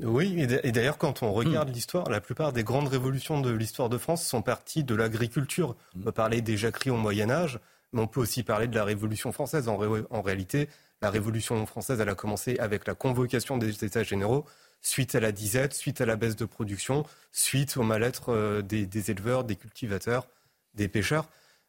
Oui, 0.01 0.47
et 0.63 0.71
d'ailleurs, 0.71 0.99
quand 0.99 1.23
on 1.23 1.33
regarde 1.33 1.69
hmm. 1.69 1.73
l'histoire, 1.73 2.09
la 2.09 2.21
plupart 2.21 2.53
des 2.53 2.63
grandes 2.63 2.87
révolutions 2.87 3.41
de 3.41 3.49
l'histoire 3.49 3.89
de 3.89 3.97
France 3.97 4.23
sont 4.23 4.43
parties 4.43 4.83
de 4.83 4.93
l'agriculture. 4.93 5.75
On 5.95 6.01
peut 6.01 6.11
parler 6.11 6.41
des 6.41 6.57
jacqueries 6.57 6.91
au 6.91 6.97
Moyen 6.97 7.29
Âge, 7.31 7.59
mais 7.91 8.01
on 8.01 8.07
peut 8.07 8.19
aussi 8.19 8.43
parler 8.43 8.67
de 8.67 8.75
la 8.75 8.83
Révolution 8.83 9.31
française. 9.31 9.67
En, 9.67 9.79
en 10.11 10.21
réalité, 10.21 10.69
la 11.01 11.09
Révolution 11.09 11.65
française, 11.65 11.99
elle 11.99 12.09
a 12.09 12.15
commencé 12.15 12.57
avec 12.59 12.85
la 12.87 12.93
convocation 12.93 13.57
des 13.57 13.83
États 13.83 14.03
généraux, 14.03 14.45
suite 14.81 15.15
à 15.15 15.19
la 15.19 15.31
disette, 15.31 15.73
suite 15.73 16.01
à 16.01 16.05
la 16.05 16.15
baisse 16.15 16.35
de 16.35 16.45
production, 16.45 17.05
suite 17.31 17.77
au 17.77 17.83
mal-être 17.83 18.29
euh, 18.29 18.61
des, 18.61 19.11
éleveurs, 19.11 19.43
des 19.43 19.55
cultivateurs, 19.55 20.27
des 20.73 20.87
pêcheurs. 20.87 21.27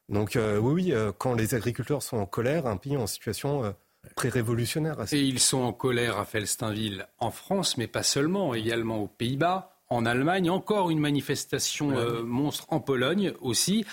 Donc 0.09 0.37
euh, 0.37 0.59
oui, 0.59 0.73
oui 0.73 0.93
euh, 0.93 1.13
quand 1.17 1.35
les 1.35 1.55
agriculteurs 1.55 2.03
sont 2.03 2.17
en 2.17 2.27
colère, 2.27 2.67
un 2.67 2.77
pays 2.77 2.97
en 2.97 3.07
situation 3.07 3.75
pré-révolutionnaire. 4.17 4.97
Et 5.13 5.21
ils 5.21 5.41
sont 5.41 5.61
en 5.61 5.73
colère 5.73 6.19
à 6.19 6.25
Felsteinville, 6.25 7.07
en 7.19 7.31
France, 7.31 7.77
mais 7.77 7.87
pas 7.87 8.03
seulement, 8.03 8.55
également 8.55 8.99
aux 8.99 9.09
Pays-Bas, 9.09 9.77
en 9.89 10.07
Allemagne, 10.07 10.49
encore 10.51 10.91
une 10.91 11.01
manifestation 11.01 12.23
monstre 12.23 12.67
en 12.69 12.81
Pologne 12.81 13.35
aussi. 13.41 13.85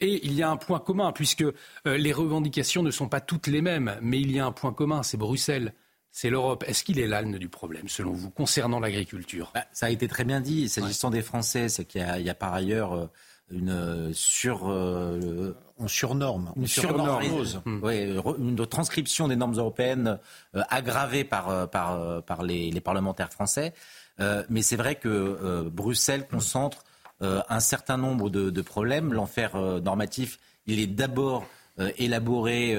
Et 0.00 0.24
il 0.24 0.34
y 0.34 0.42
a 0.44 0.50
un 0.50 0.56
point 0.56 0.78
commun, 0.78 1.10
puisque 1.10 1.44
les 1.84 2.12
revendications 2.12 2.84
ne 2.84 2.92
sont 2.92 3.08
pas 3.08 3.20
toutes 3.20 3.48
les 3.48 3.62
mêmes, 3.62 3.98
mais 4.00 4.20
il 4.20 4.30
y 4.30 4.38
a 4.38 4.46
un 4.46 4.52
point 4.52 4.72
commun, 4.72 5.02
c'est 5.02 5.16
Bruxelles 5.16 5.72
c'est 6.20 6.30
l'Europe. 6.30 6.64
Est-ce 6.66 6.82
qu'il 6.82 6.98
est 6.98 7.06
l'âne 7.06 7.38
du 7.38 7.48
problème, 7.48 7.88
selon 7.88 8.10
vous, 8.10 8.30
concernant 8.30 8.80
l'agriculture? 8.80 9.52
Bah, 9.54 9.66
Ça 9.70 9.86
a 9.86 9.90
été 9.90 10.08
très 10.08 10.24
bien 10.24 10.40
dit. 10.40 10.68
S'agissant 10.68 11.10
des 11.10 11.22
Français, 11.22 11.68
c'est 11.68 11.84
qu'il 11.84 12.00
y, 12.00 12.28
a 12.28 12.34
par 12.34 12.52
ailleurs 12.54 12.92
euh, 12.92 13.06
une 13.52 13.70
euh, 13.70 14.12
sur 14.12 14.68
euh, 14.68 15.56
on 15.78 15.86
surnorme, 15.86 16.52
une 16.56 16.66
surnorme, 16.66 17.22
une 18.36 18.66
transcription 18.66 19.28
des 19.28 19.36
normes 19.36 19.56
européennes 19.56 20.18
aggravée 20.54 21.22
par 21.22 21.70
par 21.70 22.20
par 22.24 22.42
les, 22.42 22.80
parlementaires 22.80 23.32
français. 23.32 23.72
mais 24.18 24.62
c'est 24.62 24.74
vrai 24.74 24.96
que 24.96 25.68
Bruxelles 25.68 26.26
concentre 26.26 26.82
un 27.20 27.60
certain 27.60 27.96
nombre 27.96 28.28
de, 28.28 28.62
problèmes. 28.62 29.12
L'enfer 29.12 29.56
normatif, 29.80 30.40
il 30.66 30.80
est 30.80 30.88
d'abord 30.88 31.46
élaboré 31.96 32.76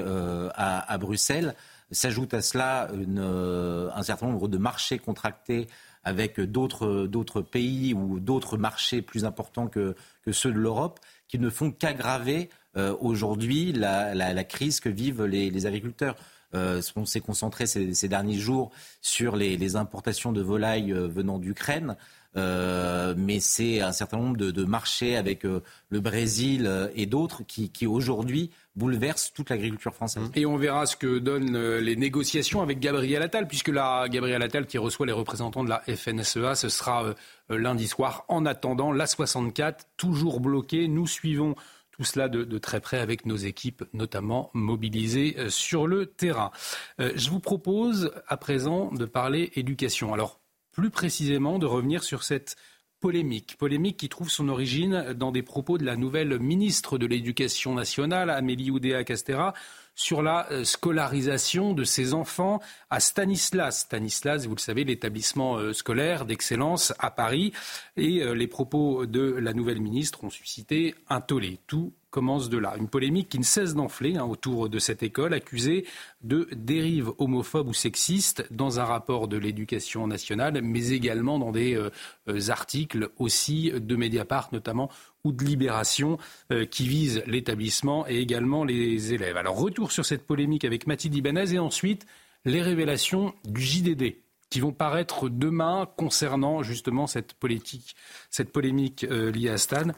à, 0.56 0.92
à 0.92 0.98
Bruxelles. 0.98 1.56
S'ajoute 1.92 2.36
à 2.36 2.42
cela 2.42 2.88
euh, 2.92 3.90
un 3.96 4.04
certain 4.04 4.28
nombre 4.28 4.48
de 4.48 4.60
marchés 4.60 5.00
contractés 5.00 5.68
avec 6.04 6.40
d'autres 6.40 7.42
pays 7.42 7.94
ou 7.94 8.20
d'autres 8.20 8.58
marchés 8.58 9.02
plus 9.02 9.26
importants 9.26 9.68
que, 9.68 9.96
ceux 10.32 10.52
de 10.52 10.60
l'Europe 10.60 11.00
qui 11.28 11.40
ne 11.40 11.50
font 11.50 11.72
qu'aggraver 11.72 12.50
euh, 12.78 12.96
aujourd'hui 13.02 13.74
la, 13.74 14.44
crise 14.44 14.80
que 14.80 14.90
vivent 14.90 15.24
les, 15.24 15.66
agriculteurs. 15.66 16.16
Euh, 16.54 16.82
on 16.96 17.06
s'est 17.06 17.22
concentré 17.22 17.66
ces, 17.66 18.08
derniers 18.08 18.38
jours 18.38 18.72
sur 19.02 19.36
les, 19.36 19.76
importations 19.76 20.32
de 20.32 20.42
volailles 20.42 20.92
venant 20.92 21.40
d'Ukraine. 21.40 21.98
Mais 22.36 23.40
c'est 23.40 23.82
un 23.82 23.92
certain 23.92 24.18
nombre 24.18 24.38
de, 24.38 24.64
marchés 24.64 25.16
avec 25.16 25.44
le 25.44 26.00
Brésil 26.00 26.90
et 26.96 27.06
d'autres 27.06 27.44
qui 27.44 27.88
aujourd'hui 27.88 28.52
bouleverse 28.80 29.32
toute 29.34 29.50
l'agriculture 29.50 29.94
française. 29.94 30.32
Et 30.36 30.46
on 30.46 30.58
verra 30.58 30.86
ce 30.86 30.96
que 30.96 31.20
donnent 31.20 31.56
euh, 31.56 31.80
les 31.82 31.96
négociations 31.96 32.62
avec 32.62 32.80
Gabriel 32.80 33.22
Attal, 33.22 33.48
puisque 33.48 33.68
la 33.68 34.08
Gabriel 34.10 34.42
Attal 34.42 34.66
qui 34.66 34.78
reçoit 34.78 35.06
les 35.06 35.12
représentants 35.12 35.64
de 35.64 35.70
la 35.70 35.82
FNSEA, 35.82 36.56
ce 36.56 36.70
sera 36.70 37.04
euh, 37.04 37.14
euh, 37.52 37.58
lundi 37.58 37.88
soir. 37.88 38.26
En 38.30 38.46
attendant, 38.46 38.92
la 38.92 39.06
64, 39.06 39.86
toujours 39.98 40.40
bloquée. 40.40 40.88
Nous 40.88 41.06
suivons 41.06 41.56
tout 41.92 42.06
cela 42.06 42.30
de, 42.30 42.58
très 42.58 42.80
près 42.80 43.00
avec 43.00 43.26
nos 43.26 43.36
équipes, 43.36 43.84
notamment 43.92 44.52
mobilisées 44.54 45.36
sur 45.50 45.86
le 45.86 46.06
terrain. 46.06 46.50
je 46.98 47.30
vous 47.30 47.42
propose 47.42 48.14
à 48.26 48.38
présent 48.38 48.90
de 48.94 49.04
parler 49.04 49.52
éducation. 49.58 50.14
Alors, 50.14 50.39
plus 50.80 50.90
précisément, 50.92 51.60
de 51.60 51.66
revenir 51.66 52.04
sur 52.04 52.24
cette 52.24 52.56
polémique. 53.02 53.58
Polémique 53.58 53.98
qui 53.98 54.08
trouve 54.08 54.30
son 54.30 54.48
origine 54.48 55.12
dans 55.12 55.34
des 55.34 55.44
propos 55.44 55.78
de 55.78 55.84
la 55.84 55.98
nouvelle 55.98 56.40
ministre 56.40 56.98
de 56.98 57.06
l'Éducation 57.06 57.74
nationale, 57.74 58.30
Amélie 58.30 58.72
Oudéa-Castera, 58.72 59.54
sur 59.94 60.22
la 60.22 60.50
euh, 60.52 60.64
scolarisation 60.64 61.74
de 61.74 61.84
ses 61.84 62.14
enfants 62.14 62.62
à 62.90 63.02
Stanislas. 63.02 63.82
Stanislas, 63.82 64.46
vous 64.48 64.56
le 64.56 64.62
savez, 64.62 64.86
l'établissement 64.86 65.58
euh, 65.58 65.74
scolaire 65.74 66.24
d'excellence 66.26 66.94
à 66.98 67.12
Paris. 67.12 67.52
Et 67.98 68.22
euh, 68.22 68.32
les 68.34 68.48
propos 68.48 69.06
de 69.06 69.34
la 69.34 69.52
nouvelle 69.52 69.82
ministre 69.82 70.24
ont 70.24 70.30
suscité 70.30 70.96
un 71.10 71.20
tollé. 71.20 71.60
Tout 71.68 71.92
commence 72.10 72.50
de 72.50 72.58
là. 72.58 72.76
Une 72.78 72.88
polémique 72.88 73.30
qui 73.30 73.40
ne 73.40 73.44
cesse 73.44 73.76
d'enfler 73.76 74.18
hein, 74.18 74.24
autour 74.24 74.70
de 74.70 74.80
cette 74.80 75.04
école, 75.04 75.34
accusée 75.34 75.86
de 76.22 76.48
dérive 76.56 77.12
homophobe 77.18 77.68
ou 77.68 77.74
sexiste 77.74 78.46
dans 78.52 78.80
un 78.80 78.84
rapport 78.84 79.28
de 79.28 79.38
l'éducation 79.38 80.08
nationale, 80.08 80.62
mais 80.62 80.90
également 80.90 81.40
dans 81.40 81.52
des 81.52 81.76
euh, 81.76 81.90
euh, 82.28 82.50
articles 82.50 83.10
aussi 83.18 83.72
de 83.72 83.96
Mediapart 83.96 84.50
notamment 84.52 84.90
ou 85.24 85.32
de 85.32 85.44
Libération 85.44 86.18
euh, 86.52 86.66
qui 86.66 86.88
visent 86.88 87.24
l'établissement 87.28 88.08
et 88.08 88.18
également 88.18 88.64
les 88.64 89.14
élèves. 89.14 89.38
Alors 89.38 89.58
retour 89.58 89.92
sur 89.92 90.06
cette 90.06 90.26
polémique 90.26 90.66
avec 90.66 90.88
Mathilde 90.88 91.16
Ibanez 91.16 91.54
et 91.54 91.60
ensuite 91.60 92.06
les 92.46 92.62
révélations 92.62 93.34
du 93.46 93.62
JDD 93.62 94.16
qui 94.50 94.60
vont 94.62 94.72
paraître 94.72 95.30
demain 95.30 95.88
concernant 95.96 96.64
justement 96.64 97.06
cette 97.06 97.34
politique, 97.34 97.96
cette 98.32 98.52
polémique 98.52 99.04
liée 99.04 99.50
à 99.50 99.60
Stan. 99.60 99.90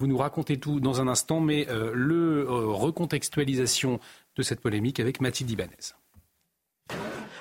Vous 0.00 0.06
nous 0.06 0.18
racontez 0.18 0.60
tout 0.60 0.78
dans 0.78 1.00
un 1.00 1.08
instant, 1.08 1.40
mais 1.40 1.68
euh, 1.68 1.90
le 1.92 2.46
euh, 2.46 2.66
recontextualisation 2.68 3.98
de 4.36 4.42
cette 4.44 4.60
polémique 4.60 5.00
avec 5.00 5.20
Mathilde 5.20 5.50
Ibanez. 5.50 5.92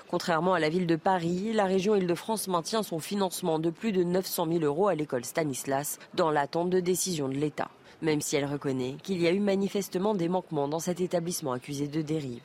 Contrairement 0.07 0.55
à 0.55 0.59
la 0.59 0.69
ville 0.69 0.87
de 0.87 0.95
Paris, 0.95 1.53
la 1.53 1.65
région 1.65 1.95
Île-de-France 1.95 2.47
maintient 2.47 2.81
son 2.81 2.97
financement 2.97 3.59
de 3.59 3.69
plus 3.69 3.91
de 3.91 4.03
900 4.03 4.47
000 4.47 4.63
euros 4.63 4.87
à 4.87 4.95
l'école 4.95 5.23
Stanislas 5.23 5.99
dans 6.15 6.31
l'attente 6.31 6.71
de 6.71 6.79
décision 6.79 7.29
de 7.29 7.35
l'État, 7.35 7.69
même 8.01 8.21
si 8.21 8.35
elle 8.35 8.45
reconnaît 8.45 8.95
qu'il 9.03 9.21
y 9.21 9.27
a 9.27 9.31
eu 9.31 9.39
manifestement 9.39 10.15
des 10.15 10.27
manquements 10.27 10.67
dans 10.67 10.79
cet 10.79 10.99
établissement 10.99 11.51
accusé 11.51 11.87
de 11.87 12.01
dérive. 12.01 12.41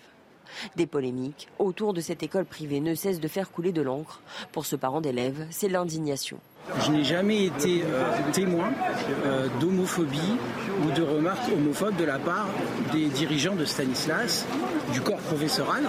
Des 0.76 0.86
polémiques 0.86 1.48
autour 1.58 1.94
de 1.94 2.02
cette 2.02 2.22
école 2.22 2.44
privée 2.44 2.80
ne 2.80 2.94
cessent 2.94 3.20
de 3.20 3.28
faire 3.28 3.50
couler 3.50 3.72
de 3.72 3.80
l'encre. 3.80 4.20
Pour 4.52 4.66
ce 4.66 4.76
parent 4.76 5.00
d'élève, 5.00 5.46
c'est 5.48 5.70
l'indignation. 5.70 6.38
Je 6.80 6.90
n'ai 6.92 7.04
jamais 7.04 7.46
été 7.46 7.82
euh, 7.82 8.10
témoin 8.32 8.70
euh, 9.26 9.48
d'homophobie 9.60 10.36
ou 10.84 10.90
de 10.92 11.02
remarques 11.02 11.50
homophobes 11.52 11.96
de 11.96 12.04
la 12.04 12.18
part 12.18 12.48
des 12.92 13.06
dirigeants 13.06 13.56
de 13.56 13.64
Stanislas, 13.64 14.46
du 14.92 15.00
corps 15.00 15.18
professoral. 15.18 15.84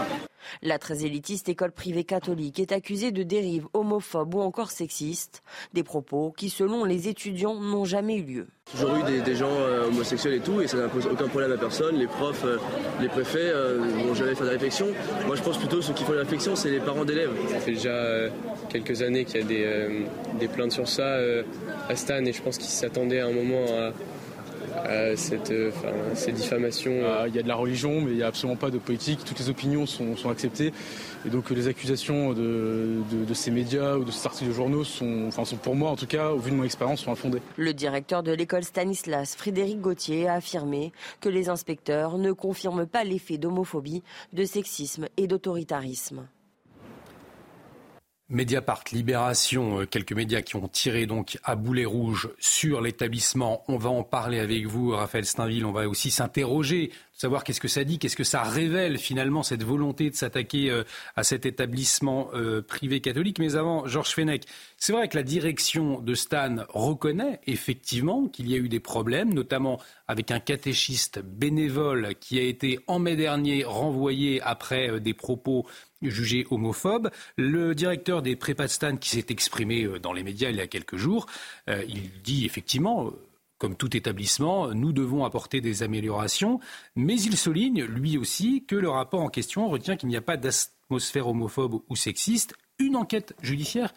La 0.61 0.79
très 0.79 1.05
élitiste 1.05 1.49
école 1.49 1.71
privée 1.71 2.03
catholique 2.03 2.59
est 2.59 2.71
accusée 2.71 3.11
de 3.11 3.23
dérives 3.23 3.67
homophobes 3.73 4.35
ou 4.35 4.41
encore 4.41 4.71
sexistes, 4.71 5.43
des 5.73 5.83
propos 5.83 6.33
qui, 6.35 6.49
selon 6.49 6.85
les 6.85 7.07
étudiants, 7.07 7.55
n'ont 7.55 7.85
jamais 7.85 8.17
eu 8.17 8.23
lieu. 8.23 8.47
Toujours 8.71 8.95
eu 8.95 9.21
des, 9.21 9.35
gens 9.35 9.51
euh, 9.51 9.87
homosexuels 9.87 10.35
et 10.35 10.39
tout, 10.39 10.61
et 10.61 10.67
ça 10.67 10.77
n'impose 10.77 11.05
aucun 11.07 11.27
problème 11.27 11.51
à 11.51 11.57
personne. 11.57 11.97
Les 11.97 12.07
profs, 12.07 12.45
euh, 12.45 12.57
les 13.01 13.09
préfets 13.09 13.39
euh, 13.41 13.77
n'ont 13.77 14.13
jamais 14.13 14.35
fait 14.35 14.45
de 14.45 14.49
réflexion. 14.49 14.87
Moi, 15.27 15.35
je 15.35 15.41
pense 15.41 15.57
plutôt 15.57 15.81
ceux 15.81 15.93
qui 15.93 16.03
font 16.05 16.13
la 16.13 16.21
réflexion, 16.21 16.55
c'est 16.55 16.69
les 16.69 16.79
parents 16.79 17.03
d'élèves. 17.03 17.31
Ça 17.49 17.59
fait 17.59 17.73
déjà 17.73 18.29
quelques 18.69 19.01
années 19.01 19.25
qu'il 19.25 19.41
y 19.41 19.43
a 19.43 19.45
des, 19.45 20.05
des 20.39 20.47
plaintes 20.47 20.62
sur 20.69 20.87
ça 20.87 21.17
à 21.89 21.95
Stan, 21.95 22.23
et 22.25 22.33
je 22.33 22.41
pense 22.41 22.57
qu'ils 22.57 22.69
s'attendaient 22.69 23.19
à 23.19 23.27
un 23.27 23.31
moment 23.31 23.65
à 24.75 24.87
euh, 24.87 25.15
cette, 25.15 25.51
euh, 25.51 25.71
ces 26.15 26.31
diffamations. 26.31 26.91
Euh. 26.91 27.25
Il 27.27 27.35
y 27.35 27.39
a 27.39 27.43
de 27.43 27.47
la 27.47 27.55
religion, 27.55 28.01
mais 28.01 28.11
il 28.11 28.17
n'y 28.17 28.23
a 28.23 28.27
absolument 28.27 28.57
pas 28.57 28.69
de 28.69 28.77
politique. 28.77 29.23
Toutes 29.23 29.39
les 29.39 29.49
opinions 29.49 29.85
sont, 29.85 30.29
acceptées. 30.29 30.73
Et 31.25 31.29
donc 31.29 31.49
les 31.49 31.67
accusations 31.67 32.33
de, 32.33 33.03
ces 33.33 33.51
médias 33.51 33.95
ou 33.95 34.03
de 34.03 34.11
ces 34.11 34.25
articles 34.25 34.49
de 34.49 34.53
journaux 34.53 34.83
sont, 34.83 35.25
enfin, 35.27 35.45
sont, 35.45 35.57
pour 35.57 35.75
moi, 35.75 35.91
en 35.91 35.95
tout 35.95 36.07
cas, 36.07 36.31
au 36.31 36.39
vu 36.39 36.51
de 36.51 36.55
mon 36.55 36.63
expérience, 36.63 37.01
sont 37.01 37.11
infondées. 37.11 37.41
Le 37.57 37.73
directeur 37.73 38.23
de 38.23 38.31
l'école 38.31 38.63
Stanislas, 38.63 39.35
Frédéric 39.35 39.79
Gauthier, 39.79 40.27
a 40.27 40.35
affirmé 40.35 40.91
que 41.21 41.29
les 41.29 41.49
inspecteurs 41.49 42.17
ne 42.17 42.31
confirment 42.31 42.85
pas 42.85 43.03
l'effet 43.03 43.37
d'homophobie, 43.37 44.03
de 44.33 44.43
sexisme 44.43 45.07
et 45.17 45.27
d'autoritarisme. 45.27 46.25
Mediapart, 48.33 48.85
Libération, 48.91 49.81
euh, 49.81 49.85
quelques 49.85 50.13
médias 50.13 50.41
qui 50.41 50.55
ont 50.55 50.67
tiré 50.67 51.05
donc 51.05 51.37
à 51.43 51.55
boulet 51.55 51.85
rouge 51.85 52.29
sur 52.39 52.81
l'établissement. 52.81 53.63
On 53.67 53.77
va 53.77 53.91
en 53.91 54.03
parler 54.03 54.39
avec 54.39 54.65
vous, 54.65 54.89
Raphaël 54.89 55.25
Steinville. 55.25 55.65
On 55.65 55.71
va 55.71 55.87
aussi 55.87 56.09
s'interroger, 56.09 56.91
savoir 57.13 57.43
qu'est-ce 57.43 57.61
que 57.61 57.67
ça 57.67 57.83
dit, 57.83 57.99
qu'est-ce 57.99 58.15
que 58.15 58.23
ça 58.23 58.41
révèle 58.41 58.97
finalement 58.97 59.43
cette 59.43 59.63
volonté 59.63 60.09
de 60.09 60.15
s'attaquer 60.15 60.71
euh, 60.71 60.83
à 61.15 61.23
cet 61.23 61.45
établissement 61.45 62.29
euh, 62.33 62.63
privé 62.63 63.01
catholique. 63.01 63.37
Mais 63.37 63.55
avant, 63.55 63.85
Georges 63.87 64.15
Fenech, 64.15 64.43
c'est 64.77 64.93
vrai 64.93 65.07
que 65.07 65.15
la 65.15 65.23
direction 65.23 65.99
de 65.99 66.15
Stan 66.15 66.65
reconnaît 66.69 67.39
effectivement 67.45 68.27
qu'il 68.27 68.49
y 68.49 68.55
a 68.55 68.57
eu 68.57 68.67
des 68.67 68.79
problèmes, 68.79 69.31
notamment 69.31 69.79
avec 70.07 70.31
un 70.31 70.39
catéchiste 70.39 71.19
bénévole 71.19 72.15
qui 72.19 72.39
a 72.39 72.43
été 72.43 72.79
en 72.87 72.97
mai 72.97 73.15
dernier 73.15 73.63
renvoyé 73.63 74.41
après 74.41 74.99
des 74.99 75.13
propos 75.13 75.67
jugé 76.09 76.45
homophobe. 76.49 77.09
Le 77.37 77.75
directeur 77.75 78.21
des 78.21 78.35
prépas 78.35 78.67
qui 78.99 79.09
s'est 79.09 79.25
exprimé 79.29 79.83
euh, 79.83 79.99
dans 79.99 80.13
les 80.13 80.23
médias 80.23 80.49
il 80.49 80.57
y 80.57 80.61
a 80.61 80.67
quelques 80.67 80.97
jours, 80.97 81.27
euh, 81.69 81.83
il 81.87 82.09
dit 82.23 82.45
effectivement, 82.45 83.07
euh, 83.07 83.11
comme 83.57 83.75
tout 83.75 83.95
établissement, 83.95 84.73
nous 84.73 84.91
devons 84.91 85.25
apporter 85.25 85.61
des 85.61 85.83
améliorations, 85.83 86.59
mais 86.95 87.19
il 87.19 87.37
souligne 87.37 87.83
lui 87.83 88.17
aussi 88.17 88.65
que 88.65 88.75
le 88.75 88.89
rapport 88.89 89.21
en 89.21 89.29
question 89.29 89.69
retient 89.69 89.95
qu'il 89.95 90.09
n'y 90.09 90.17
a 90.17 90.21
pas 90.21 90.37
d'atmosphère 90.37 91.27
homophobe 91.27 91.81
ou 91.87 91.95
sexiste. 91.95 92.55
Une 92.79 92.95
enquête 92.95 93.33
judiciaire 93.41 93.93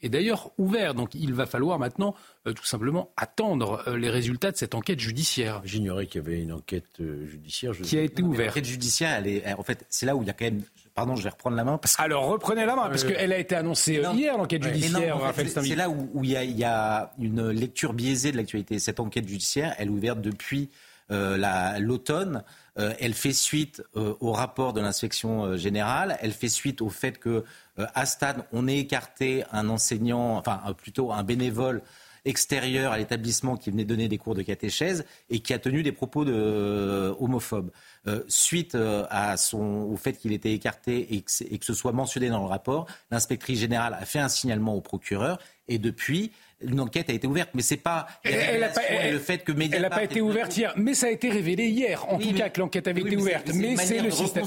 est 0.00 0.08
d'ailleurs 0.08 0.52
ouverte. 0.56 0.96
Donc 0.96 1.14
il 1.14 1.34
va 1.34 1.44
falloir 1.44 1.78
maintenant 1.78 2.14
tout 2.46 2.64
simplement 2.64 3.12
attendre 3.18 3.84
les 3.94 4.08
résultats 4.08 4.52
de 4.52 4.56
cette 4.56 4.74
enquête 4.74 5.00
judiciaire. 5.00 5.60
J'ignorais 5.64 6.06
qu'il 6.06 6.22
y 6.22 6.24
avait 6.24 6.40
une 6.40 6.52
enquête 6.52 7.02
judiciaire. 7.26 7.72
Qui 7.72 7.98
a 7.98 8.02
été 8.02 8.22
ouverte. 8.22 8.48
L'enquête 8.48 8.64
judiciaire, 8.64 9.18
elle 9.18 9.26
est, 9.26 9.52
en 9.52 9.62
fait, 9.62 9.84
c'est 9.90 10.06
là 10.06 10.16
où 10.16 10.22
il 10.22 10.28
y 10.28 10.30
a 10.30 10.32
quand 10.32 10.46
même 10.46 10.62
Pardon, 10.94 11.16
je 11.16 11.22
vais 11.22 11.30
reprendre 11.30 11.56
la 11.56 11.64
main. 11.64 11.78
Parce 11.78 11.98
Alors 11.98 12.26
reprenez 12.26 12.66
la 12.66 12.76
main, 12.76 12.88
parce 12.88 13.04
qu'elle 13.04 13.32
a 13.32 13.38
été 13.38 13.54
annoncée 13.54 14.04
euh, 14.04 14.12
hier, 14.12 14.36
l'enquête 14.36 14.62
judiciaire. 14.62 15.18
c'est 15.34 15.76
là 15.76 15.88
où, 15.88 16.24
il, 16.24 16.30
y 16.30 16.64
a, 16.64 17.12
une 17.18 17.50
lecture 17.50 17.92
biaisée 17.92 18.32
de 18.32 18.36
l'actualité. 18.36 18.78
Cette 18.78 19.00
enquête 19.00 19.28
judiciaire, 19.28 19.74
elle 19.78 19.88
est 19.88 19.92
ouverte 19.92 20.20
depuis 20.20 20.70
euh, 21.10 21.78
l'automne. 21.78 22.42
Euh, 22.78 22.92
elle 23.00 23.14
fait 23.14 23.32
suite 23.32 23.82
au 23.94 24.32
rapport 24.32 24.72
de 24.72 24.80
l'inspection 24.80 25.56
générale. 25.56 26.18
Elle 26.20 26.32
fait 26.32 26.48
suite 26.48 26.82
au 26.82 26.88
fait 26.88 27.18
que 27.18 27.44
à 27.76 28.06
Stade, 28.06 28.44
on 28.52 28.68
ait 28.68 28.78
écarté 28.78 29.44
un 29.52 29.68
enseignant, 29.68 30.36
enfin 30.36 30.60
plutôt 30.76 31.12
un 31.12 31.22
bénévole 31.22 31.82
extérieur 32.24 32.92
à 32.92 32.98
l'établissement 32.98 33.56
qui 33.56 33.70
venait 33.70 33.84
donner 33.84 34.08
des 34.08 34.18
cours 34.18 34.34
de 34.34 34.42
catéchèse 34.42 35.04
et 35.28 35.40
qui 35.40 35.52
a 35.52 35.58
tenu 35.58 35.82
des 35.82 35.92
propos 35.92 36.24
de, 36.24 37.14
homophobes. 37.18 37.70
Euh, 38.06 38.22
suite 38.28 38.76
euh, 38.76 39.04
à 39.10 39.36
son, 39.36 39.82
au 39.82 39.96
fait 39.96 40.14
qu'il 40.14 40.32
était 40.32 40.52
écarté 40.52 41.14
et 41.14 41.20
que, 41.20 41.64
ce 41.64 41.74
soit 41.74 41.92
mentionné 41.92 42.30
dans 42.30 42.40
le 42.40 42.46
rapport, 42.46 42.86
l'inspectrice 43.10 43.58
générale 43.58 43.94
a 43.98 44.06
fait 44.06 44.20
un 44.20 44.30
signalement 44.30 44.74
au 44.74 44.80
procureur 44.80 45.38
et 45.68 45.78
depuis, 45.78 46.32
une 46.62 46.80
enquête 46.80 47.10
a 47.10 47.12
été 47.12 47.26
ouverte, 47.26 47.50
mais 47.52 47.60
c'est 47.60 47.76
pas 47.76 48.06
elle, 48.22 49.12
le 49.12 49.18
fait 49.18 49.44
que 49.44 49.52
Elle 49.52 49.82
n'a 49.82 49.90
pas 49.90 50.02
été 50.02 50.22
ouverte 50.22 50.56
hier, 50.56 50.72
mais 50.76 50.94
ça 50.94 51.06
a 51.06 51.10
été 51.10 51.28
révélé 51.30 51.68
hier. 51.68 52.06
En 52.08 52.18
tout 52.18 52.32
cas, 52.32 52.48
que 52.48 52.60
l'enquête 52.60 52.88
avait 52.88 53.02
été 53.02 53.16
ouverte. 53.16 53.50
Mais 53.54 53.76
c'est 53.76 54.00
le 54.00 54.10
système. 54.10 54.46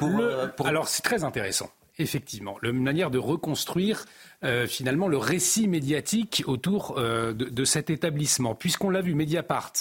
Euh, 0.00 0.46
pour, 0.48 0.66
Alors 0.66 0.88
c'est 0.88 1.02
très 1.02 1.24
intéressant. 1.24 1.70
Effectivement, 1.98 2.56
une 2.62 2.82
manière 2.82 3.10
de 3.10 3.18
reconstruire 3.18 4.06
finalement 4.68 5.08
le 5.08 5.18
récit 5.18 5.68
médiatique 5.68 6.42
autour 6.46 6.94
de, 6.94 7.32
de, 7.32 7.64
cet 7.64 7.90
établissement. 7.90 8.54
Puisqu'on 8.54 8.88
l'a 8.88 9.02
vu, 9.02 9.14
Mediapart 9.14 9.72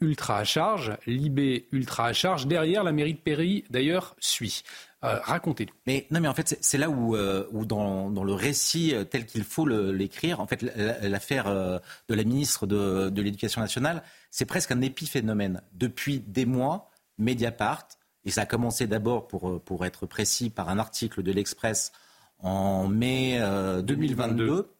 ultra 0.00 0.38
à 0.38 0.44
charge, 0.44 0.92
Libé 1.06 1.68
ultra 1.72 2.06
à 2.06 2.12
charge. 2.12 2.46
Derrière, 2.46 2.84
la 2.84 2.92
mairie 2.92 3.14
de 3.14 3.18
Péry, 3.18 3.64
d'ailleurs, 3.70 4.16
suit. 4.18 4.62
Euh, 5.02 5.18
racontez-nous. 5.22 5.72
Mais 5.86 6.06
non, 6.10 6.20
mais 6.20 6.28
en 6.28 6.34
fait, 6.34 6.58
c'est 6.60 6.78
là 6.78 6.90
où, 6.90 7.16
euh, 7.16 7.46
où 7.52 7.64
dans, 7.64 8.08
le 8.08 8.32
récit 8.32 8.94
euh, 8.94 9.04
tel 9.04 9.24
qu'il 9.24 9.44
faut 9.44 9.66
l'écrire, 9.66 10.40
en 10.40 10.46
fait, 10.46 10.62
l'affaire 11.02 11.46
de 11.46 12.14
la 12.14 12.24
ministre 12.24 12.66
de, 12.66 13.08
de 13.08 13.22
l'Éducation 13.22 13.60
nationale, 13.60 14.02
c'est 14.30 14.44
presque 14.44 14.72
un 14.72 14.80
épiphénomène. 14.80 15.62
Depuis 15.72 16.20
des 16.20 16.44
mois, 16.44 16.90
Mediapart, 17.18 17.88
et 18.24 18.30
ça 18.30 18.42
a 18.42 18.46
commencé 18.46 18.86
d'abord, 18.86 19.28
pour, 19.28 19.62
pour 19.62 19.84
être 19.84 20.06
précis, 20.06 20.50
par 20.50 20.68
un 20.68 20.78
article 20.78 21.22
de 21.22 21.32
l'Express 21.32 21.92
en 22.38 22.86
mai 22.88 23.40
2022, 23.82 24.72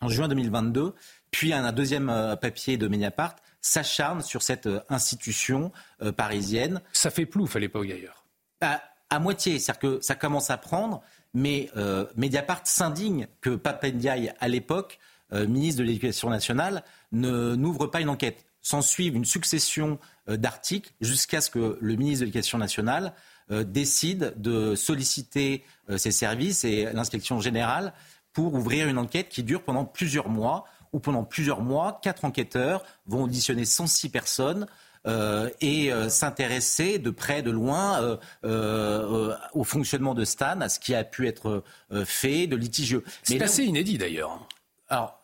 en 0.00 0.08
juin 0.08 0.28
2022, 0.28 0.94
puis 1.30 1.52
un 1.52 1.70
deuxième 1.72 2.36
papier 2.40 2.76
de 2.76 2.88
Mediapart 2.88 3.36
s'acharne 3.60 4.22
sur 4.22 4.42
cette 4.42 4.66
euh, 4.66 4.80
institution 4.88 5.72
euh, 6.02 6.12
parisienne. 6.12 6.80
Ça 6.92 7.10
fait 7.10 7.26
plouf 7.26 7.56
à 7.56 7.58
l'époque 7.58 7.88
d'ailleurs. 7.88 8.24
À, 8.60 8.82
à, 9.10 9.18
moitié, 9.18 9.58
c'est-à-dire 9.58 9.80
que 9.80 10.00
ça 10.00 10.14
commence 10.14 10.50
à 10.50 10.56
prendre, 10.56 11.02
mais 11.34 11.70
euh, 11.76 12.06
Mediapart 12.16 12.62
s'indigne 12.64 13.28
que 13.40 13.50
Papendiaï, 13.50 14.32
à 14.40 14.48
l'époque, 14.48 14.98
ministre 15.32 15.78
de 15.78 15.86
l'Éducation 15.86 16.28
nationale, 16.28 16.82
ne, 17.12 17.54
n'ouvre 17.54 17.86
pas 17.86 18.00
une 18.00 18.08
enquête. 18.08 18.44
S'en 18.62 18.82
suivent 18.82 19.16
une 19.16 19.24
succession 19.24 19.98
d'articles 20.26 20.92
jusqu'à 21.00 21.40
ce 21.40 21.50
que 21.50 21.78
le 21.80 21.96
ministre 21.96 22.20
de 22.20 22.24
l'Éducation 22.26 22.58
nationale 22.58 23.14
décide 23.48 24.34
de 24.36 24.74
solliciter 24.74 25.64
ses 25.96 26.12
services 26.12 26.64
et 26.64 26.88
l'inspection 26.92 27.40
générale 27.40 27.94
pour 28.32 28.54
ouvrir 28.54 28.86
une 28.86 28.98
enquête 28.98 29.28
qui 29.28 29.42
dure 29.42 29.62
pendant 29.62 29.84
plusieurs 29.84 30.28
mois 30.28 30.66
où 30.92 30.98
pendant 30.98 31.24
plusieurs 31.24 31.62
mois, 31.62 32.00
quatre 32.02 32.24
enquêteurs 32.24 32.84
vont 33.06 33.24
auditionner 33.24 33.64
106 33.64 34.08
personnes. 34.08 34.66
Euh, 35.06 35.48
et 35.62 35.90
euh, 35.90 36.10
s'intéresser 36.10 36.98
de 36.98 37.08
près, 37.08 37.40
de 37.40 37.50
loin 37.50 38.18
euh, 38.44 39.34
au 39.54 39.64
fonctionnement 39.64 40.12
de 40.12 40.26
Stan, 40.26 40.60
à 40.60 40.68
ce 40.68 40.78
qui 40.78 40.94
a 40.94 41.04
pu 41.04 41.26
être 41.26 41.64
fait 42.04 42.46
de 42.46 42.54
litigieux. 42.54 43.02
C'est 43.22 43.40
assez 43.40 43.64
inédit 43.64 43.96
d'ailleurs. 43.96 44.46
Alors, 44.90 45.19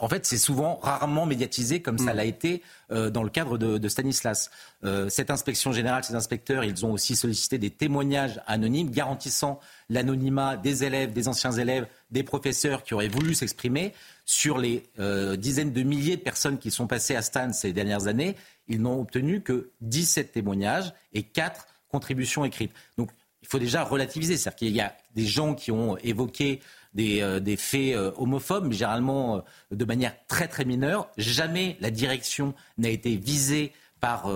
en 0.00 0.08
fait, 0.08 0.24
c'est 0.24 0.38
souvent 0.38 0.76
rarement 0.82 1.26
médiatisé 1.26 1.82
comme 1.82 1.98
ça 1.98 2.14
mm. 2.14 2.16
l'a 2.16 2.24
été 2.24 2.62
euh, 2.90 3.10
dans 3.10 3.22
le 3.22 3.28
cadre 3.28 3.58
de, 3.58 3.88
Stanislas. 3.88 4.50
Euh, 4.84 5.08
cette 5.10 5.30
inspection 5.30 5.72
générale, 5.72 6.02
ces 6.02 6.14
inspecteurs, 6.14 6.64
ils 6.64 6.86
ont 6.86 6.92
aussi 6.92 7.14
sollicité 7.14 7.58
des 7.58 7.70
témoignages 7.70 8.40
anonymes 8.46 8.90
garantissant 8.90 9.60
l'anonymat 9.90 10.56
des 10.56 10.84
élèves, 10.84 11.12
des 11.12 11.28
anciens 11.28 11.52
élèves, 11.52 11.86
des 12.10 12.22
professeurs 12.22 12.84
qui 12.84 12.94
auraient 12.94 13.08
voulu 13.08 13.34
s'exprimer 13.34 13.92
sur 14.24 14.56
les 14.56 14.82
euh, 14.98 15.36
dizaines 15.36 15.72
de 15.72 15.82
milliers 15.82 16.16
de 16.16 16.22
personnes 16.22 16.58
qui 16.58 16.70
sont 16.70 16.86
passées 16.86 17.14
à 17.14 17.22
Stan 17.22 17.52
ces 17.52 17.72
dernières 17.74 18.06
années. 18.06 18.34
Ils 18.68 18.80
n'ont 18.80 19.00
obtenu 19.00 19.42
que 19.42 19.70
17 19.82 20.32
témoignages 20.32 20.92
et 21.12 21.22
4 21.22 21.66
contributions 21.90 22.44
écrites. 22.44 22.72
Donc, 22.96 23.10
il 23.42 23.48
faut 23.48 23.58
déjà 23.58 23.84
relativiser. 23.84 24.36
C'est-à-dire 24.36 24.56
qu'il 24.56 24.74
y 24.74 24.80
a 24.80 24.96
des 25.14 25.26
gens 25.26 25.54
qui 25.54 25.70
ont 25.70 25.96
évoqué 25.98 26.60
euh, 26.98 27.40
des, 27.40 27.56
faits 27.56 27.94
euh, 27.94 28.10
homophobes, 28.16 28.66
mais 28.66 28.74
généralement 28.74 29.36
euh, 29.36 29.40
de 29.70 29.84
manière 29.84 30.14
très 30.28 30.48
très 30.48 30.64
mineure. 30.64 31.10
Jamais 31.18 31.76
la 31.80 31.90
direction 31.90 32.54
n'a 32.78 32.88
été 32.88 33.16
visée 33.16 33.72
par 34.00 34.30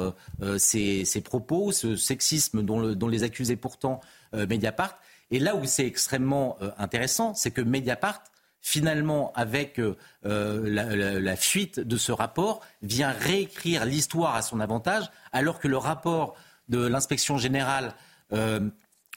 ces, 0.56 1.04
propos, 1.22 1.70
ce 1.70 1.94
sexisme 1.94 2.62
dont, 2.62 3.08
les 3.08 3.22
accusait 3.22 3.56
pourtant 3.56 4.00
Mediapart. 4.32 4.98
Et 5.30 5.38
là 5.38 5.54
où 5.54 5.64
c'est 5.64 5.86
extrêmement 5.86 6.56
intéressant, 6.78 7.34
c'est 7.34 7.52
que 7.52 7.60
Mediapart, 7.60 8.24
finalement, 8.62 9.32
avec 9.36 9.80
la, 10.24 11.36
fuite 11.36 11.78
de 11.78 11.96
ce 11.98 12.10
rapport, 12.10 12.62
vient 12.82 13.12
réécrire 13.12 13.84
l'histoire 13.84 14.34
à 14.34 14.42
son 14.42 14.58
avantage, 14.58 15.04
alors 15.30 15.60
que 15.60 15.68
le 15.68 15.76
rapport 15.76 16.34
de 16.68 16.84
l'inspection 16.84 17.38
générale 17.38 17.94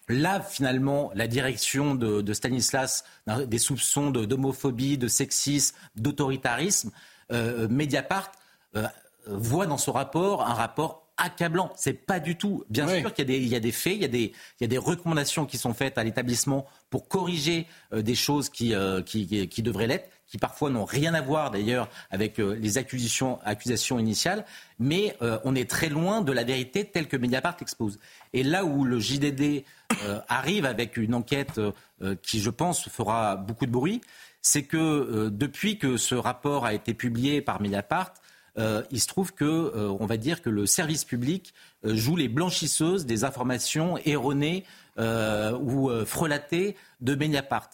Là, 0.09 0.41
finalement, 0.41 1.11
la 1.15 1.27
direction 1.27 1.95
de, 1.95 2.33
Stanislas, 2.33 3.03
des 3.47 3.57
soupçons 3.57 4.11
d'homophobie, 4.11 4.97
de, 4.97 5.07
sexisme, 5.07 5.75
d'autoritarisme, 5.95 6.91
euh, 7.31 7.67
Mediapart 7.69 8.31
euh, 8.75 8.85
voit 9.27 9.65
dans 9.65 9.77
ce 9.77 9.89
rapport 9.89 10.45
un 10.45 10.53
rapport 10.53 11.07
accablant. 11.15 11.71
C'est 11.75 11.93
pas 11.93 12.19
du 12.19 12.37
tout. 12.37 12.65
Bien 12.69 12.87
sûr 12.87 13.13
qu'il 13.13 13.31
y, 13.31 13.55
a 13.55 13.59
des 13.59 13.71
faits, 13.71 13.95
il 13.95 14.01
y 14.01 14.05
a 14.05 14.09
des, 14.09 14.33
il 14.59 14.61
y 14.61 14.63
a 14.65 14.67
des 14.67 14.77
recommandations 14.77 15.45
qui 15.45 15.57
sont 15.57 15.73
faites 15.73 15.97
à 15.97 16.03
l'établissement 16.03 16.65
pour 16.89 17.07
corriger 17.07 17.67
euh, 17.93 18.01
des 18.01 18.15
choses 18.15 18.49
qui, 18.49 18.73
qui, 19.05 19.47
qui 19.47 19.61
devraient 19.63 19.87
l'être 19.87 20.09
qui 20.27 20.37
parfois 20.37 20.69
n'ont 20.69 20.85
rien 20.85 21.13
à 21.13 21.21
voir 21.21 21.51
d'ailleurs 21.51 21.89
avec 22.09 22.39
euh, 22.39 22.55
les 22.59 22.77
accusations, 22.77 23.39
initiales, 23.99 24.45
mais 24.79 25.15
euh, 25.21 25.37
on 25.43 25.55
est 25.55 25.69
très 25.69 25.89
loin 25.89 26.21
de 26.21 26.31
la 26.31 26.43
vérité 26.43 26.85
telle 26.85 27.07
que 27.07 27.17
Mediapart 27.17 27.57
expose. 27.61 27.99
Et 28.33 28.43
là 28.43 28.65
où 28.65 28.83
le 28.83 28.99
JDD 28.99 29.63
euh, 30.03 30.19
arrive 30.27 30.65
avec 30.65 30.97
une 30.97 31.13
enquête 31.13 31.61
qui, 32.21 32.41
je 32.41 32.49
pense, 32.49 32.89
fera 32.89 33.37
beaucoup 33.37 33.65
de 33.65 33.71
bruit, 33.71 34.01
c'est 34.41 34.63
que 34.63 35.29
depuis 35.31 35.77
que 35.77 35.95
ce 35.95 36.15
rapport 36.15 36.65
a 36.65 36.73
été 36.73 36.93
publié 36.93 37.41
par 37.41 37.61
Mediapart, 37.61 38.13
il 38.57 38.99
se 38.99 39.07
trouve 39.07 39.33
que, 39.33 39.95
on 39.99 40.05
va 40.05 40.17
dire 40.17 40.41
que 40.41 40.49
le 40.49 40.65
service 40.65 41.05
public 41.05 41.53
joue 41.85 42.17
les 42.17 42.27
blanchisseuses 42.27 43.05
des 43.05 43.23
informations 43.23 43.97
erronées 44.03 44.65
ou 44.97 45.89
frelatées 46.05 46.75
de 46.99 47.15
Mediapart 47.15 47.69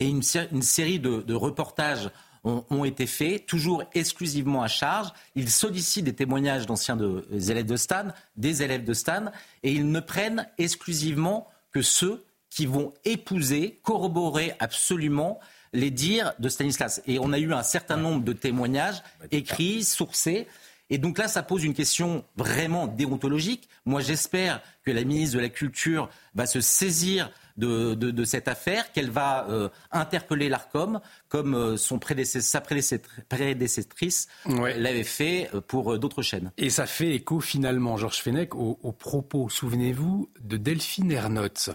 et 0.00 0.08
une, 0.08 0.22
série 0.22 0.98
de, 0.98 1.34
reportages 1.34 2.10
ont, 2.44 2.84
été 2.84 3.06
faits, 3.06 3.46
toujours 3.46 3.84
exclusivement 3.94 4.62
à 4.62 4.68
charge. 4.68 5.12
Ils 5.36 5.50
sollicitent 5.50 6.06
des 6.06 6.14
témoignages 6.14 6.66
d'anciens 6.66 6.98
élèves 7.30 7.66
de 7.66 7.76
Stan, 7.76 8.06
des 8.36 8.62
élèves 8.62 8.84
de 8.84 8.94
Stan, 8.94 9.26
et 9.62 9.72
ils 9.72 9.90
ne 9.90 10.00
prennent 10.00 10.48
exclusivement 10.58 11.46
que 11.70 11.82
ceux 11.82 12.24
qui 12.50 12.66
vont 12.66 12.92
épouser, 13.04 13.78
corroborer 13.82 14.54
absolument 14.58 15.38
les 15.72 15.90
dires 15.90 16.34
de 16.38 16.48
Stanislas. 16.48 17.00
Et 17.06 17.18
on 17.18 17.32
a 17.32 17.38
eu 17.38 17.52
un 17.52 17.62
certain 17.62 17.96
nombre 17.96 18.24
de 18.24 18.32
témoignages 18.32 19.02
écrits, 19.30 19.84
sourcés. 19.84 20.46
Et 20.90 20.98
donc 20.98 21.16
là, 21.18 21.28
ça 21.28 21.42
pose 21.42 21.64
une 21.64 21.72
question 21.72 22.24
vraiment 22.36 22.86
déontologique. 22.86 23.68
Moi, 23.86 24.02
j'espère 24.02 24.60
que 24.84 24.90
la 24.90 25.04
ministre 25.04 25.36
de 25.36 25.40
la 25.40 25.48
Culture 25.48 26.10
va 26.34 26.44
se 26.44 26.60
saisir 26.60 27.30
de, 27.56 28.24
cette 28.24 28.48
affaire, 28.48 28.92
qu'elle 28.92 29.10
va 29.10 29.46
euh, 29.48 29.68
interpeller 29.90 30.48
l'ARCOM 30.48 31.00
comme 31.28 31.54
euh, 31.54 31.76
son 31.76 32.00
sa 32.00 32.60
prédécessrice 32.60 34.28
l'avait 34.46 35.04
fait 35.04 35.50
euh, 35.54 35.60
pour 35.60 35.98
d'autres 35.98 36.22
chaînes. 36.22 36.52
Et 36.56 36.70
ça 36.70 36.86
fait 36.86 37.14
écho 37.14 37.40
finalement, 37.40 37.96
Georges 37.96 38.20
Fenech, 38.22 38.54
aux, 38.54 38.92
propos, 38.92 39.48
souvenez-vous, 39.48 40.30
de 40.40 40.56
Delphine 40.56 41.10
Ernotte 41.12 41.70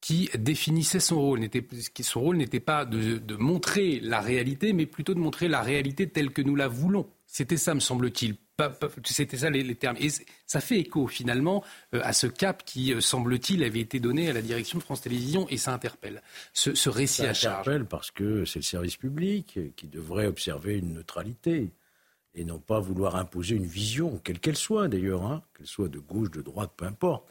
qui 0.00 0.30
définissait 0.38 1.00
son 1.00 1.20
rôle. 1.20 1.40
Son 2.00 2.20
rôle 2.20 2.36
n'était 2.36 2.60
pas 2.60 2.84
de, 2.84 3.20
montrer 3.36 3.98
la 4.00 4.20
réalité, 4.20 4.72
mais 4.72 4.86
plutôt 4.86 5.14
de 5.14 5.18
montrer 5.18 5.48
la 5.48 5.62
réalité 5.62 6.08
telle 6.08 6.30
que 6.30 6.42
nous 6.42 6.54
la 6.54 6.68
voulons. 6.68 7.08
C'était 7.36 7.58
ça, 7.58 7.74
me 7.74 7.80
semble-t-il. 7.80 8.36
C'était 9.04 9.36
ça 9.36 9.50
les, 9.50 9.74
termes. 9.74 9.98
Et 10.00 10.08
ça 10.46 10.62
fait 10.62 10.78
écho 10.78 11.06
finalement 11.06 11.62
euh, 11.92 12.00
à 12.02 12.14
ce 12.14 12.26
cap 12.26 12.64
qui, 12.64 12.94
euh, 12.94 13.02
semble-t-il, 13.02 13.62
avait 13.62 13.80
été 13.80 14.00
donné 14.00 14.30
à 14.30 14.32
la 14.32 14.40
direction 14.40 14.78
de 14.78 14.82
France 14.82 15.02
Télévisions 15.02 15.46
et 15.50 15.58
ça 15.58 15.74
interpelle. 15.74 16.22
Ce, 16.54 16.88
récit 16.88 17.26
à 17.26 17.34
charge. 17.34 17.40
Ça 17.40 17.60
interpelle 17.60 17.84
parce 17.84 18.10
que 18.10 18.46
c'est 18.46 18.60
le 18.60 18.64
service 18.64 18.96
public 18.96 19.58
qui 19.76 19.86
devrait 19.86 20.24
observer 20.24 20.78
une 20.78 20.94
neutralité 20.94 21.74
et 22.34 22.44
non 22.46 22.58
pas 22.58 22.80
vouloir 22.80 23.16
imposer 23.16 23.54
une 23.54 23.66
vision, 23.66 24.18
quelle 24.24 24.40
qu'elle 24.40 24.56
soit 24.56 24.88
d'ailleurs, 24.88 25.26
hein, 25.26 25.42
qu'elle 25.58 25.66
soit 25.66 25.88
de 25.88 25.98
gauche, 25.98 26.30
de 26.30 26.40
droite, 26.40 26.72
peu 26.74 26.86
importe. 26.86 27.28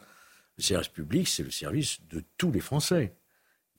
Le 0.56 0.62
service 0.62 0.86
public, 0.86 1.26
c'est 1.26 1.42
le 1.42 1.50
service 1.50 1.98
de 2.10 2.22
tous 2.38 2.52
les 2.52 2.60
Français. 2.60 3.16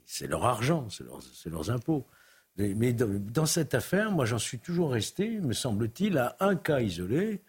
C'est 0.04 0.28
leur 0.28 0.44
argent, 0.44 0.90
c'est 0.90 1.50
leurs, 1.50 1.72
impôts. 1.72 2.06
Mais 2.58 2.94
dans, 2.94 3.46
cette 3.46 3.76
affaire, 3.76 4.12
moi, 4.12 4.26
j'en 4.26 4.40
suis 4.40 4.58
toujours 4.58 4.92
resté, 4.92 5.40
me 5.40 5.54
semble-t-il, 5.54 6.18
à 6.18 6.36
un 6.40 6.56
cas 6.56 6.80
isolé, 6.80 7.42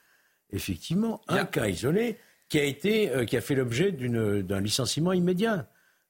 effectivement, 0.50 1.22
un 1.28 1.46
cas 1.46 1.66
isolé 1.66 2.18
qui 2.48 2.58
a 2.58 2.64
été, 2.64 3.10
euh, 3.10 3.24
qui 3.24 3.36
a 3.36 3.40
fait 3.40 3.54
l'objet 3.54 3.92
d'un 3.92 4.60
licenciement 4.60 5.12
immédiat. 5.12 5.66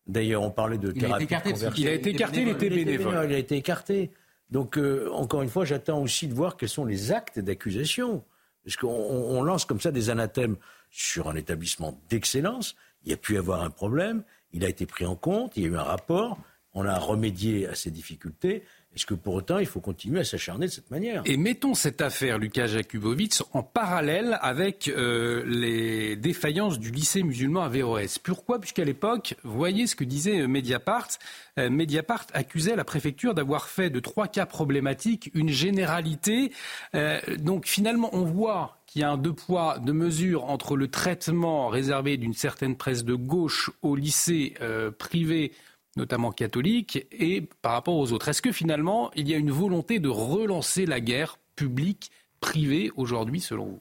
D'ailleurs, 0.07 0.43
on 0.43 0.51
parlait 0.51 0.79
de 0.79 0.91
thérapie 0.91 1.27
il 1.29 1.35
a 1.35 1.41
été 1.41 1.51
écarté, 1.51 1.81
il 1.81 1.89
a 1.89 1.93
été 1.93 2.11
écarté, 2.11 2.43
il 2.43 2.49
était 2.49 2.71
bénévole. 2.71 3.27
Il 3.29 3.35
a 3.35 3.39
été 3.39 3.57
écarté. 3.57 4.11
Donc, 4.51 4.79
euh, 4.79 5.09
encore 5.13 5.43
une 5.43 5.49
fois, 5.49 5.65
j'attends 5.65 6.01
aussi 6.01 6.27
de 6.27 6.35
voir 6.35 6.57
quels 6.57 6.69
sont 6.69 6.85
les 6.85 7.13
actes 7.13 7.39
d'accusation. 7.39 8.25
Parce 8.65 8.77
qu'on 8.77 9.43
lance 9.43 9.65
comme 9.65 9.81
ça 9.81 9.93
des 9.93 10.11
anathèmes 10.11 10.57
sur 10.91 11.29
un 11.29 11.37
établissement 11.37 12.01
d'excellence 12.09 12.75
il 13.05 13.11
y 13.11 13.15
a 13.15 13.17
pu 13.17 13.35
y 13.35 13.39
avoir 13.39 13.63
un 13.63 13.71
problème, 13.71 14.23
il 14.53 14.65
a 14.65 14.69
été 14.69 14.87
pris 14.87 15.07
en 15.07 15.17
compte, 15.17 15.57
il 15.57 15.63
y 15.63 15.67
a 15.67 15.69
eu 15.69 15.77
un 15.77 15.83
rapport, 15.83 16.39
on 16.75 16.85
a 16.85 16.99
remédié 16.99 17.67
à 17.67 17.75
ces 17.75 17.91
difficultés. 17.91 18.65
Est-ce 18.99 19.15
pour 19.15 19.35
autant, 19.35 19.59
il 19.59 19.67
faut 19.67 19.79
continuer 19.79 20.19
à 20.19 20.25
s'acharner 20.25 20.67
de 20.67 20.73
cette 20.73 20.91
manière? 20.91 21.23
Et 21.25 21.37
mettons 21.37 21.75
cette 21.75 22.01
affaire, 22.01 22.37
Lucas 22.37 22.67
Jakubowicz, 22.67 23.45
en 23.53 23.63
parallèle 23.63 24.41
avec 24.43 24.89
euh, 24.89 25.45
les 25.47 26.17
défaillances 26.17 26.81
du 26.81 26.91
lycée 26.91 27.23
musulman 27.23 27.63
à 27.63 27.69
VOS. 27.69 28.19
Pourquoi? 28.21 28.59
Puisqu'à 28.59 28.83
l'époque, 28.83 29.37
voyez 29.45 29.87
ce 29.87 29.95
que 29.95 30.03
disait 30.03 30.41
euh, 30.41 30.49
Mediapart. 30.49 31.07
Euh, 31.61 31.71
Mediapart 31.71 32.27
accusait 32.33 32.75
la 32.75 32.83
préfecture 32.83 33.35
d'avoir 33.35 33.69
fait 33.69 33.89
de 33.89 34.01
trois 34.01 34.27
cas 34.27 34.47
problématiques 34.47 35.31
une 35.33 35.51
généralité. 35.51 36.51
donc 37.39 37.67
finalement, 37.67 38.11
on 38.13 38.25
voit 38.25 38.79
qu'il 38.87 39.03
y 39.03 39.05
a 39.05 39.11
un 39.11 39.17
deux 39.17 39.33
poids, 39.33 39.79
deux 39.79 39.93
mesures 39.93 40.47
entre 40.47 40.77
le 40.77 40.89
traitement 40.89 41.69
réservé 41.69 42.17
d'une 42.17 42.35
certaine 42.35 42.75
presse 42.75 43.05
de 43.05 43.15
gauche 43.15 43.71
au 43.83 43.95
lycée 43.95 44.55
privé 44.99 45.53
notamment 45.99 46.33
catholique, 46.33 47.07
et 47.13 47.43
par 47.61 47.73
rapport 47.73 47.97
aux 47.97 48.13
autres. 48.13 48.29
Est-ce 48.29 48.41
que 48.41 48.53
finalement, 48.53 49.11
il 49.15 49.29
y 49.29 49.35
a 49.35 49.37
une 49.37 49.51
volonté 49.51 49.99
de 49.99 50.09
relancer 50.09 50.87
la 50.87 51.01
guerre 51.01 51.39
publique, 51.57 52.11
privée 52.41 52.91
aujourd'hui, 52.97 53.41
selon 53.41 53.67
vous? 53.67 53.81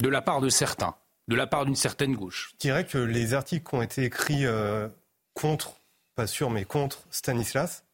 De 0.00 0.08
la 0.08 0.22
part 0.22 0.40
de 0.40 0.48
certains, 0.48 0.94
de 1.28 1.36
la 1.36 1.46
part 1.46 1.66
d'une 1.66 1.76
certaine 1.76 2.14
gauche 2.14 2.52
Je 2.52 2.58
dirais 2.58 2.86
que 2.86 2.98
les 2.98 3.34
articles 3.34 3.68
qui 3.68 3.74
ont 3.74 3.82
été 3.82 4.04
écrits 4.04 4.46
euh, 4.46 4.88
contre, 5.34 5.80
pas 6.14 6.26
sûr, 6.26 6.50
mais 6.50 6.64
contre 6.64 7.02
Stanislas, 7.10 7.84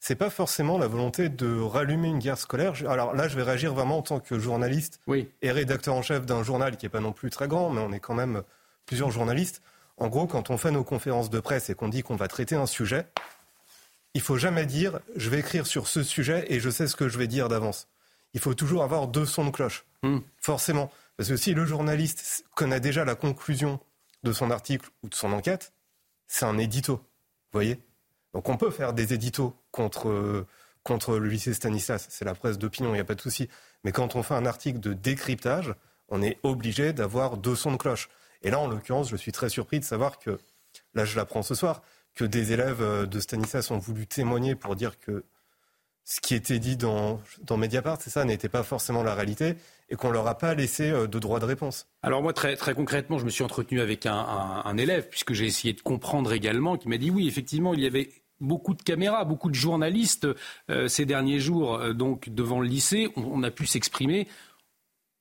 c'est 0.00 0.16
pas 0.16 0.30
forcément 0.30 0.78
la 0.78 0.86
volonté 0.86 1.28
de 1.28 1.60
rallumer 1.60 2.08
une 2.08 2.18
guerre 2.18 2.38
scolaire. 2.38 2.72
Alors 2.88 3.14
là, 3.14 3.28
je 3.28 3.36
vais 3.36 3.42
réagir 3.42 3.74
vraiment 3.74 3.98
en 3.98 4.02
tant 4.02 4.18
que 4.18 4.38
journaliste 4.38 5.00
et 5.42 5.52
rédacteur 5.52 5.94
en 5.94 6.02
chef 6.02 6.24
d'un 6.24 6.42
journal 6.42 6.78
qui 6.78 6.86
n'est 6.86 6.90
pas 6.90 7.00
non 7.00 7.12
plus 7.12 7.28
très 7.28 7.48
grand, 7.48 7.68
mais 7.68 7.82
on 7.82 7.92
est 7.92 8.00
quand 8.00 8.14
même 8.14 8.42
plusieurs 8.86 9.10
journalistes. 9.10 9.62
En 10.00 10.08
gros, 10.08 10.26
quand 10.26 10.48
on 10.48 10.56
fait 10.56 10.70
nos 10.70 10.82
conférences 10.82 11.28
de 11.28 11.40
presse 11.40 11.68
et 11.68 11.74
qu'on 11.74 11.88
dit 11.88 12.02
qu'on 12.02 12.16
va 12.16 12.26
traiter 12.26 12.56
un 12.56 12.66
sujet, 12.66 13.06
il 14.14 14.22
faut 14.22 14.38
jamais 14.38 14.64
dire 14.64 14.98
je 15.14 15.28
vais 15.28 15.40
écrire 15.40 15.66
sur 15.66 15.86
ce 15.86 16.02
sujet 16.02 16.46
et 16.48 16.58
je 16.58 16.70
sais 16.70 16.88
ce 16.88 16.96
que 16.96 17.08
je 17.08 17.18
vais 17.18 17.26
dire 17.26 17.48
d'avance. 17.48 17.86
Il 18.32 18.40
faut 18.40 18.54
toujours 18.54 18.82
avoir 18.82 19.08
deux 19.08 19.26
sons 19.26 19.44
de 19.44 19.50
cloche, 19.50 19.84
hmm. 20.02 20.18
forcément. 20.38 20.90
Parce 21.16 21.28
que 21.28 21.36
si 21.36 21.52
le 21.52 21.66
journaliste 21.66 22.44
connaît 22.54 22.80
déjà 22.80 23.04
la 23.04 23.14
conclusion 23.14 23.78
de 24.22 24.32
son 24.32 24.50
article 24.50 24.88
ou 25.02 25.08
de 25.10 25.14
son 25.14 25.32
enquête, 25.32 25.74
c'est 26.26 26.46
un 26.46 26.56
édito. 26.56 26.96
Vous 26.96 27.58
voyez? 27.58 27.78
Donc 28.32 28.48
on 28.48 28.56
peut 28.56 28.70
faire 28.70 28.94
des 28.94 29.12
éditos 29.12 29.54
contre, 29.70 30.46
contre 30.82 31.18
le 31.18 31.28
lycée 31.28 31.52
Stanislas. 31.52 32.06
C'est 32.08 32.24
la 32.24 32.34
presse 32.34 32.56
d'opinion, 32.56 32.90
il 32.90 32.94
n'y 32.94 33.00
a 33.00 33.04
pas 33.04 33.16
de 33.16 33.20
souci. 33.20 33.50
Mais 33.84 33.92
quand 33.92 34.16
on 34.16 34.22
fait 34.22 34.34
un 34.34 34.46
article 34.46 34.80
de 34.80 34.94
décryptage, 34.94 35.74
on 36.08 36.22
est 36.22 36.38
obligé 36.42 36.94
d'avoir 36.94 37.36
deux 37.36 37.54
sons 37.54 37.72
de 37.72 37.76
cloche. 37.76 38.08
Et 38.42 38.50
là, 38.50 38.58
en 38.58 38.68
l'occurrence, 38.68 39.08
je 39.10 39.16
suis 39.16 39.32
très 39.32 39.48
surpris 39.48 39.80
de 39.80 39.84
savoir 39.84 40.18
que, 40.18 40.38
là 40.94 41.04
je 41.04 41.16
l'apprends 41.16 41.42
ce 41.42 41.54
soir, 41.54 41.82
que 42.14 42.24
des 42.24 42.52
élèves 42.52 42.82
euh, 42.82 43.06
de 43.06 43.20
Stanislas 43.20 43.70
ont 43.70 43.78
voulu 43.78 44.06
témoigner 44.06 44.54
pour 44.54 44.76
dire 44.76 44.98
que 44.98 45.24
ce 46.04 46.20
qui 46.20 46.34
était 46.34 46.58
dit 46.58 46.76
dans, 46.76 47.20
Mediapart, 47.56 47.98
c'est 48.00 48.10
ça, 48.10 48.24
n'était 48.24 48.48
pas 48.48 48.62
forcément 48.62 49.02
la 49.02 49.14
réalité 49.14 49.54
et 49.90 49.96
qu'on 49.96 50.10
leur 50.10 50.26
a 50.26 50.36
pas 50.36 50.54
laissé 50.54 50.90
euh, 50.90 51.06
de 51.06 51.18
droit 51.18 51.38
de 51.38 51.44
réponse. 51.44 51.86
Alors 52.02 52.22
moi, 52.22 52.32
très, 52.32 52.56
concrètement, 52.74 53.18
je 53.18 53.24
me 53.24 53.30
suis 53.30 53.44
entretenu 53.44 53.80
avec 53.80 54.06
un, 54.06 54.14
un, 54.64 54.76
élève, 54.76 55.08
puisque 55.08 55.34
j'ai 55.34 55.46
essayé 55.46 55.72
de 55.72 55.80
comprendre 55.80 56.32
également, 56.32 56.76
qui 56.76 56.88
m'a 56.88 56.98
dit 56.98 57.10
oui, 57.10 57.28
effectivement, 57.28 57.74
il 57.74 57.80
y 57.80 57.86
avait 57.86 58.10
beaucoup 58.40 58.74
de 58.74 58.82
caméras, 58.82 59.24
beaucoup 59.24 59.50
de 59.50 59.54
journalistes 59.54 60.26
euh, 60.70 60.88
ces 60.88 61.04
derniers 61.04 61.40
jours 61.40 61.94
donc 61.94 62.30
devant 62.30 62.60
le 62.60 62.66
lycée. 62.66 63.12
on 63.16 63.42
a 63.42 63.50
pu 63.50 63.66
s'exprimer 63.66 64.26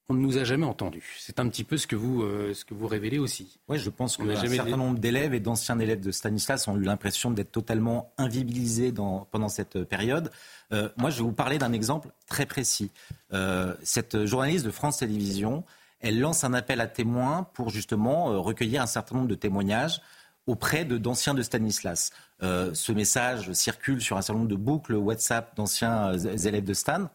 on 0.10 0.16
ne 0.16 0.20
nous 0.20 0.40
a 0.40 0.44
jamais 0.44 0.66
entendus. 0.66 1.16
C'est 1.20 1.40
un 1.40 1.48
petit 1.48 1.64
peu 1.64 1.78
ce 1.78 1.86
que 1.86 1.96
vous, 1.96 2.24
euh, 2.24 2.54
ce 2.56 2.66
que 2.66 2.74
vous 2.74 2.88
révélez 2.88 3.20
aussi. 3.20 3.60
Oui, 3.68 3.78
je 3.78 3.92
pense 3.92 4.18
qu'un 4.18 4.36
certain 4.36 4.76
nombre 4.76 4.98
d'élèves 4.98 5.36
et 5.36 5.40
d'anciens 5.40 5.78
élèves 5.80 6.02
de 6.02 6.12
Stanislas 6.12 6.68
ont 6.68 6.76
eu 6.76 6.84
l'impression 6.84 7.30
d'être 7.30 7.52
totalement 7.52 8.12
invisibilisés 8.18 8.92
pendant 8.92 9.50
cette 9.50 9.84
période. 9.84 10.32
Euh, 10.74 10.90
moi, 10.98 11.12
je 11.12 11.18
vais 11.18 11.24
vous 11.24 11.32
parler 11.32 11.60
d'un 11.60 11.74
exemple 11.74 12.10
très 12.28 12.48
précis. 12.48 12.90
Euh, 13.34 13.76
cette 13.84 14.26
journaliste 14.26 14.66
de 14.66 14.72
France 14.72 14.98
Télévisions, 14.98 15.64
elle 16.00 16.20
lance 16.20 16.44
un 16.44 16.54
appel 16.54 16.82
à 16.82 16.88
témoins 16.88 17.48
pour 17.54 17.70
justement 17.70 18.42
recueillir 18.42 18.82
un 18.82 18.88
certain 18.88 19.16
nombre 19.16 19.28
de 19.28 19.36
témoignages 19.36 20.02
auprès 20.48 20.86
de 20.86 20.98
d'anciens 20.98 21.36
de 21.36 21.44
Stanislas. 21.44 22.10
ce 22.42 22.92
message 22.92 23.52
circule 23.54 24.02
sur 24.02 24.18
un 24.18 24.24
certain 24.24 24.40
nombre 24.40 24.50
de 24.50 24.56
boucles 24.56 24.96
WhatsApp 24.96 25.56
d'anciens 25.56 26.14
élèves 26.18 26.64
de 26.64 26.74
Stan. 26.74 27.10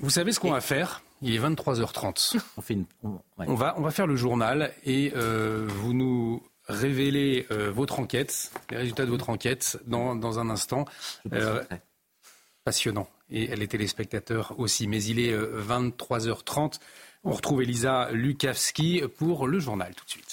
Vous 0.00 0.10
savez 0.10 0.32
ce 0.32 0.40
qu'on 0.40 0.50
va 0.52 0.60
faire? 0.60 1.02
Il 1.22 1.34
est 1.34 1.38
23h30. 1.38 2.38
On, 3.38 3.54
va, 3.54 3.74
on 3.78 3.82
va 3.82 3.90
faire 3.90 4.06
le 4.06 4.16
journal 4.16 4.72
et 4.84 5.12
euh, 5.16 5.66
vous 5.68 5.92
nous 5.94 6.42
révélez 6.66 7.46
euh, 7.50 7.70
votre 7.70 8.00
enquête, 8.00 8.52
les 8.70 8.76
résultats 8.76 9.04
de 9.04 9.10
votre 9.10 9.30
enquête 9.30 9.78
dans, 9.86 10.14
dans 10.16 10.38
un 10.38 10.50
instant. 10.50 10.84
Euh, 11.32 11.62
passionnant. 12.64 13.08
Et 13.30 13.54
les 13.56 13.66
téléspectateurs 13.66 14.54
aussi. 14.58 14.86
Mais 14.86 15.02
il 15.02 15.18
est 15.18 15.36
23h30. 15.36 16.78
On 17.24 17.32
retrouve 17.32 17.62
Elisa 17.62 18.10
Lukavski 18.12 19.02
pour 19.16 19.46
le 19.46 19.58
journal 19.58 19.94
tout 19.94 20.04
de 20.04 20.10
suite. 20.10 20.31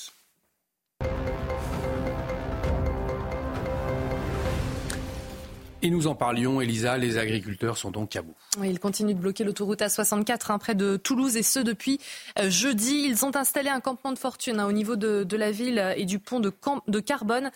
Et 5.81 5.89
nous 5.89 6.07
en 6.07 6.15
parlions, 6.15 6.59
Elisa, 6.59 6.97
les 6.97 7.17
agriculteurs 7.17 7.77
sont 7.77 7.89
donc 7.89 8.13
à 8.17 8.21
bout. 8.21 8.35
Ils 8.61 8.81
continuent 8.81 9.13
de 9.13 9.19
bloquer 9.19 9.45
l'autoroute 9.45 9.79
A64 9.79 10.51
hein, 10.51 10.57
près 10.57 10.75
de 10.75 10.97
Toulouse 10.97 11.37
et 11.37 11.43
ce 11.43 11.59
depuis 11.59 12.01
euh, 12.37 12.49
jeudi. 12.49 13.05
Ils 13.07 13.23
ont 13.23 13.33
installé 13.33 13.69
un 13.69 13.79
campement 13.79 14.11
de 14.11 14.19
fortune 14.19 14.59
hein, 14.59 14.67
au 14.67 14.73
niveau 14.73 14.97
de, 14.97 15.25
la 15.37 15.51
ville 15.51 15.93
et 15.95 16.03
du 16.03 16.19
pont 16.19 16.41
de, 16.41 16.51
de 16.87 16.99
Carbone. 16.99 17.49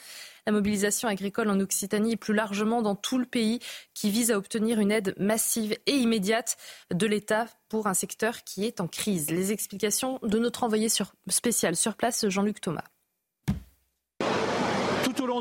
La 0.45 0.54
mobilisation 0.54 1.10
agricole 1.10 1.50
en 1.50 1.60
Occitanie 1.60 2.14
et 2.14 2.18
plus 2.18 2.34
largement 2.34 2.82
dans 2.82 2.95
tout 2.95 3.18
le 3.18 3.26
pays 3.26 3.60
qui 3.94 4.10
vise 4.10 4.32
à 4.32 4.38
obtenir 4.38 4.80
une 4.80 4.91
aide 4.91 5.14
massive 5.18 5.76
et 5.86 5.95
immédiate 5.95 6.56
de 6.94 7.06
l'État 7.06 7.48
pour 7.68 7.88
un 7.88 7.94
secteur 7.94 8.45
qui 8.45 8.66
est 8.66 8.80
en 8.80 8.88
crise. 8.88 9.32
Les 9.32 9.52
explications 9.52 10.20
de 10.24 10.40
notre 10.40 10.64
envoyé 10.64 10.88
spécial 11.28 11.76
sur 11.76 11.95
place, 11.95 12.30
Jean-Luc 12.30 12.62
Thomas 12.62 12.86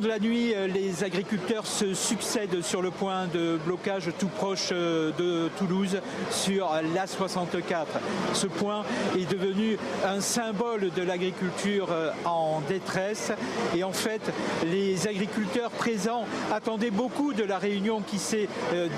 de 0.00 0.08
la 0.08 0.18
nuit, 0.18 0.54
euh, 0.54 0.66
les 0.66 1.04
agriculteurs 1.04 1.66
se 1.66 1.92
succèdent 1.92 2.62
sur 2.62 2.80
le 2.80 2.90
point 2.90 3.26
de 3.26 3.58
blocage 3.64 4.10
tout 4.18 4.28
proche 4.28 4.70
euh, 4.72 5.10
de 5.18 5.50
Toulouse 5.58 6.00
sur 6.30 6.70
l'A64. 6.94 7.86
Ce 8.32 8.46
point 8.46 8.84
est 9.18 9.30
devenu 9.30 9.76
un 10.06 10.20
symbole 10.20 10.90
de 10.96 11.02
l'agriculture 11.02 11.88
en 12.24 12.62
détresse 12.68 13.32
et 13.76 13.84
en 13.84 13.92
fait 13.92 14.22
les 14.64 15.08
agriculteurs 15.08 15.70
présents 15.70 16.24
attendaient 16.52 16.90
beaucoup 16.90 17.32
de 17.32 17.44
la 17.44 17.58
réunion 17.58 18.00
qui 18.00 18.18
s'est 18.18 18.48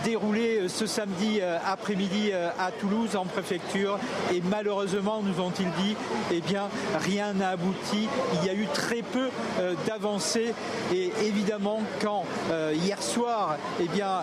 déroulée 0.04 0.68
ce 0.68 0.86
samedi 0.86 1.40
après-midi 1.40 2.32
à 2.32 2.70
Toulouse 2.70 3.16
en 3.16 3.24
préfecture 3.24 3.98
et 4.32 4.42
malheureusement 4.50 5.22
nous 5.22 5.42
ont-ils 5.42 5.70
dit 5.82 5.96
eh 6.32 6.40
bien 6.40 6.68
rien 7.00 7.32
n'a 7.32 7.50
abouti. 7.50 8.08
Il 8.40 8.46
y 8.46 8.50
a 8.50 8.54
eu 8.54 8.66
très 8.72 9.02
peu 9.02 9.28
d'avancées 9.86 10.54
et 10.92 11.12
évidemment, 11.24 11.80
quand 12.02 12.24
euh, 12.50 12.72
hier 12.74 13.02
soir, 13.02 13.56
eh 13.80 13.88
bien, 13.88 14.20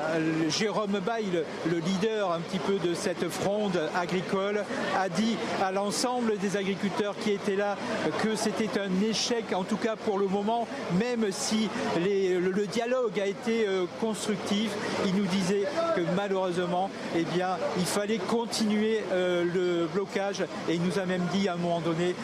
Jérôme 0.49 0.99
Bail, 1.05 1.43
le 1.69 1.77
leader 1.77 2.31
un 2.31 2.39
petit 2.39 2.59
peu 2.59 2.77
de 2.77 2.93
cette 2.93 3.29
fronde 3.29 3.79
agricole, 3.95 4.63
a 4.99 5.09
dit 5.09 5.38
à 5.63 5.71
l'ensemble 5.71 6.38
des 6.38 6.57
agriculteurs 6.57 7.15
qui 7.19 7.31
étaient 7.31 7.55
là 7.55 7.77
que 8.21 8.35
c'était 8.35 8.79
un 8.79 9.01
échec, 9.03 9.45
en 9.53 9.63
tout 9.63 9.77
cas 9.77 9.95
pour 9.95 10.19
le 10.19 10.27
moment, 10.27 10.67
même 10.99 11.27
si 11.31 11.69
le, 11.97 12.65
dialogue 12.67 13.19
a 13.19 13.25
été 13.25 13.67
euh, 13.67 13.85
constructif. 13.99 14.71
Il 15.05 15.15
nous 15.15 15.25
disait 15.25 15.63
que 15.95 16.01
malheureusement, 16.15 16.89
eh 17.17 17.23
bien, 17.23 17.57
il 17.77 17.85
fallait 17.85 18.19
continuer 18.19 19.01
euh, 19.11 19.43
le 19.43 19.88
blocage 19.88 20.41
et 20.69 20.75
il 20.75 20.81
nous 20.81 20.99
a 20.99 21.05
même 21.05 21.25
dit 21.33 21.47
à 21.49 21.53
un 21.53 21.57
moment 21.57 21.81
donné 21.81 22.15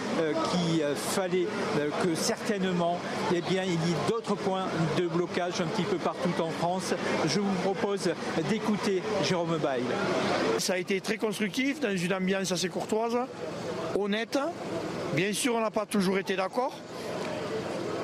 qu'il 0.52 0.84
fallait 0.96 1.48
que 2.04 2.16
certainement, 2.16 3.00
eh 3.34 3.42
bien, 3.42 3.64
il 3.64 3.72
y 3.72 3.74
ait 3.74 4.10
d'autres 4.10 4.27
points 4.36 4.68
de 4.98 5.08
blocage 5.08 5.62
un 5.62 5.66
petit 5.66 5.84
peu 5.84 5.98
partout 5.98 6.34
en 6.42 6.50
France. 6.50 6.94
Je 7.28 7.40
vous 7.40 7.54
propose 7.64 8.10
d'écouter 8.50 9.02
Jérôme 9.24 9.58
Bail. 9.58 9.84
Ça 10.58 10.74
a 10.74 10.78
été 10.78 11.02
très 11.02 11.18
constructif, 11.18 11.80
dans 11.80 11.96
une 11.96 12.14
ambiance 12.14 12.52
assez 12.52 12.70
courtoise, 12.70 13.18
honnête. 13.98 14.38
Bien 15.14 15.34
sûr, 15.34 15.56
on 15.56 15.62
n'a 15.62 15.72
pas 15.72 15.86
toujours 15.86 16.18
été 16.18 16.36
d'accord, 16.36 16.76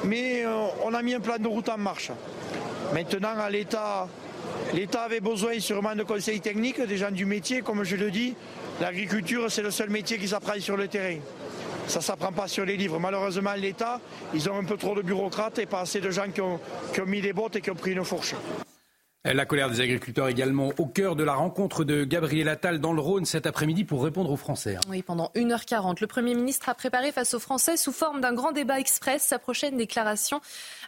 mais 0.03 0.45
euh, 0.45 0.55
on 0.83 0.93
a 0.93 1.01
mis 1.01 1.13
un 1.13 1.19
plan 1.19 1.37
de 1.37 1.47
route 1.47 1.69
en 1.69 1.77
marche. 1.77 2.11
Maintenant, 2.93 3.37
à 3.37 3.49
l'État, 3.49 4.07
l'État 4.73 5.03
avait 5.03 5.19
besoin 5.19 5.59
sûrement 5.59 5.95
de 5.95 6.03
conseils 6.03 6.41
techniques, 6.41 6.81
des 6.81 6.97
gens 6.97 7.11
du 7.11 7.25
métier, 7.25 7.61
comme 7.61 7.83
je 7.83 7.95
le 7.95 8.11
dis. 8.11 8.35
L'agriculture, 8.81 9.51
c'est 9.51 9.61
le 9.61 9.71
seul 9.71 9.89
métier 9.89 10.17
qui 10.17 10.27
s'apprend 10.27 10.59
sur 10.59 10.77
le 10.77 10.87
terrain. 10.87 11.17
Ça 11.87 11.99
ne 11.99 12.03
s'apprend 12.03 12.31
pas 12.31 12.47
sur 12.47 12.65
les 12.65 12.77
livres. 12.77 12.99
Malheureusement, 12.99 13.53
l'État, 13.53 13.99
ils 14.33 14.49
ont 14.49 14.57
un 14.57 14.63
peu 14.63 14.77
trop 14.77 14.95
de 14.95 15.01
bureaucrates 15.01 15.59
et 15.59 15.65
pas 15.65 15.81
assez 15.81 16.01
de 16.01 16.09
gens 16.09 16.29
qui 16.33 16.41
ont, 16.41 16.59
qui 16.93 17.01
ont 17.01 17.05
mis 17.05 17.21
des 17.21 17.33
bottes 17.33 17.55
et 17.55 17.61
qui 17.61 17.71
ont 17.71 17.75
pris 17.75 17.91
une 17.91 18.03
fourche. 18.03 18.35
La 19.25 19.45
colère 19.45 19.69
des 19.69 19.79
agriculteurs 19.79 20.27
également 20.27 20.73
au 20.77 20.85
cœur 20.85 21.15
de 21.15 21.23
la 21.23 21.33
rencontre 21.33 21.85
de 21.85 22.03
Gabriel 22.03 22.49
Attal 22.49 22.81
dans 22.81 22.91
le 22.91 22.99
Rhône 22.99 23.23
cet 23.23 23.45
après-midi 23.45 23.85
pour 23.85 24.03
répondre 24.03 24.29
aux 24.29 24.35
Français. 24.35 24.77
Oui, 24.89 25.01
pendant 25.01 25.31
1h40, 25.33 26.01
le 26.01 26.07
Premier 26.07 26.35
ministre 26.35 26.67
a 26.67 26.75
préparé 26.75 27.13
face 27.13 27.33
aux 27.33 27.39
Français 27.39 27.77
sous 27.77 27.93
forme 27.93 28.19
d'un 28.19 28.33
grand 28.33 28.51
débat 28.51 28.81
express 28.81 29.23
sa 29.23 29.39
prochaine 29.39 29.77
déclaration 29.77 30.41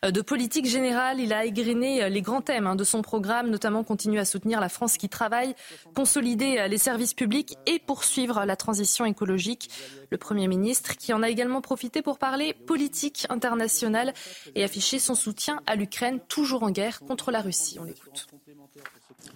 de 0.03 0.21
politique 0.21 0.65
générale. 0.65 1.19
Il 1.19 1.33
a 1.33 1.45
égrené 1.45 2.03
euh, 2.03 2.09
les 2.09 2.21
grands 2.21 2.41
thèmes 2.41 2.67
hein, 2.67 2.75
de 2.75 2.83
son 2.83 3.01
programme, 3.01 3.49
notamment 3.49 3.83
continuer 3.83 4.19
à 4.19 4.25
soutenir 4.25 4.59
la 4.59 4.69
France 4.69 4.97
qui 4.97 5.09
travaille, 5.09 5.55
consolider 5.95 6.57
euh, 6.57 6.67
les 6.67 6.77
services 6.77 7.13
publics 7.13 7.57
et 7.65 7.79
poursuivre 7.79 8.45
la 8.45 8.55
transition 8.55 9.05
écologique. 9.05 9.69
Le 10.11 10.17
Premier 10.17 10.47
ministre 10.47 10.95
qui 10.97 11.13
en 11.13 11.23
a 11.23 11.29
également 11.29 11.61
profité 11.61 12.01
pour 12.01 12.17
parler 12.17 12.53
politique 12.53 13.25
internationale 13.29 14.13
et 14.55 14.63
afficher 14.63 14.99
son 14.99 15.15
soutien 15.15 15.61
à 15.65 15.75
l'Ukraine, 15.75 16.19
toujours 16.27 16.63
en 16.63 16.71
guerre 16.71 16.99
contre 16.99 17.31
la 17.31 17.41
Russie. 17.41 17.77
On 17.79 17.83
l'écoute. 17.83 18.27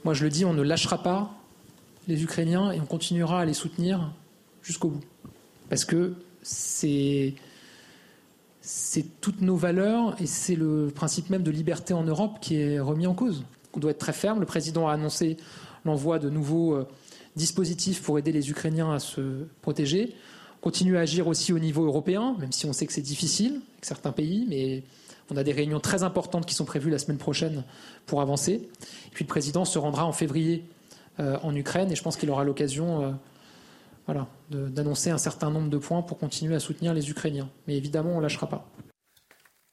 Moi, 0.04 0.14
je 0.14 0.24
le 0.24 0.30
dis, 0.30 0.46
on 0.46 0.54
ne 0.54 0.62
lâchera 0.62 1.02
pas 1.02 1.32
les 2.08 2.24
Ukrainiens 2.24 2.72
et 2.72 2.80
on 2.80 2.86
continuera 2.86 3.42
à 3.42 3.46
les 3.46 3.54
soutenir 3.54 4.12
jusqu'au 4.64 4.90
bout. 4.90 5.04
Parce 5.70 5.86
que 5.86 6.14
c'est 6.42 7.34
c'est 8.72 9.20
toutes 9.20 9.42
nos 9.42 9.56
valeurs 9.56 10.16
et 10.22 10.28
c'est 10.28 10.54
le 10.54 10.92
principe 10.94 11.32
même 11.32 11.42
de 11.42 11.50
liberté 11.50 11.96
en 11.96 12.04
Europe 12.04 12.38
qui 12.40 12.58
est 12.58 12.80
remis 12.80 13.08
en 13.08 13.16
cause. 13.16 13.44
On 13.74 13.80
doit 13.80 13.90
être 13.90 13.98
très 13.98 14.14
ferme. 14.14 14.40
Le 14.40 14.46
président 14.46 14.88
a 14.88 14.94
annoncé 14.94 15.38
l'envoi 15.86 16.20
de 16.20 16.30
nouveaux 16.30 16.76
euh, 16.76 16.88
dispositifs 17.36 18.04
pour 18.04 18.20
aider 18.20 18.32
les 18.32 18.52
Ukrainiens 18.52 18.94
à 18.94 19.00
se 19.00 19.48
protéger. 19.64 20.14
Continuer 20.62 21.00
à 21.00 21.02
agir 21.02 21.28
aussi 21.28 21.52
au 21.52 21.58
niveau 21.58 21.84
européen, 21.84 22.36
même 22.38 22.52
si 22.52 22.68
on 22.68 22.74
sait 22.74 22.86
que 22.86 22.94
c'est 22.94 23.02
difficile 23.02 23.54
avec 23.54 23.86
certains 23.86 24.12
pays, 24.12 24.46
mais 24.48 24.84
on 25.32 25.38
a 25.38 25.44
des 25.44 25.52
réunions 25.52 25.80
très 25.80 26.04
importantes 26.04 26.46
qui 26.46 26.54
sont 26.54 26.66
prévues 26.66 26.92
la 26.92 27.00
semaine 27.00 27.18
prochaine 27.18 27.64
pour 28.06 28.22
avancer. 28.22 28.54
Et 28.54 29.12
puis 29.14 29.24
le 29.24 29.30
président 29.30 29.66
se 29.66 29.80
rendra 29.80 30.06
en 30.06 30.12
février 30.12 30.64
euh, 31.20 31.40
en 31.42 31.56
Ukraine 31.56 31.92
et 31.92 31.96
je 31.96 32.04
pense 32.04 32.18
qu'il 32.18 32.30
aura 32.30 32.44
l'occasion 32.44 33.02
euh, 33.04 33.12
voilà, 34.12 34.28
d'annoncer 34.50 35.12
un 35.12 35.20
certain 35.20 35.52
nombre 35.52 35.70
de 35.70 35.78
points 35.78 36.02
pour 36.02 36.18
continuer 36.18 36.56
à 36.56 36.60
soutenir 36.60 36.96
les 36.96 37.12
Ukrainiens. 37.12 37.48
Mais 37.68 37.78
évidemment, 37.78 38.14
on 38.14 38.18
ne 38.18 38.24
lâchera 38.24 38.50
pas. 38.50 38.68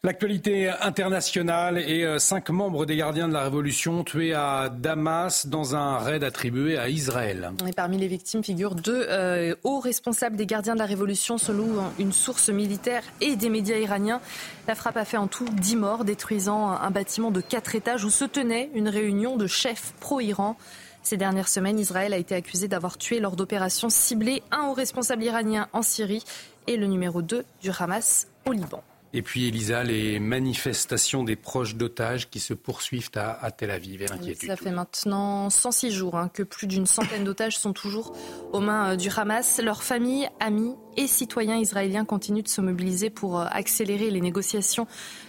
L'actualité 0.05 0.69
internationale 0.83 1.79
et 1.79 2.05
euh, 2.05 2.19
cinq 2.19 2.51
membres 2.51 2.85
des 2.85 2.97
gardiens 2.97 3.29
de 3.29 3.33
la 3.33 3.45
Révolution 3.45 4.05
tués 4.05 4.35
à 4.35 4.69
Damas 4.69 5.47
dans 5.47 5.75
un 5.75 5.97
raid 5.97 6.23
attribué 6.23 6.77
à 6.77 6.91
Israël. 6.91 7.51
Et 7.67 7.73
parmi 7.73 7.97
les 7.97 8.09
victimes 8.09 8.45
figurent 8.45 8.75
deux 8.75 9.07
euh, 9.09 9.55
hauts 9.65 9.81
responsables 9.81 10.37
des 10.37 10.45
gardiens 10.45 10.75
de 10.75 10.81
la 10.81 10.85
Révolution 10.87 11.39
selon 11.39 11.67
une 11.99 12.13
source 12.13 12.51
militaire 12.51 13.05
et 13.23 13.37
des 13.37 13.49
médias 13.49 13.79
iraniens. 13.79 14.21
La 14.69 14.75
frappe 14.75 14.99
a 14.99 15.07
fait 15.07 15.17
en 15.17 15.29
tout 15.29 15.49
dix 15.51 15.77
morts, 15.77 16.05
détruisant 16.05 16.69
un 16.69 16.91
bâtiment 16.91 17.31
de 17.31 17.41
quatre 17.41 17.75
étages 17.75 18.05
où 18.05 18.11
se 18.11 18.27
tenait 18.27 18.71
une 18.75 18.91
réunion 18.91 19.39
de 19.39 19.47
chefs 19.47 19.95
pro-Iran. 19.99 20.59
Ces 21.07 21.17
dernières 21.17 21.47
semaines, 21.47 21.79
Israël 21.79 22.13
a 22.13 22.17
été 22.17 22.35
accusé 22.35 22.67
d'avoir 22.67 22.99
tué 22.99 23.21
lors 23.21 23.37
d'opérations 23.37 23.89
ciblées 23.91 24.43
un 24.51 24.67
haut 24.67 24.73
responsable 24.73 25.23
iranien 25.23 25.69
en 25.73 25.83
Syrie 25.83 26.25
et 26.67 26.77
le 26.77 26.89
numéro 26.89 27.23
2 27.23 27.45
du 27.63 27.71
Hamas 27.79 28.27
au 28.45 28.51
Liban. 28.51 28.83
Et 29.13 29.23
puis, 29.23 29.47
Elisa, 29.47 29.85
les 29.85 30.19
manifestations 30.19 31.23
des 31.23 31.37
proches 31.37 31.77
d'otages 31.77 32.29
qui 32.29 32.41
se 32.41 32.55
poursuivent 32.55 33.13
à, 33.15 33.53
Tel 33.53 33.71
Aviv 33.71 34.05
Ça 34.45 34.57
fait 34.57 34.73
maintenant 34.73 35.49
106 35.49 35.93
jours 35.93 36.17
hein, 36.17 36.29
que 36.29 36.43
plus 36.43 36.67
d'une 36.67 36.87
centaine 36.87 37.23
d'otages 37.23 37.57
sont 37.57 37.73
toujours 37.73 38.13
aux 38.53 38.59
mains 38.59 38.95
euh, 38.95 38.97
du 38.97 39.09
Hamas. 39.17 39.61
Leurs 39.63 39.85
familles, 39.85 40.29
amis 40.41 40.75
et 40.97 41.07
citoyens 41.07 41.57
israéliens 41.57 42.05
continuent 42.05 42.43
de 42.43 42.49
se 42.49 42.61
mobiliser 42.61 43.11
pour 43.11 43.39
euh, 43.39 43.47
accélérer 43.49 44.11
les 44.11 44.21
négociations 44.21 44.89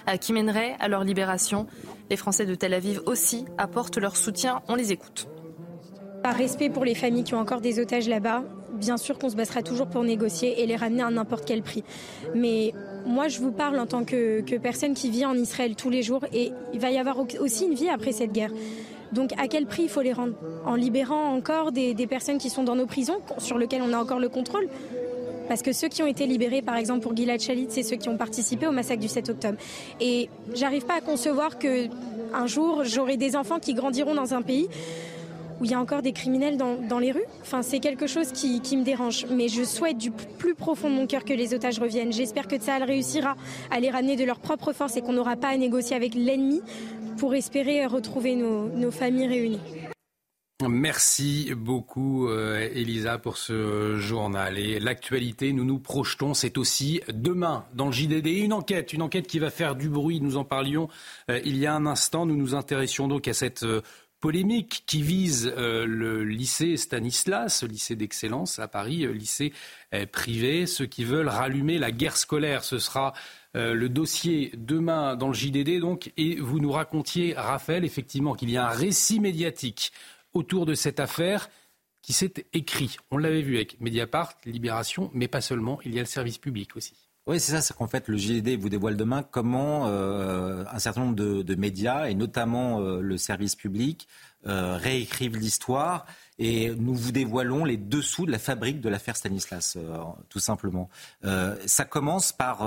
euh, 0.09 0.17
qui 0.17 0.33
mèneraient 0.33 0.75
à 0.79 0.87
leur 0.87 1.03
libération. 1.03 1.67
Les 2.09 2.17
Français 2.17 2.47
de 2.47 2.55
Tel 2.55 2.73
Aviv 2.73 2.99
aussi 3.05 3.45
apportent 3.59 3.99
leur 3.99 4.17
soutien. 4.17 4.63
On 4.67 4.73
les 4.73 4.91
écoute. 4.91 5.27
Par 6.27 6.35
respect 6.35 6.69
pour 6.69 6.83
les 6.83 6.93
familles 6.93 7.23
qui 7.23 7.35
ont 7.35 7.39
encore 7.39 7.61
des 7.61 7.79
otages 7.79 8.09
là-bas, 8.09 8.43
bien 8.73 8.97
sûr 8.97 9.17
qu'on 9.17 9.29
se 9.29 9.37
battra 9.37 9.61
toujours 9.61 9.87
pour 9.87 10.03
négocier 10.03 10.61
et 10.61 10.65
les 10.65 10.75
ramener 10.75 11.01
à 11.01 11.09
n'importe 11.09 11.45
quel 11.45 11.61
prix. 11.61 11.85
Mais 12.35 12.73
moi, 13.05 13.29
je 13.29 13.39
vous 13.39 13.53
parle 13.53 13.79
en 13.79 13.85
tant 13.85 14.03
que, 14.03 14.41
personne 14.57 14.93
qui 14.93 15.09
vit 15.09 15.25
en 15.25 15.35
Israël 15.35 15.77
tous 15.77 15.89
les 15.89 16.03
jours 16.03 16.25
et 16.33 16.51
il 16.73 16.81
va 16.81 16.91
y 16.91 16.97
avoir 16.97 17.15
aussi 17.39 17.63
une 17.63 17.75
vie 17.75 17.87
après 17.87 18.11
cette 18.11 18.33
guerre. 18.33 18.51
Donc 19.13 19.31
à 19.41 19.47
quel 19.47 19.67
prix 19.67 19.83
il 19.83 19.89
faut 19.89 20.01
les 20.01 20.11
rendre? 20.11 20.33
En 20.65 20.75
libérant 20.75 21.33
encore 21.33 21.71
des, 21.71 21.95
personnes 22.07 22.39
qui 22.39 22.49
sont 22.49 22.65
dans 22.65 22.75
nos 22.75 22.87
prisons, 22.87 23.21
sur 23.37 23.57
lesquelles 23.57 23.81
on 23.81 23.93
a 23.93 23.97
encore 23.97 24.19
le 24.19 24.27
contrôle? 24.27 24.67
Parce 25.47 25.61
que 25.61 25.71
ceux 25.71 25.87
qui 25.87 26.03
ont 26.03 26.07
été 26.07 26.25
libérés, 26.25 26.61
par 26.61 26.75
exemple 26.75 26.99
pour 26.99 27.15
Gilad 27.15 27.39
Shalit, 27.39 27.67
c'est 27.69 27.83
ceux 27.83 27.95
qui 27.95 28.09
ont 28.09 28.17
participé 28.17 28.67
au 28.67 28.73
massacre 28.73 28.99
du 28.99 29.07
7 29.07 29.29
octobre. 29.29 29.57
Et 30.01 30.27
j'arrive 30.53 30.85
pas 30.85 30.95
à 30.95 30.99
concevoir 30.99 31.57
que 31.57 31.87
un 32.33 32.47
jour 32.47 32.83
j'aurai 32.83 33.15
des 33.15 33.37
enfants 33.37 33.59
qui 33.59 33.73
grandiront 33.73 34.13
dans 34.13 34.33
un 34.33 34.41
pays 34.41 34.67
où 35.59 35.65
il 35.65 35.71
y 35.71 35.73
a 35.73 35.79
encore 35.79 36.01
des 36.01 36.13
criminels 36.13 36.57
dans, 36.57 36.99
les 36.99 37.11
rues. 37.11 37.25
Enfin, 37.41 37.61
c'est 37.61 37.79
quelque 37.79 38.07
chose 38.07 38.31
qui, 38.31 38.59
me 38.77 38.84
dérange. 38.84 39.25
Mais 39.29 39.47
je 39.47 39.63
souhaite 39.63 39.97
du 39.97 40.11
plus 40.11 40.55
profond 40.55 40.89
de 40.89 40.95
mon 40.95 41.07
cœur 41.07 41.25
que 41.25 41.34
les 41.34 41.53
otages 41.53 41.79
reviennent. 41.79 42.13
J'espère 42.13 42.47
que 42.47 42.57
Tsahal 42.57 42.84
réussira 42.84 43.35
à 43.71 43.79
les 43.79 43.89
ramener 43.89 44.15
de 44.15 44.23
leur 44.23 44.39
propre 44.39 44.73
force 44.73 44.97
et 44.97 45.01
qu'on 45.01 45.13
n'aura 45.13 45.35
pas 45.35 45.49
à 45.49 45.57
négocier 45.57 45.95
avec 45.95 46.13
l'ennemi 46.15 46.61
pour 47.17 47.34
espérer 47.35 47.85
retrouver 47.85 48.35
nos, 48.35 48.91
familles 48.91 49.27
réunies. 49.27 49.61
Merci 50.67 51.51
beaucoup, 51.55 52.27
euh, 52.29 52.67
Elisa, 52.73 53.19
pour 53.19 53.38
ce 53.38 53.97
journal. 53.97 54.57
Et 54.57 54.79
l'actualité, 54.79 55.53
nous 55.53 55.63
nous 55.63 55.77
projetons, 55.77 56.34
c'est 56.34 56.57
aussi 56.57 57.01
demain 57.13 57.65
dans 57.75 57.85
le 57.85 57.91
JDD 57.91 58.25
une 58.25 58.53
enquête, 58.53 58.91
une 58.91 59.03
enquête 59.03 59.27
qui 59.27 59.38
va 59.38 59.51
faire 59.51 59.75
du 59.75 59.88
bruit. 59.88 60.19
Nous 60.19 60.35
en 60.35 60.43
parlions 60.43 60.89
euh, 61.29 61.39
il 61.45 61.57
y 61.57 61.67
a 61.67 61.75
un 61.75 61.85
instant. 61.85 62.25
Nous 62.25 62.35
nous 62.35 62.55
intéressions 62.55 63.07
donc 63.07 63.27
à 63.27 63.34
cette 63.34 63.63
euh, 63.63 63.81
polémique 64.19 64.84
qui 64.88 65.02
vise 65.02 65.53
euh, 65.57 65.85
le 65.85 66.23
lycée 66.23 66.77
Stanislas, 66.77 67.64
lycée 67.64 67.95
d'excellence 67.95 68.60
à 68.60 68.68
Paris, 68.68 69.06
euh, 69.06 69.11
lycée 69.11 69.53
euh, 69.94 70.06
privé, 70.06 70.65
ceux 70.65 70.85
qui 70.85 71.03
veulent 71.03 71.27
rallumer 71.27 71.77
la 71.77 71.91
guerre 71.91 72.18
scolaire. 72.18 72.64
Ce 72.64 72.80
sera 72.80 73.14
le 73.53 73.88
dossier 73.88 74.52
demain 74.56 75.15
dans 75.15 75.30
le 75.30 75.34
JDD 75.34 75.80
donc, 75.80 76.11
et 76.15 76.35
vous 76.35 76.60
nous 76.60 76.72
racontiez, 76.72 77.34
Raphaël, 77.34 77.85
effectivement, 77.85 78.35
qu'il 78.35 78.52
y 78.52 78.57
a 78.57 78.68
un 78.68 78.72
récit 78.72 79.19
médiatique 79.19 79.91
autour 80.34 80.68
de 80.68 80.76
cette 80.76 80.99
affaire 80.99 81.49
qui 82.03 82.14
s'est 82.14 82.45
écrit. 82.53 82.98
On 83.10 83.18
l'avait 83.18 83.41
vu 83.41 83.56
avec 83.56 83.81
Mediapart, 83.81 84.34
Libération, 84.45 85.10
mais 85.15 85.27
pas 85.27 85.41
seulement, 85.41 85.80
il 85.85 85.95
y 85.95 85.98
a 85.98 86.03
le 86.03 86.07
service 86.07 86.38
public 86.38 86.76
aussi. 86.76 87.06
Oui, 87.27 87.41
c'est 87.41 87.51
ça, 87.51 87.61
c'est 87.61 87.75
qu'en 87.75 87.87
fait, 87.87 88.07
le 88.07 88.15
JDD 88.15 88.57
vous 88.57 88.69
dévoile 88.69 88.95
demain 88.95 89.21
comment 89.21 89.87
euh, 89.87 90.63
un 90.71 90.79
certain 90.79 91.01
nombre 91.01 91.15
de, 91.15 91.55
médias, 91.55 92.07
et 92.07 92.15
notamment 92.15 92.79
euh, 92.79 93.01
le 93.01 93.17
service 93.17 93.53
public, 93.53 94.07
euh, 94.47 94.77
réécrivent 94.77 95.35
l'histoire. 95.35 96.05
Et 96.39 96.73
nous 96.75 96.95
vous 96.95 97.11
dévoilons 97.11 97.65
les 97.65 97.75
dessous 97.75 98.25
de 98.25 98.31
la 98.31 98.39
fabrique 98.39 98.79
de 98.79 98.87
l'affaire 98.87 99.17
Stanislas, 99.17 99.77
tout 100.29 100.39
simplement. 100.39 100.87
ça 101.65 101.83
commence 101.83 102.31
par 102.31 102.61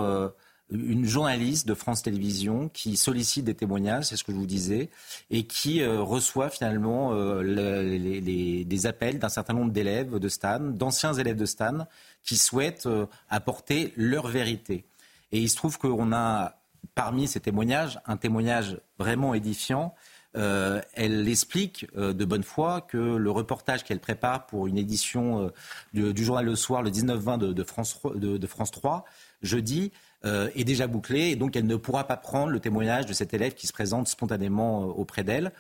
une 0.71 1.05
journaliste 1.05 1.67
de 1.67 1.75
France 1.75 2.03
Télévisions 2.03 2.69
qui 2.69 2.97
sollicite 2.97 3.45
des 3.45 3.55
témoignages, 3.55 4.05
c'est 4.05 4.17
ce 4.17 4.25
que 4.25 4.33
je 4.33 4.37
vous 4.37 4.47
disais, 4.47 4.89
et 5.31 5.45
qui 5.45 5.85
reçoit 5.85 6.49
finalement 6.49 7.15
des 7.43 8.87
appels 8.87 9.19
d'un 9.19 9.29
certain 9.29 9.55
nombre 9.55 9.73
d'élèves 9.73 10.19
de 10.19 10.29
Stan, 10.29 10.61
d'anciens 10.61 11.15
élèves 11.15 11.37
de 11.37 11.47
Stan, 11.47 11.87
qui 12.23 12.37
souhaitent 12.37 12.87
euh, 12.87 13.07
apporter 13.29 13.93
leur 13.97 14.29
vérité. 14.29 14.85
Et 15.33 15.41
il 15.41 15.49
se 15.49 15.57
trouve 15.57 15.79
qu'on 15.79 16.13
a 16.13 16.57
parmi 16.95 17.29
ces 17.29 17.41
témoignages 17.41 18.01
un 18.07 18.17
témoignage 18.17 18.81
vraiment 18.99 19.35
édifiant. 19.35 19.95
Euh, 20.37 20.81
elle 20.95 21.29
explique 21.29 21.87
euh, 21.97 22.13
de 22.13 22.25
bonne 22.25 22.43
foi 22.43 22.83
que 22.83 22.97
le 22.99 23.31
reportage 23.31 23.85
qu'elle 23.85 24.01
prépare 24.01 24.47
pour 24.47 24.67
une 24.67 24.79
édition 24.79 25.51
du, 25.93 26.25
journal 26.25 26.45
Le 26.45 26.57
Soir, 26.57 26.83
le 26.83 26.91
19-20 26.91 27.39
de, 27.39 27.65
France, 27.65 28.01
de, 28.15 28.47
France 28.47 28.71
3, 28.71 29.05
jeudi, 29.43 29.93
est 30.25 30.65
déjà 30.65 30.87
bouclé 30.87 31.31
et 31.31 31.37
donc 31.37 31.57
elle 31.57 31.67
ne 31.67 31.77
pourra 31.77 32.05
pas 32.05 32.17
prendre 32.17 32.51
le 32.51 32.61
témoignage 32.61 33.07
de 33.07 33.13
cet 33.15 33.33
élève 33.33 33.55
qui 33.55 33.67
se 33.67 33.73
présente 33.73 34.07
spontanément 34.07 34.85
auprès 34.85 35.25
d'elle. 35.25 35.51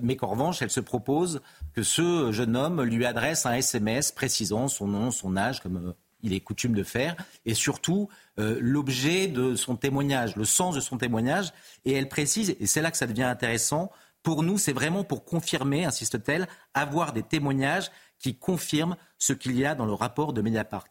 mais 0.00 0.14
qu'en 0.14 0.28
revanche, 0.28 0.62
elle 0.62 0.70
se 0.70 0.80
propose 0.80 1.40
que 1.74 1.82
ce 1.82 2.30
jeune 2.30 2.56
homme 2.56 2.82
lui 2.82 3.04
adresse 3.04 3.46
un 3.46 3.54
SMS 3.54 4.12
précisant 4.12 4.68
son 4.68 4.86
nom, 4.86 5.10
son 5.10 5.36
âge, 5.36 5.60
comme 5.60 5.94
il 6.22 6.32
est 6.32 6.40
coutume 6.40 6.74
de 6.74 6.82
faire, 6.82 7.16
et 7.44 7.54
surtout 7.54 8.08
euh, 8.38 8.58
l'objet 8.60 9.28
de 9.28 9.54
son 9.54 9.76
témoignage, 9.76 10.36
le 10.36 10.44
sens 10.44 10.74
de 10.74 10.80
son 10.80 10.98
témoignage. 10.98 11.52
Et 11.84 11.92
elle 11.92 12.08
précise, 12.08 12.56
et 12.58 12.66
c'est 12.66 12.82
là 12.82 12.90
que 12.90 12.96
ça 12.96 13.06
devient 13.06 13.22
intéressant, 13.22 13.90
pour 14.22 14.42
nous, 14.42 14.58
c'est 14.58 14.72
vraiment 14.72 15.04
pour 15.04 15.24
confirmer, 15.24 15.84
insiste-t-elle, 15.84 16.48
avoir 16.74 17.12
des 17.12 17.22
témoignages 17.22 17.90
qui 18.18 18.36
confirment 18.36 18.96
ce 19.18 19.32
qu'il 19.32 19.56
y 19.56 19.64
a 19.64 19.74
dans 19.74 19.86
le 19.86 19.92
rapport 19.92 20.32
de 20.32 20.42
Mediapart. 20.42 20.86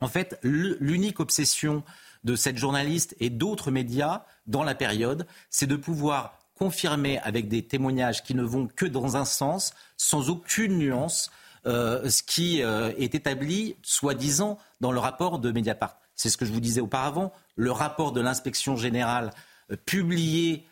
En 0.00 0.06
fait, 0.06 0.38
l'unique 0.42 1.18
obsession 1.18 1.82
de 2.28 2.36
cette 2.36 2.58
journaliste 2.58 3.16
et 3.20 3.30
d'autres 3.30 3.70
médias 3.70 4.22
dans 4.46 4.62
la 4.62 4.74
période, 4.74 5.26
c'est 5.48 5.66
de 5.66 5.76
pouvoir 5.76 6.34
confirmer 6.58 7.18
avec 7.20 7.48
des 7.48 7.62
témoignages 7.62 8.22
qui 8.22 8.34
ne 8.34 8.42
vont 8.42 8.66
que 8.66 8.84
dans 8.84 9.16
un 9.16 9.24
sens, 9.24 9.72
sans 9.96 10.28
aucune 10.28 10.76
nuance, 10.76 11.30
euh, 11.64 12.06
ce 12.10 12.22
qui 12.22 12.62
euh, 12.62 12.92
est 12.98 13.14
établi, 13.14 13.76
soi-disant, 13.82 14.58
dans 14.82 14.92
le 14.92 14.98
rapport 14.98 15.38
de 15.38 15.50
Mediapart. 15.50 15.96
C'est 16.16 16.28
ce 16.28 16.36
que 16.36 16.44
je 16.44 16.52
vous 16.52 16.60
disais 16.60 16.82
auparavant. 16.82 17.32
Le 17.56 17.72
rapport 17.72 18.12
de 18.12 18.20
l'inspection 18.20 18.76
générale 18.76 19.30
euh, 19.70 19.76
publié 19.86 20.66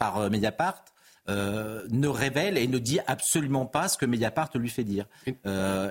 par 0.00 0.30
Mediapart 0.30 0.84
ne 1.28 2.06
révèle 2.06 2.58
et 2.58 2.66
ne 2.66 2.78
dit 2.78 2.98
absolument 3.06 3.66
pas 3.66 3.88
ce 3.88 3.96
que 3.96 4.06
Mediapart 4.06 4.50
lui 4.54 4.68
fait 4.68 4.84
dire. 4.84 5.06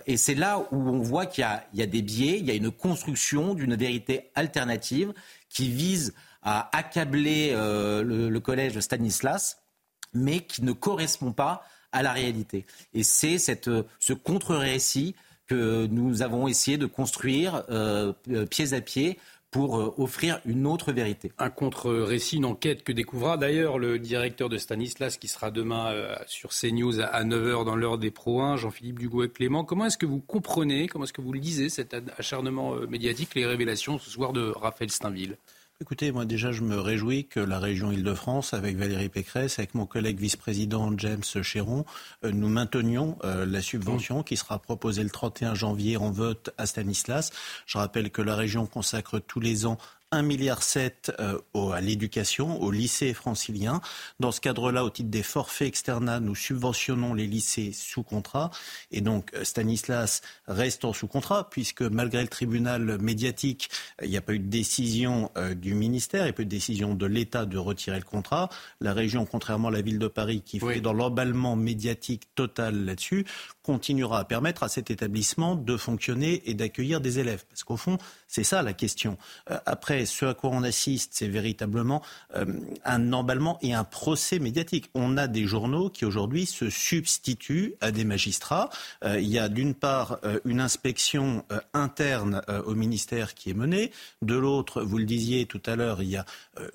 et 0.06 0.18
c'est 0.18 0.36
là 0.36 0.60
où 0.72 0.78
on 0.90 1.00
voit 1.00 1.26
qu'il 1.26 1.46
y, 1.74 1.82
a 1.82 1.86
des 1.86 2.02
biais, 2.02 2.38
il 2.40 2.46
y 2.46 2.52
a 2.52 2.54
une 2.54 2.72
construction 2.72 3.54
d'une 3.54 3.76
vérité 3.76 4.32
alternative 4.36 5.14
qui 5.50 5.70
vise 5.70 6.14
à 6.44 6.70
accabler 6.78 7.52
le, 7.54 8.30
le, 8.30 8.40
collège 8.40 8.80
Stanislas, 8.80 9.58
mais 10.14 10.42
qui 10.42 10.64
ne 10.64 10.72
correspond 10.72 11.32
pas 11.32 11.64
à 11.94 12.04
la 12.04 12.12
réalité. 12.12 12.66
Et 12.94 13.04
c'est 13.04 13.38
ce 13.38 14.14
contre-récit 14.14 15.16
que 15.48 15.88
nous 15.88 16.22
avons 16.22 16.48
essayé 16.48 16.78
de 16.78 16.86
construire 16.86 17.64
euh, 17.70 18.14
euh, 18.30 18.46
pied 18.46 18.74
à 18.74 18.82
pied 18.82 19.20
pour 19.54 19.80
euh, 19.80 19.94
offrir 19.98 20.42
une 20.46 20.68
autre 20.68 20.92
vérité. 20.92 21.32
Un 21.38 21.50
contre-récit, 21.50 22.36
une 22.38 22.46
enquête 22.46 22.84
que 22.84 22.92
découvrira 22.92 23.38
d'ailleurs 23.38 23.80
le 23.80 24.00
directeur 24.00 24.50
de 24.50 24.58
Stanislas 24.58 25.18
qui 25.18 25.30
sera 25.30 25.52
demain 25.52 25.94
sur 26.28 26.50
CNews 26.50 27.00
à 27.00 27.24
9h 27.24 27.64
dans 27.64 27.76
l'heure 27.76 27.98
des 27.98 28.12
Pro 28.12 28.42
1, 28.42 28.58
Jean-Philippe 28.58 29.00
Dugois-Clément. 29.00 29.64
Comment 29.64 29.86
est-ce 29.86 29.98
que 29.98 30.06
vous 30.06 30.20
comprenez, 30.20 30.88
comment 30.88 31.06
est-ce 31.06 31.14
que 31.14 31.22
vous 31.22 31.32
lisez, 31.32 31.70
cet 31.70 31.94
acharnement 31.94 32.76
médiatique, 32.90 33.36
les 33.36 33.46
révélations 33.46 34.00
ce 34.00 34.10
soir 34.10 34.34
de 34.34 34.52
Raphaël 34.56 34.90
Steinville? 34.90 35.38
Écoutez, 35.84 36.14
moi 36.14 36.24
déjà, 36.24 36.54
je 36.54 36.62
me 36.62 36.80
réjouis 36.80 37.26
que 37.26 37.42
la 37.42 37.60
région 37.60 37.92
Île-de-France, 37.92 38.54
avec 38.54 38.78
Valérie 38.78 39.10
Pécresse, 39.10 39.60
avec 39.60 39.76
mon 39.76 39.86
collègue 39.86 40.18
vice-président 40.18 40.98
James 40.98 41.26
Chéron, 41.42 41.84
euh, 42.24 42.32
nous 42.32 42.48
maintenions 42.48 43.18
euh, 43.26 43.46
la 43.46 43.62
subvention 43.62 44.24
qui 44.24 44.38
sera 44.38 44.60
proposée 44.60 45.04
le 45.04 45.10
31 45.10 45.56
janvier 45.56 45.98
en 45.98 46.10
vote 46.10 46.52
à 46.58 46.68
Stanislas. 46.68 47.32
Je 47.66 47.78
rappelle 47.78 48.12
que 48.12 48.22
la 48.22 48.38
région 48.38 48.66
consacre 48.66 49.20
tous 49.20 49.42
les 49.42 49.66
ans 49.66 49.78
1,7 50.14 50.22
milliard 50.24 50.60
euh, 51.20 51.72
à 51.72 51.82
l'éducation, 51.82 52.62
au 52.62 52.70
lycée 52.70 53.14
francilien. 53.14 53.82
Dans 54.20 54.32
ce 54.32 54.42
cadre-là, 54.42 54.86
au 54.86 54.90
titre 54.90 55.10
des 55.10 55.24
forfaits 55.24 55.68
externes, 55.68 56.20
nous 56.20 56.36
subventionnons 56.36 57.14
les 57.14 57.26
lycées 57.26 57.72
sous 57.74 58.04
contrat. 58.04 58.52
Et 58.92 59.02
donc, 59.02 59.34
euh, 59.34 59.44
Stanislas 59.44 60.22
reste 60.48 60.86
en 60.86 60.94
sous 60.94 61.08
contrat, 61.08 61.50
puisque 61.50 61.82
malgré 61.82 62.22
le 62.22 62.28
tribunal 62.28 63.00
médiatique, 63.00 63.70
il 64.04 64.10
n'y 64.10 64.18
a 64.18 64.22
pas 64.22 64.34
eu 64.34 64.40
de 64.40 64.50
décision 64.50 65.32
euh, 65.38 65.56
du 65.56 65.74
ministère, 65.74 66.22
il 66.22 66.26
n'y 66.26 66.30
a 66.30 66.34
pas 66.34 66.44
eu 66.44 66.46
de 66.46 66.52
décision 66.52 66.94
de 66.94 67.06
l'État 67.08 67.46
de 67.46 67.58
retirer 67.58 67.98
le 67.98 68.06
contrat. 68.06 68.50
La 68.82 68.94
région, 68.94 69.26
contrairement 69.26 69.70
à 69.70 69.72
la 69.72 69.82
ville 69.82 70.00
de 70.00 70.08
Paris, 70.08 70.44
qui 70.46 70.60
fait 70.60 70.82
dans 70.82 70.94
l'emballement 70.94 71.56
médiatique 71.56 72.24
total 72.36 72.86
là-dessus, 72.86 73.26
continuera 73.64 74.20
à 74.20 74.26
permettre 74.26 74.64
à 74.64 74.70
cet 74.70 74.92
établissement 74.92 75.56
de 75.56 75.76
fonctionner 75.78 76.44
et 76.50 76.54
d'accueillir 76.54 77.02
des 77.02 77.20
élèves. 77.20 77.46
Parce 77.50 77.64
qu'au 77.64 77.78
fond, 77.78 77.98
c'est 78.28 78.44
ça 78.44 78.62
la 78.62 78.74
question. 78.74 79.18
après, 79.66 80.03
ce 80.06 80.26
à 80.26 80.34
quoi 80.34 80.50
on 80.52 80.64
assiste, 80.64 81.12
c'est 81.14 81.28
véritablement 81.28 82.02
euh, 82.36 82.46
un 82.86 83.14
emballement 83.14 83.58
et 83.62 83.74
un 83.74 83.84
procès 83.84 84.40
médiatique. 84.40 84.90
On 84.94 85.18
a 85.18 85.28
des 85.28 85.46
journaux 85.46 85.90
qui 85.90 86.06
aujourd'hui 86.06 86.46
se 86.46 86.70
substituent 86.70 87.76
à 87.82 87.92
des 87.92 88.04
magistrats. 88.04 88.70
Euh, 89.04 89.20
il 89.20 89.28
y 89.28 89.40
a 89.40 89.50
d'une 89.50 89.74
part 89.74 90.20
euh, 90.24 90.40
une 90.46 90.60
inspection 90.60 91.46
interne 91.74 92.42
au 92.66 92.76
ministère 92.76 93.34
qui 93.34 93.50
est 93.50 93.54
menée. 93.54 93.92
De 94.22 94.36
l'autre, 94.36 94.82
vous 94.82 94.98
le 94.98 95.06
disiez 95.06 95.46
tout 95.46 95.62
à 95.66 95.76
l'heure, 95.76 96.02
il 96.02 96.10
y 96.10 96.18
a 96.18 96.26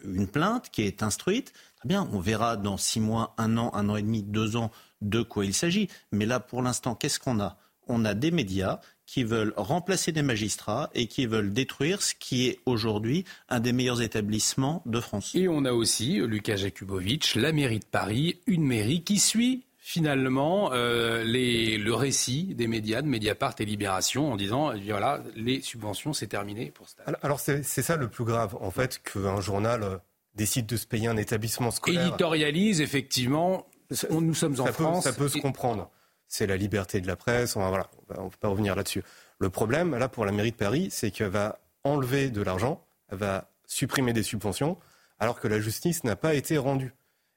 une 0.04 0.26
plainte 0.26 0.70
qui 0.70 0.82
est 0.82 1.02
instruite. 1.02 1.52
Très 1.76 1.88
bien, 1.88 2.08
on 2.12 2.20
verra 2.20 2.56
dans 2.56 2.76
six 2.76 3.00
mois, 3.00 3.34
un 3.38 3.56
an, 3.56 3.70
un 3.74 3.88
an 3.88 3.96
et 3.96 4.02
demi, 4.02 4.22
deux 4.22 4.56
ans 4.56 4.70
de 5.00 5.22
quoi 5.22 5.44
il 5.44 5.54
s'agit. 5.54 5.88
Mais 6.12 6.26
là, 6.26 6.40
pour 6.40 6.62
l'instant, 6.62 6.94
qu'est-ce 6.94 7.20
qu'on 7.20 7.40
a? 7.40 7.56
On 7.86 8.04
a 8.04 8.14
des 8.14 8.30
médias 8.30 8.80
qui 9.08 9.24
veulent 9.24 9.54
remplacer 9.56 10.12
des 10.12 10.20
magistrats 10.20 10.90
et 10.94 11.06
qui 11.06 11.24
veulent 11.24 11.54
détruire 11.54 12.02
ce 12.02 12.14
qui 12.14 12.46
est 12.46 12.58
aujourd'hui 12.66 13.24
un 13.48 13.58
des 13.58 13.72
meilleurs 13.72 14.02
établissements 14.02 14.82
de 14.84 15.00
France. 15.00 15.34
Et 15.34 15.48
on 15.48 15.64
a 15.64 15.72
aussi, 15.72 16.18
Lucas 16.18 16.56
Jakubowicz, 16.56 17.34
la 17.34 17.52
mairie 17.52 17.78
de 17.78 17.86
Paris, 17.86 18.38
une 18.46 18.66
mairie 18.66 19.02
qui 19.02 19.18
suit 19.18 19.64
finalement 19.78 20.72
euh, 20.74 21.24
les, 21.24 21.78
le 21.78 21.94
récit 21.94 22.54
des 22.54 22.66
médias, 22.66 23.00
de 23.00 23.06
Mediapart 23.06 23.54
et 23.58 23.64
Libération, 23.64 24.30
en 24.30 24.36
disant 24.36 24.72
eh 24.72 24.90
voilà, 24.90 25.22
les 25.34 25.62
subventions, 25.62 26.12
c'est 26.12 26.26
terminé 26.26 26.70
pour 26.70 26.86
Stade. 26.86 27.16
Alors 27.22 27.40
c'est 27.40 27.62
ça 27.62 27.96
le 27.96 28.08
plus 28.08 28.24
grave, 28.24 28.58
en 28.60 28.70
fait, 28.70 29.00
qu'un 29.02 29.40
journal 29.40 29.82
euh, 29.84 29.96
décide 30.34 30.66
de 30.66 30.76
se 30.76 30.86
payer 30.86 31.08
un 31.08 31.16
établissement 31.16 31.70
scolaire. 31.70 32.06
Éditorialise, 32.06 32.82
effectivement, 32.82 33.66
nous 34.10 34.34
sommes 34.34 34.60
en 34.60 34.66
France. 34.66 35.04
ça 35.04 35.14
peut 35.14 35.30
se 35.30 35.38
comprendre 35.38 35.90
c'est 36.28 36.46
la 36.46 36.56
liberté 36.56 37.00
de 37.00 37.06
la 37.06 37.16
presse. 37.16 37.56
On 37.56 37.66
voilà, 37.68 37.90
on 38.16 38.28
peut 38.28 38.36
pas 38.38 38.48
revenir 38.48 38.76
là-dessus. 38.76 39.02
Le 39.38 39.50
problème, 39.50 39.96
là, 39.96 40.08
pour 40.08 40.24
la 40.24 40.32
mairie 40.32 40.52
de 40.52 40.56
Paris, 40.56 40.88
c'est 40.90 41.10
qu'elle 41.10 41.30
va 41.30 41.58
enlever 41.84 42.30
de 42.30 42.42
l'argent, 42.42 42.84
elle 43.08 43.18
va 43.18 43.50
supprimer 43.66 44.12
des 44.12 44.22
subventions, 44.22 44.78
alors 45.18 45.40
que 45.40 45.48
la 45.48 45.60
justice 45.60 46.04
n'a 46.04 46.16
pas 46.16 46.34
été 46.34 46.58
rendue. 46.58 46.94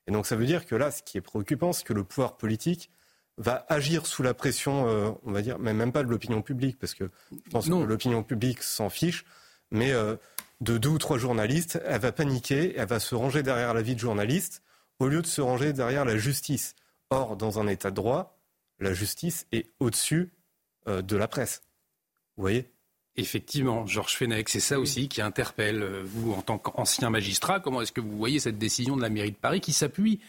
Et 0.08 0.12
donc, 0.12 0.26
ça 0.26 0.36
veut 0.36 0.46
dire 0.46 0.66
que 0.66 0.76
là, 0.76 0.92
ce 0.92 1.04
qui 1.04 1.18
est 1.18 1.22
préoccupant, 1.22 1.74
c'est 1.74 1.86
que 1.86 1.94
le 1.94 2.04
pouvoir 2.04 2.38
politique 2.38 2.90
va 3.38 3.66
agir 3.70 4.06
sous 4.06 4.24
la 4.24 4.34
pression, 4.34 4.88
euh, 4.88 5.12
on 5.24 5.32
va 5.32 5.42
dire, 5.42 5.58
mais 5.60 5.74
même 5.74 5.92
pas 5.92 6.04
de 6.04 6.10
l'opinion 6.10 6.42
publique, 6.42 6.78
parce 6.80 6.94
que 6.94 7.10
je 7.32 7.50
pense 7.50 7.70
que 7.70 7.74
l'opinion 7.74 8.24
publique 8.24 8.62
s'en 8.62 8.90
fiche, 8.90 9.26
mais 9.72 9.92
euh, 9.92 10.16
de 10.60 10.78
deux 10.78 10.90
ou 10.90 10.98
trois 10.98 11.18
journalistes, 11.18 11.82
elle 11.86 12.02
va 12.02 12.12
paniquer, 12.12 12.74
elle 12.78 12.88
va 12.88 13.00
se 13.00 13.16
ranger 13.16 13.42
derrière 13.42 13.74
la 13.74 13.82
vie 13.82 13.96
de 13.96 14.00
journaliste, 14.00 14.64
au 15.00 15.08
lieu 15.08 15.22
de 15.22 15.28
se 15.28 15.42
ranger 15.42 15.74
derrière 15.74 16.06
la 16.06 16.18
justice. 16.18 16.76
Or, 17.10 17.36
dans 17.36 17.60
un 17.60 17.68
état 17.68 17.90
de 17.90 17.96
droit, 17.96 18.41
la 18.82 18.94
justice 18.94 19.48
est 19.52 19.68
au-dessus 19.80 20.34
euh, 20.88 21.02
de 21.02 21.16
la 21.16 21.28
presse. 21.28 21.62
Vous 22.36 22.42
voyez? 22.42 22.70
Effectivement, 23.16 23.86
Georges 23.86 24.16
Fenech, 24.16 24.50
c'est 24.50 24.60
ça 24.60 24.80
aussi 24.80 25.08
qui 25.08 25.22
interpelle 25.22 25.84
euh, 25.84 26.02
vous 26.04 26.34
en 26.34 26.42
tant 26.42 26.58
qu'ancien 26.58 27.10
magistrat. 27.10 27.60
Comment 27.60 27.82
est-ce 27.82 27.92
que 27.92 28.02
vous 28.02 28.18
voyez 28.18 28.40
cette 28.40 28.58
décision 28.58 28.98
de 28.98 29.02
la 29.02 29.10
mairie 29.10 29.32
de 29.32 29.38
Paris 29.38 29.62
qui 29.62 29.74
s'appuie 29.74 30.20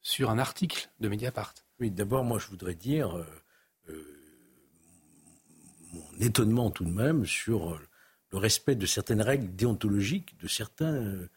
sur 0.00 0.30
un 0.30 0.38
article 0.38 0.88
de 1.00 1.08
Mediapart? 1.08 1.54
Oui, 1.80 1.90
d'abord, 1.90 2.24
moi, 2.24 2.38
je 2.38 2.46
voudrais 2.46 2.74
dire 2.74 3.16
euh, 3.88 4.04
mon 5.92 6.20
étonnement 6.20 6.70
tout 6.70 6.84
de 6.84 6.90
même 6.90 7.26
sur 7.26 7.80
le 8.30 8.38
respect 8.38 8.76
de 8.76 8.86
certaines 8.86 9.22
règles 9.22 9.54
déontologiques 9.56 10.38
de 10.40 10.46
certains 10.46 11.28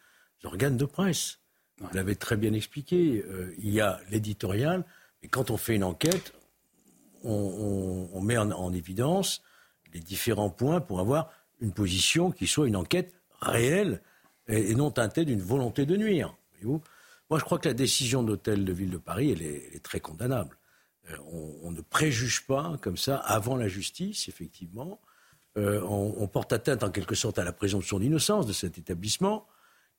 organes 0.43 0.77
de 0.77 0.85
presse. 0.85 1.39
Vous 1.79 1.87
l'avez 1.93 2.15
très 2.15 2.35
bien 2.35 2.53
expliqué. 2.53 3.23
il 3.57 3.69
y 3.69 3.79
a 3.79 3.99
l'éditorial, 4.11 4.85
mais 5.21 5.29
quand 5.29 5.49
on 5.51 5.57
fait 5.57 5.75
une 5.75 5.85
enquête, 5.85 6.33
on, 7.23 8.21
met 8.21 8.37
en, 8.37 8.73
évidence 8.73 9.41
les 9.93 9.99
différents 9.99 10.49
points 10.49 10.81
pour 10.81 10.99
avoir 10.99 11.29
une 11.59 11.73
position 11.73 12.31
qui 12.31 12.47
soit 12.47 12.67
une 12.67 12.75
enquête 12.75 13.13
réel 13.41 14.01
et, 14.47 14.73
non 14.75 14.91
teinté 14.91 15.25
d'une 15.25 15.41
volonté 15.41 15.85
de 15.85 15.95
nuire. 15.95 16.35
Moi, 16.63 17.39
je 17.39 17.43
crois 17.43 17.59
que 17.59 17.67
la 17.67 17.73
décision 17.73 18.23
d'hôtel 18.23 18.65
de 18.65 18.73
ville 18.73 18.91
de 18.91 18.97
Paris, 18.97 19.31
elle 19.31 19.41
est, 19.41 19.83
très 19.83 19.99
condamnable. 19.99 20.57
Euh, 21.09 21.17
on, 21.63 21.71
ne 21.71 21.81
préjuge 21.81 22.45
pas 22.45 22.77
comme 22.81 22.97
ça 22.97 23.17
avant 23.17 23.55
la 23.55 23.67
justice, 23.67 24.27
effectivement. 24.27 24.99
Euh, 25.57 25.81
on, 25.81 26.27
porte 26.27 26.53
atteinte 26.53 26.83
en 26.83 26.91
quelque 26.91 27.15
sorte 27.15 27.39
à 27.39 27.43
la 27.43 27.51
présomption 27.51 27.99
d'innocence 27.99 28.45
de 28.45 28.53
cet 28.53 28.77
établissement, 28.77 29.47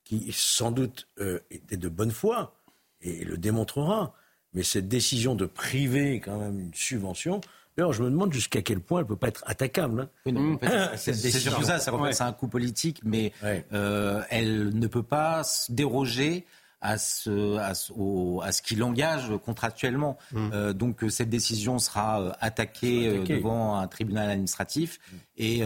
qui 0.05 0.33
sans 0.33 0.71
doute 0.71 1.09
euh, 1.19 1.41
était 1.51 1.77
de 1.77 1.89
bonne 1.89 2.11
foi 2.11 2.57
et 3.01 3.25
le 3.25 3.37
démontrera. 3.37 4.15
Mais 4.55 4.63
cette 4.63 4.89
décision 4.89 5.35
de 5.35 5.47
priver 5.47 6.21
quand 6.21 6.39
même 6.39 6.61
une 6.61 6.75
subvention, 6.75 7.41
D'ailleurs, 7.77 7.93
je 7.93 8.03
me 8.03 8.11
demande 8.11 8.33
jusqu'à 8.33 8.61
quel 8.61 8.81
point 8.81 9.01
elle 9.01 9.05
ne 9.05 9.09
peut 9.09 9.17
pas 9.17 9.29
être 9.29 9.43
attaquable. 9.47 10.09
Hein. 10.27 10.91
c'est 10.97 11.15
surtout 11.15 11.63
ça, 11.63 11.79
ça 11.79 11.93
c'est 12.13 12.23
un 12.23 12.33
coup 12.33 12.49
politique, 12.49 13.01
mais 13.03 13.33
euh, 13.73 14.23
elle 14.29 14.79
ne 14.79 14.87
peut 14.87 15.03
pas 15.03 15.43
déroger 15.71 16.45
à 16.83 16.99
ce, 16.99 17.57
à 17.59 17.75
ce, 17.75 18.63
qui 18.63 18.77
l'engage 18.77 19.33
contractuellement. 19.45 20.19
Mm. 20.33 20.51
Euh, 20.53 20.73
donc 20.73 21.05
cette 21.09 21.31
décision 21.31 21.79
sera 21.79 22.21
euh, 22.21 22.33
attaquée 22.41 23.21
devant 23.21 23.79
un 23.79 23.87
tribunal 23.87 24.29
administratif 24.31 24.99
et 25.39 25.63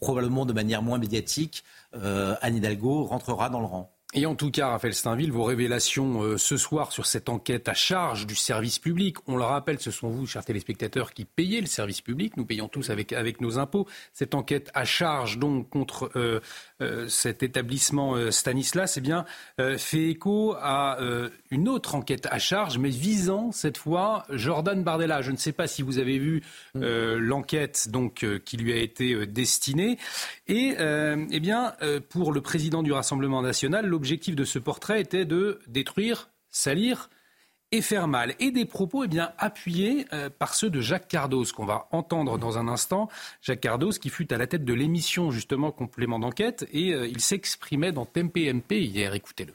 probablement 0.00 0.44
de 0.44 0.52
manière 0.52 0.82
moins 0.82 0.98
médiatique, 0.98 1.64
Anne 1.94 2.56
Hidalgo 2.56 3.04
rentrera 3.04 3.48
dans 3.48 3.60
le 3.60 3.66
rang. 3.66 3.90
Et 4.14 4.26
en 4.26 4.34
tout 4.34 4.50
cas, 4.50 4.68
Raphaël 4.68 4.92
Steinville, 4.92 5.32
vos 5.32 5.44
révélations 5.44 6.22
euh, 6.22 6.36
ce 6.36 6.58
soir 6.58 6.92
sur 6.92 7.06
cette 7.06 7.30
enquête 7.30 7.66
à 7.66 7.72
charge 7.72 8.26
du 8.26 8.34
service 8.34 8.78
public, 8.78 9.16
on 9.26 9.38
le 9.38 9.42
rappelle, 9.42 9.80
ce 9.80 9.90
sont 9.90 10.10
vous, 10.10 10.26
chers 10.26 10.44
téléspectateurs, 10.44 11.14
qui 11.14 11.24
payez 11.24 11.62
le 11.62 11.66
service 11.66 12.02
public. 12.02 12.36
Nous 12.36 12.44
payons 12.44 12.68
tous 12.68 12.90
avec, 12.90 13.14
avec 13.14 13.40
nos 13.40 13.58
impôts. 13.58 13.86
Cette 14.12 14.34
enquête 14.34 14.70
à 14.74 14.84
charge, 14.84 15.38
donc, 15.38 15.70
contre 15.70 16.10
euh, 16.16 16.40
cet 17.08 17.42
établissement 17.42 18.30
Stanislas, 18.30 18.96
eh 18.96 19.00
bien, 19.00 19.24
fait 19.76 20.10
écho 20.10 20.54
à 20.60 20.98
une 21.50 21.68
autre 21.68 21.94
enquête 21.94 22.26
à 22.30 22.38
charge, 22.38 22.78
mais 22.78 22.90
visant 22.90 23.52
cette 23.52 23.78
fois 23.78 24.24
Jordan 24.30 24.82
Bardella. 24.82 25.22
Je 25.22 25.30
ne 25.30 25.36
sais 25.36 25.52
pas 25.52 25.66
si 25.66 25.82
vous 25.82 25.98
avez 25.98 26.18
vu 26.18 26.42
l'enquête 26.74 27.88
donc 27.90 28.26
qui 28.44 28.56
lui 28.56 28.72
a 28.72 28.76
été 28.76 29.26
destinée. 29.26 29.98
Et 30.48 30.76
eh 30.78 31.40
bien, 31.40 31.74
pour 32.08 32.32
le 32.32 32.40
président 32.40 32.82
du 32.82 32.92
Rassemblement 32.92 33.42
national, 33.42 33.86
l'objectif 33.86 34.36
de 34.36 34.44
ce 34.44 34.58
portrait 34.58 35.00
était 35.00 35.24
de 35.24 35.60
détruire, 35.66 36.28
salir 36.50 37.10
et 37.72 37.80
faire 37.80 38.06
mal. 38.06 38.34
Et 38.38 38.50
des 38.50 38.66
propos 38.66 39.04
eh 39.04 39.08
bien, 39.08 39.32
appuyés 39.38 40.06
euh, 40.12 40.30
par 40.30 40.54
ceux 40.54 40.70
de 40.70 40.80
Jacques 40.80 41.08
Cardos, 41.08 41.46
qu'on 41.56 41.64
va 41.64 41.88
entendre 41.90 42.38
dans 42.38 42.58
un 42.58 42.68
instant. 42.68 43.08
Jacques 43.40 43.60
Cardos, 43.60 43.92
qui 43.92 44.10
fut 44.10 44.32
à 44.32 44.38
la 44.38 44.46
tête 44.46 44.64
de 44.64 44.74
l'émission, 44.74 45.30
justement, 45.30 45.72
Complément 45.72 46.18
d'enquête, 46.18 46.66
et 46.72 46.92
euh, 46.92 47.06
il 47.06 47.20
s'exprimait 47.20 47.92
dans 47.92 48.04
TMPMP 48.04 48.72
hier. 48.72 49.14
Écoutez-le. 49.14 49.54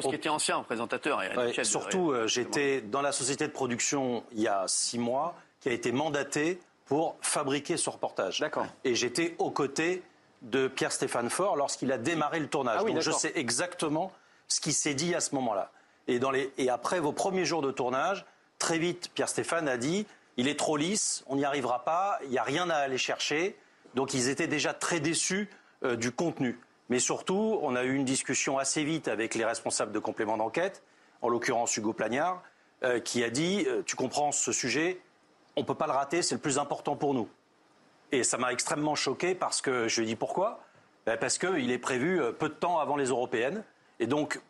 Qui 0.00 0.14
était 0.14 0.30
ancien 0.30 0.60
présentateur. 0.62 1.22
Et 1.22 1.62
surtout, 1.62 2.10
euh, 2.10 2.26
j'étais 2.26 2.80
dans 2.80 3.02
la 3.02 3.12
société 3.12 3.46
de 3.46 3.52
production 3.52 4.24
il 4.32 4.40
y 4.40 4.48
a 4.48 4.64
six 4.66 4.98
mois, 4.98 5.36
qui 5.60 5.68
a 5.68 5.72
été 5.72 5.92
mandatée 5.92 6.58
pour 6.86 7.16
fabriquer 7.20 7.76
ce 7.76 7.90
reportage. 7.90 8.40
D'accord. 8.40 8.66
Et 8.82 8.94
j'étais 8.94 9.36
aux 9.38 9.50
côtés 9.50 10.02
de 10.42 10.68
Pierre-Stéphane 10.68 11.30
Faure 11.30 11.56
lorsqu'il 11.56 11.92
a 11.92 11.98
démarré 11.98 12.40
le 12.40 12.48
tournage. 12.48 12.80
Ah 12.80 12.84
Donc 12.84 13.00
je 13.00 13.10
sais 13.10 13.32
exactement 13.36 14.10
ce 14.48 14.60
qui 14.60 14.72
s'est 14.72 14.94
dit 14.94 15.14
à 15.14 15.20
ce 15.20 15.34
moment-là. 15.34 15.70
Et, 16.08 16.70
après 16.70 17.00
vos 17.00 17.12
premiers 17.12 17.44
jours 17.44 17.62
de 17.62 17.70
tournage, 17.70 18.24
très 18.58 18.78
vite, 18.78 19.10
Pierre-Stéphane 19.14 19.68
a 19.68 19.76
dit 19.76 20.06
il 20.36 20.48
est 20.48 20.58
trop 20.58 20.76
lisse, 20.76 21.24
on 21.26 21.36
n'y 21.36 21.44
arrivera 21.44 21.84
pas, 21.84 22.18
il 22.24 22.30
n'y 22.30 22.38
a 22.38 22.42
rien 22.42 22.68
à 22.70 22.76
aller 22.76 22.98
chercher. 22.98 23.56
Donc 23.94 24.14
ils 24.14 24.28
étaient 24.28 24.46
déjà 24.46 24.74
très 24.74 25.00
déçus 25.00 25.48
euh, 25.82 25.96
du 25.96 26.12
contenu. 26.12 26.60
Mais 26.90 26.98
surtout, 26.98 27.58
on 27.62 27.74
a 27.74 27.84
eu 27.84 27.94
une 27.94 28.04
discussion 28.04 28.58
assez 28.58 28.84
vite 28.84 29.08
avec 29.08 29.34
les 29.34 29.44
responsables 29.44 29.92
de 29.92 29.98
complément 29.98 30.36
d'enquête, 30.36 30.82
en 31.22 31.28
l'occurrence 31.28 31.76
Hugo 31.76 31.92
Plagnard, 31.92 32.42
euh, 32.84 33.00
qui 33.00 33.24
a 33.24 33.30
dit 33.30 33.64
euh, 33.66 33.82
Tu 33.84 33.96
comprends 33.96 34.30
ce 34.30 34.52
sujet, 34.52 35.00
on 35.56 35.62
ne 35.62 35.66
peut 35.66 35.74
pas 35.74 35.86
le 35.86 35.92
rater, 35.92 36.22
c'est 36.22 36.34
le 36.34 36.40
plus 36.40 36.58
important 36.58 36.94
pour 36.94 37.14
nous. 37.14 37.28
Et 38.12 38.22
ça 38.22 38.36
m'a 38.36 38.52
extrêmement 38.52 38.94
choqué 38.94 39.34
parce 39.34 39.60
que 39.62 39.88
je 39.88 40.00
lui 40.00 40.06
ai 40.06 40.10
dit 40.10 40.16
pourquoi? 40.16 40.60
Ben, 41.06 41.16
Parce 41.16 41.38
qu'il 41.38 41.72
est 41.72 41.78
prévu 41.78 42.20
peu 42.38 42.48
de 42.48 42.54
temps 42.54 42.78
avant 42.78 42.96
les 42.96 43.06
européennes. 43.06 43.64
Et 43.98 44.06
donc, 44.06 44.40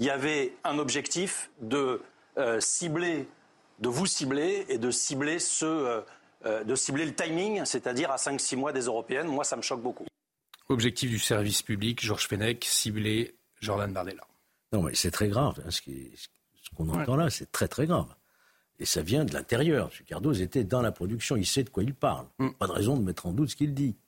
il 0.00 0.06
y 0.06 0.10
avait 0.10 0.54
un 0.64 0.78
objectif 0.78 1.50
de 1.60 2.02
euh, 2.38 2.58
cibler, 2.58 3.28
de 3.78 3.88
vous 3.88 4.06
cibler 4.06 4.64
et 4.68 4.78
de 4.78 4.90
cibler, 4.90 5.38
ce, 5.38 6.02
euh, 6.46 6.64
de 6.64 6.74
cibler 6.74 7.04
le 7.04 7.14
timing, 7.14 7.64
c'est-à-dire 7.66 8.10
à 8.10 8.16
5-6 8.16 8.56
mois 8.56 8.72
des 8.72 8.86
européennes. 8.86 9.28
Moi, 9.28 9.44
ça 9.44 9.56
me 9.56 9.62
choque 9.62 9.82
beaucoup. 9.82 10.06
Objectif 10.70 11.10
du 11.10 11.18
service 11.18 11.62
public, 11.62 12.02
Georges 12.02 12.26
Fenech, 12.26 12.64
cibler 12.64 13.36
Jordan 13.60 13.92
Bardella. 13.92 14.26
Non, 14.72 14.82
mais 14.82 14.94
c'est 14.94 15.10
très 15.10 15.28
grave. 15.28 15.60
Hein, 15.66 15.70
ce 15.70 15.80
qu'on 16.74 16.88
entend 16.88 17.16
là, 17.16 17.28
c'est 17.28 17.52
très 17.52 17.68
très 17.68 17.86
grave. 17.86 18.14
Et 18.78 18.86
ça 18.86 19.02
vient 19.02 19.26
de 19.26 19.34
l'intérieur. 19.34 19.90
M. 19.92 20.06
Cardoz 20.06 20.40
était 20.40 20.64
dans 20.64 20.80
la 20.80 20.92
production, 20.92 21.36
il 21.36 21.44
sait 21.44 21.64
de 21.64 21.68
quoi 21.68 21.82
il 21.82 21.94
parle. 21.94 22.26
Mm. 22.38 22.50
Pas 22.52 22.66
de 22.68 22.72
raison 22.72 22.96
de 22.96 23.02
mettre 23.02 23.26
en 23.26 23.32
doute 23.32 23.50
ce 23.50 23.56
qu'il 23.56 23.74
dit. 23.74 23.98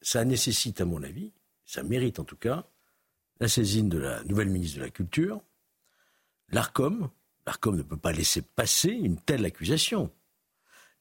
Ça 0.00 0.24
nécessite, 0.24 0.80
à 0.80 0.84
mon 0.84 1.04
avis, 1.04 1.32
ça 1.64 1.84
mérite 1.84 2.18
en 2.18 2.24
tout 2.24 2.36
cas, 2.36 2.66
la 3.42 3.48
saisine 3.48 3.88
de 3.88 3.98
la 3.98 4.22
nouvelle 4.22 4.48
ministre 4.48 4.78
de 4.78 4.84
la 4.84 4.90
Culture, 4.90 5.40
l'ARCOM. 6.50 7.10
L'ARCOM 7.44 7.76
ne 7.76 7.82
peut 7.82 7.96
pas 7.96 8.12
laisser 8.12 8.40
passer 8.40 8.90
une 8.90 9.16
telle 9.16 9.44
accusation. 9.44 10.12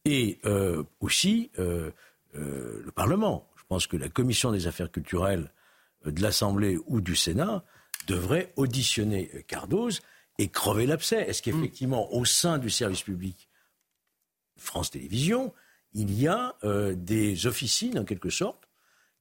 Et 0.05 0.39
euh, 0.45 0.83
aussi 1.01 1.51
euh, 1.59 1.91
euh, 2.33 2.81
le 2.83 2.91
Parlement. 2.91 3.47
Je 3.57 3.63
pense 3.67 3.85
que 3.85 3.95
la 3.95 4.09
Commission 4.09 4.51
des 4.51 4.65
affaires 4.65 4.91
culturelles 4.91 5.51
de 6.03 6.19
l'Assemblée 6.19 6.79
ou 6.87 6.99
du 6.99 7.15
Sénat 7.15 7.63
devrait 8.07 8.51
auditionner 8.55 9.45
Cardoz 9.47 10.01
et 10.39 10.47
crever 10.47 10.87
l'abcès. 10.87 11.21
Est-ce 11.21 11.43
qu'effectivement, 11.43 12.11
au 12.11 12.25
sein 12.25 12.57
du 12.57 12.71
service 12.71 13.03
public 13.03 13.49
France 14.57 14.89
Télévisions, 14.89 15.53
il 15.93 16.11
y 16.19 16.27
a 16.27 16.55
des 16.95 17.45
officines, 17.45 17.99
en 17.99 18.03
quelque 18.03 18.31
sorte, 18.31 18.67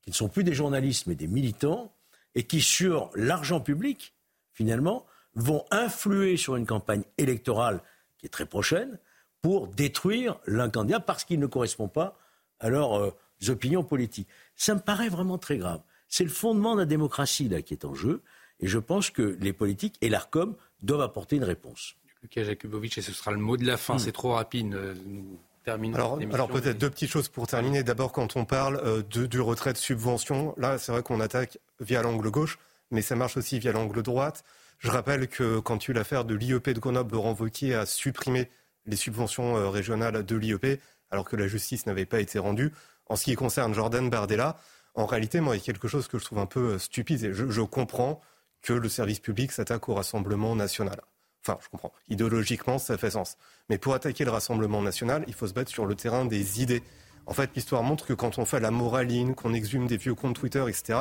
qui 0.01 0.09
ne 0.09 0.15
sont 0.15 0.31
plus 0.31 0.43
des 0.43 0.55
journalistes, 0.55 1.07
mais 1.07 1.15
des 1.15 1.29
militants, 1.29 1.95
et 2.35 2.45
qui, 2.45 2.61
sur 2.61 3.11
l'argent 3.15 3.61
public, 3.61 4.15
finalement, 4.53 5.07
vont 5.35 5.65
influer 5.71 6.37
sur 6.37 6.57
une 6.57 6.67
campagne 6.67 7.03
électorale 7.19 7.83
qui 8.19 8.27
est 8.27 8.31
très 8.31 8.47
prochaine 8.47 8.99
pour 9.43 9.69
détruire 9.69 10.39
l'un 10.47 10.69
candidat 10.69 11.01
parce 11.01 11.25
qu'il 11.25 11.41
ne 11.41 11.47
correspond 11.47 11.89
pas 11.89 12.19
à 12.59 12.69
leurs 12.69 12.99
euh, 12.99 13.17
opinions 13.49 13.83
politiques. 13.83 14.29
Ça 14.57 14.75
me 14.75 14.81
paraît 14.81 15.09
vraiment 15.09 15.39
très 15.39 15.57
grave. 15.57 15.81
C'est 16.09 16.25
le 16.25 16.31
fondement 16.31 16.75
de 16.75 16.81
la 16.81 16.87
démocratie 16.87 17.49
là, 17.49 17.63
qui 17.63 17.75
est 17.75 17.85
en 17.85 17.95
jeu. 17.95 18.23
Et 18.59 18.67
je 18.67 18.79
pense 18.79 19.11
que 19.11 19.39
les 19.41 19.53
politiques 19.53 19.97
et 20.03 20.11
l'ARCOM 20.11 20.55
doivent 20.83 21.01
apporter 21.01 21.37
une 21.37 21.45
réponse. 21.45 21.95
Lucas 22.23 22.45
Jakubowicz, 22.45 22.99
et 22.99 23.03
ce 23.03 23.13
sera 23.13 23.31
le 23.31 23.39
mot 23.39 23.57
de 23.57 23.65
la 23.65 23.79
fin, 23.79 23.95
hmm. 23.95 24.01
c'est 24.01 24.13
trop 24.13 24.33
rapide. 24.33 24.75
Euh, 24.75 24.95
nous 25.07 25.39
alors, 25.67 26.19
alors 26.33 26.49
peut-être 26.49 26.79
deux 26.79 26.91
petites 26.91 27.11
choses 27.11 27.29
pour 27.29 27.47
terminer. 27.47 27.83
D'abord, 27.83 28.13
quand 28.13 28.37
on 28.37 28.45
parle 28.45 28.81
euh, 28.85 29.03
de, 29.11 29.27
du 29.27 29.41
retrait 29.41 29.73
de 29.73 29.79
subvention, 29.79 30.55
là, 30.57 30.79
c'est 30.79 30.93
vrai 30.93 31.03
qu'on 31.03 31.21
attaque 31.21 31.59
via 31.81 32.03
l'angle 32.03 32.31
gauche, 32.31 32.59
mais 32.91 33.03
ça 33.03 33.15
marche 33.15 33.37
aussi 33.37 33.59
via 33.59 33.73
l'angle 33.73 34.03
droite. 34.03 34.43
Je 34.79 34.91
rappelle 34.91 35.29
que 35.29 35.59
quand 35.59 35.85
il 35.85 35.89
y 35.89 35.91
a 35.91 35.93
eu 35.93 35.97
l'affaire 35.97 36.25
de 36.25 36.35
l'IEP 36.35 36.71
de 36.71 36.81
Grenoble, 36.81 37.13
Laurent 37.13 37.37
Wauquiez 37.39 37.75
a 37.75 37.85
supprimé 37.85 38.51
les 38.87 38.97
subventions 38.97 39.57
euh, 39.57 39.69
régionales 39.69 40.25
de 40.25 40.37
l'IEP, 40.37 40.81
alors 41.11 41.25
que 41.25 41.37
la 41.37 41.47
justice 41.47 41.87
n'avait 41.87 42.07
pas 42.07 42.21
été 42.21 42.39
rendue. 42.39 42.73
En 43.07 43.17
ce 43.17 43.25
qui 43.25 43.35
concerne 43.35 43.75
Jordan 43.75 44.09
Bardella, 44.09 44.57
en 44.95 45.07
réalité, 45.07 45.41
moi, 45.41 45.57
il 45.57 45.59
y 45.59 45.63
a 45.63 45.65
quelque 45.65 45.89
chose 45.89 46.09
que 46.09 46.19
je 46.19 46.25
trouve 46.25 46.39
un 46.39 46.47
peu 46.47 46.79
stupide. 46.79 47.23
Et 47.25 47.35
je, 47.35 47.51
je 47.51 47.63
comprends 47.63 48.21
que 48.63 48.73
le 48.73 48.89
service 48.89 49.21
public 49.21 49.53
s'attaque 49.53 49.89
au 49.89 49.95
Rassemblement 49.95 50.57
national. 50.57 51.01
Enfin, 51.43 51.59
je 51.63 51.69
comprends. 51.69 51.93
Idéologiquement, 52.09 52.79
ça 52.79 52.99
fait 52.99 53.11
sens. 53.11 53.37
Mais 53.69 53.79
pour 53.79 53.95
attaquer 53.95 54.25
le 54.25 54.31
Rassemblement 54.31 54.83
national, 54.83 55.25
il 55.27 55.35
faut 55.35 55.47
se 55.47 55.55
battre 55.55 55.71
sur 55.71 55.87
le 55.87 55.95
terrain 55.95 56.25
des 56.25 56.63
idées. 56.63 56.83
En 57.27 57.33
fait, 57.33 57.51
l'histoire 57.55 57.83
montre 57.83 58.07
que 58.07 58.13
quand 58.13 58.39
on 58.39 58.45
fait 58.45 58.61
la 58.61 58.71
moraline, 58.71 59.35
qu'on 59.35 59.55
exhume 59.55 59.87
des 59.87 59.97
vieux 59.97 60.15
comptes 60.15 60.37
Twitter, 60.37 60.65
etc., 60.69 61.01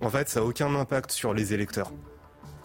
en 0.00 0.10
fait, 0.10 0.28
ça 0.28 0.40
n'a 0.40 0.46
aucun 0.46 0.74
impact 0.74 1.10
sur 1.10 1.34
les 1.34 1.52
électeurs. 1.52 1.92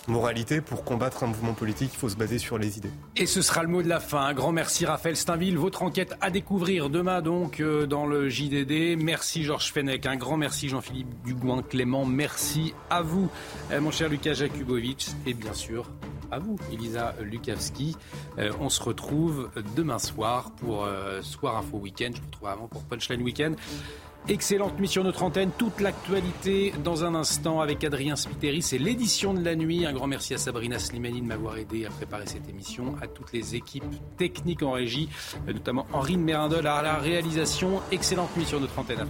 Moralité, 0.07 0.61
pour 0.61 0.83
combattre 0.83 1.23
un 1.23 1.27
mouvement 1.27 1.53
politique, 1.53 1.91
il 1.93 1.97
faut 1.97 2.09
se 2.09 2.15
baser 2.15 2.39
sur 2.39 2.57
les 2.57 2.77
idées. 2.77 2.91
Et 3.15 3.25
ce 3.25 3.41
sera 3.41 3.61
le 3.61 3.69
mot 3.69 3.83
de 3.83 3.87
la 3.87 3.99
fin. 3.99 4.21
Un 4.21 4.33
grand 4.33 4.51
merci 4.51 4.85
Raphaël 4.85 5.15
Steinville. 5.15 5.57
Votre 5.57 5.83
enquête 5.83 6.15
à 6.21 6.31
découvrir 6.31 6.89
demain 6.89 7.21
donc 7.21 7.59
euh, 7.59 7.85
dans 7.85 8.05
le 8.05 8.29
JDD. 8.29 8.97
Merci 8.97 9.43
Georges 9.43 9.71
Fenech. 9.71 10.05
Un 10.05 10.15
grand 10.15 10.37
merci 10.37 10.69
Jean-Philippe 10.69 11.13
Dugouin-Clément. 11.25 12.05
Merci 12.05 12.73
à 12.89 13.01
vous, 13.01 13.29
euh, 13.71 13.81
mon 13.81 13.91
cher 13.91 14.09
Lucas 14.09 14.33
Jakubowicz. 14.33 15.15
Et 15.27 15.33
bien 15.33 15.53
sûr, 15.53 15.89
à 16.31 16.39
vous, 16.39 16.57
Elisa 16.71 17.13
Lukavski. 17.21 17.95
Euh, 18.39 18.51
on 18.59 18.69
se 18.69 18.81
retrouve 18.81 19.49
demain 19.75 19.99
soir 19.99 20.51
pour 20.51 20.87
Soir 21.21 21.57
Info 21.57 21.77
Week-end. 21.77 22.11
Je 22.13 22.19
vous 22.19 22.27
retrouve 22.27 22.47
avant 22.47 22.67
pour 22.67 22.83
Punchline 22.83 23.21
Week-end. 23.21 23.53
Excellente 24.27 24.79
mission 24.79 25.03
notre 25.03 25.23
antenne, 25.23 25.49
toute 25.57 25.79
l'actualité 25.79 26.73
dans 26.83 27.03
un 27.03 27.15
instant 27.15 27.61
avec 27.61 27.83
Adrien 27.83 28.15
Spiteri, 28.15 28.61
c'est 28.61 28.77
l'édition 28.77 29.33
de 29.33 29.43
la 29.43 29.55
nuit. 29.55 29.85
Un 29.85 29.93
grand 29.93 30.05
merci 30.05 30.35
à 30.35 30.37
Sabrina 30.37 30.77
Slimani 30.77 31.21
de 31.21 31.25
m'avoir 31.25 31.57
aidé 31.57 31.85
à 31.85 31.89
préparer 31.89 32.27
cette 32.27 32.47
émission, 32.47 32.95
à 33.01 33.07
toutes 33.07 33.33
les 33.33 33.55
équipes 33.55 33.83
techniques 34.17 34.61
en 34.61 34.73
régie, 34.73 35.09
notamment 35.47 35.87
Henri 35.93 36.17
de 36.17 36.21
Mérindol 36.21 36.67
à 36.67 36.81
la 36.83 36.95
réalisation. 36.97 37.81
Excellente 37.91 38.35
mission 38.37 38.59
notre 38.59 38.77
antenne. 38.77 38.99
À 38.99 39.05